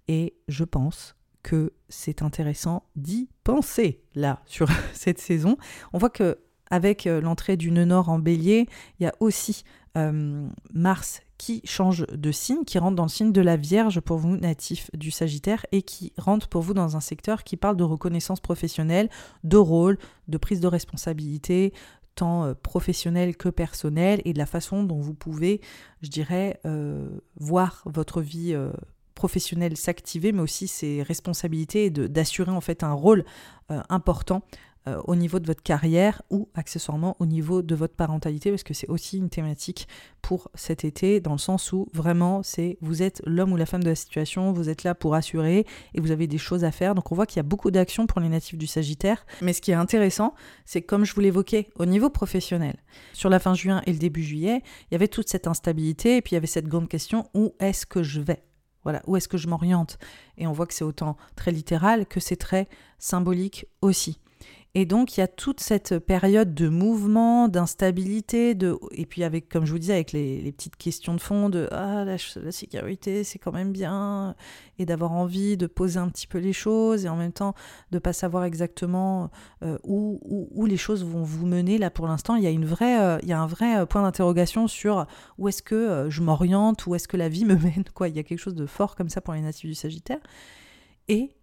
et 0.08 0.34
je 0.48 0.64
pense 0.64 1.16
que 1.44 1.74
c'est 1.90 2.22
intéressant 2.22 2.84
d'y 2.96 3.30
penser 3.44 4.04
là 4.16 4.42
sur 4.46 4.68
cette 4.94 5.20
saison. 5.20 5.58
On 5.94 5.98
voit 5.98 6.10
que 6.10 6.38
avec 6.72 7.06
euh, 7.06 7.22
l'entrée 7.22 7.58
du 7.58 7.70
nœud 7.70 7.86
nord 7.86 8.10
en 8.10 8.18
bélier, 8.18 8.68
il 9.00 9.04
y 9.04 9.06
a 9.06 9.14
aussi 9.20 9.64
euh, 9.98 10.48
Mars 10.74 11.22
qui 11.38 11.62
change 11.66 12.08
de 12.08 12.32
signe, 12.32 12.64
qui 12.64 12.80
rentre 12.80 12.96
dans 12.96 13.04
le 13.04 13.10
signe 13.10 13.34
de 13.34 13.42
la 13.42 13.58
Vierge 13.58 14.00
pour 14.00 14.18
vous 14.18 14.38
natif 14.38 14.90
du 14.94 15.12
Sagittaire 15.12 15.66
et 15.72 15.82
qui 15.82 16.14
rentre 16.18 16.48
pour 16.48 16.62
vous 16.62 16.74
dans 16.74 16.96
un 16.96 17.02
secteur 17.02 17.44
qui 17.44 17.58
parle 17.58 17.76
de 17.76 17.84
reconnaissance 17.84 18.40
professionnelle, 18.40 19.10
de 19.44 19.58
rôle, 19.58 19.98
de 20.28 20.38
prise 20.38 20.62
de 20.62 20.68
responsabilité, 20.68 21.74
tant 22.16 22.46
euh, 22.46 22.54
professionnelle 22.54 23.36
que 23.36 23.50
personnelle, 23.50 24.22
et 24.24 24.34
de 24.34 24.38
la 24.38 24.46
façon 24.46 24.84
dont 24.84 25.02
vous 25.02 25.16
pouvez, 25.16 25.62
je 26.02 26.10
dirais, 26.10 26.62
voir 27.36 27.84
votre 27.86 28.22
vie 28.22 28.56
professionnelle 29.22 29.78
s'activer, 29.78 30.32
mais 30.32 30.42
aussi 30.42 30.68
ses 30.68 31.04
responsabilités 31.04 31.86
et 31.86 31.90
d'assurer 31.92 32.52
en 32.52 32.62
fait 32.62 32.84
un 32.84 32.94
rôle 32.94 33.24
important 33.90 34.42
euh, 34.88 35.00
au 35.06 35.16
niveau 35.16 35.38
de 35.38 35.46
votre 35.46 35.62
carrière 35.62 36.24
ou 36.32 36.50
accessoirement 36.56 37.16
au 37.20 37.28
niveau 37.28 37.62
de 37.62 37.76
votre 37.76 37.94
parentalité, 37.94 38.50
parce 38.50 38.64
que 38.64 38.74
c'est 38.74 38.90
aussi 38.90 39.20
une 39.20 39.30
thématique 39.30 39.88
pour 40.24 40.50
cet 40.56 40.84
été, 40.86 41.20
dans 41.20 41.34
le 41.34 41.38
sens 41.38 41.72
où 41.72 41.88
vraiment 41.94 42.42
c'est 42.42 42.80
vous 42.82 43.04
êtes 43.04 43.22
l'homme 43.28 43.54
ou 43.54 43.58
la 43.58 43.68
femme 43.68 43.84
de 43.84 43.90
la 43.90 43.96
situation, 43.96 44.52
vous 44.52 44.70
êtes 44.70 44.84
là 44.84 44.96
pour 44.96 45.14
assurer 45.14 45.68
et 45.94 46.02
vous 46.02 46.10
avez 46.10 46.26
des 46.26 46.40
choses 46.40 46.64
à 46.64 46.72
faire. 46.72 46.96
Donc 46.96 47.12
on 47.12 47.16
voit 47.16 47.28
qu'il 47.28 47.38
y 47.38 47.42
a 47.42 47.44
beaucoup 47.44 47.70
d'actions 47.70 48.08
pour 48.08 48.22
les 48.22 48.30
natifs 48.30 48.58
du 48.58 48.66
Sagittaire. 48.66 49.24
Mais 49.44 49.54
ce 49.54 49.62
qui 49.62 49.70
est 49.70 49.76
intéressant, 49.76 50.34
c'est 50.66 50.82
comme 50.82 51.06
je 51.06 51.14
vous 51.14 51.22
l'évoquais, 51.22 51.70
au 51.76 51.86
niveau 51.86 52.10
professionnel, 52.10 52.78
sur 53.14 53.30
la 53.30 53.38
fin 53.38 53.54
juin 53.54 53.84
et 53.86 53.92
le 53.92 54.00
début 54.00 54.24
juillet, 54.24 54.64
il 54.90 54.94
y 54.94 54.96
avait 54.96 55.08
toute 55.08 55.30
cette 55.30 55.46
instabilité 55.46 56.18
et 56.18 56.22
puis 56.24 56.32
il 56.32 56.36
y 56.36 56.38
avait 56.38 56.48
cette 56.48 56.68
grande 56.68 56.90
question 56.90 57.30
où 57.36 57.54
est-ce 57.60 57.86
que 57.86 58.02
je 58.02 58.20
vais? 58.20 58.42
Voilà, 58.84 59.02
où 59.08 59.16
est-ce 59.16 59.28
que 59.28 59.38
je 59.38 59.48
m'oriente? 59.48 59.98
Et 60.38 60.48
on 60.48 60.52
voit 60.52 60.66
que 60.66 60.74
c'est 60.74 60.84
autant 60.84 61.18
très 61.36 61.52
littéral 61.52 62.06
que 62.06 62.20
c'est 62.20 62.36
très 62.36 62.68
symbolique 63.00 63.66
aussi. 63.82 64.20
Et 64.74 64.86
donc, 64.86 65.18
il 65.18 65.20
y 65.20 65.24
a 65.24 65.28
toute 65.28 65.60
cette 65.60 66.00
période 66.00 66.54
de 66.54 66.70
mouvement, 66.70 67.50
d'instabilité, 67.50 68.56
de... 68.56 68.78
et 68.92 69.06
puis 69.06 69.26
avec, 69.26 69.50
comme 69.50 69.66
je 69.66 69.74
vous 69.74 69.80
disais, 69.80 69.96
avec 69.96 70.14
les, 70.14 70.50
petites 70.54 70.78
questions 70.78 71.14
de 71.14 71.20
fond 71.20 71.50
de 71.50 71.68
ah, 71.72 72.06
la, 72.06 72.18
sécurité, 72.18 73.26
c'est 73.26 73.38
quand 73.38 73.52
même 73.52 73.74
bien, 73.74 74.34
et 74.80 74.86
d'avoir 74.86 75.12
envie 75.12 75.58
de 75.58 75.68
poser 75.68 76.00
un 76.00 76.08
petit 76.08 76.26
peu 76.26 76.38
les 76.38 76.54
choses, 76.54 77.04
et 77.04 77.10
en 77.10 77.18
même 77.18 77.34
temps 77.34 77.54
de 77.92 78.00
pas 78.00 78.14
savoir 78.14 78.46
exactement 78.46 79.30
euh, 79.62 79.78
où, 79.84 80.22
où, 80.24 80.66
les 80.66 80.78
choses 80.78 81.04
vont 81.04 81.24
vous 81.24 81.46
mener. 81.46 81.78
Là, 81.78 81.90
pour 81.90 82.08
l'instant, 82.08 82.36
il 82.36 82.44
y 82.44 82.48
a, 82.48 82.52
euh, 82.52 83.20
il 83.24 83.28
y 83.28 83.34
a 83.34 83.42
un 83.42 83.48
vrai 83.48 83.78
euh, 83.78 83.86
point 83.86 84.04
d'interrogation 84.04 84.70
sur 84.70 85.06
où 85.38 85.50
est-ce 85.50 85.62
que 85.62 86.06
je 86.08 86.22
m'oriente, 86.22 86.88
où 86.88 86.96
est-ce 86.96 87.10
que 87.10 87.18
la 87.18 87.28
vie 87.28 87.44
me 87.44 87.56
mène. 87.62 87.84
Quoi. 87.94 88.08
Il 88.08 88.16
y 88.16 88.20
a 88.20 88.24
quelque 88.24 88.40
chose 88.40 88.56
de 88.56 88.66
fort 88.66 88.96
comme 88.96 89.10
ça 89.10 89.20
pour 89.20 89.34
les 89.34 89.42
natifs 89.42 89.70
du 89.70 89.76
Sagittaire. 89.76 90.22
Et 91.10 91.36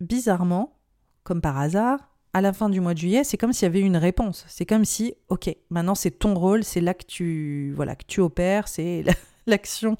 bizarrement, 0.00 0.76
comme 1.24 1.40
par 1.40 1.56
hasard, 1.56 2.09
à 2.32 2.40
la 2.40 2.52
fin 2.52 2.68
du 2.68 2.80
mois 2.80 2.94
de 2.94 2.98
juillet, 2.98 3.24
c'est 3.24 3.36
comme 3.36 3.52
s'il 3.52 3.64
y 3.64 3.66
avait 3.66 3.80
une 3.80 3.96
réponse. 3.96 4.44
C'est 4.48 4.66
comme 4.66 4.84
si, 4.84 5.14
ok, 5.28 5.54
maintenant 5.70 5.94
c'est 5.94 6.12
ton 6.12 6.34
rôle, 6.34 6.64
c'est 6.64 6.80
là 6.80 6.94
que 6.94 7.04
tu, 7.04 7.72
voilà, 7.74 7.96
que 7.96 8.04
tu 8.06 8.20
opères, 8.20 8.68
c'est 8.68 9.04
l'action 9.46 9.96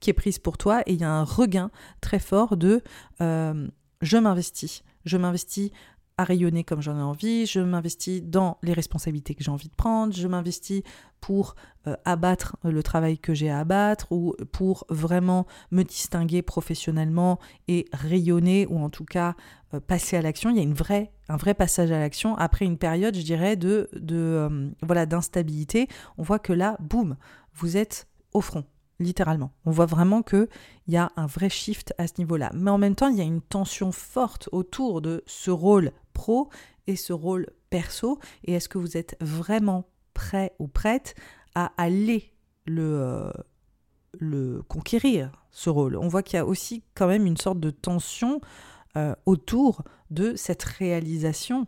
qui 0.00 0.10
est 0.10 0.14
prise 0.14 0.38
pour 0.38 0.58
toi, 0.58 0.82
et 0.86 0.92
il 0.92 1.00
y 1.00 1.04
a 1.04 1.10
un 1.10 1.24
regain 1.24 1.70
très 2.00 2.18
fort 2.18 2.56
de 2.56 2.82
euh, 3.20 3.68
je 4.00 4.16
m'investis. 4.16 4.82
Je 5.04 5.16
m'investis 5.16 5.70
rayonner 6.24 6.64
comme 6.64 6.80
j'en 6.80 6.98
ai 6.98 7.02
envie, 7.02 7.46
je 7.46 7.60
m'investis 7.60 8.22
dans 8.22 8.58
les 8.62 8.72
responsabilités 8.72 9.34
que 9.34 9.44
j'ai 9.44 9.50
envie 9.50 9.68
de 9.68 9.74
prendre, 9.74 10.12
je 10.12 10.26
m'investis 10.28 10.82
pour 11.20 11.54
euh, 11.86 11.96
abattre 12.04 12.56
le 12.64 12.82
travail 12.82 13.18
que 13.18 13.32
j'ai 13.32 13.48
à 13.48 13.60
abattre 13.60 14.10
ou 14.10 14.34
pour 14.50 14.84
vraiment 14.88 15.46
me 15.70 15.82
distinguer 15.84 16.42
professionnellement 16.42 17.38
et 17.68 17.86
rayonner 17.92 18.66
ou 18.68 18.78
en 18.78 18.90
tout 18.90 19.04
cas 19.04 19.34
euh, 19.74 19.80
passer 19.80 20.16
à 20.16 20.22
l'action. 20.22 20.50
Il 20.50 20.56
y 20.56 20.60
a 20.60 20.62
une 20.62 20.74
vraie, 20.74 21.12
un 21.28 21.36
vrai 21.36 21.54
passage 21.54 21.90
à 21.92 21.98
l'action 21.98 22.36
après 22.36 22.64
une 22.64 22.78
période, 22.78 23.16
je 23.16 23.22
dirais, 23.22 23.56
de, 23.56 23.88
de 23.94 24.16
euh, 24.16 24.68
voilà 24.82 25.06
d'instabilité. 25.06 25.88
On 26.18 26.22
voit 26.22 26.38
que 26.38 26.52
là, 26.52 26.76
boum, 26.80 27.16
vous 27.54 27.76
êtes 27.76 28.08
au 28.32 28.40
front 28.40 28.64
littéralement. 29.02 29.52
On 29.66 29.70
voit 29.70 29.86
vraiment 29.86 30.22
qu'il 30.22 30.48
y 30.88 30.96
a 30.96 31.10
un 31.16 31.26
vrai 31.26 31.48
shift 31.48 31.94
à 31.98 32.06
ce 32.06 32.14
niveau-là. 32.18 32.50
Mais 32.54 32.70
en 32.70 32.78
même 32.78 32.94
temps, 32.94 33.08
il 33.08 33.16
y 33.16 33.20
a 33.20 33.24
une 33.24 33.42
tension 33.42 33.92
forte 33.92 34.48
autour 34.52 35.02
de 35.02 35.22
ce 35.26 35.50
rôle 35.50 35.92
pro 36.12 36.48
et 36.86 36.96
ce 36.96 37.12
rôle 37.12 37.46
perso 37.70 38.18
Et 38.44 38.54
est-ce 38.54 38.68
que 38.68 38.78
vous 38.78 38.96
êtes 38.96 39.16
vraiment 39.20 39.88
prêt 40.14 40.54
ou 40.58 40.68
prête 40.68 41.14
à 41.54 41.72
aller 41.76 42.32
le, 42.66 43.30
euh, 44.20 44.62
conquérir, 44.68 45.32
ce 45.50 45.70
rôle? 45.70 45.96
On 45.96 46.08
voit 46.08 46.22
qu'il 46.22 46.36
y 46.36 46.40
a 46.40 46.46
aussi 46.46 46.82
quand 46.94 47.06
même 47.06 47.26
une 47.26 47.36
sorte 47.36 47.60
de 47.60 47.70
tension 47.70 48.40
euh, 48.96 49.14
autour 49.26 49.84
de 50.10 50.34
cette 50.36 50.62
réalisation 50.62 51.66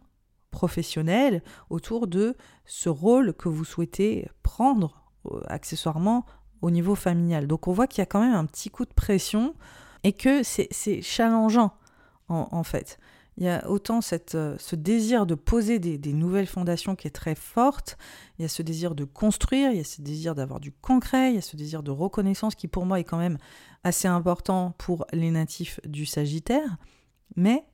professionnelle, 0.50 1.42
autour 1.70 2.06
de 2.06 2.36
ce 2.64 2.88
rôle 2.88 3.34
que 3.34 3.48
vous 3.48 3.64
souhaitez 3.64 4.28
prendre 4.42 5.04
euh, 5.26 5.40
accessoirement 5.46 6.26
au 6.64 6.70
niveau 6.70 6.94
familial. 6.94 7.46
Donc 7.46 7.68
on 7.68 7.72
voit 7.72 7.86
qu'il 7.86 8.00
y 8.00 8.02
a 8.02 8.06
quand 8.06 8.20
même 8.20 8.34
un 8.34 8.46
petit 8.46 8.70
coup 8.70 8.84
de 8.84 8.92
pression 8.92 9.54
et 10.02 10.12
que 10.12 10.42
c'est 10.42 11.02
challengeant 11.02 11.72
en 12.28 12.62
fait 12.62 12.98
il 13.36 13.44
y 13.44 13.48
a 13.48 13.68
autant 13.68 14.00
cette, 14.00 14.34
euh, 14.36 14.56
ce 14.58 14.76
désir 14.76 15.26
de 15.26 15.34
poser 15.34 15.78
des, 15.78 16.12
nouvelles 16.12 16.46
fondations 16.46 16.94
qui 16.94 17.08
est 17.08 17.10
très 17.10 17.34
forte, 17.34 17.98
il 18.38 18.42
y 18.42 18.44
a 18.44 18.48
ce 18.48 18.62
désir 18.62 18.94
de 18.94 19.04
construire, 19.04 19.72
il 19.72 19.78
y 19.78 19.80
a 19.80 19.84
ce 19.84 20.02
désir 20.02 20.34
d'avoir 20.34 20.60
du 20.60 20.70
concret, 20.70 21.30
il 21.30 21.34
y 21.34 21.38
a 21.38 21.42
ce 21.42 21.56
désir 21.56 21.82
de 21.82 21.90
reconnaissance 21.90 22.54
qui 22.54 22.68
pour 22.68 22.86
moi 22.86 23.00
est 23.00 23.04
quand 23.04 23.18
même 23.18 23.38
assez 23.82 24.06
important 24.06 24.74
pour 24.78 25.06
les 25.12 25.30
natifs 25.30 25.80
du 25.84 26.06
Sagittaire. 26.06 26.76
Mais 27.36 27.64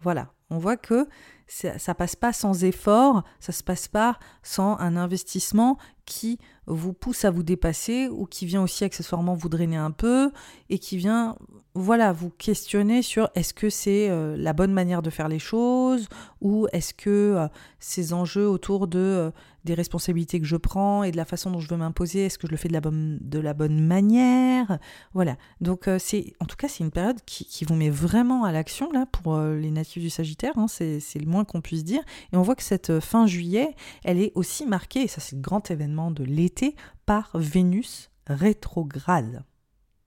voilà, 0.00 0.32
on 0.50 0.58
voit 0.58 0.76
que 0.76 1.08
ça, 1.46 1.78
ça 1.78 1.94
passe 1.94 2.16
pas 2.16 2.32
sans 2.32 2.64
effort, 2.64 3.24
ça 3.40 3.52
se 3.52 3.62
passe 3.62 3.88
pas 3.88 4.18
sans 4.42 4.78
un 4.78 4.96
investissement 4.96 5.78
qui 6.04 6.38
vous 6.66 6.92
pousse 6.92 7.24
à 7.24 7.30
vous 7.30 7.42
dépasser 7.42 8.08
ou 8.08 8.26
qui 8.26 8.46
vient 8.46 8.62
aussi 8.62 8.84
accessoirement 8.84 9.34
vous 9.34 9.48
drainer 9.48 9.76
un 9.76 9.90
peu 9.90 10.30
et 10.70 10.78
qui 10.78 10.96
vient 10.96 11.36
voilà 11.74 12.12
vous 12.12 12.30
questionner 12.30 13.02
sur 13.02 13.30
est-ce 13.34 13.54
que 13.54 13.70
c'est 13.70 14.08
euh, 14.10 14.36
la 14.36 14.52
bonne 14.52 14.72
manière 14.72 15.02
de 15.02 15.10
faire 15.10 15.28
les 15.28 15.38
choses 15.38 16.08
ou 16.40 16.66
est-ce 16.72 16.94
que 16.94 17.10
euh, 17.10 17.48
ces 17.78 18.12
enjeux 18.12 18.48
autour 18.48 18.88
de 18.88 18.98
euh, 18.98 19.30
des 19.68 19.74
responsabilités 19.74 20.40
que 20.40 20.46
je 20.46 20.56
prends 20.56 21.04
et 21.04 21.10
de 21.10 21.16
la 21.16 21.24
façon 21.24 21.50
dont 21.50 21.60
je 21.60 21.68
veux 21.68 21.76
m'imposer. 21.76 22.26
Est-ce 22.26 22.38
que 22.38 22.46
je 22.46 22.52
le 22.52 22.56
fais 22.56 22.68
de 22.68 22.72
la 22.72 22.80
bonne 22.80 23.18
de 23.20 23.38
la 23.38 23.54
bonne 23.54 23.80
manière? 23.80 24.78
Voilà. 25.14 25.36
Donc 25.60 25.88
c'est 25.98 26.32
en 26.40 26.46
tout 26.46 26.56
cas 26.56 26.68
c'est 26.68 26.82
une 26.82 26.90
période 26.90 27.20
qui, 27.24 27.44
qui, 27.44 27.64
vous 27.64 27.74
met 27.74 27.90
vraiment 27.90 28.44
à 28.44 28.52
l'action 28.52 28.90
là 28.92 29.06
pour 29.06 29.38
les 29.38 29.70
natifs 29.70 30.02
du 30.02 30.10
Sagittaire 30.10 30.58
hein, 30.58 30.66
c'est 30.68 31.00
le 31.14 31.26
moins 31.26 31.44
qu'on 31.44 31.60
puisse 31.60 31.84
dire. 31.84 32.02
Et 32.32 32.36
on 32.36 32.42
voit 32.42 32.56
que 32.56 32.62
cette 32.62 33.00
fin 33.00 33.26
juillet 33.26 33.74
elle 34.04 34.20
est 34.20 34.32
aussi 34.34 34.66
marquée 34.66 35.02
et 35.02 35.08
ça 35.08 35.20
c'est 35.20 35.36
le 35.36 35.42
grand 35.42 35.70
événement 35.70 36.10
de 36.10 36.24
l'été 36.24 36.74
par 37.06 37.30
Vénus 37.34 38.10
rétrograde. 38.26 39.44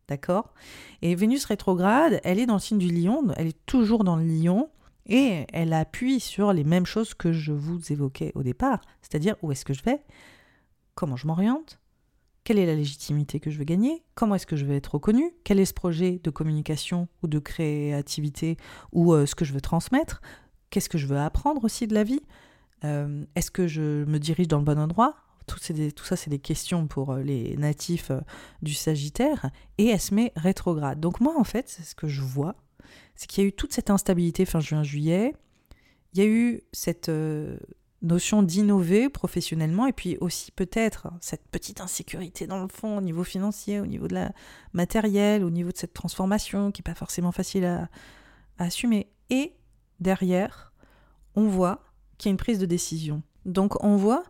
D'accord? 0.07 0.53
Et 1.01 1.15
Vénus 1.15 1.45
rétrograde, 1.45 2.19
elle 2.23 2.39
est 2.39 2.45
dans 2.45 2.55
le 2.55 2.59
signe 2.59 2.77
du 2.77 2.91
lion, 2.91 3.23
elle 3.37 3.47
est 3.47 3.65
toujours 3.65 4.03
dans 4.03 4.17
le 4.17 4.25
lion, 4.25 4.69
et 5.05 5.45
elle 5.51 5.73
appuie 5.73 6.19
sur 6.19 6.53
les 6.53 6.63
mêmes 6.63 6.85
choses 6.85 7.13
que 7.13 7.31
je 7.31 7.51
vous 7.51 7.91
évoquais 7.91 8.31
au 8.35 8.43
départ, 8.43 8.81
c'est-à-dire 9.01 9.35
où 9.41 9.51
est-ce 9.51 9.65
que 9.65 9.73
je 9.73 9.83
vais, 9.83 10.03
comment 10.95 11.15
je 11.15 11.27
m'oriente, 11.27 11.79
quelle 12.43 12.59
est 12.59 12.65
la 12.65 12.75
légitimité 12.75 13.39
que 13.39 13.51
je 13.51 13.57
veux 13.57 13.65
gagner, 13.65 14.03
comment 14.15 14.35
est-ce 14.35 14.47
que 14.47 14.55
je 14.55 14.65
veux 14.65 14.75
être 14.75 14.95
reconnu, 14.95 15.31
quel 15.43 15.59
est 15.59 15.65
ce 15.65 15.73
projet 15.73 16.19
de 16.23 16.29
communication 16.29 17.07
ou 17.23 17.27
de 17.27 17.39
créativité 17.39 18.57
ou 18.91 19.13
euh, 19.13 19.25
ce 19.25 19.35
que 19.35 19.45
je 19.45 19.53
veux 19.53 19.61
transmettre, 19.61 20.21
qu'est-ce 20.69 20.89
que 20.89 20.97
je 20.97 21.07
veux 21.07 21.19
apprendre 21.19 21.63
aussi 21.63 21.87
de 21.87 21.93
la 21.93 22.03
vie, 22.03 22.21
Euh, 22.83 23.25
est-ce 23.35 23.51
que 23.51 23.67
je 23.67 24.05
me 24.05 24.17
dirige 24.17 24.47
dans 24.47 24.57
le 24.57 24.63
bon 24.63 24.79
endroit 24.79 25.15
tout, 25.45 25.59
tout, 25.95 26.03
ça, 26.03 26.15
c'est 26.15 26.29
des 26.29 26.39
questions 26.39 26.87
pour 26.87 27.11
euh, 27.11 27.21
les 27.21 27.57
natifs 27.57 28.11
du 28.61 28.73
Sagittaire. 28.73 29.51
Et 29.77 29.87
elle 29.87 29.99
se 29.99 30.13
met 30.13 30.31
rétrograde. 30.35 30.99
Donc 30.99 31.19
moi, 31.19 31.35
en 31.37 31.43
fait, 31.43 31.67
c'est 31.67 31.83
ce 31.83 31.93
que 31.95 32.07
je 32.07 32.21
vois, 32.21 32.55
c'est 33.15 33.27
qu'il 33.27 33.43
y 33.43 33.45
a 33.45 33.47
eu 33.47 33.53
toute 33.53 33.73
cette 33.73 33.89
instabilité 33.89 34.45
fin 34.45 34.59
juin-juillet. 34.59 35.33
Il 36.13 36.19
y 36.19 36.23
a 36.23 36.27
eu 36.27 36.61
cette 36.71 37.09
notion 38.01 38.41
d'innover 38.41 39.09
professionnellement 39.09 39.85
et 39.85 39.93
puis 39.93 40.17
aussi 40.21 40.51
peut-être 40.51 41.07
cette 41.21 41.47
petite 41.49 41.81
insécurité 41.81 42.47
dans 42.47 42.61
le 42.61 42.67
fond 42.67 42.97
au 42.97 43.01
niveau 43.01 43.23
financier, 43.23 43.79
au 43.79 43.85
niveau 43.85 44.07
de 44.07 44.15
la 44.15 44.31
matérielle, 44.73 45.43
au 45.43 45.49
niveau 45.49 45.71
de 45.71 45.77
cette 45.77 45.93
transformation 45.93 46.71
qui 46.71 46.81
n'est 46.81 46.91
pas 46.91 46.97
forcément 46.97 47.31
facile 47.31 47.65
à, 47.65 47.89
assumer. 48.57 49.07
Et 49.29 49.53
derrière, 49.99 50.71
on 51.35 51.47
voit 51.47 51.83
qu'il 52.17 52.29
y 52.29 52.31
a 52.31 52.33
une 52.33 52.37
prise 52.37 52.59
de 52.59 52.65
décision. 52.67 53.23
Donc 53.45 53.83
on 53.83 53.95
voit 53.95 54.23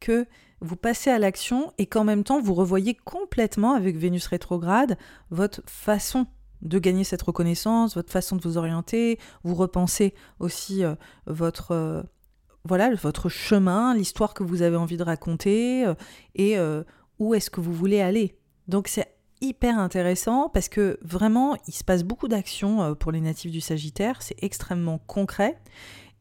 que 0.00 0.26
vous 0.60 0.76
passez 0.76 1.10
à 1.10 1.18
l'action 1.18 1.72
et 1.78 1.86
qu'en 1.86 2.04
même 2.04 2.24
temps 2.24 2.40
vous 2.40 2.54
revoyez 2.54 2.94
complètement 2.94 3.72
avec 3.72 3.96
Vénus 3.96 4.26
rétrograde 4.26 4.98
votre 5.30 5.62
façon 5.66 6.26
de 6.62 6.78
gagner 6.78 7.04
cette 7.04 7.22
reconnaissance, 7.22 7.94
votre 7.94 8.12
façon 8.12 8.36
de 8.36 8.42
vous 8.42 8.58
orienter, 8.58 9.18
vous 9.44 9.54
repensez 9.54 10.14
aussi 10.40 10.84
euh, 10.84 10.94
votre 11.26 11.72
euh, 11.72 12.02
voilà 12.64 12.94
votre 12.94 13.28
chemin, 13.28 13.94
l'histoire 13.94 14.34
que 14.34 14.42
vous 14.42 14.62
avez 14.62 14.76
envie 14.76 14.96
de 14.96 15.02
raconter 15.02 15.86
euh, 15.86 15.94
et 16.34 16.58
où 17.18 17.34
est-ce 17.34 17.50
que 17.50 17.60
vous 17.60 17.72
voulez 17.72 18.00
aller. 18.00 18.36
Donc 18.66 18.88
c'est 18.88 19.14
hyper 19.40 19.78
intéressant 19.78 20.48
parce 20.48 20.68
que 20.68 20.98
vraiment 21.02 21.56
il 21.66 21.72
se 21.72 21.84
passe 21.84 22.02
beaucoup 22.02 22.28
d'actions 22.28 22.94
pour 22.96 23.12
les 23.12 23.20
natifs 23.20 23.52
du 23.52 23.60
Sagittaire, 23.60 24.20
c'est 24.20 24.36
extrêmement 24.42 24.98
concret 24.98 25.58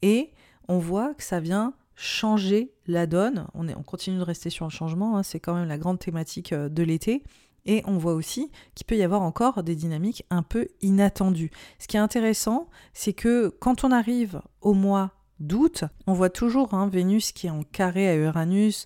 et 0.01 0.31
on 0.67 0.77
voit 0.77 1.13
que 1.15 1.23
ça 1.23 1.39
vient 1.39 1.73
changer 1.95 2.71
la 2.85 3.07
donne. 3.07 3.47
On 3.55 3.65
continue 3.83 4.17
de 4.17 4.23
rester 4.23 4.49
sur 4.49 4.65
le 4.65 4.71
changement, 4.71 5.17
hein, 5.17 5.23
c'est 5.23 5.39
quand 5.39 5.55
même 5.55 5.67
la 5.67 5.79
grande 5.79 5.99
thématique 5.99 6.53
de 6.53 6.83
l'été. 6.83 7.23
Et 7.67 7.83
on 7.85 7.97
voit 7.97 8.13
aussi 8.13 8.49
qu'il 8.73 8.87
peut 8.87 8.97
y 8.97 9.03
avoir 9.03 9.21
encore 9.21 9.61
des 9.61 9.75
dynamiques 9.75 10.25
un 10.29 10.41
peu 10.41 10.67
inattendues. 10.81 11.51
Ce 11.79 11.87
qui 11.87 11.97
est 11.97 11.99
intéressant, 11.99 12.69
c'est 12.93 13.13
que 13.13 13.49
quand 13.59 13.83
on 13.83 13.91
arrive 13.91 14.41
au 14.61 14.73
mois 14.73 15.11
doute. 15.39 15.83
On 16.05 16.13
voit 16.13 16.29
toujours 16.29 16.73
hein, 16.73 16.87
Vénus 16.87 17.31
qui 17.31 17.47
est 17.47 17.51
en 17.51 17.63
carré 17.63 18.09
à 18.09 18.15
Uranus, 18.15 18.85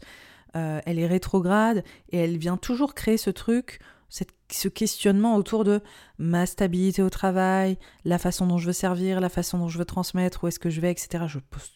euh, 0.55 0.81
elle 0.85 0.99
est 0.99 1.07
rétrograde 1.07 1.83
et 2.09 2.17
elle 2.17 2.37
vient 2.37 2.57
toujours 2.57 2.93
créer 2.93 3.17
ce 3.17 3.29
truc, 3.29 3.79
ce 4.09 4.67
questionnement 4.67 5.37
autour 5.37 5.63
de 5.63 5.81
ma 6.17 6.45
stabilité 6.45 7.01
au 7.01 7.09
travail, 7.09 7.77
la 8.03 8.17
façon 8.17 8.45
dont 8.45 8.57
je 8.57 8.67
veux 8.67 8.73
servir, 8.73 9.21
la 9.21 9.29
façon 9.29 9.57
dont 9.57 9.69
je 9.69 9.77
veux 9.77 9.85
transmettre, 9.85 10.43
où 10.43 10.47
est-ce 10.47 10.59
que 10.59 10.69
je 10.69 10.81
vais, 10.81 10.91
etc. 10.91 11.25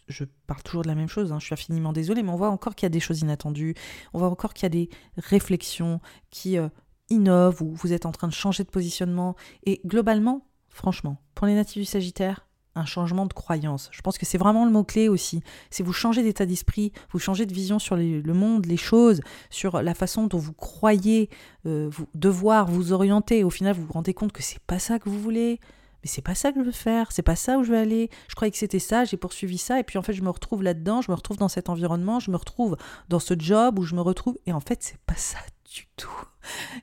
Je, 0.10 0.26
parle 0.46 0.62
toujours 0.62 0.82
de 0.82 0.90
la 0.90 0.96
même 0.96 1.08
chose, 1.08 1.32
hein, 1.32 1.40
je 1.40 1.46
suis 1.46 1.54
infiniment 1.54 1.94
désolée, 1.94 2.24
mais 2.24 2.32
on 2.32 2.36
voit 2.36 2.50
encore 2.50 2.76
qu'il 2.76 2.86
y 2.86 2.88
a 2.88 2.90
des 2.90 3.00
choses 3.00 3.22
inattendues, 3.22 3.76
on 4.14 4.20
voit 4.20 4.28
encore 4.28 4.54
qu'il 4.54 4.64
y 4.64 4.66
a 4.66 4.70
des 4.70 4.90
réflexions 5.16 6.02
qui 6.30 6.58
euh, 6.58 6.68
innovent, 7.10 7.62
ou 7.62 7.74
vous 7.74 7.94
êtes 7.94 8.06
en 8.06 8.12
train 8.12 8.28
de 8.28 8.34
changer 8.34 8.64
de 8.64 8.70
positionnement. 8.70 9.36
Et 9.66 9.82
globalement, 9.86 10.46
franchement, 10.70 11.18
pour 11.34 11.48
les 11.48 11.56
natifs 11.56 11.82
du 11.82 11.86
Sagittaire, 11.86 12.46
un 12.76 12.86
changement 12.86 13.26
de 13.26 13.34
croyance. 13.34 13.90
Je 13.92 14.02
pense 14.02 14.18
que 14.18 14.26
c'est 14.26 14.38
vraiment 14.38 14.66
le 14.66 14.72
mot-clé 14.72 15.08
aussi. 15.08 15.42
C'est 15.70 15.84
vous 15.84 15.94
changer 15.94 16.24
d'état 16.24 16.46
d'esprit, 16.46 16.92
vous 17.12 17.20
changer 17.20 17.46
de 17.46 17.54
vision 17.54 17.80
sur 17.80 17.96
le 17.96 18.34
monde, 18.34 18.66
les 18.66 18.78
choses, 18.78 19.22
sur 19.50 19.82
la 19.82 19.94
façon 19.94 20.28
dont 20.28 20.38
vous 20.38 20.54
croyez 20.54 21.30
euh, 21.66 21.88
vous, 21.90 22.08
devoir 22.14 22.68
vous 22.68 22.92
orienter. 22.92 23.44
Au 23.44 23.50
final, 23.50 23.76
vous 23.76 23.86
vous 23.86 23.94
rendez 23.94 24.14
compte 24.14 24.34
que 24.34 24.44
c'est 24.44 24.60
pas 24.60 24.80
ça 24.80 25.00
que 25.00 25.10
vous 25.10 25.20
voulez. 25.20 25.60
Mais 26.04 26.10
c'est 26.10 26.22
pas 26.22 26.36
ça 26.36 26.52
que 26.52 26.60
je 26.60 26.66
veux 26.66 26.72
faire, 26.72 27.12
c'est 27.12 27.24
pas 27.24 27.36
ça 27.36 27.58
où 27.58 27.64
je 27.64 27.72
veux 27.72 27.78
aller. 27.78 28.10
Je 28.28 28.36
croyais 28.36 28.52
que 28.52 28.58
c'était 28.58 28.78
ça, 28.78 29.06
j'ai 29.06 29.18
poursuivi 29.18 29.58
ça, 29.58 29.80
et 29.80 29.84
puis 29.84 29.98
en 29.98 30.04
fait, 30.04 30.14
je 30.14 30.22
me 30.22 30.30
retrouve 30.30 30.62
là-dedans, 30.62 31.02
je 31.02 31.10
me 31.10 31.16
retrouve 31.16 31.38
dans 31.38 31.48
cet 31.48 31.68
environnement, 31.68 32.20
je 32.20 32.30
me 32.30 32.38
retrouve 32.38 32.78
dans 33.10 33.18
ce 33.18 33.34
job 33.36 33.80
où 33.80 33.84
je 33.84 33.96
me 33.96 34.02
retrouve, 34.02 34.38
et 34.46 34.54
en 34.54 34.60
fait, 34.60 34.84
c'est 34.84 35.00
pas 35.08 35.16
ça 35.16 35.40
du 35.74 35.88
tout. 35.98 36.12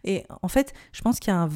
Et 0.05 0.25
en 0.43 0.49
fait, 0.49 0.73
je 0.93 1.01
pense 1.03 1.21
qu'il 1.21 1.33
y 1.33 1.37
a 1.37 1.49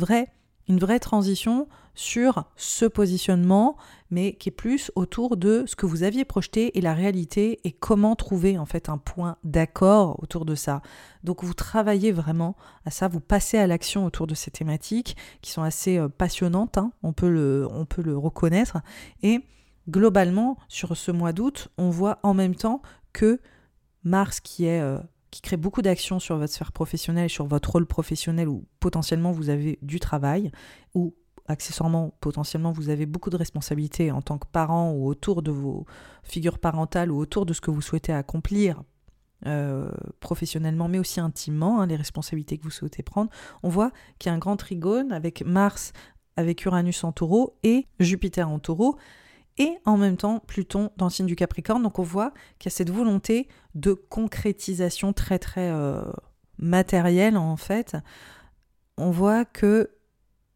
une 0.68 0.78
vraie 0.78 1.00
transition 1.00 1.68
sur 1.96 2.44
ce 2.56 2.84
positionnement, 2.84 3.76
mais 4.10 4.34
qui 4.34 4.50
est 4.50 4.52
plus 4.52 4.92
autour 4.94 5.36
de 5.36 5.64
ce 5.66 5.74
que 5.74 5.86
vous 5.86 6.02
aviez 6.02 6.24
projeté 6.24 6.78
et 6.78 6.80
la 6.80 6.94
réalité 6.94 7.58
et 7.64 7.72
comment 7.72 8.14
trouver 8.14 8.58
en 8.58 8.66
fait 8.66 8.88
un 8.88 8.98
point 8.98 9.38
d'accord 9.42 10.22
autour 10.22 10.44
de 10.44 10.54
ça. 10.54 10.82
Donc 11.24 11.42
vous 11.42 11.54
travaillez 11.54 12.12
vraiment 12.12 12.54
à 12.84 12.90
ça, 12.90 13.08
vous 13.08 13.20
passez 13.20 13.58
à 13.58 13.66
l'action 13.66 14.04
autour 14.04 14.26
de 14.26 14.34
ces 14.34 14.50
thématiques 14.50 15.16
qui 15.40 15.50
sont 15.50 15.62
assez 15.62 15.96
euh, 15.96 16.08
passionnantes, 16.08 16.78
hein. 16.78 16.92
on, 17.02 17.12
peut 17.12 17.30
le, 17.30 17.66
on 17.70 17.86
peut 17.86 18.02
le 18.02 18.16
reconnaître. 18.16 18.78
Et 19.22 19.40
globalement, 19.88 20.58
sur 20.68 20.96
ce 20.96 21.10
mois 21.10 21.32
d'août, 21.32 21.68
on 21.78 21.88
voit 21.88 22.18
en 22.22 22.34
même 22.34 22.54
temps 22.54 22.82
que 23.12 23.40
Mars 24.04 24.40
qui 24.40 24.66
est 24.66 24.80
euh, 24.80 24.98
qui 25.30 25.40
crée 25.40 25.56
beaucoup 25.56 25.82
d'actions 25.82 26.18
sur 26.18 26.36
votre 26.36 26.52
sphère 26.52 26.72
professionnelle, 26.72 27.28
sur 27.28 27.46
votre 27.46 27.72
rôle 27.72 27.86
professionnel 27.86 28.48
où 28.48 28.64
potentiellement 28.80 29.32
vous 29.32 29.50
avez 29.50 29.78
du 29.82 30.00
travail, 30.00 30.50
ou 30.94 31.14
accessoirement, 31.48 32.14
potentiellement, 32.20 32.72
vous 32.72 32.88
avez 32.88 33.06
beaucoup 33.06 33.30
de 33.30 33.36
responsabilités 33.36 34.10
en 34.10 34.22
tant 34.22 34.38
que 34.38 34.46
parent 34.46 34.92
ou 34.92 35.06
autour 35.06 35.42
de 35.42 35.50
vos 35.50 35.86
figures 36.22 36.58
parentales 36.58 37.10
ou 37.10 37.18
autour 37.18 37.46
de 37.46 37.52
ce 37.52 37.60
que 37.60 37.70
vous 37.70 37.82
souhaitez 37.82 38.12
accomplir 38.12 38.82
euh, 39.46 39.90
professionnellement, 40.20 40.88
mais 40.88 40.98
aussi 40.98 41.20
intimement, 41.20 41.80
hein, 41.80 41.86
les 41.86 41.96
responsabilités 41.96 42.58
que 42.58 42.64
vous 42.64 42.70
souhaitez 42.70 43.02
prendre, 43.02 43.30
on 43.62 43.68
voit 43.68 43.92
qu'il 44.18 44.30
y 44.30 44.32
a 44.32 44.34
un 44.34 44.38
grand 44.38 44.56
trigone 44.56 45.12
avec 45.12 45.44
Mars, 45.44 45.92
avec 46.36 46.64
Uranus 46.64 47.04
en 47.04 47.12
taureau 47.12 47.56
et 47.62 47.86
Jupiter 48.00 48.50
en 48.50 48.58
taureau 48.58 48.96
et 49.58 49.78
en 49.84 49.96
même 49.96 50.16
temps 50.16 50.40
Pluton 50.40 50.90
dans 50.96 51.06
le 51.06 51.10
signe 51.10 51.26
du 51.26 51.36
Capricorne. 51.36 51.82
Donc 51.82 51.98
on 51.98 52.02
voit 52.02 52.32
qu'il 52.58 52.70
y 52.70 52.72
a 52.72 52.76
cette 52.76 52.90
volonté 52.90 53.48
de 53.74 53.92
concrétisation 53.92 55.12
très 55.12 55.38
très 55.38 55.70
euh, 55.70 56.02
matérielle 56.58 57.36
en 57.36 57.56
fait. 57.56 57.96
On 58.98 59.10
voit 59.10 59.44
que 59.44 59.90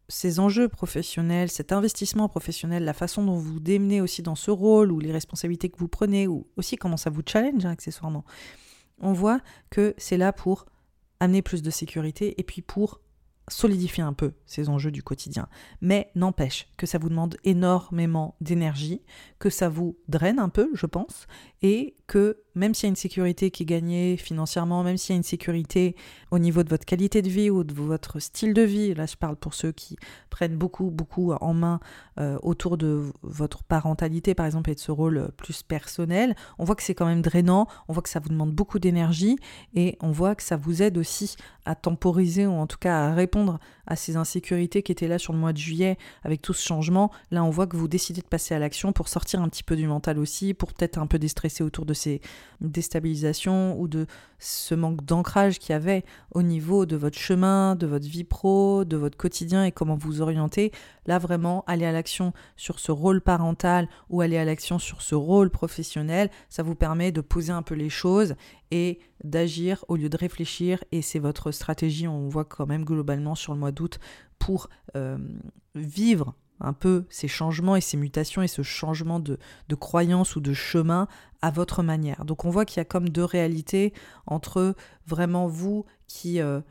ces 0.07 0.39
enjeux 0.39 0.67
professionnels, 0.67 1.49
cet 1.49 1.71
investissement 1.71 2.27
professionnel, 2.27 2.83
la 2.83 2.93
façon 2.93 3.23
dont 3.23 3.37
vous 3.37 3.59
démenez 3.59 4.01
aussi 4.01 4.21
dans 4.21 4.35
ce 4.35 4.51
rôle 4.51 4.91
ou 4.91 4.99
les 4.99 5.11
responsabilités 5.11 5.69
que 5.69 5.77
vous 5.77 5.87
prenez 5.87 6.27
ou 6.27 6.47
aussi 6.57 6.75
comment 6.75 6.97
ça 6.97 7.09
vous 7.09 7.21
challenge 7.25 7.65
hein, 7.65 7.71
accessoirement, 7.71 8.25
on 8.99 9.13
voit 9.13 9.39
que 9.69 9.93
c'est 9.97 10.17
là 10.17 10.33
pour 10.33 10.65
amener 11.19 11.41
plus 11.41 11.61
de 11.61 11.69
sécurité 11.69 12.39
et 12.39 12.43
puis 12.43 12.61
pour 12.61 12.99
solidifier 13.47 14.03
un 14.03 14.13
peu 14.13 14.33
ces 14.45 14.69
enjeux 14.69 14.91
du 14.91 15.03
quotidien. 15.03 15.47
Mais 15.81 16.11
n'empêche 16.15 16.67
que 16.77 16.85
ça 16.85 16.97
vous 16.97 17.09
demande 17.09 17.37
énormément 17.43 18.35
d'énergie, 18.41 19.01
que 19.39 19.49
ça 19.49 19.69
vous 19.69 19.97
draine 20.07 20.39
un 20.39 20.49
peu, 20.49 20.69
je 20.73 20.85
pense, 20.85 21.27
et 21.61 21.95
que 22.07 22.43
même 22.55 22.73
s'il 22.73 22.87
y 22.87 22.87
a 22.87 22.91
une 22.91 22.95
sécurité 22.95 23.51
qui 23.51 23.63
est 23.63 23.65
gagnée 23.65 24.17
financièrement, 24.17 24.83
même 24.83 24.97
s'il 24.97 25.13
y 25.13 25.15
a 25.15 25.17
une 25.17 25.23
sécurité 25.23 25.95
au 26.31 26.39
niveau 26.39 26.63
de 26.63 26.69
votre 26.69 26.85
qualité 26.85 27.21
de 27.21 27.29
vie 27.29 27.49
ou 27.49 27.63
de 27.63 27.73
votre 27.73 28.19
style 28.19 28.53
de 28.53 28.61
vie, 28.61 28.93
là 28.93 29.05
je 29.05 29.15
parle 29.15 29.35
pour 29.35 29.53
ceux 29.53 29.71
qui 29.71 29.97
prennent 30.29 30.57
beaucoup, 30.57 30.91
beaucoup 30.91 31.33
en 31.33 31.53
main 31.53 31.79
euh, 32.19 32.37
autour 32.41 32.77
de 32.77 33.11
votre 33.21 33.63
parentalité 33.63 34.33
par 34.33 34.45
exemple 34.45 34.69
et 34.69 34.75
de 34.75 34.79
ce 34.79 34.91
rôle 34.91 35.31
plus 35.37 35.63
personnel, 35.63 36.35
on 36.59 36.65
voit 36.65 36.75
que 36.75 36.83
c'est 36.83 36.95
quand 36.95 37.05
même 37.05 37.21
drainant, 37.21 37.67
on 37.87 37.93
voit 37.93 38.03
que 38.03 38.09
ça 38.09 38.19
vous 38.19 38.29
demande 38.29 38.51
beaucoup 38.51 38.79
d'énergie 38.79 39.37
et 39.73 39.97
on 40.01 40.11
voit 40.11 40.35
que 40.35 40.43
ça 40.43 40.57
vous 40.57 40.81
aide 40.81 40.97
aussi 40.97 41.35
à 41.65 41.75
temporiser 41.75 42.47
ou 42.47 42.53
en 42.53 42.67
tout 42.67 42.77
cas 42.79 43.09
à 43.09 43.13
répondre 43.13 43.59
à 43.91 43.97
ces 43.97 44.15
insécurités 44.15 44.83
qui 44.83 44.93
étaient 44.93 45.09
là 45.09 45.19
sur 45.19 45.33
le 45.33 45.39
mois 45.39 45.51
de 45.51 45.57
juillet 45.57 45.97
avec 46.23 46.41
tout 46.41 46.53
ce 46.53 46.65
changement. 46.65 47.11
Là 47.29 47.43
on 47.43 47.49
voit 47.49 47.67
que 47.67 47.75
vous 47.75 47.89
décidez 47.89 48.21
de 48.21 48.25
passer 48.25 48.55
à 48.55 48.59
l'action 48.59 48.93
pour 48.93 49.09
sortir 49.09 49.41
un 49.41 49.49
petit 49.49 49.63
peu 49.63 49.75
du 49.75 49.85
mental 49.85 50.17
aussi, 50.17 50.53
pour 50.53 50.71
peut-être 50.71 50.97
un 50.97 51.07
peu 51.07 51.19
déstresser 51.19 51.61
autour 51.61 51.85
de 51.85 51.93
ces 51.93 52.21
déstabilisation 52.61 53.77
ou 53.79 53.87
de 53.87 54.05
ce 54.39 54.75
manque 54.75 55.03
d'ancrage 55.03 55.59
qu'il 55.59 55.73
y 55.73 55.75
avait 55.75 56.05
au 56.31 56.41
niveau 56.41 56.85
de 56.85 56.95
votre 56.95 57.17
chemin, 57.17 57.75
de 57.75 57.85
votre 57.85 58.07
vie 58.07 58.23
pro, 58.23 58.85
de 58.85 58.95
votre 58.95 59.17
quotidien 59.17 59.65
et 59.65 59.71
comment 59.71 59.95
vous 59.95 60.21
orienter. 60.21 60.71
Là, 61.05 61.19
vraiment, 61.19 61.63
aller 61.67 61.85
à 61.85 61.91
l'action 61.91 62.33
sur 62.55 62.79
ce 62.79 62.91
rôle 62.91 63.21
parental 63.21 63.87
ou 64.09 64.21
aller 64.21 64.37
à 64.37 64.45
l'action 64.45 64.79
sur 64.79 65.01
ce 65.01 65.15
rôle 65.15 65.49
professionnel, 65.49 66.29
ça 66.49 66.63
vous 66.63 66.75
permet 66.75 67.11
de 67.11 67.21
poser 67.21 67.51
un 67.51 67.61
peu 67.61 67.75
les 67.75 67.89
choses 67.89 68.35
et 68.71 68.99
d'agir 69.23 69.85
au 69.87 69.95
lieu 69.95 70.09
de 70.09 70.17
réfléchir. 70.17 70.83
Et 70.91 71.01
c'est 71.01 71.19
votre 71.19 71.51
stratégie, 71.51 72.07
on 72.07 72.27
voit 72.29 72.45
quand 72.45 72.65
même 72.65 72.85
globalement 72.85 73.35
sur 73.35 73.53
le 73.53 73.59
mois 73.59 73.71
d'août, 73.71 73.99
pour 74.39 74.69
euh, 74.95 75.17
vivre 75.75 76.33
un 76.59 76.73
peu 76.73 77.05
ces 77.09 77.27
changements 77.27 77.75
et 77.75 77.81
ces 77.81 77.97
mutations 77.97 78.41
et 78.41 78.47
ce 78.47 78.61
changement 78.61 79.19
de, 79.19 79.37
de 79.67 79.75
croyance 79.75 80.35
ou 80.35 80.41
de 80.41 80.53
chemin 80.53 81.07
à 81.41 81.51
votre 81.51 81.83
manière. 81.83 82.23
Donc 82.25 82.45
on 82.45 82.49
voit 82.49 82.65
qu'il 82.65 82.77
y 82.77 82.81
a 82.81 82.85
comme 82.85 83.09
deux 83.09 83.25
réalités 83.25 83.93
entre 84.27 84.75
vraiment 85.07 85.47
vous 85.47 85.85
qui 86.07 86.39
euh, 86.39 86.61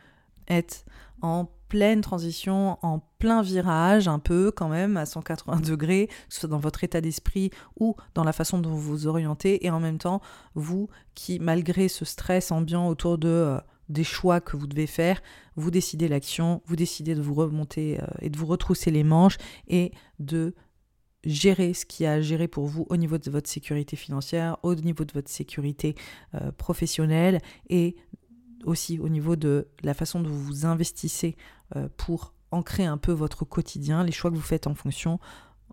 êtes 0.46 0.84
en 1.22 1.50
pleine 1.70 2.00
transition, 2.02 2.78
en 2.82 2.98
plein 3.18 3.40
virage, 3.42 4.08
un 4.08 4.18
peu 4.18 4.50
quand 4.50 4.68
même 4.68 4.96
à 4.98 5.06
180 5.06 5.60
degrés, 5.60 6.10
soit 6.28 6.48
dans 6.48 6.58
votre 6.58 6.84
état 6.84 7.00
d'esprit 7.00 7.50
ou 7.78 7.94
dans 8.14 8.24
la 8.24 8.32
façon 8.32 8.58
dont 8.58 8.70
vous 8.70 8.80
vous 8.80 9.06
orientez, 9.06 9.64
et 9.64 9.70
en 9.70 9.80
même 9.80 9.98
temps, 9.98 10.20
vous 10.54 10.88
qui, 11.14 11.38
malgré 11.38 11.88
ce 11.88 12.04
stress 12.04 12.50
ambiant 12.50 12.88
autour 12.88 13.16
de 13.16 13.28
euh, 13.28 13.58
des 13.88 14.04
choix 14.04 14.40
que 14.40 14.56
vous 14.56 14.66
devez 14.66 14.86
faire, 14.86 15.22
vous 15.56 15.70
décidez 15.70 16.08
l'action, 16.08 16.60
vous 16.66 16.76
décidez 16.76 17.14
de 17.14 17.22
vous 17.22 17.34
remonter 17.34 18.00
euh, 18.00 18.06
et 18.20 18.30
de 18.30 18.36
vous 18.36 18.46
retrousser 18.46 18.90
les 18.90 19.04
manches 19.04 19.38
et 19.68 19.92
de 20.18 20.54
gérer 21.24 21.72
ce 21.72 21.86
qui 21.86 22.04
a 22.04 22.14
à 22.14 22.20
gérer 22.20 22.48
pour 22.48 22.66
vous 22.66 22.86
au 22.88 22.96
niveau 22.96 23.18
de 23.18 23.30
votre 23.30 23.48
sécurité 23.48 23.94
financière, 23.96 24.56
au 24.64 24.74
niveau 24.74 25.04
de 25.04 25.12
votre 25.12 25.30
sécurité 25.30 25.94
euh, 26.34 26.50
professionnelle 26.52 27.40
et 27.68 27.96
aussi 28.64 28.98
au 28.98 29.08
niveau 29.08 29.36
de 29.36 29.68
la 29.82 29.94
façon 29.94 30.20
dont 30.20 30.30
vous 30.30 30.66
investissez 30.66 31.36
euh, 31.38 31.59
pour 31.96 32.34
ancrer 32.50 32.84
un 32.84 32.98
peu 32.98 33.12
votre 33.12 33.44
quotidien, 33.44 34.04
les 34.04 34.12
choix 34.12 34.30
que 34.30 34.36
vous 34.36 34.42
faites 34.42 34.66
en 34.66 34.74
fonction. 34.74 35.18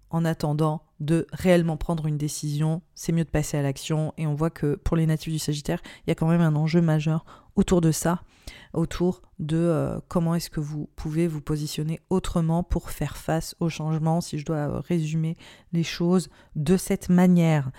En 0.09 0.23
attendant 0.23 0.83
de 1.01 1.27
réellement 1.33 1.75
prendre 1.75 2.05
une 2.05 2.17
décision, 2.17 2.81
c'est 2.95 3.11
mieux 3.11 3.25
de 3.25 3.29
passer 3.29 3.57
à 3.57 3.61
l'action. 3.61 4.13
Et 4.17 4.25
on 4.25 4.35
voit 4.35 4.49
que 4.49 4.75
pour 4.75 4.95
les 4.95 5.05
natifs 5.05 5.33
du 5.33 5.39
Sagittaire, 5.39 5.81
il 6.05 6.09
y 6.09 6.11
a 6.11 6.15
quand 6.15 6.27
même 6.27 6.41
un 6.41 6.55
enjeu 6.55 6.79
majeur 6.79 7.25
autour 7.55 7.81
de 7.81 7.91
ça, 7.91 8.21
autour 8.73 9.21
de 9.39 9.57
euh, 9.57 9.99
comment 10.07 10.35
est-ce 10.35 10.49
que 10.49 10.61
vous 10.61 10.89
pouvez 10.95 11.27
vous 11.27 11.41
positionner 11.41 11.99
autrement 12.09 12.63
pour 12.63 12.89
faire 12.89 13.17
face 13.17 13.55
au 13.59 13.67
changement, 13.67 14.21
si 14.21 14.39
je 14.39 14.45
dois 14.45 14.55
euh, 14.55 14.79
résumer 14.79 15.35
les 15.73 15.83
choses 15.83 16.29
de 16.55 16.77
cette 16.77 17.09
manière. 17.09 17.71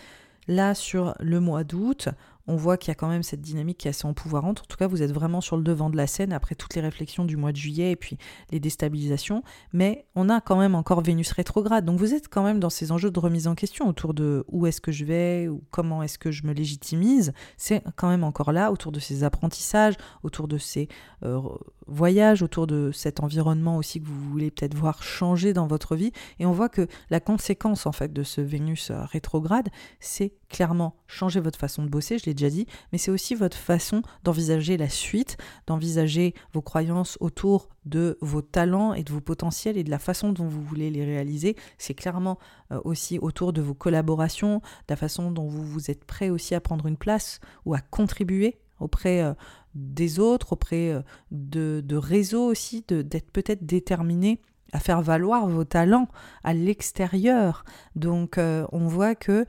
Là, 0.49 0.75
sur 0.75 1.15
le 1.21 1.41
mois 1.41 1.65
d'août, 1.65 2.09
on 2.49 2.57
voit 2.57 2.79
qu'il 2.79 2.89
y 2.89 2.93
a 2.93 2.95
quand 2.95 3.09
même 3.09 3.23
cette 3.23 3.43
dynamique 3.43 3.79
qui 3.79 3.89
est 3.89 3.91
assez 3.91 4.07
empouvoirante. 4.07 4.61
En 4.61 4.65
tout 4.67 4.79
cas, 4.79 4.87
vous 4.87 5.03
êtes 5.03 5.13
vraiment 5.13 5.43
sur 5.43 5.57
le 5.57 5.63
devant 5.63 5.91
de 5.91 5.97
la 5.97 6.07
scène 6.07 6.33
après 6.33 6.55
toutes 6.55 6.75
les 6.75 6.81
réflexions 6.81 7.27
du 7.27 7.37
mois 7.37 7.53
de 7.53 7.59
juillet 7.59 7.93
et 7.93 7.97
puis 7.97 8.17
les 8.51 8.59
déstabilisations. 8.59 9.43
Mais 9.75 10.07
on 10.15 10.31
a 10.31 10.41
quand 10.41 10.57
même 10.57 10.75
encore 10.75 11.03
Vénus 11.03 11.31
rétrograde. 11.33 11.85
Donc 11.85 11.99
vous 11.99 12.15
êtes 12.15 12.29
quand 12.29 12.43
même 12.43 12.59
dans 12.59 12.71
ces 12.71 12.91
enjeux 12.91 13.11
de 13.11 13.21
remise 13.21 13.47
en 13.47 13.55
question 13.55 13.87
autour 13.87 14.15
de 14.15 14.45
où 14.49 14.67
est-ce 14.67 14.81
que 14.81 14.93
je 14.93 15.05
vais 15.05 15.47
ou 15.49 15.63
comment 15.71 16.03
est-ce 16.03 16.19
que 16.19 16.31
je 16.31 16.47
me 16.47 16.55
légitimise. 16.55 17.35
C'est 17.59 17.85
quand 17.97 18.09
même 18.09 18.25
encore 18.25 18.53
là 18.53 18.73
autour 18.73 18.93
de 18.93 18.99
ces 18.99 19.25
apprentissages, 19.25 19.95
autour 20.23 20.49
de 20.49 20.57
ces 20.57 20.89
euh, 21.25 21.41
voyages, 21.87 22.43
autour 22.43 22.67
de 22.67 22.91
cet 22.93 23.21
environnement 23.21 23.77
aussi 23.77 24.01
que 24.01 24.07
vous 24.07 24.31
voulez 24.31 24.51
peut-être 24.51 24.75
voir 24.75 25.03
changer 25.03 25.53
dans 25.53 25.67
votre 25.67 25.97
vie. 25.97 26.13
Et 26.39 26.47
on 26.47 26.53
voit 26.53 26.71
que 26.71 26.87
la 27.11 27.21
conséquence 27.21 27.87
en 27.87 27.93
fait 27.93 28.13
de 28.13 28.23
ce 28.23 28.41
Vénus 28.41 28.91
euh, 28.91 29.05
rétrograde, 29.05 29.69
c'est 30.01 30.33
clairement 30.49 30.95
changer 31.07 31.41
votre 31.41 31.59
façon 31.59 31.83
de 31.83 31.89
bosser, 31.89 32.19
je 32.19 32.27
l'ai 32.27 32.35
déjà 32.35 32.51
dit, 32.51 32.67
mais 32.93 32.99
c'est 32.99 33.11
aussi 33.11 33.35
votre 33.35 33.57
façon 33.57 34.03
d'envisager 34.25 34.77
la 34.77 34.89
suite, 34.89 35.37
d'envisager 35.67 36.35
vos 36.53 36.63
croyances 36.63 37.19
autour 37.21 37.69
de 37.85 38.19
vos 38.21 38.43
talents 38.43 38.95
et 38.95 39.03
de 39.03 39.13
vos 39.13 39.21
potentiels 39.21 39.77
et 39.77 39.85
de 39.85 39.91
la 39.91 39.99
façon 39.99 40.33
dont 40.33 40.47
vous 40.47 40.63
voulez 40.63 40.91
les 40.91 41.05
réaliser. 41.05 41.57
C'est 41.77 41.95
clairement 41.95 42.39
euh, 42.73 42.81
aussi 42.85 43.19
autour 43.19 43.53
de 43.53 43.61
vos 43.63 43.75
collaborations, 43.75 44.59
de 44.59 44.91
la 44.91 44.97
façon 44.97 45.31
dont 45.31 45.47
vous, 45.47 45.65
vous 45.65 45.91
êtes 45.91 46.05
prêt 46.05 46.31
aussi 46.31 46.55
à 46.55 46.61
prendre 46.61 46.87
une 46.87 46.97
place 46.97 47.41
ou 47.65 47.75
à 47.75 47.81
contribuer 47.81 48.59
auprès 48.81 49.23
euh, 49.23 49.35
des 49.75 50.19
autres, 50.19 50.55
auprès 50.55 50.93
euh, 50.93 51.03
de, 51.31 51.83
de 51.85 51.97
réseaux 51.97 52.47
aussi, 52.47 52.85
d'être 52.89 53.31
peut-être 53.31 53.67
déterminé 53.67 54.41
à 54.73 54.81
faire 54.81 55.01
valoir 55.01 55.47
vos 55.49 55.65
talents 55.65 56.09
à 56.45 56.53
l'extérieur. 56.53 57.65
Donc 57.97 58.39
on 58.39 58.87
voit 58.87 59.15
que 59.15 59.47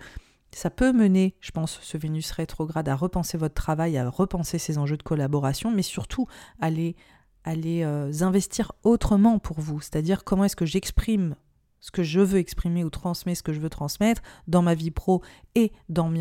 ça 0.51 0.69
peut 0.69 0.91
mener, 0.91 1.35
je 1.39 1.51
pense, 1.51 1.79
ce 1.81 1.97
Vénus 1.97 2.31
rétrograde 2.31 2.89
à 2.89 2.95
repenser 2.95 3.37
votre 3.37 3.53
travail, 3.53 3.97
à 3.97 4.09
repenser 4.09 4.57
ces 4.57 4.77
enjeux 4.77 4.97
de 4.97 5.03
collaboration, 5.03 5.71
mais 5.71 5.81
surtout 5.81 6.27
à 6.59 6.69
les, 6.69 6.95
euh, 7.47 8.11
investir 8.21 8.71
autrement 8.83 9.39
pour 9.39 9.59
vous. 9.59 9.81
C'est-à-dire 9.81 10.23
comment 10.23 10.45
est-ce 10.45 10.55
que 10.55 10.65
j'exprime 10.65 11.35
ce 11.81 11.91
que 11.91 12.03
je 12.03 12.19
veux 12.19 12.39
exprimer 12.39 12.83
ou 12.83 12.89
transmets 12.89 13.35
ce 13.35 13.43
que 13.43 13.53
je 13.53 13.59
veux 13.59 13.69
transmettre 13.69 14.21
dans 14.47 14.61
ma 14.61 14.75
vie 14.75 14.91
pro 14.91 15.21
et 15.55 15.71
dans, 15.87 16.11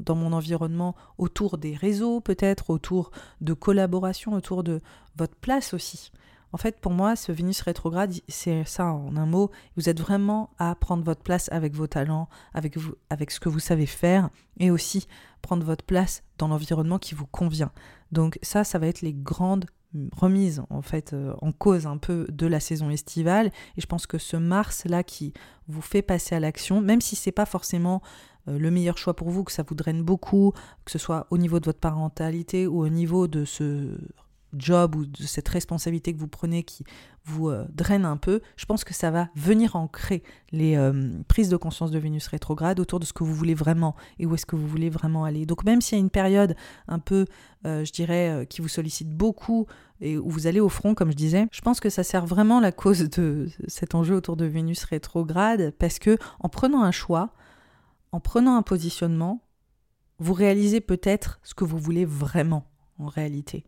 dans 0.00 0.16
mon 0.16 0.32
environnement 0.32 0.96
autour 1.18 1.56
des 1.56 1.76
réseaux 1.76 2.20
peut-être, 2.20 2.70
autour 2.70 3.12
de 3.40 3.52
collaboration, 3.52 4.32
autour 4.32 4.64
de 4.64 4.80
votre 5.16 5.36
place 5.36 5.72
aussi. 5.72 6.10
En 6.54 6.56
fait, 6.56 6.78
pour 6.78 6.92
moi, 6.92 7.16
ce 7.16 7.32
Vénus 7.32 7.62
rétrograde, 7.62 8.14
c'est 8.28 8.62
ça 8.64 8.86
en 8.86 9.16
un 9.16 9.26
mot. 9.26 9.50
Vous 9.76 9.88
êtes 9.88 9.98
vraiment 9.98 10.50
à 10.60 10.76
prendre 10.76 11.02
votre 11.02 11.20
place 11.20 11.48
avec 11.50 11.74
vos 11.74 11.88
talents, 11.88 12.28
avec, 12.52 12.76
ce 12.76 13.40
que 13.40 13.48
vous 13.48 13.58
savez 13.58 13.86
faire, 13.86 14.30
et 14.60 14.70
aussi 14.70 15.08
prendre 15.42 15.66
votre 15.66 15.84
place 15.84 16.22
dans 16.38 16.46
l'environnement 16.46 17.00
qui 17.00 17.16
vous 17.16 17.26
convient. 17.26 17.72
Donc 18.12 18.38
ça, 18.40 18.62
ça 18.62 18.78
va 18.78 18.86
être 18.86 19.02
les 19.02 19.12
grandes 19.12 19.66
remises 20.12 20.62
en 20.70 20.82
fait 20.82 21.12
euh, 21.12 21.34
en 21.40 21.50
cause 21.50 21.86
un 21.86 21.98
peu 21.98 22.26
de 22.28 22.46
la 22.46 22.58
saison 22.58 22.90
estivale 22.90 23.52
et 23.76 23.80
je 23.80 23.86
pense 23.86 24.08
que 24.08 24.18
ce 24.18 24.36
mars 24.36 24.84
là 24.86 25.04
qui 25.04 25.32
vous 25.68 25.82
fait 25.82 26.02
passer 26.02 26.34
à 26.34 26.40
l'action 26.40 26.80
même 26.80 27.00
si 27.00 27.14
c'est 27.14 27.30
pas 27.30 27.46
forcément 27.46 28.02
euh, 28.48 28.58
le 28.58 28.72
meilleur 28.72 28.98
choix 28.98 29.14
pour 29.14 29.30
vous 29.30 29.44
que 29.44 29.52
ça 29.52 29.62
vous 29.62 29.76
draine 29.76 30.02
beaucoup 30.02 30.52
que 30.84 30.90
ce 30.90 30.98
soit 30.98 31.28
au 31.30 31.38
niveau 31.38 31.60
de 31.60 31.66
votre 31.66 31.78
parentalité 31.78 32.66
ou 32.66 32.80
au 32.80 32.88
niveau 32.88 33.28
de 33.28 33.44
ce 33.44 33.96
job 34.58 34.94
ou 34.96 35.06
de 35.06 35.22
cette 35.22 35.48
responsabilité 35.48 36.12
que 36.12 36.18
vous 36.18 36.28
prenez 36.28 36.62
qui 36.62 36.84
vous 37.24 37.48
euh, 37.48 37.64
draine 37.72 38.04
un 38.04 38.16
peu, 38.16 38.40
je 38.56 38.66
pense 38.66 38.84
que 38.84 38.92
ça 38.92 39.10
va 39.10 39.28
venir 39.34 39.76
ancrer 39.76 40.22
les 40.52 40.76
euh, 40.76 41.10
prises 41.26 41.48
de 41.48 41.56
conscience 41.56 41.90
de 41.90 41.98
Vénus 41.98 42.26
rétrograde 42.26 42.80
autour 42.80 43.00
de 43.00 43.04
ce 43.04 43.12
que 43.12 43.24
vous 43.24 43.34
voulez 43.34 43.54
vraiment 43.54 43.96
et 44.18 44.26
où 44.26 44.34
est-ce 44.34 44.46
que 44.46 44.56
vous 44.56 44.66
voulez 44.66 44.90
vraiment 44.90 45.24
aller. 45.24 45.46
Donc 45.46 45.64
même 45.64 45.80
s'il 45.80 45.98
y 45.98 46.00
a 46.00 46.04
une 46.04 46.10
période 46.10 46.54
un 46.86 46.98
peu, 46.98 47.24
euh, 47.66 47.84
je 47.84 47.92
dirais, 47.92 48.46
qui 48.50 48.60
vous 48.60 48.68
sollicite 48.68 49.08
beaucoup 49.08 49.66
et 50.00 50.18
où 50.18 50.28
vous 50.28 50.46
allez 50.46 50.60
au 50.60 50.68
front, 50.68 50.94
comme 50.94 51.10
je 51.10 51.16
disais, 51.16 51.46
je 51.50 51.60
pense 51.62 51.80
que 51.80 51.88
ça 51.88 52.02
sert 52.02 52.26
vraiment 52.26 52.60
la 52.60 52.72
cause 52.72 53.08
de 53.08 53.48
cet 53.68 53.94
enjeu 53.94 54.14
autour 54.14 54.36
de 54.36 54.44
Vénus 54.44 54.84
rétrograde 54.84 55.72
parce 55.78 55.98
que 55.98 56.18
en 56.40 56.48
prenant 56.48 56.82
un 56.82 56.90
choix, 56.90 57.32
en 58.12 58.20
prenant 58.20 58.56
un 58.56 58.62
positionnement, 58.62 59.40
vous 60.18 60.34
réalisez 60.34 60.80
peut-être 60.80 61.40
ce 61.42 61.54
que 61.54 61.64
vous 61.64 61.78
voulez 61.78 62.04
vraiment 62.04 62.66
en 62.98 63.06
réalité. 63.06 63.64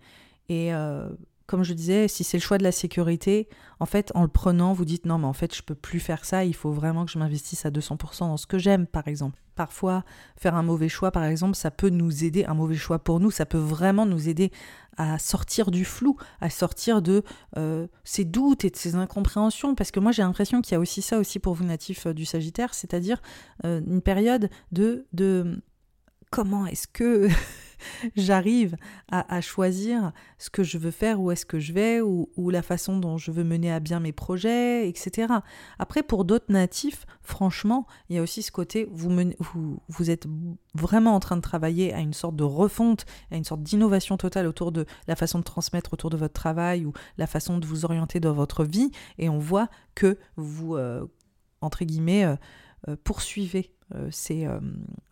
Et 0.48 0.72
euh, 0.74 1.08
comme 1.46 1.62
je 1.62 1.74
disais, 1.74 2.08
si 2.08 2.24
c'est 2.24 2.36
le 2.36 2.42
choix 2.42 2.58
de 2.58 2.64
la 2.64 2.72
sécurité, 2.72 3.48
en 3.78 3.86
fait, 3.86 4.10
en 4.14 4.22
le 4.22 4.28
prenant, 4.28 4.72
vous 4.72 4.84
dites 4.84 5.06
non, 5.06 5.18
mais 5.18 5.26
en 5.26 5.32
fait, 5.32 5.54
je 5.54 5.62
peux 5.62 5.74
plus 5.74 6.00
faire 6.00 6.24
ça, 6.24 6.44
il 6.44 6.54
faut 6.54 6.72
vraiment 6.72 7.04
que 7.04 7.12
je 7.12 7.18
m'investisse 7.18 7.64
à 7.66 7.70
200% 7.70 8.20
dans 8.20 8.36
ce 8.36 8.46
que 8.46 8.58
j'aime, 8.58 8.86
par 8.86 9.06
exemple. 9.06 9.40
Parfois, 9.54 10.04
faire 10.36 10.54
un 10.54 10.62
mauvais 10.62 10.88
choix, 10.88 11.10
par 11.10 11.24
exemple, 11.24 11.54
ça 11.56 11.70
peut 11.70 11.88
nous 11.88 12.24
aider, 12.24 12.44
un 12.44 12.54
mauvais 12.54 12.74
choix 12.74 12.98
pour 12.98 13.20
nous, 13.20 13.30
ça 13.30 13.46
peut 13.46 13.58
vraiment 13.58 14.06
nous 14.06 14.28
aider 14.28 14.50
à 14.98 15.18
sortir 15.18 15.70
du 15.70 15.84
flou, 15.84 16.16
à 16.40 16.50
sortir 16.50 17.00
de 17.00 17.22
euh, 17.56 17.86
ces 18.04 18.24
doutes 18.24 18.64
et 18.64 18.70
de 18.70 18.76
ces 18.76 18.96
incompréhensions, 18.96 19.74
parce 19.74 19.90
que 19.90 20.00
moi 20.00 20.10
j'ai 20.10 20.22
l'impression 20.22 20.62
qu'il 20.62 20.72
y 20.72 20.76
a 20.76 20.80
aussi 20.80 21.00
ça 21.00 21.18
aussi 21.18 21.38
pour 21.38 21.54
vous 21.54 21.64
natifs 21.64 22.06
euh, 22.06 22.14
du 22.14 22.24
Sagittaire, 22.24 22.74
c'est-à-dire 22.74 23.20
une 23.62 24.00
période 24.00 24.48
de, 24.72 25.06
de 25.12 25.62
comment 26.30 26.66
est-ce 26.66 26.86
que 26.88 27.28
j'arrive 28.16 28.76
à, 29.10 29.40
choisir 29.40 30.12
ce 30.38 30.50
que 30.50 30.62
je 30.62 30.78
veux 30.78 30.90
faire, 30.90 31.20
où 31.20 31.30
est-ce 31.30 31.46
que 31.46 31.58
je 31.58 31.72
vais, 31.72 32.00
ou, 32.00 32.50
la 32.50 32.62
façon 32.62 32.98
dont 32.98 33.18
je 33.18 33.30
veux 33.30 33.44
mener 33.44 33.72
à 33.72 33.80
bien 33.80 34.00
mes 34.00 34.12
projets, 34.12 34.88
etc. 34.88 35.32
Après, 35.78 36.02
pour 36.02 36.24
d'autres 36.24 36.50
natifs, 36.50 37.06
franchement, 37.22 37.86
il 38.08 38.16
y 38.16 38.18
a 38.18 38.22
aussi 38.22 38.42
ce 38.42 38.52
côté, 38.52 38.88
vous, 38.90 39.10
vous, 39.88 40.10
êtes 40.10 40.26
vraiment 40.74 41.14
en 41.14 41.20
train 41.20 41.36
de 41.36 41.42
travailler 41.42 41.92
à 41.92 42.00
une 42.00 42.14
sorte 42.14 42.36
de 42.36 42.44
refonte, 42.44 43.06
à 43.30 43.36
une 43.36 43.44
sorte 43.44 43.62
d'innovation 43.62 44.16
totale 44.16 44.46
autour 44.46 44.72
de 44.72 44.86
la 45.08 45.16
façon 45.16 45.38
de 45.38 45.44
transmettre 45.44 45.92
autour 45.92 46.10
de 46.10 46.16
votre 46.16 46.34
travail 46.34 46.84
ou 46.84 46.92
la 47.18 47.26
façon 47.26 47.58
de 47.58 47.66
vous 47.66 47.84
orienter 47.84 48.20
dans 48.20 48.32
votre 48.32 48.64
vie, 48.64 48.90
et 49.18 49.28
on 49.28 49.38
voit 49.38 49.68
que 49.94 50.18
vous, 50.36 50.76
euh, 50.76 51.06
entre 51.60 51.84
guillemets, 51.84 52.24
euh, 52.24 52.36
euh, 52.88 52.96
poursuivez 53.02 53.75
euh, 53.94 54.10
euh, 54.30 54.60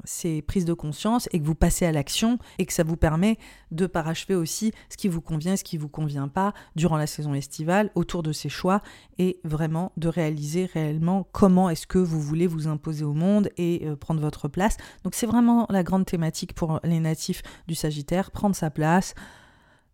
ces, 0.04 0.42
prises 0.42 0.64
de 0.64 0.74
conscience 0.74 1.28
et 1.32 1.38
que 1.38 1.44
vous 1.44 1.54
passez 1.54 1.86
à 1.86 1.92
l'action 1.92 2.38
et 2.58 2.66
que 2.66 2.72
ça 2.72 2.82
vous 2.82 2.96
permet 2.96 3.38
de 3.70 3.86
parachever 3.86 4.34
aussi 4.34 4.72
ce 4.90 4.96
qui 4.96 5.06
vous 5.06 5.20
convient, 5.20 5.56
ce 5.56 5.62
qui 5.62 5.76
ne 5.76 5.82
vous 5.82 5.88
convient 5.88 6.26
pas 6.26 6.52
durant 6.74 6.96
la 6.96 7.06
saison 7.06 7.34
estivale 7.34 7.90
autour 7.94 8.24
de 8.24 8.32
ces 8.32 8.48
choix 8.48 8.82
et 9.18 9.38
vraiment 9.44 9.92
de 9.96 10.08
réaliser 10.08 10.66
réellement 10.66 11.26
comment 11.30 11.70
est-ce 11.70 11.86
que 11.86 11.98
vous 11.98 12.20
voulez 12.20 12.48
vous 12.48 12.66
imposer 12.66 13.04
au 13.04 13.14
monde 13.14 13.48
et 13.56 13.86
euh, 13.86 13.94
prendre 13.94 14.20
votre 14.20 14.48
place. 14.48 14.76
Donc 15.04 15.14
c'est 15.14 15.26
vraiment 15.26 15.66
la 15.70 15.84
grande 15.84 16.04
thématique 16.04 16.52
pour 16.54 16.80
les 16.82 16.98
natifs 16.98 17.42
du 17.68 17.76
Sagittaire, 17.76 18.32
prendre 18.32 18.56
sa 18.56 18.70
place, 18.70 19.14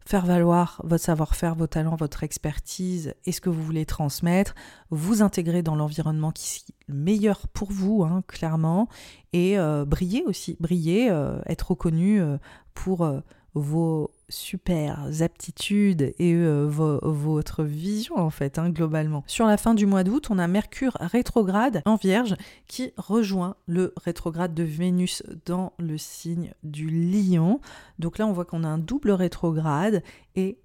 faire 0.07 0.27
valoir 0.27 0.81
votre 0.85 1.05
savoir-faire, 1.05 1.55
vos 1.55 1.67
talents, 1.67 1.97
votre 1.97 2.25
expertise 2.25 3.15
et 3.27 3.33
ce 3.33 3.41
que 3.41 3.51
vous 3.51 3.63
voulez 3.63 3.87
transmettre, 3.87 4.55
vous 4.91 5.23
intégrer 5.23 5.63
dans 5.63 5.77
l'environnement 5.77 6.33
qui 6.33 6.65
est 6.69 6.75
le 6.89 6.95
meilleur 6.95 7.47
pour 7.49 7.71
vous, 7.71 8.03
hein, 8.03 8.23
clairement, 8.27 8.89
et 9.33 9.59
euh, 9.59 9.85
briller 9.85 10.25
aussi, 10.27 10.57
briller, 10.61 11.11
euh, 11.11 11.39
être 11.47 11.71
reconnu 11.71 12.21
euh, 12.21 12.39
pour 12.75 13.09
vos 13.55 14.11
super 14.31 15.07
aptitudes 15.21 16.15
et 16.19 16.35
euh, 16.35 16.67
votre 16.69 17.65
vision 17.65 18.17
en 18.17 18.31
fait 18.31 18.59
hein, 18.59 18.71
globalement. 18.71 19.25
Sur 19.27 19.47
la 19.47 19.57
fin 19.57 19.75
du 19.75 19.87
mois 19.87 20.05
d'août, 20.05 20.29
on 20.31 20.39
a 20.39 20.47
Mercure 20.47 20.97
rétrograde 21.01 21.83
en 21.85 21.97
Vierge 21.97 22.37
qui 22.67 22.93
rejoint 22.97 23.57
le 23.67 23.93
rétrograde 23.97 24.55
de 24.55 24.63
Vénus 24.63 25.23
dans 25.47 25.73
le 25.79 25.99
signe 25.99 26.53
du 26.63 26.89
Lion. 26.89 27.61
Donc 27.99 28.19
là, 28.19 28.27
on 28.27 28.33
voit 28.33 28.45
qu'on 28.45 28.65
a 28.65 28.69
un 28.69 28.79
double 28.79 29.11
rétrograde 29.11 30.03
et 30.37 30.59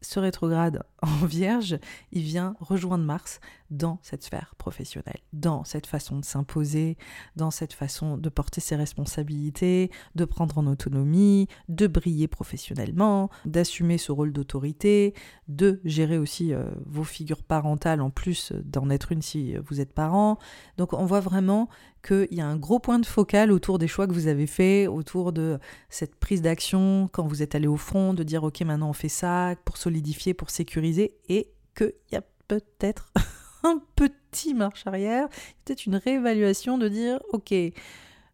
ce 0.00 0.20
rétrograde 0.20 0.82
en 1.02 1.26
vierge, 1.26 1.78
il 2.12 2.22
vient 2.22 2.54
rejoindre 2.60 3.04
Mars 3.04 3.40
dans 3.70 3.98
cette 4.02 4.22
sphère 4.22 4.54
professionnelle, 4.56 5.20
dans 5.32 5.62
cette 5.64 5.86
façon 5.86 6.18
de 6.18 6.24
s'imposer, 6.24 6.96
dans 7.36 7.50
cette 7.50 7.74
façon 7.74 8.16
de 8.16 8.28
porter 8.28 8.60
ses 8.60 8.76
responsabilités, 8.76 9.90
de 10.14 10.24
prendre 10.24 10.58
en 10.58 10.66
autonomie, 10.66 11.48
de 11.68 11.86
briller 11.86 12.28
professionnellement, 12.28 13.30
d'assumer 13.44 13.98
ce 13.98 14.10
rôle 14.10 14.32
d'autorité, 14.32 15.14
de 15.48 15.80
gérer 15.84 16.18
aussi 16.18 16.54
euh, 16.54 16.70
vos 16.86 17.04
figures 17.04 17.42
parentales 17.42 18.00
en 18.00 18.10
plus 18.10 18.52
d'en 18.64 18.90
être 18.90 19.12
une 19.12 19.22
si 19.22 19.56
vous 19.56 19.80
êtes 19.80 19.92
parent. 19.92 20.38
Donc 20.78 20.92
on 20.92 21.04
voit 21.04 21.20
vraiment 21.20 21.68
qu'il 22.06 22.28
y 22.30 22.40
a 22.40 22.46
un 22.46 22.56
gros 22.56 22.78
point 22.78 22.98
de 22.98 23.06
focal 23.06 23.50
autour 23.50 23.78
des 23.78 23.88
choix 23.88 24.06
que 24.06 24.12
vous 24.12 24.28
avez 24.28 24.46
faits, 24.46 24.88
autour 24.88 25.32
de 25.32 25.58
cette 25.88 26.14
prise 26.16 26.42
d'action 26.42 27.08
quand 27.12 27.26
vous 27.26 27.42
êtes 27.42 27.54
allé 27.54 27.66
au 27.66 27.76
front, 27.76 28.14
de 28.14 28.22
dire 28.22 28.44
ok 28.44 28.60
maintenant 28.62 28.90
on 28.90 28.94
fait 28.94 29.08
ça 29.08 29.54
pour 29.64 29.76
solidifier, 29.88 30.34
pour 30.34 30.50
sécuriser, 30.50 31.16
et 31.28 31.50
qu'il 31.74 31.94
y 32.12 32.16
a 32.16 32.22
peut-être 32.46 33.12
un 33.62 33.82
petit 33.96 34.54
marche 34.54 34.86
arrière, 34.86 35.28
peut-être 35.64 35.86
une 35.86 35.96
réévaluation 35.96 36.78
de 36.78 36.88
dire 36.88 37.20
ok, 37.32 37.54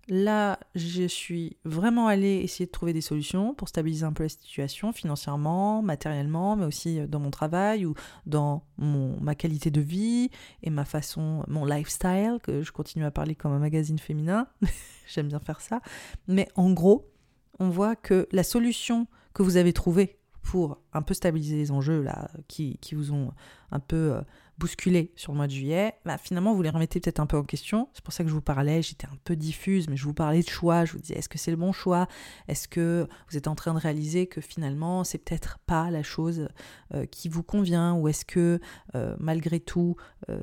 Là, 0.09 0.59
je 0.75 1.05
suis 1.05 1.57
vraiment 1.65 2.09
allée 2.09 2.41
essayer 2.43 2.67
de 2.67 2.71
trouver 2.71 2.93
des 2.93 3.01
solutions 3.01 3.55
pour 3.55 3.69
stabiliser 3.69 4.05
un 4.05 4.13
peu 4.13 4.25
la 4.25 4.29
situation 4.29 4.93
financièrement, 4.93 5.81
matériellement, 5.81 6.57
mais 6.57 6.67
aussi 6.67 6.99
euh, 6.99 7.07
dans 7.07 7.21
mon 7.21 7.31
travail 7.31 7.87
ou 7.87 7.95
dans 8.27 8.65
mon, 8.77 9.19
ma 9.21 9.35
qualité 9.35 9.71
de 9.71 9.81
vie 9.81 10.31
et 10.63 10.69
ma 10.69 10.85
façon, 10.85 11.43
mon 11.49 11.65
lifestyle, 11.65 12.39
que 12.43 12.63
je 12.63 12.71
continue 12.71 13.07
à 13.07 13.11
parler 13.11 13.35
comme 13.35 13.53
un 13.53 13.59
magazine 13.59 13.99
féminin. 13.99 14.47
J'aime 15.07 15.29
bien 15.29 15.41
faire 15.41 15.63
ça. 15.63 15.81
Mais 16.29 16.49
en 16.55 16.71
gros, 16.73 17.11
on 17.59 17.71
voit 17.71 17.97
que 17.97 18.29
la 18.31 18.43
solution 18.43 19.07
que 19.33 19.43
vous 19.43 19.57
avez 19.57 19.73
trouvée 19.73 20.19
pour 20.45 20.79
un 20.93 21.03
peu 21.03 21.15
stabiliser 21.15 21.57
les 21.57 21.71
enjeux 21.73 22.03
là, 22.03 22.31
qui, 22.49 22.79
vous 22.93 23.13
ont 23.13 23.33
un 23.73 23.81
peu 23.81 24.13
euh, 24.13 24.21
bousculé 24.59 25.11
sur 25.17 25.33
le 25.33 25.39
mois 25.39 25.47
de 25.47 25.53
juillet, 25.53 25.95
bah, 26.05 26.19
finalement 26.19 26.55
vous 26.55 26.63
les 26.63 26.69
remettez 26.69 27.01
peut-être 27.01 27.19
un 27.19 27.27
peu 27.27 27.39
en 27.39 27.43
question. 27.43 27.89
C'est 27.95 28.05
pour 28.05 28.13
ça 28.13 28.23
que 28.25 28.29
je 28.29 28.35
vous 28.35 28.43
parlais, 28.43 28.83
j'étais 28.83 29.07
un 29.07 29.17
peu 29.25 29.37
diffuse, 29.37 29.89
mais 29.89 29.97
je 29.97 30.05
vous 30.05 30.13
parlais 30.13 30.43
de 30.43 30.49
choix. 30.49 30.85
Je 30.85 30.93
vous 30.93 30.99
disais, 30.99 31.15
est-ce 31.15 31.31
que 31.31 31.39
c'est 31.39 31.51
le 31.51 31.57
bon 31.57 31.73
choix? 31.73 32.07
Est-ce 32.47 32.69
que 32.69 33.09
vous 33.31 33.39
êtes 33.39 33.49
en 33.49 33.55
train 33.55 33.73
de 33.73 33.79
réaliser 33.79 34.27
que 34.27 34.43
finalement 34.43 35.03
c'est 35.03 35.19
peut-être 35.19 35.59
pas 35.67 35.91
la 35.91 36.03
chose 36.03 36.49
euh, 36.93 37.07
qui 37.07 37.31
vous 37.31 37.43
convient? 37.43 37.95
Ou 37.95 38.09
est-ce 38.09 38.27
que 38.27 38.61
euh, 38.95 39.17
malgré 39.19 39.59
tout 39.61 39.97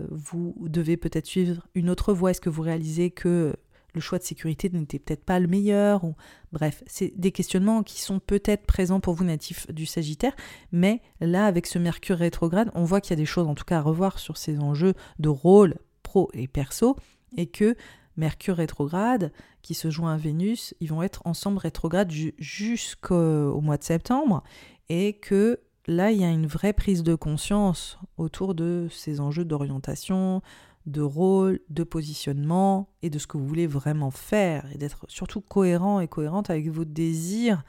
vous 0.09 0.55
devez 0.67 0.97
peut-être 0.97 1.27
suivre 1.27 1.67
une 1.75 1.91
autre 1.91 2.11
voie? 2.13 2.31
Est-ce 2.31 2.41
que 2.41 2.49
vous 2.49 2.63
réalisez 2.63 3.11
que 3.11 3.55
le 3.93 4.01
choix 4.01 4.17
de 4.17 4.23
sécurité 4.23 4.69
n'était 4.69 4.99
peut-être 4.99 5.23
pas 5.23 5.39
le 5.39 5.47
meilleur, 5.47 6.03
ou 6.03 6.15
bref, 6.51 6.83
c'est 6.87 7.13
des 7.17 7.31
questionnements 7.31 7.83
qui 7.83 8.01
sont 8.01 8.19
peut-être 8.19 8.65
présents 8.65 8.99
pour 8.99 9.13
vous 9.13 9.23
natifs 9.23 9.71
du 9.71 9.85
Sagittaire, 9.85 10.35
mais 10.71 11.01
là, 11.19 11.45
avec 11.45 11.67
ce 11.67 11.79
Mercure 11.79 12.17
rétrograde, 12.17 12.71
on 12.75 12.83
voit 12.83 13.01
qu'il 13.01 13.11
y 13.11 13.13
a 13.13 13.17
des 13.17 13.25
choses 13.25 13.47
en 13.47 13.55
tout 13.55 13.65
cas 13.65 13.79
à 13.79 13.81
revoir 13.81 14.19
sur 14.19 14.37
ces 14.37 14.59
enjeux 14.59 14.93
de 15.19 15.29
rôle 15.29 15.75
pro 16.03 16.29
et 16.33 16.47
perso, 16.47 16.95
et 17.37 17.47
que 17.47 17.75
Mercure 18.17 18.57
rétrograde, 18.57 19.31
qui 19.61 19.73
se 19.73 19.89
joint 19.89 20.13
à 20.13 20.17
Vénus, 20.17 20.75
ils 20.79 20.89
vont 20.89 21.03
être 21.03 21.21
ensemble 21.25 21.57
rétrograde 21.57 22.11
jusqu'au 22.39 23.61
mois 23.61 23.77
de 23.77 23.83
septembre, 23.83 24.43
et 24.89 25.13
que 25.13 25.59
là, 25.87 26.11
il 26.11 26.19
y 26.19 26.23
a 26.23 26.29
une 26.29 26.47
vraie 26.47 26.73
prise 26.73 27.03
de 27.03 27.15
conscience 27.15 27.97
autour 28.17 28.53
de 28.53 28.87
ces 28.91 29.19
enjeux 29.19 29.45
d'orientation, 29.45 30.41
de 30.85 31.01
rôle, 31.01 31.59
de 31.69 31.83
positionnement 31.83 32.89
et 33.01 33.09
de 33.09 33.19
ce 33.19 33.27
que 33.27 33.37
vous 33.37 33.47
voulez 33.47 33.67
vraiment 33.67 34.11
faire 34.11 34.65
et 34.73 34.77
d'être 34.77 35.05
surtout 35.07 35.41
cohérent 35.41 35.99
et 35.99 36.07
cohérente 36.07 36.49
avec 36.49 36.69
vos 36.69 36.85
désirs 36.85 37.63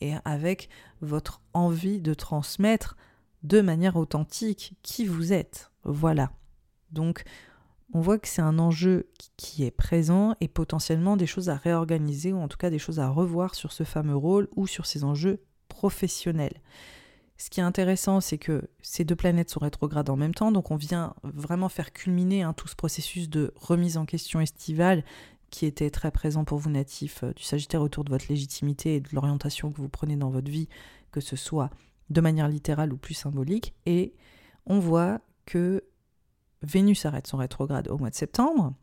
et 0.00 0.14
avec 0.24 0.68
votre 1.00 1.40
envie 1.54 2.00
de 2.00 2.14
transmettre 2.14 2.96
de 3.42 3.60
manière 3.60 3.96
authentique 3.96 4.74
qui 4.82 5.06
vous 5.06 5.32
êtes. 5.32 5.70
Voilà. 5.84 6.32
Donc, 6.90 7.24
on 7.92 8.00
voit 8.00 8.18
que 8.18 8.28
c'est 8.28 8.42
un 8.42 8.58
enjeu 8.58 9.08
qui 9.36 9.64
est 9.64 9.70
présent 9.70 10.34
et 10.40 10.48
potentiellement 10.48 11.16
des 11.16 11.26
choses 11.26 11.48
à 11.48 11.56
réorganiser 11.56 12.32
ou 12.32 12.38
en 12.38 12.48
tout 12.48 12.58
cas 12.58 12.70
des 12.70 12.78
choses 12.78 12.98
à 12.98 13.08
revoir 13.08 13.54
sur 13.54 13.72
ce 13.72 13.84
fameux 13.84 14.16
rôle 14.16 14.48
ou 14.56 14.66
sur 14.66 14.86
ces 14.86 15.04
enjeux 15.04 15.40
professionnels. 15.68 16.60
Ce 17.38 17.50
qui 17.50 17.60
est 17.60 17.64
intéressant, 17.64 18.20
c'est 18.20 18.38
que 18.38 18.68
ces 18.80 19.04
deux 19.04 19.16
planètes 19.16 19.50
sont 19.50 19.60
rétrogrades 19.60 20.08
en 20.08 20.16
même 20.16 20.34
temps, 20.34 20.52
donc 20.52 20.70
on 20.70 20.76
vient 20.76 21.14
vraiment 21.22 21.68
faire 21.68 21.92
culminer 21.92 22.42
hein, 22.42 22.54
tout 22.54 22.66
ce 22.66 22.74
processus 22.74 23.28
de 23.28 23.52
remise 23.56 23.98
en 23.98 24.06
question 24.06 24.40
estivale 24.40 25.04
qui 25.50 25.66
était 25.66 25.90
très 25.90 26.10
présent 26.10 26.44
pour 26.44 26.58
vous 26.58 26.70
natifs 26.70 27.22
euh, 27.22 27.32
du 27.32 27.42
Sagittaire 27.42 27.82
autour 27.82 28.04
de 28.04 28.10
votre 28.10 28.26
légitimité 28.28 28.96
et 28.96 29.00
de 29.00 29.08
l'orientation 29.12 29.70
que 29.70 29.76
vous 29.76 29.88
prenez 29.88 30.16
dans 30.16 30.30
votre 30.30 30.50
vie, 30.50 30.68
que 31.12 31.20
ce 31.20 31.36
soit 31.36 31.70
de 32.10 32.20
manière 32.20 32.48
littérale 32.48 32.92
ou 32.92 32.96
plus 32.96 33.14
symbolique. 33.14 33.74
Et 33.86 34.14
on 34.66 34.78
voit 34.78 35.20
que 35.44 35.84
Vénus 36.62 37.06
arrête 37.06 37.26
son 37.26 37.36
rétrograde 37.36 37.88
au 37.88 37.98
mois 37.98 38.10
de 38.10 38.14
septembre, 38.14 38.74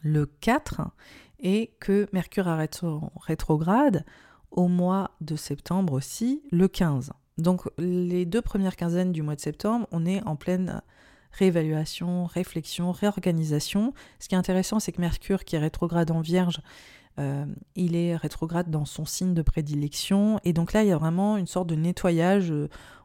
le 0.00 0.26
4, 0.26 0.82
et 1.40 1.74
que 1.80 2.08
Mercure 2.12 2.48
arrête 2.48 2.74
son 2.74 3.10
rétrograde 3.20 4.04
au 4.50 4.68
mois 4.68 5.12
de 5.20 5.36
septembre 5.36 5.92
aussi, 5.92 6.42
le 6.50 6.68
15. 6.68 7.12
Donc 7.38 7.62
les 7.78 8.24
deux 8.24 8.42
premières 8.42 8.76
quinzaines 8.76 9.12
du 9.12 9.22
mois 9.22 9.36
de 9.36 9.40
septembre, 9.40 9.86
on 9.92 10.06
est 10.06 10.22
en 10.26 10.36
pleine 10.36 10.80
réévaluation, 11.32 12.24
réflexion, 12.24 12.92
réorganisation. 12.92 13.92
Ce 14.20 14.28
qui 14.28 14.34
est 14.34 14.38
intéressant, 14.38 14.80
c'est 14.80 14.92
que 14.92 15.00
Mercure, 15.00 15.44
qui 15.44 15.56
est 15.56 15.58
rétrograde 15.58 16.10
en 16.10 16.20
Vierge, 16.20 16.60
euh, 17.18 17.46
il 17.74 17.96
est 17.96 18.16
rétrograde 18.16 18.70
dans 18.70 18.84
son 18.84 19.04
signe 19.04 19.34
de 19.34 19.42
prédilection. 19.42 20.38
Et 20.44 20.52
donc 20.52 20.72
là, 20.72 20.82
il 20.82 20.88
y 20.88 20.92
a 20.92 20.98
vraiment 20.98 21.36
une 21.36 21.46
sorte 21.46 21.68
de 21.68 21.74
nettoyage. 21.74 22.52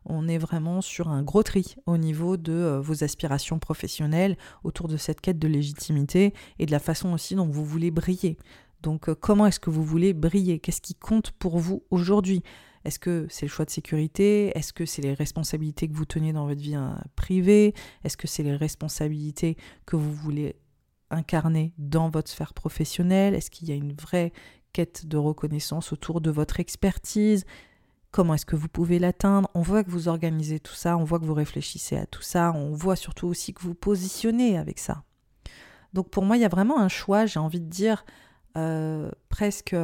On 0.06 0.28
est 0.28 0.38
vraiment 0.38 0.82
sur 0.82 1.10
un 1.10 1.24
gros 1.24 1.44
tri 1.44 1.76
au 1.86 1.98
niveau 1.98 2.38
de 2.38 2.54
euh, 2.54 2.80
vos 2.80 3.04
aspirations 3.04 3.60
professionnelles, 3.60 4.38
autour 4.64 4.88
de 4.88 4.98
cette 4.98 5.22
quête 5.22 5.40
de 5.40 5.48
légitimité 5.48 6.34
et 6.60 6.66
de 6.66 6.72
la 6.72 6.80
façon 6.80 7.14
aussi 7.14 7.36
dont 7.36 7.48
vous 7.48 7.66
voulez 7.66 7.92
briller. 7.92 8.38
Donc 8.82 9.10
euh, 9.10 9.16
comment 9.16 9.46
est-ce 9.46 9.60
que 9.60 9.70
vous 9.70 9.84
voulez 9.84 10.14
briller? 10.14 10.60
Qu'est-ce 10.60 10.82
qui 10.82 10.96
compte 10.96 11.32
pour 11.32 11.60
vous 11.60 11.84
aujourd'hui? 11.92 12.44
Est-ce 12.86 13.00
que 13.00 13.28
c'est 13.30 13.46
le 13.46 13.52
choix 13.52 13.66
de 13.66 13.70
sécurité? 13.70 14.58
Est-ce 14.58 14.74
que 14.74 14.86
c'est 14.86 15.02
les 15.02 15.14
responsabilités 15.14 15.88
que 15.88 15.94
vous 15.94 16.06
tenez 16.06 16.34
dans 16.34 16.48
votre 16.48 16.62
vie 16.62 16.76
hein, 16.76 17.02
privée 17.16 17.74
Est-ce 18.04 18.18
que 18.18 18.28
c'est 18.28 18.44
les 18.44 18.56
responsabilités 18.56 19.58
que 19.86 19.96
vous 19.96 20.14
voulez 20.14 20.56
incarner 21.10 21.74
dans 21.78 22.10
votre 22.10 22.30
sphère 22.30 22.54
professionnelle? 22.54 23.36
Est-ce 23.36 23.52
qu'il 23.52 23.70
y 23.70 23.72
a 23.72 23.76
une 23.76 23.94
vraie 23.94 24.34
quête 24.74 25.06
de 25.06 25.18
reconnaissance 25.18 25.94
autour 25.94 26.22
de 26.22 26.32
votre 26.32 26.60
expertise? 26.60 27.46
Comment 28.10 28.34
est-ce 28.34 28.46
que 28.46 28.56
vous 28.56 28.68
pouvez 28.68 29.00
l'atteindre? 29.00 29.50
On 29.54 29.62
voit 29.62 29.84
que 29.84 29.92
vous 29.92 30.08
organisez 30.08 30.60
tout 30.60 30.74
ça, 30.74 30.98
on 30.98 31.04
voit 31.04 31.20
que 31.20 31.26
vous 31.26 31.34
réfléchissez 31.34 31.98
à 31.98 32.06
tout 32.06 32.22
ça, 32.22 32.52
on 32.56 32.74
voit 32.74 32.96
surtout 32.96 33.28
aussi 33.28 33.54
que 33.54 33.62
vous 33.62 33.76
positionnez 33.76 34.58
avec 34.58 34.80
ça. 34.80 35.04
Donc 35.94 36.10
pour 36.10 36.24
moi, 36.24 36.36
il 36.36 36.42
y 36.42 36.46
a 36.46 36.50
vraiment 36.50 36.80
un 36.80 36.90
choix, 36.90 37.26
j'ai 37.26 37.40
envie 37.40 37.62
de 37.62 37.70
dire, 37.70 38.06
euh, 38.58 39.12
presque 39.30 39.76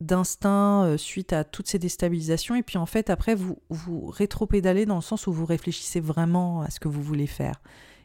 d'instinct 0.00 0.84
euh, 0.84 0.96
suite 0.96 1.32
à 1.32 1.44
toutes 1.44 1.68
ces 1.68 1.78
déstabilisations. 1.78 2.54
Et 2.54 2.62
puis 2.62 2.78
en 2.78 2.86
fait, 2.86 3.10
après, 3.10 3.34
vous, 3.34 3.58
vous 3.70 4.06
rétropédalez 4.06 4.86
dans 4.86 4.96
le 4.96 5.02
sens 5.02 5.26
où 5.26 5.32
vous 5.32 5.46
réfléchissez 5.46 6.00
vraiment 6.00 6.62
à 6.62 6.70
ce 6.70 6.80
que 6.80 6.88
vous 6.88 7.02
voulez 7.02 7.26
faire. 7.26 7.60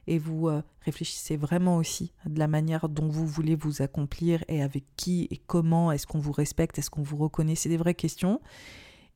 Et 0.07 0.18
vous 0.18 0.48
euh, 0.48 0.61
réfléchissez 0.82 1.38
vraiment 1.38 1.78
aussi 1.78 2.14
de 2.26 2.40
la 2.40 2.48
manière 2.48 2.90
dont 2.90 3.07
vous 3.07 3.28
voulez 3.28 3.56
vous 3.56 3.82
accomplir 3.82 4.44
et 4.48 4.64
avec 4.64 4.86
qui 4.95 5.28
et 5.30 5.38
comment 5.38 5.91
est-ce 5.91 6.07
qu'on 6.07 6.20
vous 6.20 6.32
respecte, 6.32 6.80
est-ce 6.80 6.90
qu'on 6.90 7.03
vous 7.03 7.18
reconnaît. 7.18 7.56
C'est 7.56 7.70
des 7.70 7.78
vraies 7.78 7.95
questions. 7.95 8.41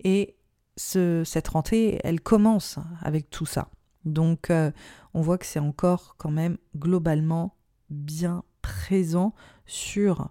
Et 0.03 0.35
ce, 0.75 1.23
cette 1.25 1.47
rentrée, 1.47 1.99
elle 2.03 2.21
commence 2.21 2.79
avec 3.01 3.29
tout 3.29 3.45
ça. 3.45 3.69
Donc 4.05 4.49
euh, 4.49 4.71
on 5.13 5.21
voit 5.21 5.37
que 5.37 5.45
c'est 5.45 5.59
encore 5.59 6.15
quand 6.17 6.31
même 6.31 6.57
globalement 6.75 7.55
bien 7.89 8.43
présent 8.61 9.33
sur 9.65 10.29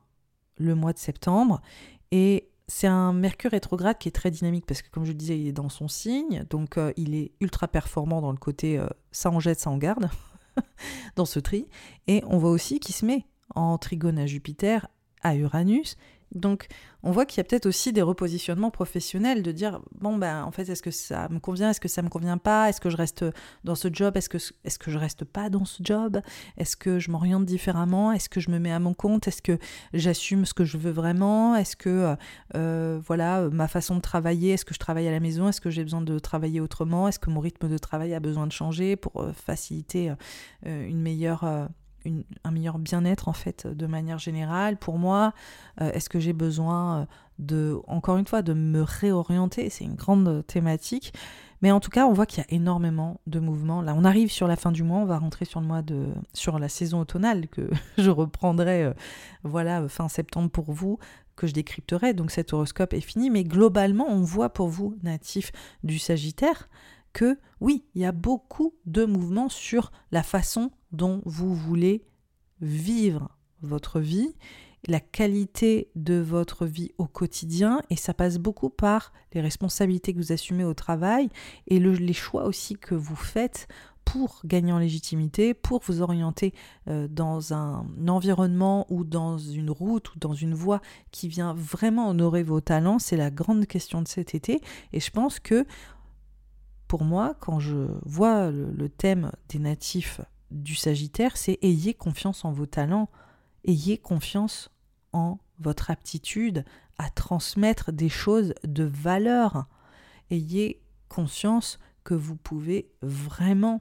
le 0.59 0.75
mois 0.75 0.93
de 0.93 0.99
septembre 0.99 1.61
et 2.13 2.51
c'est 2.69 2.87
un 2.87 3.13
Mercure 3.13 3.51
rétrograde 3.51 3.99
qui 3.99 4.09
est 4.09 4.13
très 4.13 4.31
dynamique 4.31 4.67
parce 4.67 4.83
que, 4.83 4.91
comme 4.91 5.05
je 5.05 5.11
le 5.11 5.17
disais, 5.17 5.39
il 5.39 5.49
est 5.49 5.53
dans 5.53 5.69
son 5.69 5.89
signe, 5.89 6.45
donc 6.49 6.79
euh, 6.79 6.93
il 6.97 7.15
est 7.15 7.33
ultra 7.41 7.67
performant 7.67 8.21
dans 8.21 8.31
le 8.31 8.39
côté 8.39 8.79
euh, 8.79 8.87
ça 9.11 9.31
en 9.31 9.41
jette, 9.41 9.59
ça 9.59 9.71
en 9.71 9.79
garde, 9.79 10.09
dans 11.17 11.25
ce 11.25 11.41
tri. 11.41 11.67
Et 12.07 12.23
on 12.27 12.39
voit 12.39 12.51
aussi 12.51 12.79
qu'il 12.79 12.95
se 12.95 13.05
met 13.05 13.27
en 13.55 13.79
trigone 13.79 14.19
à 14.19 14.27
Jupiter, 14.27 14.87
à 15.23 15.35
Uranus, 15.35 15.97
donc, 16.35 16.67
on 17.03 17.11
voit 17.11 17.27
qu'il 17.27 17.39
y 17.39 17.41
a 17.41 17.45
peut-être 17.45 17.67
aussi 17.67 17.93
des 17.93 18.03
repositionnements 18.03 18.71
professionnels 18.71 19.43
de 19.43 19.53
dire 19.53 19.81
bon 20.01 20.17
ben 20.17 20.45
en 20.45 20.53
fait 20.53 20.69
est-ce 20.69 20.83
que 20.83 20.91
ça 20.91 21.29
me 21.31 21.41
convient, 21.41 21.71
est-ce 21.71 21.81
que 21.81 21.89
ça 21.89 22.01
me 22.01 22.09
convient 22.09 22.39
pas, 22.39 22.69
est-ce 22.69 22.81
que 22.81 22.91
je 22.91 22.97
reste 22.97 23.25
dans 23.65 23.75
ce 23.75 23.89
job, 23.93 24.17
est-ce 24.17 24.29
que 24.29 24.39
est-ce 24.65 24.79
que 24.79 24.91
je 24.91 24.99
reste 24.99 25.25
pas 25.25 25.51
dans 25.51 25.65
ce 25.65 25.83
job, 25.83 26.21
est-ce 26.57 26.77
que 26.77 26.99
je 26.99 27.11
m'oriente 27.11 27.45
différemment, 27.45 28.13
est-ce 28.13 28.29
que 28.29 28.41
je 28.41 28.51
me 28.51 28.59
mets 28.59 28.73
à 28.73 28.79
mon 28.79 28.95
compte, 28.95 29.27
est-ce 29.29 29.43
que 29.43 29.59
j'assume 29.93 30.47
ce 30.47 30.55
que 30.55 30.65
je 30.65 30.79
veux 30.79 30.93
vraiment, 30.93 31.57
est-ce 31.57 31.77
que 31.77 32.15
euh, 32.55 33.01
voilà 33.05 33.49
ma 33.51 33.69
façon 33.69 33.97
de 33.97 34.01
travailler, 34.01 34.53
est-ce 34.53 34.65
que 34.65 34.75
je 34.75 34.79
travaille 34.79 35.09
à 35.09 35.13
la 35.13 35.21
maison, 35.21 35.49
est-ce 35.49 35.61
que 35.61 35.71
j'ai 35.71 35.83
besoin 35.83 36.03
de 36.03 36.19
travailler 36.19 36.61
autrement, 36.61 37.09
est-ce 37.09 37.19
que 37.19 37.31
mon 37.31 37.41
rythme 37.41 37.69
de 37.69 37.79
travail 37.79 38.15
a 38.15 38.21
besoin 38.21 38.47
de 38.47 38.53
changer 38.53 38.97
pour 38.97 39.23
euh, 39.23 39.33
faciliter 39.33 40.15
euh, 40.67 40.87
une 40.87 41.01
meilleure 41.01 41.69
un 42.45 42.51
meilleur 42.51 42.79
bien-être 42.79 43.29
en 43.29 43.33
fait 43.33 43.67
de 43.67 43.87
manière 43.87 44.19
générale 44.19 44.77
pour 44.77 44.99
moi 44.99 45.33
euh, 45.81 45.91
Est-ce 45.93 46.09
que 46.09 46.21
j'ai 46.21 46.33
besoin 46.33 47.01
euh, 47.01 47.07
de, 47.39 47.81
encore 47.87 48.17
une 48.17 48.27
fois, 48.27 48.43
de 48.43 48.53
me 48.53 48.83
réorienter? 48.83 49.71
C'est 49.71 49.85
une 49.85 49.95
grande 49.95 50.47
thématique. 50.47 51.13
Mais 51.63 51.71
en 51.71 51.79
tout 51.79 51.91
cas, 51.91 52.07
on 52.07 52.13
voit 52.13 52.27
qu'il 52.27 52.41
y 52.41 52.43
a 52.43 52.53
énormément 52.53 53.21
de 53.29 53.39
mouvements. 53.39 53.83
Là, 53.83 53.95
on 53.97 54.05
arrive 54.05 54.33
sur 54.33 54.49
la 54.49 54.57
fin 54.57 54.73
du 54.73 54.83
mois, 54.83 54.99
on 54.99 55.05
va 55.05 55.19
rentrer 55.19 55.45
sur 55.45 55.61
le 55.61 55.67
mois 55.67 55.81
de 55.81 56.09
sur 56.35 56.59
la 56.59 56.69
saison 56.69 57.01
automnale 57.01 57.47
que 57.49 57.71
je 57.99 58.11
reprendrai 58.11 58.83
euh, 58.83 58.93
voilà 59.45 59.89
fin 59.89 60.09
septembre 60.09 60.51
pour 60.51 60.73
vous 60.73 60.99
que 61.37 61.47
je 61.47 61.53
décrypterai. 61.53 62.15
Donc 62.15 62.31
cet 62.31 62.53
horoscope 62.53 62.93
est 62.93 63.01
fini, 63.01 63.31
mais 63.31 63.45
globalement, 63.45 64.07
on 64.09 64.23
voit 64.23 64.51
pour 64.51 64.69
vous 64.69 64.97
natifs 65.03 65.53
du 65.85 65.99
Sagittaire 65.99 66.69
que 67.13 67.39
oui, 67.61 67.85
il 67.95 68.03
y 68.03 68.05
a 68.05 68.13
beaucoup 68.13 68.75
de 68.87 69.05
mouvements 69.05 69.49
sur 69.49 69.93
la 70.11 70.23
façon 70.23 70.71
dont 70.91 71.23
vous 71.25 71.55
voulez 71.55 72.05
vivre 72.61 73.37
votre 73.63 74.01
vie, 74.01 74.35
la 74.89 75.01
qualité 75.01 75.91
de 75.95 76.15
votre 76.15 76.67
vie 76.67 76.91
au 76.99 77.07
quotidien, 77.07 77.81
et 77.89 77.97
ça 77.97 78.15
passe 78.15 78.39
beaucoup 78.39 78.71
par 78.71 79.13
les 79.33 79.41
responsabilités 79.41 80.13
que 80.13 80.19
vous 80.19 80.33
assumez 80.33 80.65
au 80.65 80.75
travail 80.75 81.29
et 81.69 81.79
les 81.79 82.13
choix 82.13 82.45
aussi 82.45 82.77
que 82.77 82.95
vous 82.95 83.17
faites 83.17 83.69
pour 84.05 84.41
gagner 84.45 84.73
en 84.73 84.79
légitimité, 84.79 85.55
pour 85.55 85.83
vous 85.87 86.03
orienter 86.03 86.53
euh, 86.89 87.07
dans 87.09 87.55
un 87.55 87.87
environnement 88.09 88.87
ou 88.91 89.05
dans 89.05 89.39
une 89.39 89.71
route 89.71 90.15
ou 90.15 90.19
dans 90.19 90.35
une 90.35 90.55
voie 90.55 90.81
qui 91.13 91.29
vient 91.29 91.55
vraiment 91.55 92.09
honorer 92.09 92.43
vos 92.43 92.61
talents, 92.61 92.99
c'est 92.99 93.17
la 93.17 93.31
grande 93.31 93.67
question 93.67 94.03
de 94.03 94.09
cet 94.09 94.35
été. 94.35 94.61
Et 94.93 95.01
je 95.01 95.11
pense 95.11 95.39
que 95.39 95.65
pour 96.93 97.05
moi, 97.05 97.35
quand 97.41 97.59
je 97.59 97.89
vois 98.05 98.51
le, 98.51 98.87
thème 98.91 99.33
des 99.49 99.59
natifs 99.59 100.21
du 100.51 100.75
Sagittaire, 100.75 101.39
c'est 101.39 101.59
ayez 101.63 101.95
confiance 101.95 102.45
en 102.45 102.53
vos 102.53 102.67
talents, 102.67 103.09
ayez 103.65 103.97
confiance 103.97 104.71
en 105.15 105.39
votre 105.59 105.91
aptitude 105.91 106.67
à 106.99 107.09
transmettre 107.09 107.93
des 107.93 108.11
choses 108.11 108.53
de 108.65 108.85
valeur. 108.85 109.69
Ayez 110.31 110.83
conscience 111.09 111.79
que 112.05 112.13
vous 112.13 112.37
pouvez 112.37 112.91
vraiment 113.01 113.81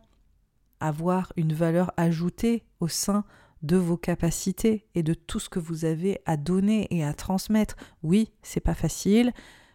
avoir 0.80 1.34
une 1.36 1.52
valeur 1.52 1.92
ajoutée 1.98 2.64
au 2.80 2.88
sein 2.88 3.26
de 3.62 3.76
vos 3.76 3.98
capacités 3.98 4.88
et 4.96 5.04
de 5.04 5.14
tout 5.14 5.42
ce 5.42 5.50
que 5.50 5.60
vous 5.60 5.84
avez 5.84 6.22
à 6.26 6.38
donner 6.38 6.88
et 6.92 7.04
à 7.04 7.14
transmettre. 7.14 7.76
Oui, 8.04 8.32
c'est 8.42 8.62
pas 8.62 8.74
facile. 8.74 9.34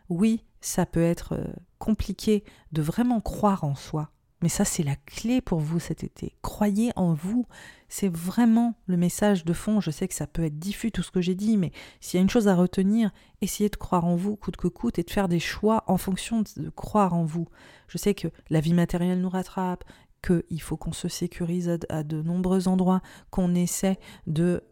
Oui, 0.09 0.43
ça 0.63 0.87
peut 0.87 1.03
être 1.03 1.35
euh, 1.35 1.45
compliqué 1.79 2.45
de 2.73 2.83
vraiment 2.83 3.21
croire 3.21 3.65
en 3.65 3.75
soi. 3.75 4.11
Mais 4.43 4.51
ça, 4.51 4.67
c'est 4.67 4.83
la 4.83 4.97
clé 4.97 5.41
pour 5.41 5.61
vous 5.61 5.79
cet 5.79 6.05
été. 6.05 6.37
Croyez 6.43 6.93
en 6.95 7.15
vous. 7.15 7.47
C'est 7.89 8.13
vraiment 8.13 8.75
le 8.87 8.99
message 8.99 9.45
de 9.45 9.53
fond. 9.55 9.81
Je 9.81 9.91
sais 9.91 10.07
que 10.09 10.15
ça 10.15 10.27
peut 10.27 10.45
être 10.45 10.59
diffus 10.59 10.93
tout 10.93 11.03
ce 11.03 11.11
que 11.11 11.23
j'ai 11.23 11.35
dit, 11.35 11.57
mais 11.57 11.73
s'il 12.01 12.19
y 12.19 12.21
a 12.21 12.23
une 12.23 12.31
chose 12.31 12.49
à 12.49 12.55
retenir, 12.55 13.11
essayez 13.41 13.71
de 13.71 13.77
croire 13.77 14.05
en 14.05 14.15
vous 14.15 14.37
coûte 14.37 14.57
que 14.57 14.69
coûte 14.69 14.99
et 14.99 15.05
de 15.05 15.11
faire 15.11 15.29
des 15.29 15.41
choix 15.41 15.85
en 15.87 15.97
fonction 15.97 16.43
de 16.57 16.69
croire 16.69 17.15
en 17.15 17.25
vous. 17.25 17.49
Je 17.89 17.97
sais 17.97 18.15
que 18.15 18.29
la 18.51 18.61
vie 18.61 18.75
matérielle 18.75 19.23
nous 19.23 19.31
rattrape, 19.31 19.85
qu'il 20.23 20.61
faut 20.61 20.77
qu'on 20.77 20.93
se 20.93 21.09
sécurise 21.09 21.79
à 21.89 22.03
de 22.03 22.21
nombreux 22.21 22.69
endroits, 22.69 23.01
qu'on 23.31 23.55
essaie 23.55 23.99
de 24.27 24.63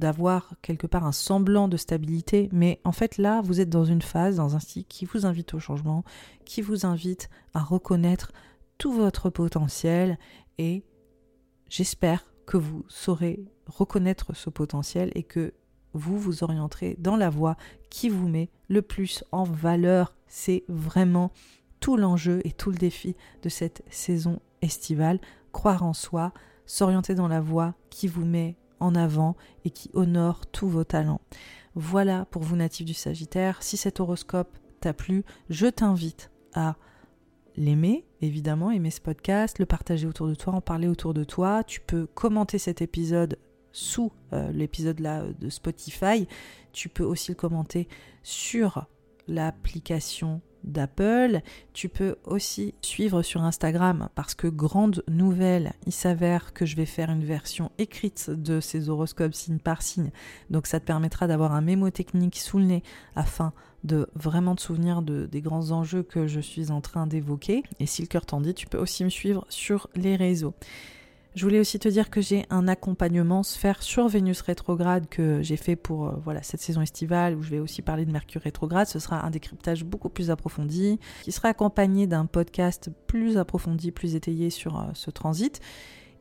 d'avoir 0.00 0.54
quelque 0.62 0.88
part 0.88 1.06
un 1.06 1.12
semblant 1.12 1.68
de 1.68 1.76
stabilité, 1.76 2.48
mais 2.50 2.80
en 2.84 2.92
fait 2.92 3.18
là, 3.18 3.40
vous 3.42 3.60
êtes 3.60 3.70
dans 3.70 3.84
une 3.84 4.02
phase, 4.02 4.36
dans 4.36 4.56
un 4.56 4.60
cycle 4.60 4.88
qui 4.88 5.04
vous 5.04 5.26
invite 5.26 5.54
au 5.54 5.60
changement, 5.60 6.02
qui 6.44 6.62
vous 6.62 6.84
invite 6.84 7.30
à 7.54 7.60
reconnaître 7.60 8.32
tout 8.78 8.92
votre 8.92 9.30
potentiel 9.30 10.18
et 10.58 10.82
j'espère 11.68 12.24
que 12.46 12.56
vous 12.56 12.84
saurez 12.88 13.44
reconnaître 13.66 14.34
ce 14.34 14.50
potentiel 14.50 15.12
et 15.14 15.22
que 15.22 15.52
vous 15.92 16.18
vous 16.18 16.42
orienterez 16.42 16.96
dans 16.98 17.16
la 17.16 17.30
voie 17.30 17.56
qui 17.90 18.08
vous 18.08 18.28
met 18.28 18.50
le 18.68 18.82
plus 18.82 19.24
en 19.32 19.44
valeur. 19.44 20.14
C'est 20.26 20.64
vraiment 20.68 21.30
tout 21.80 21.96
l'enjeu 21.96 22.40
et 22.44 22.52
tout 22.52 22.70
le 22.70 22.76
défi 22.76 23.16
de 23.42 23.48
cette 23.48 23.82
saison 23.90 24.40
estivale. 24.62 25.20
Croire 25.52 25.82
en 25.82 25.92
soi, 25.92 26.32
s'orienter 26.66 27.14
dans 27.14 27.28
la 27.28 27.40
voie 27.40 27.74
qui 27.90 28.06
vous 28.06 28.24
met 28.24 28.56
en 28.80 28.94
avant 28.94 29.36
et 29.64 29.70
qui 29.70 29.90
honore 29.94 30.46
tous 30.46 30.68
vos 30.68 30.84
talents. 30.84 31.20
Voilà 31.74 32.26
pour 32.26 32.42
vous 32.42 32.56
natifs 32.56 32.86
du 32.86 32.94
Sagittaire. 32.94 33.62
Si 33.62 33.76
cet 33.76 34.00
horoscope 34.00 34.58
t'a 34.80 34.92
plu, 34.92 35.24
je 35.48 35.66
t'invite 35.66 36.30
à 36.54 36.76
l'aimer, 37.56 38.06
évidemment, 38.20 38.70
aimer 38.70 38.90
ce 38.90 39.00
podcast, 39.00 39.58
le 39.58 39.66
partager 39.66 40.06
autour 40.06 40.26
de 40.26 40.34
toi, 40.34 40.54
en 40.54 40.60
parler 40.60 40.88
autour 40.88 41.14
de 41.14 41.24
toi. 41.24 41.62
Tu 41.62 41.80
peux 41.80 42.06
commenter 42.06 42.58
cet 42.58 42.82
épisode 42.82 43.38
sous 43.72 44.10
euh, 44.32 44.50
l'épisode 44.50 45.00
là 45.00 45.24
de 45.38 45.48
Spotify. 45.48 46.26
Tu 46.72 46.88
peux 46.88 47.04
aussi 47.04 47.30
le 47.30 47.36
commenter 47.36 47.88
sur 48.22 48.86
l'application 49.28 50.40
d'Apple. 50.64 51.40
Tu 51.72 51.88
peux 51.88 52.16
aussi 52.24 52.74
suivre 52.80 53.22
sur 53.22 53.42
Instagram 53.42 54.08
parce 54.14 54.34
que 54.34 54.46
grande 54.46 55.04
nouvelle, 55.08 55.72
il 55.86 55.92
s'avère 55.92 56.52
que 56.52 56.66
je 56.66 56.76
vais 56.76 56.86
faire 56.86 57.10
une 57.10 57.24
version 57.24 57.70
écrite 57.78 58.30
de 58.30 58.60
ces 58.60 58.88
horoscopes 58.88 59.34
signe 59.34 59.58
par 59.58 59.82
signe. 59.82 60.10
Donc 60.50 60.66
ça 60.66 60.80
te 60.80 60.84
permettra 60.84 61.26
d'avoir 61.26 61.52
un 61.52 61.60
mémo 61.60 61.90
technique 61.90 62.38
sous 62.38 62.58
le 62.58 62.64
nez 62.64 62.82
afin 63.16 63.52
de 63.84 64.08
vraiment 64.14 64.54
te 64.54 64.62
souvenir 64.62 65.02
de, 65.02 65.26
des 65.26 65.40
grands 65.40 65.70
enjeux 65.70 66.02
que 66.02 66.26
je 66.26 66.40
suis 66.40 66.70
en 66.70 66.80
train 66.80 67.06
d'évoquer. 67.06 67.62
Et 67.78 67.86
si 67.86 68.02
le 68.02 68.08
cœur 68.08 68.26
t'en 68.26 68.40
dit, 68.40 68.54
tu 68.54 68.66
peux 68.66 68.78
aussi 68.78 69.04
me 69.04 69.10
suivre 69.10 69.46
sur 69.48 69.88
les 69.94 70.16
réseaux. 70.16 70.54
Je 71.36 71.44
voulais 71.44 71.60
aussi 71.60 71.78
te 71.78 71.88
dire 71.88 72.10
que 72.10 72.20
j'ai 72.20 72.44
un 72.50 72.66
accompagnement 72.66 73.44
sphère 73.44 73.84
sur 73.84 74.08
Vénus 74.08 74.40
rétrograde 74.40 75.08
que 75.08 75.42
j'ai 75.42 75.56
fait 75.56 75.76
pour 75.76 76.08
euh, 76.08 76.12
voilà 76.24 76.42
cette 76.42 76.60
saison 76.60 76.80
estivale 76.80 77.36
où 77.36 77.42
je 77.42 77.50
vais 77.50 77.60
aussi 77.60 77.82
parler 77.82 78.04
de 78.04 78.10
Mercure 78.10 78.42
rétrograde. 78.42 78.88
Ce 78.88 78.98
sera 78.98 79.24
un 79.24 79.30
décryptage 79.30 79.84
beaucoup 79.84 80.08
plus 80.08 80.32
approfondi 80.32 80.98
qui 81.22 81.30
sera 81.30 81.50
accompagné 81.50 82.08
d'un 82.08 82.26
podcast 82.26 82.90
plus 83.06 83.38
approfondi, 83.38 83.92
plus 83.92 84.16
étayé 84.16 84.50
sur 84.50 84.76
euh, 84.76 84.84
ce 84.94 85.12
transit 85.12 85.60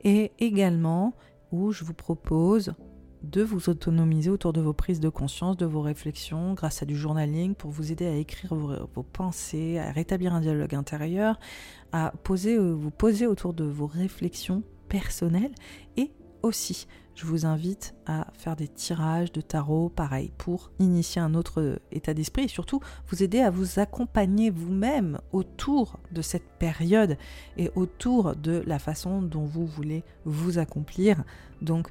et 0.04 0.32
également 0.38 1.16
où 1.52 1.72
je 1.72 1.84
vous 1.84 1.96
propose 1.96 2.76
de 3.24 3.42
vous 3.42 3.68
autonomiser 3.68 4.30
autour 4.30 4.54
de 4.54 4.62
vos 4.62 4.74
prises 4.74 5.00
de 5.00 5.10
conscience, 5.10 5.58
de 5.58 5.66
vos 5.66 5.82
réflexions, 5.82 6.54
grâce 6.54 6.84
à 6.84 6.86
du 6.86 6.96
journaling 6.96 7.56
pour 7.56 7.72
vous 7.72 7.92
aider 7.92 8.06
à 8.06 8.16
écrire 8.16 8.54
vos, 8.54 8.76
vos 8.94 9.04
pensées, 9.04 9.80
à 9.80 9.92
rétablir 9.92 10.36
un 10.36 10.40
dialogue 10.40 10.76
intérieur, 10.76 11.40
à 11.92 12.14
poser, 12.24 12.56
euh, 12.56 12.74
vous 12.74 12.92
poser 12.92 13.26
autour 13.26 13.56
de 13.56 13.66
vos 13.66 13.88
réflexions 13.88 14.62
personnel 14.90 15.52
et 15.96 16.12
aussi 16.42 16.88
je 17.20 17.26
vous 17.26 17.46
invite 17.46 17.96
à 18.06 18.28
faire 18.34 18.56
des 18.56 18.70
tirages 18.70 19.34
de 19.34 19.42
tarot, 19.42 19.90
pareil, 19.90 20.32
pour 20.38 20.72
initier 20.80 21.22
un 21.22 21.34
autre 21.34 21.82
état 21.92 22.14
d'esprit 22.14 22.44
et 22.44 22.48
surtout 22.48 22.80
vous 23.10 23.22
aider 23.22 23.42
à 23.42 23.50
vous 23.50 23.78
accompagner 23.80 24.50
vous-même 24.50 25.20
autour 25.34 26.00
de 26.14 26.22
cette 26.22 26.48
période 26.60 27.18
et 27.58 27.72
autour 27.76 28.38
de 28.38 28.64
la 28.66 28.80
façon 28.80 29.22
dont 29.22 29.44
vous 29.44 29.66
voulez 29.66 30.06
vous 30.24 30.60
accomplir. 30.60 31.26
Donc 31.62 31.90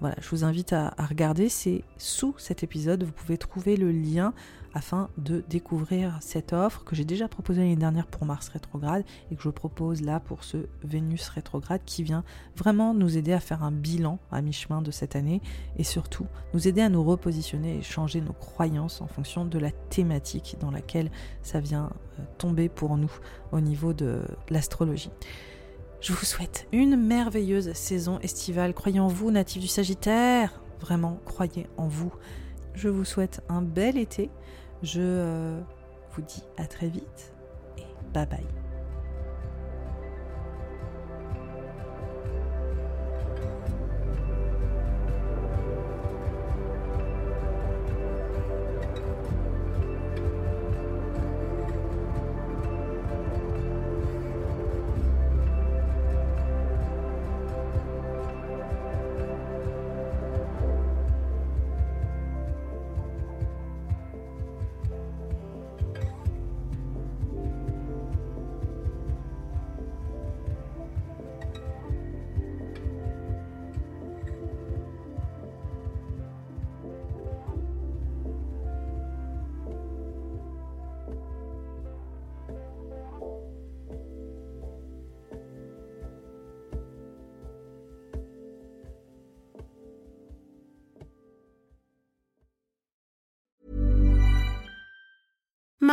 voilà, 0.00 0.16
je 0.20 0.28
vous 0.28 0.44
invite 0.44 0.72
à, 0.72 0.94
regarder, 0.98 1.48
c'est 1.48 1.82
sous 1.96 2.34
cet 2.38 2.62
épisode, 2.62 3.02
vous 3.02 3.12
pouvez 3.12 3.38
trouver 3.38 3.76
le 3.76 3.90
lien 3.90 4.34
afin 4.74 5.08
de 5.16 5.42
découvrir 5.48 6.18
cette 6.20 6.52
offre 6.52 6.84
que 6.84 6.94
j'ai 6.94 7.06
déjà 7.06 7.28
proposée 7.28 7.62
l'année 7.62 7.76
dernière 7.76 8.06
pour 8.06 8.26
Mars 8.26 8.48
rétrograde 8.48 9.04
et 9.30 9.36
que 9.36 9.42
je 9.42 9.48
propose 9.48 10.02
là 10.02 10.20
pour 10.20 10.44
ce 10.44 10.58
Vénus 10.84 11.28
rétrograde 11.28 11.80
qui 11.86 12.02
vient 12.02 12.24
vraiment 12.56 12.92
nous 12.92 13.16
aider 13.16 13.32
à 13.32 13.40
faire 13.40 13.64
un 13.64 13.72
bilan 13.72 14.18
à 14.30 14.42
mi-chemin 14.42 14.82
de 14.82 14.90
cette 14.90 15.16
année 15.16 15.40
et 15.78 15.84
surtout 15.84 16.26
nous 16.52 16.68
aider 16.68 16.82
à 16.82 16.90
nous 16.90 17.02
repositionner 17.02 17.78
et 17.78 17.82
changer 17.82 18.20
nos 18.20 18.34
croyances 18.34 19.00
en 19.00 19.06
fonction 19.06 19.46
de 19.46 19.58
la 19.58 19.70
thématique 19.70 20.56
dans 20.60 20.70
laquelle 20.70 21.10
ça 21.42 21.58
vient 21.58 21.90
euh, 22.18 22.22
tomber 22.36 22.68
pour 22.68 22.98
nous 22.98 23.12
au 23.52 23.60
niveau 23.60 23.94
de 23.94 24.20
l'astrologie. 24.50 25.10
Je 26.00 26.12
vous 26.12 26.24
souhaite 26.24 26.66
une 26.72 26.96
merveilleuse 26.96 27.72
saison 27.72 28.18
estivale. 28.20 28.74
Croyez 28.74 29.00
en 29.00 29.08
vous, 29.08 29.30
natifs 29.30 29.62
du 29.62 29.68
Sagittaire. 29.68 30.60
Vraiment, 30.80 31.18
croyez 31.24 31.66
en 31.76 31.88
vous. 31.88 32.12
Je 32.74 32.88
vous 32.88 33.04
souhaite 33.04 33.40
un 33.48 33.62
bel 33.62 33.96
été. 33.96 34.30
Je 34.82 35.00
euh, 35.00 35.60
vous 36.12 36.22
dis 36.22 36.42
à 36.58 36.66
très 36.66 36.88
vite 36.88 37.32
et 37.78 37.84
bye 38.12 38.26
bye. 38.26 38.65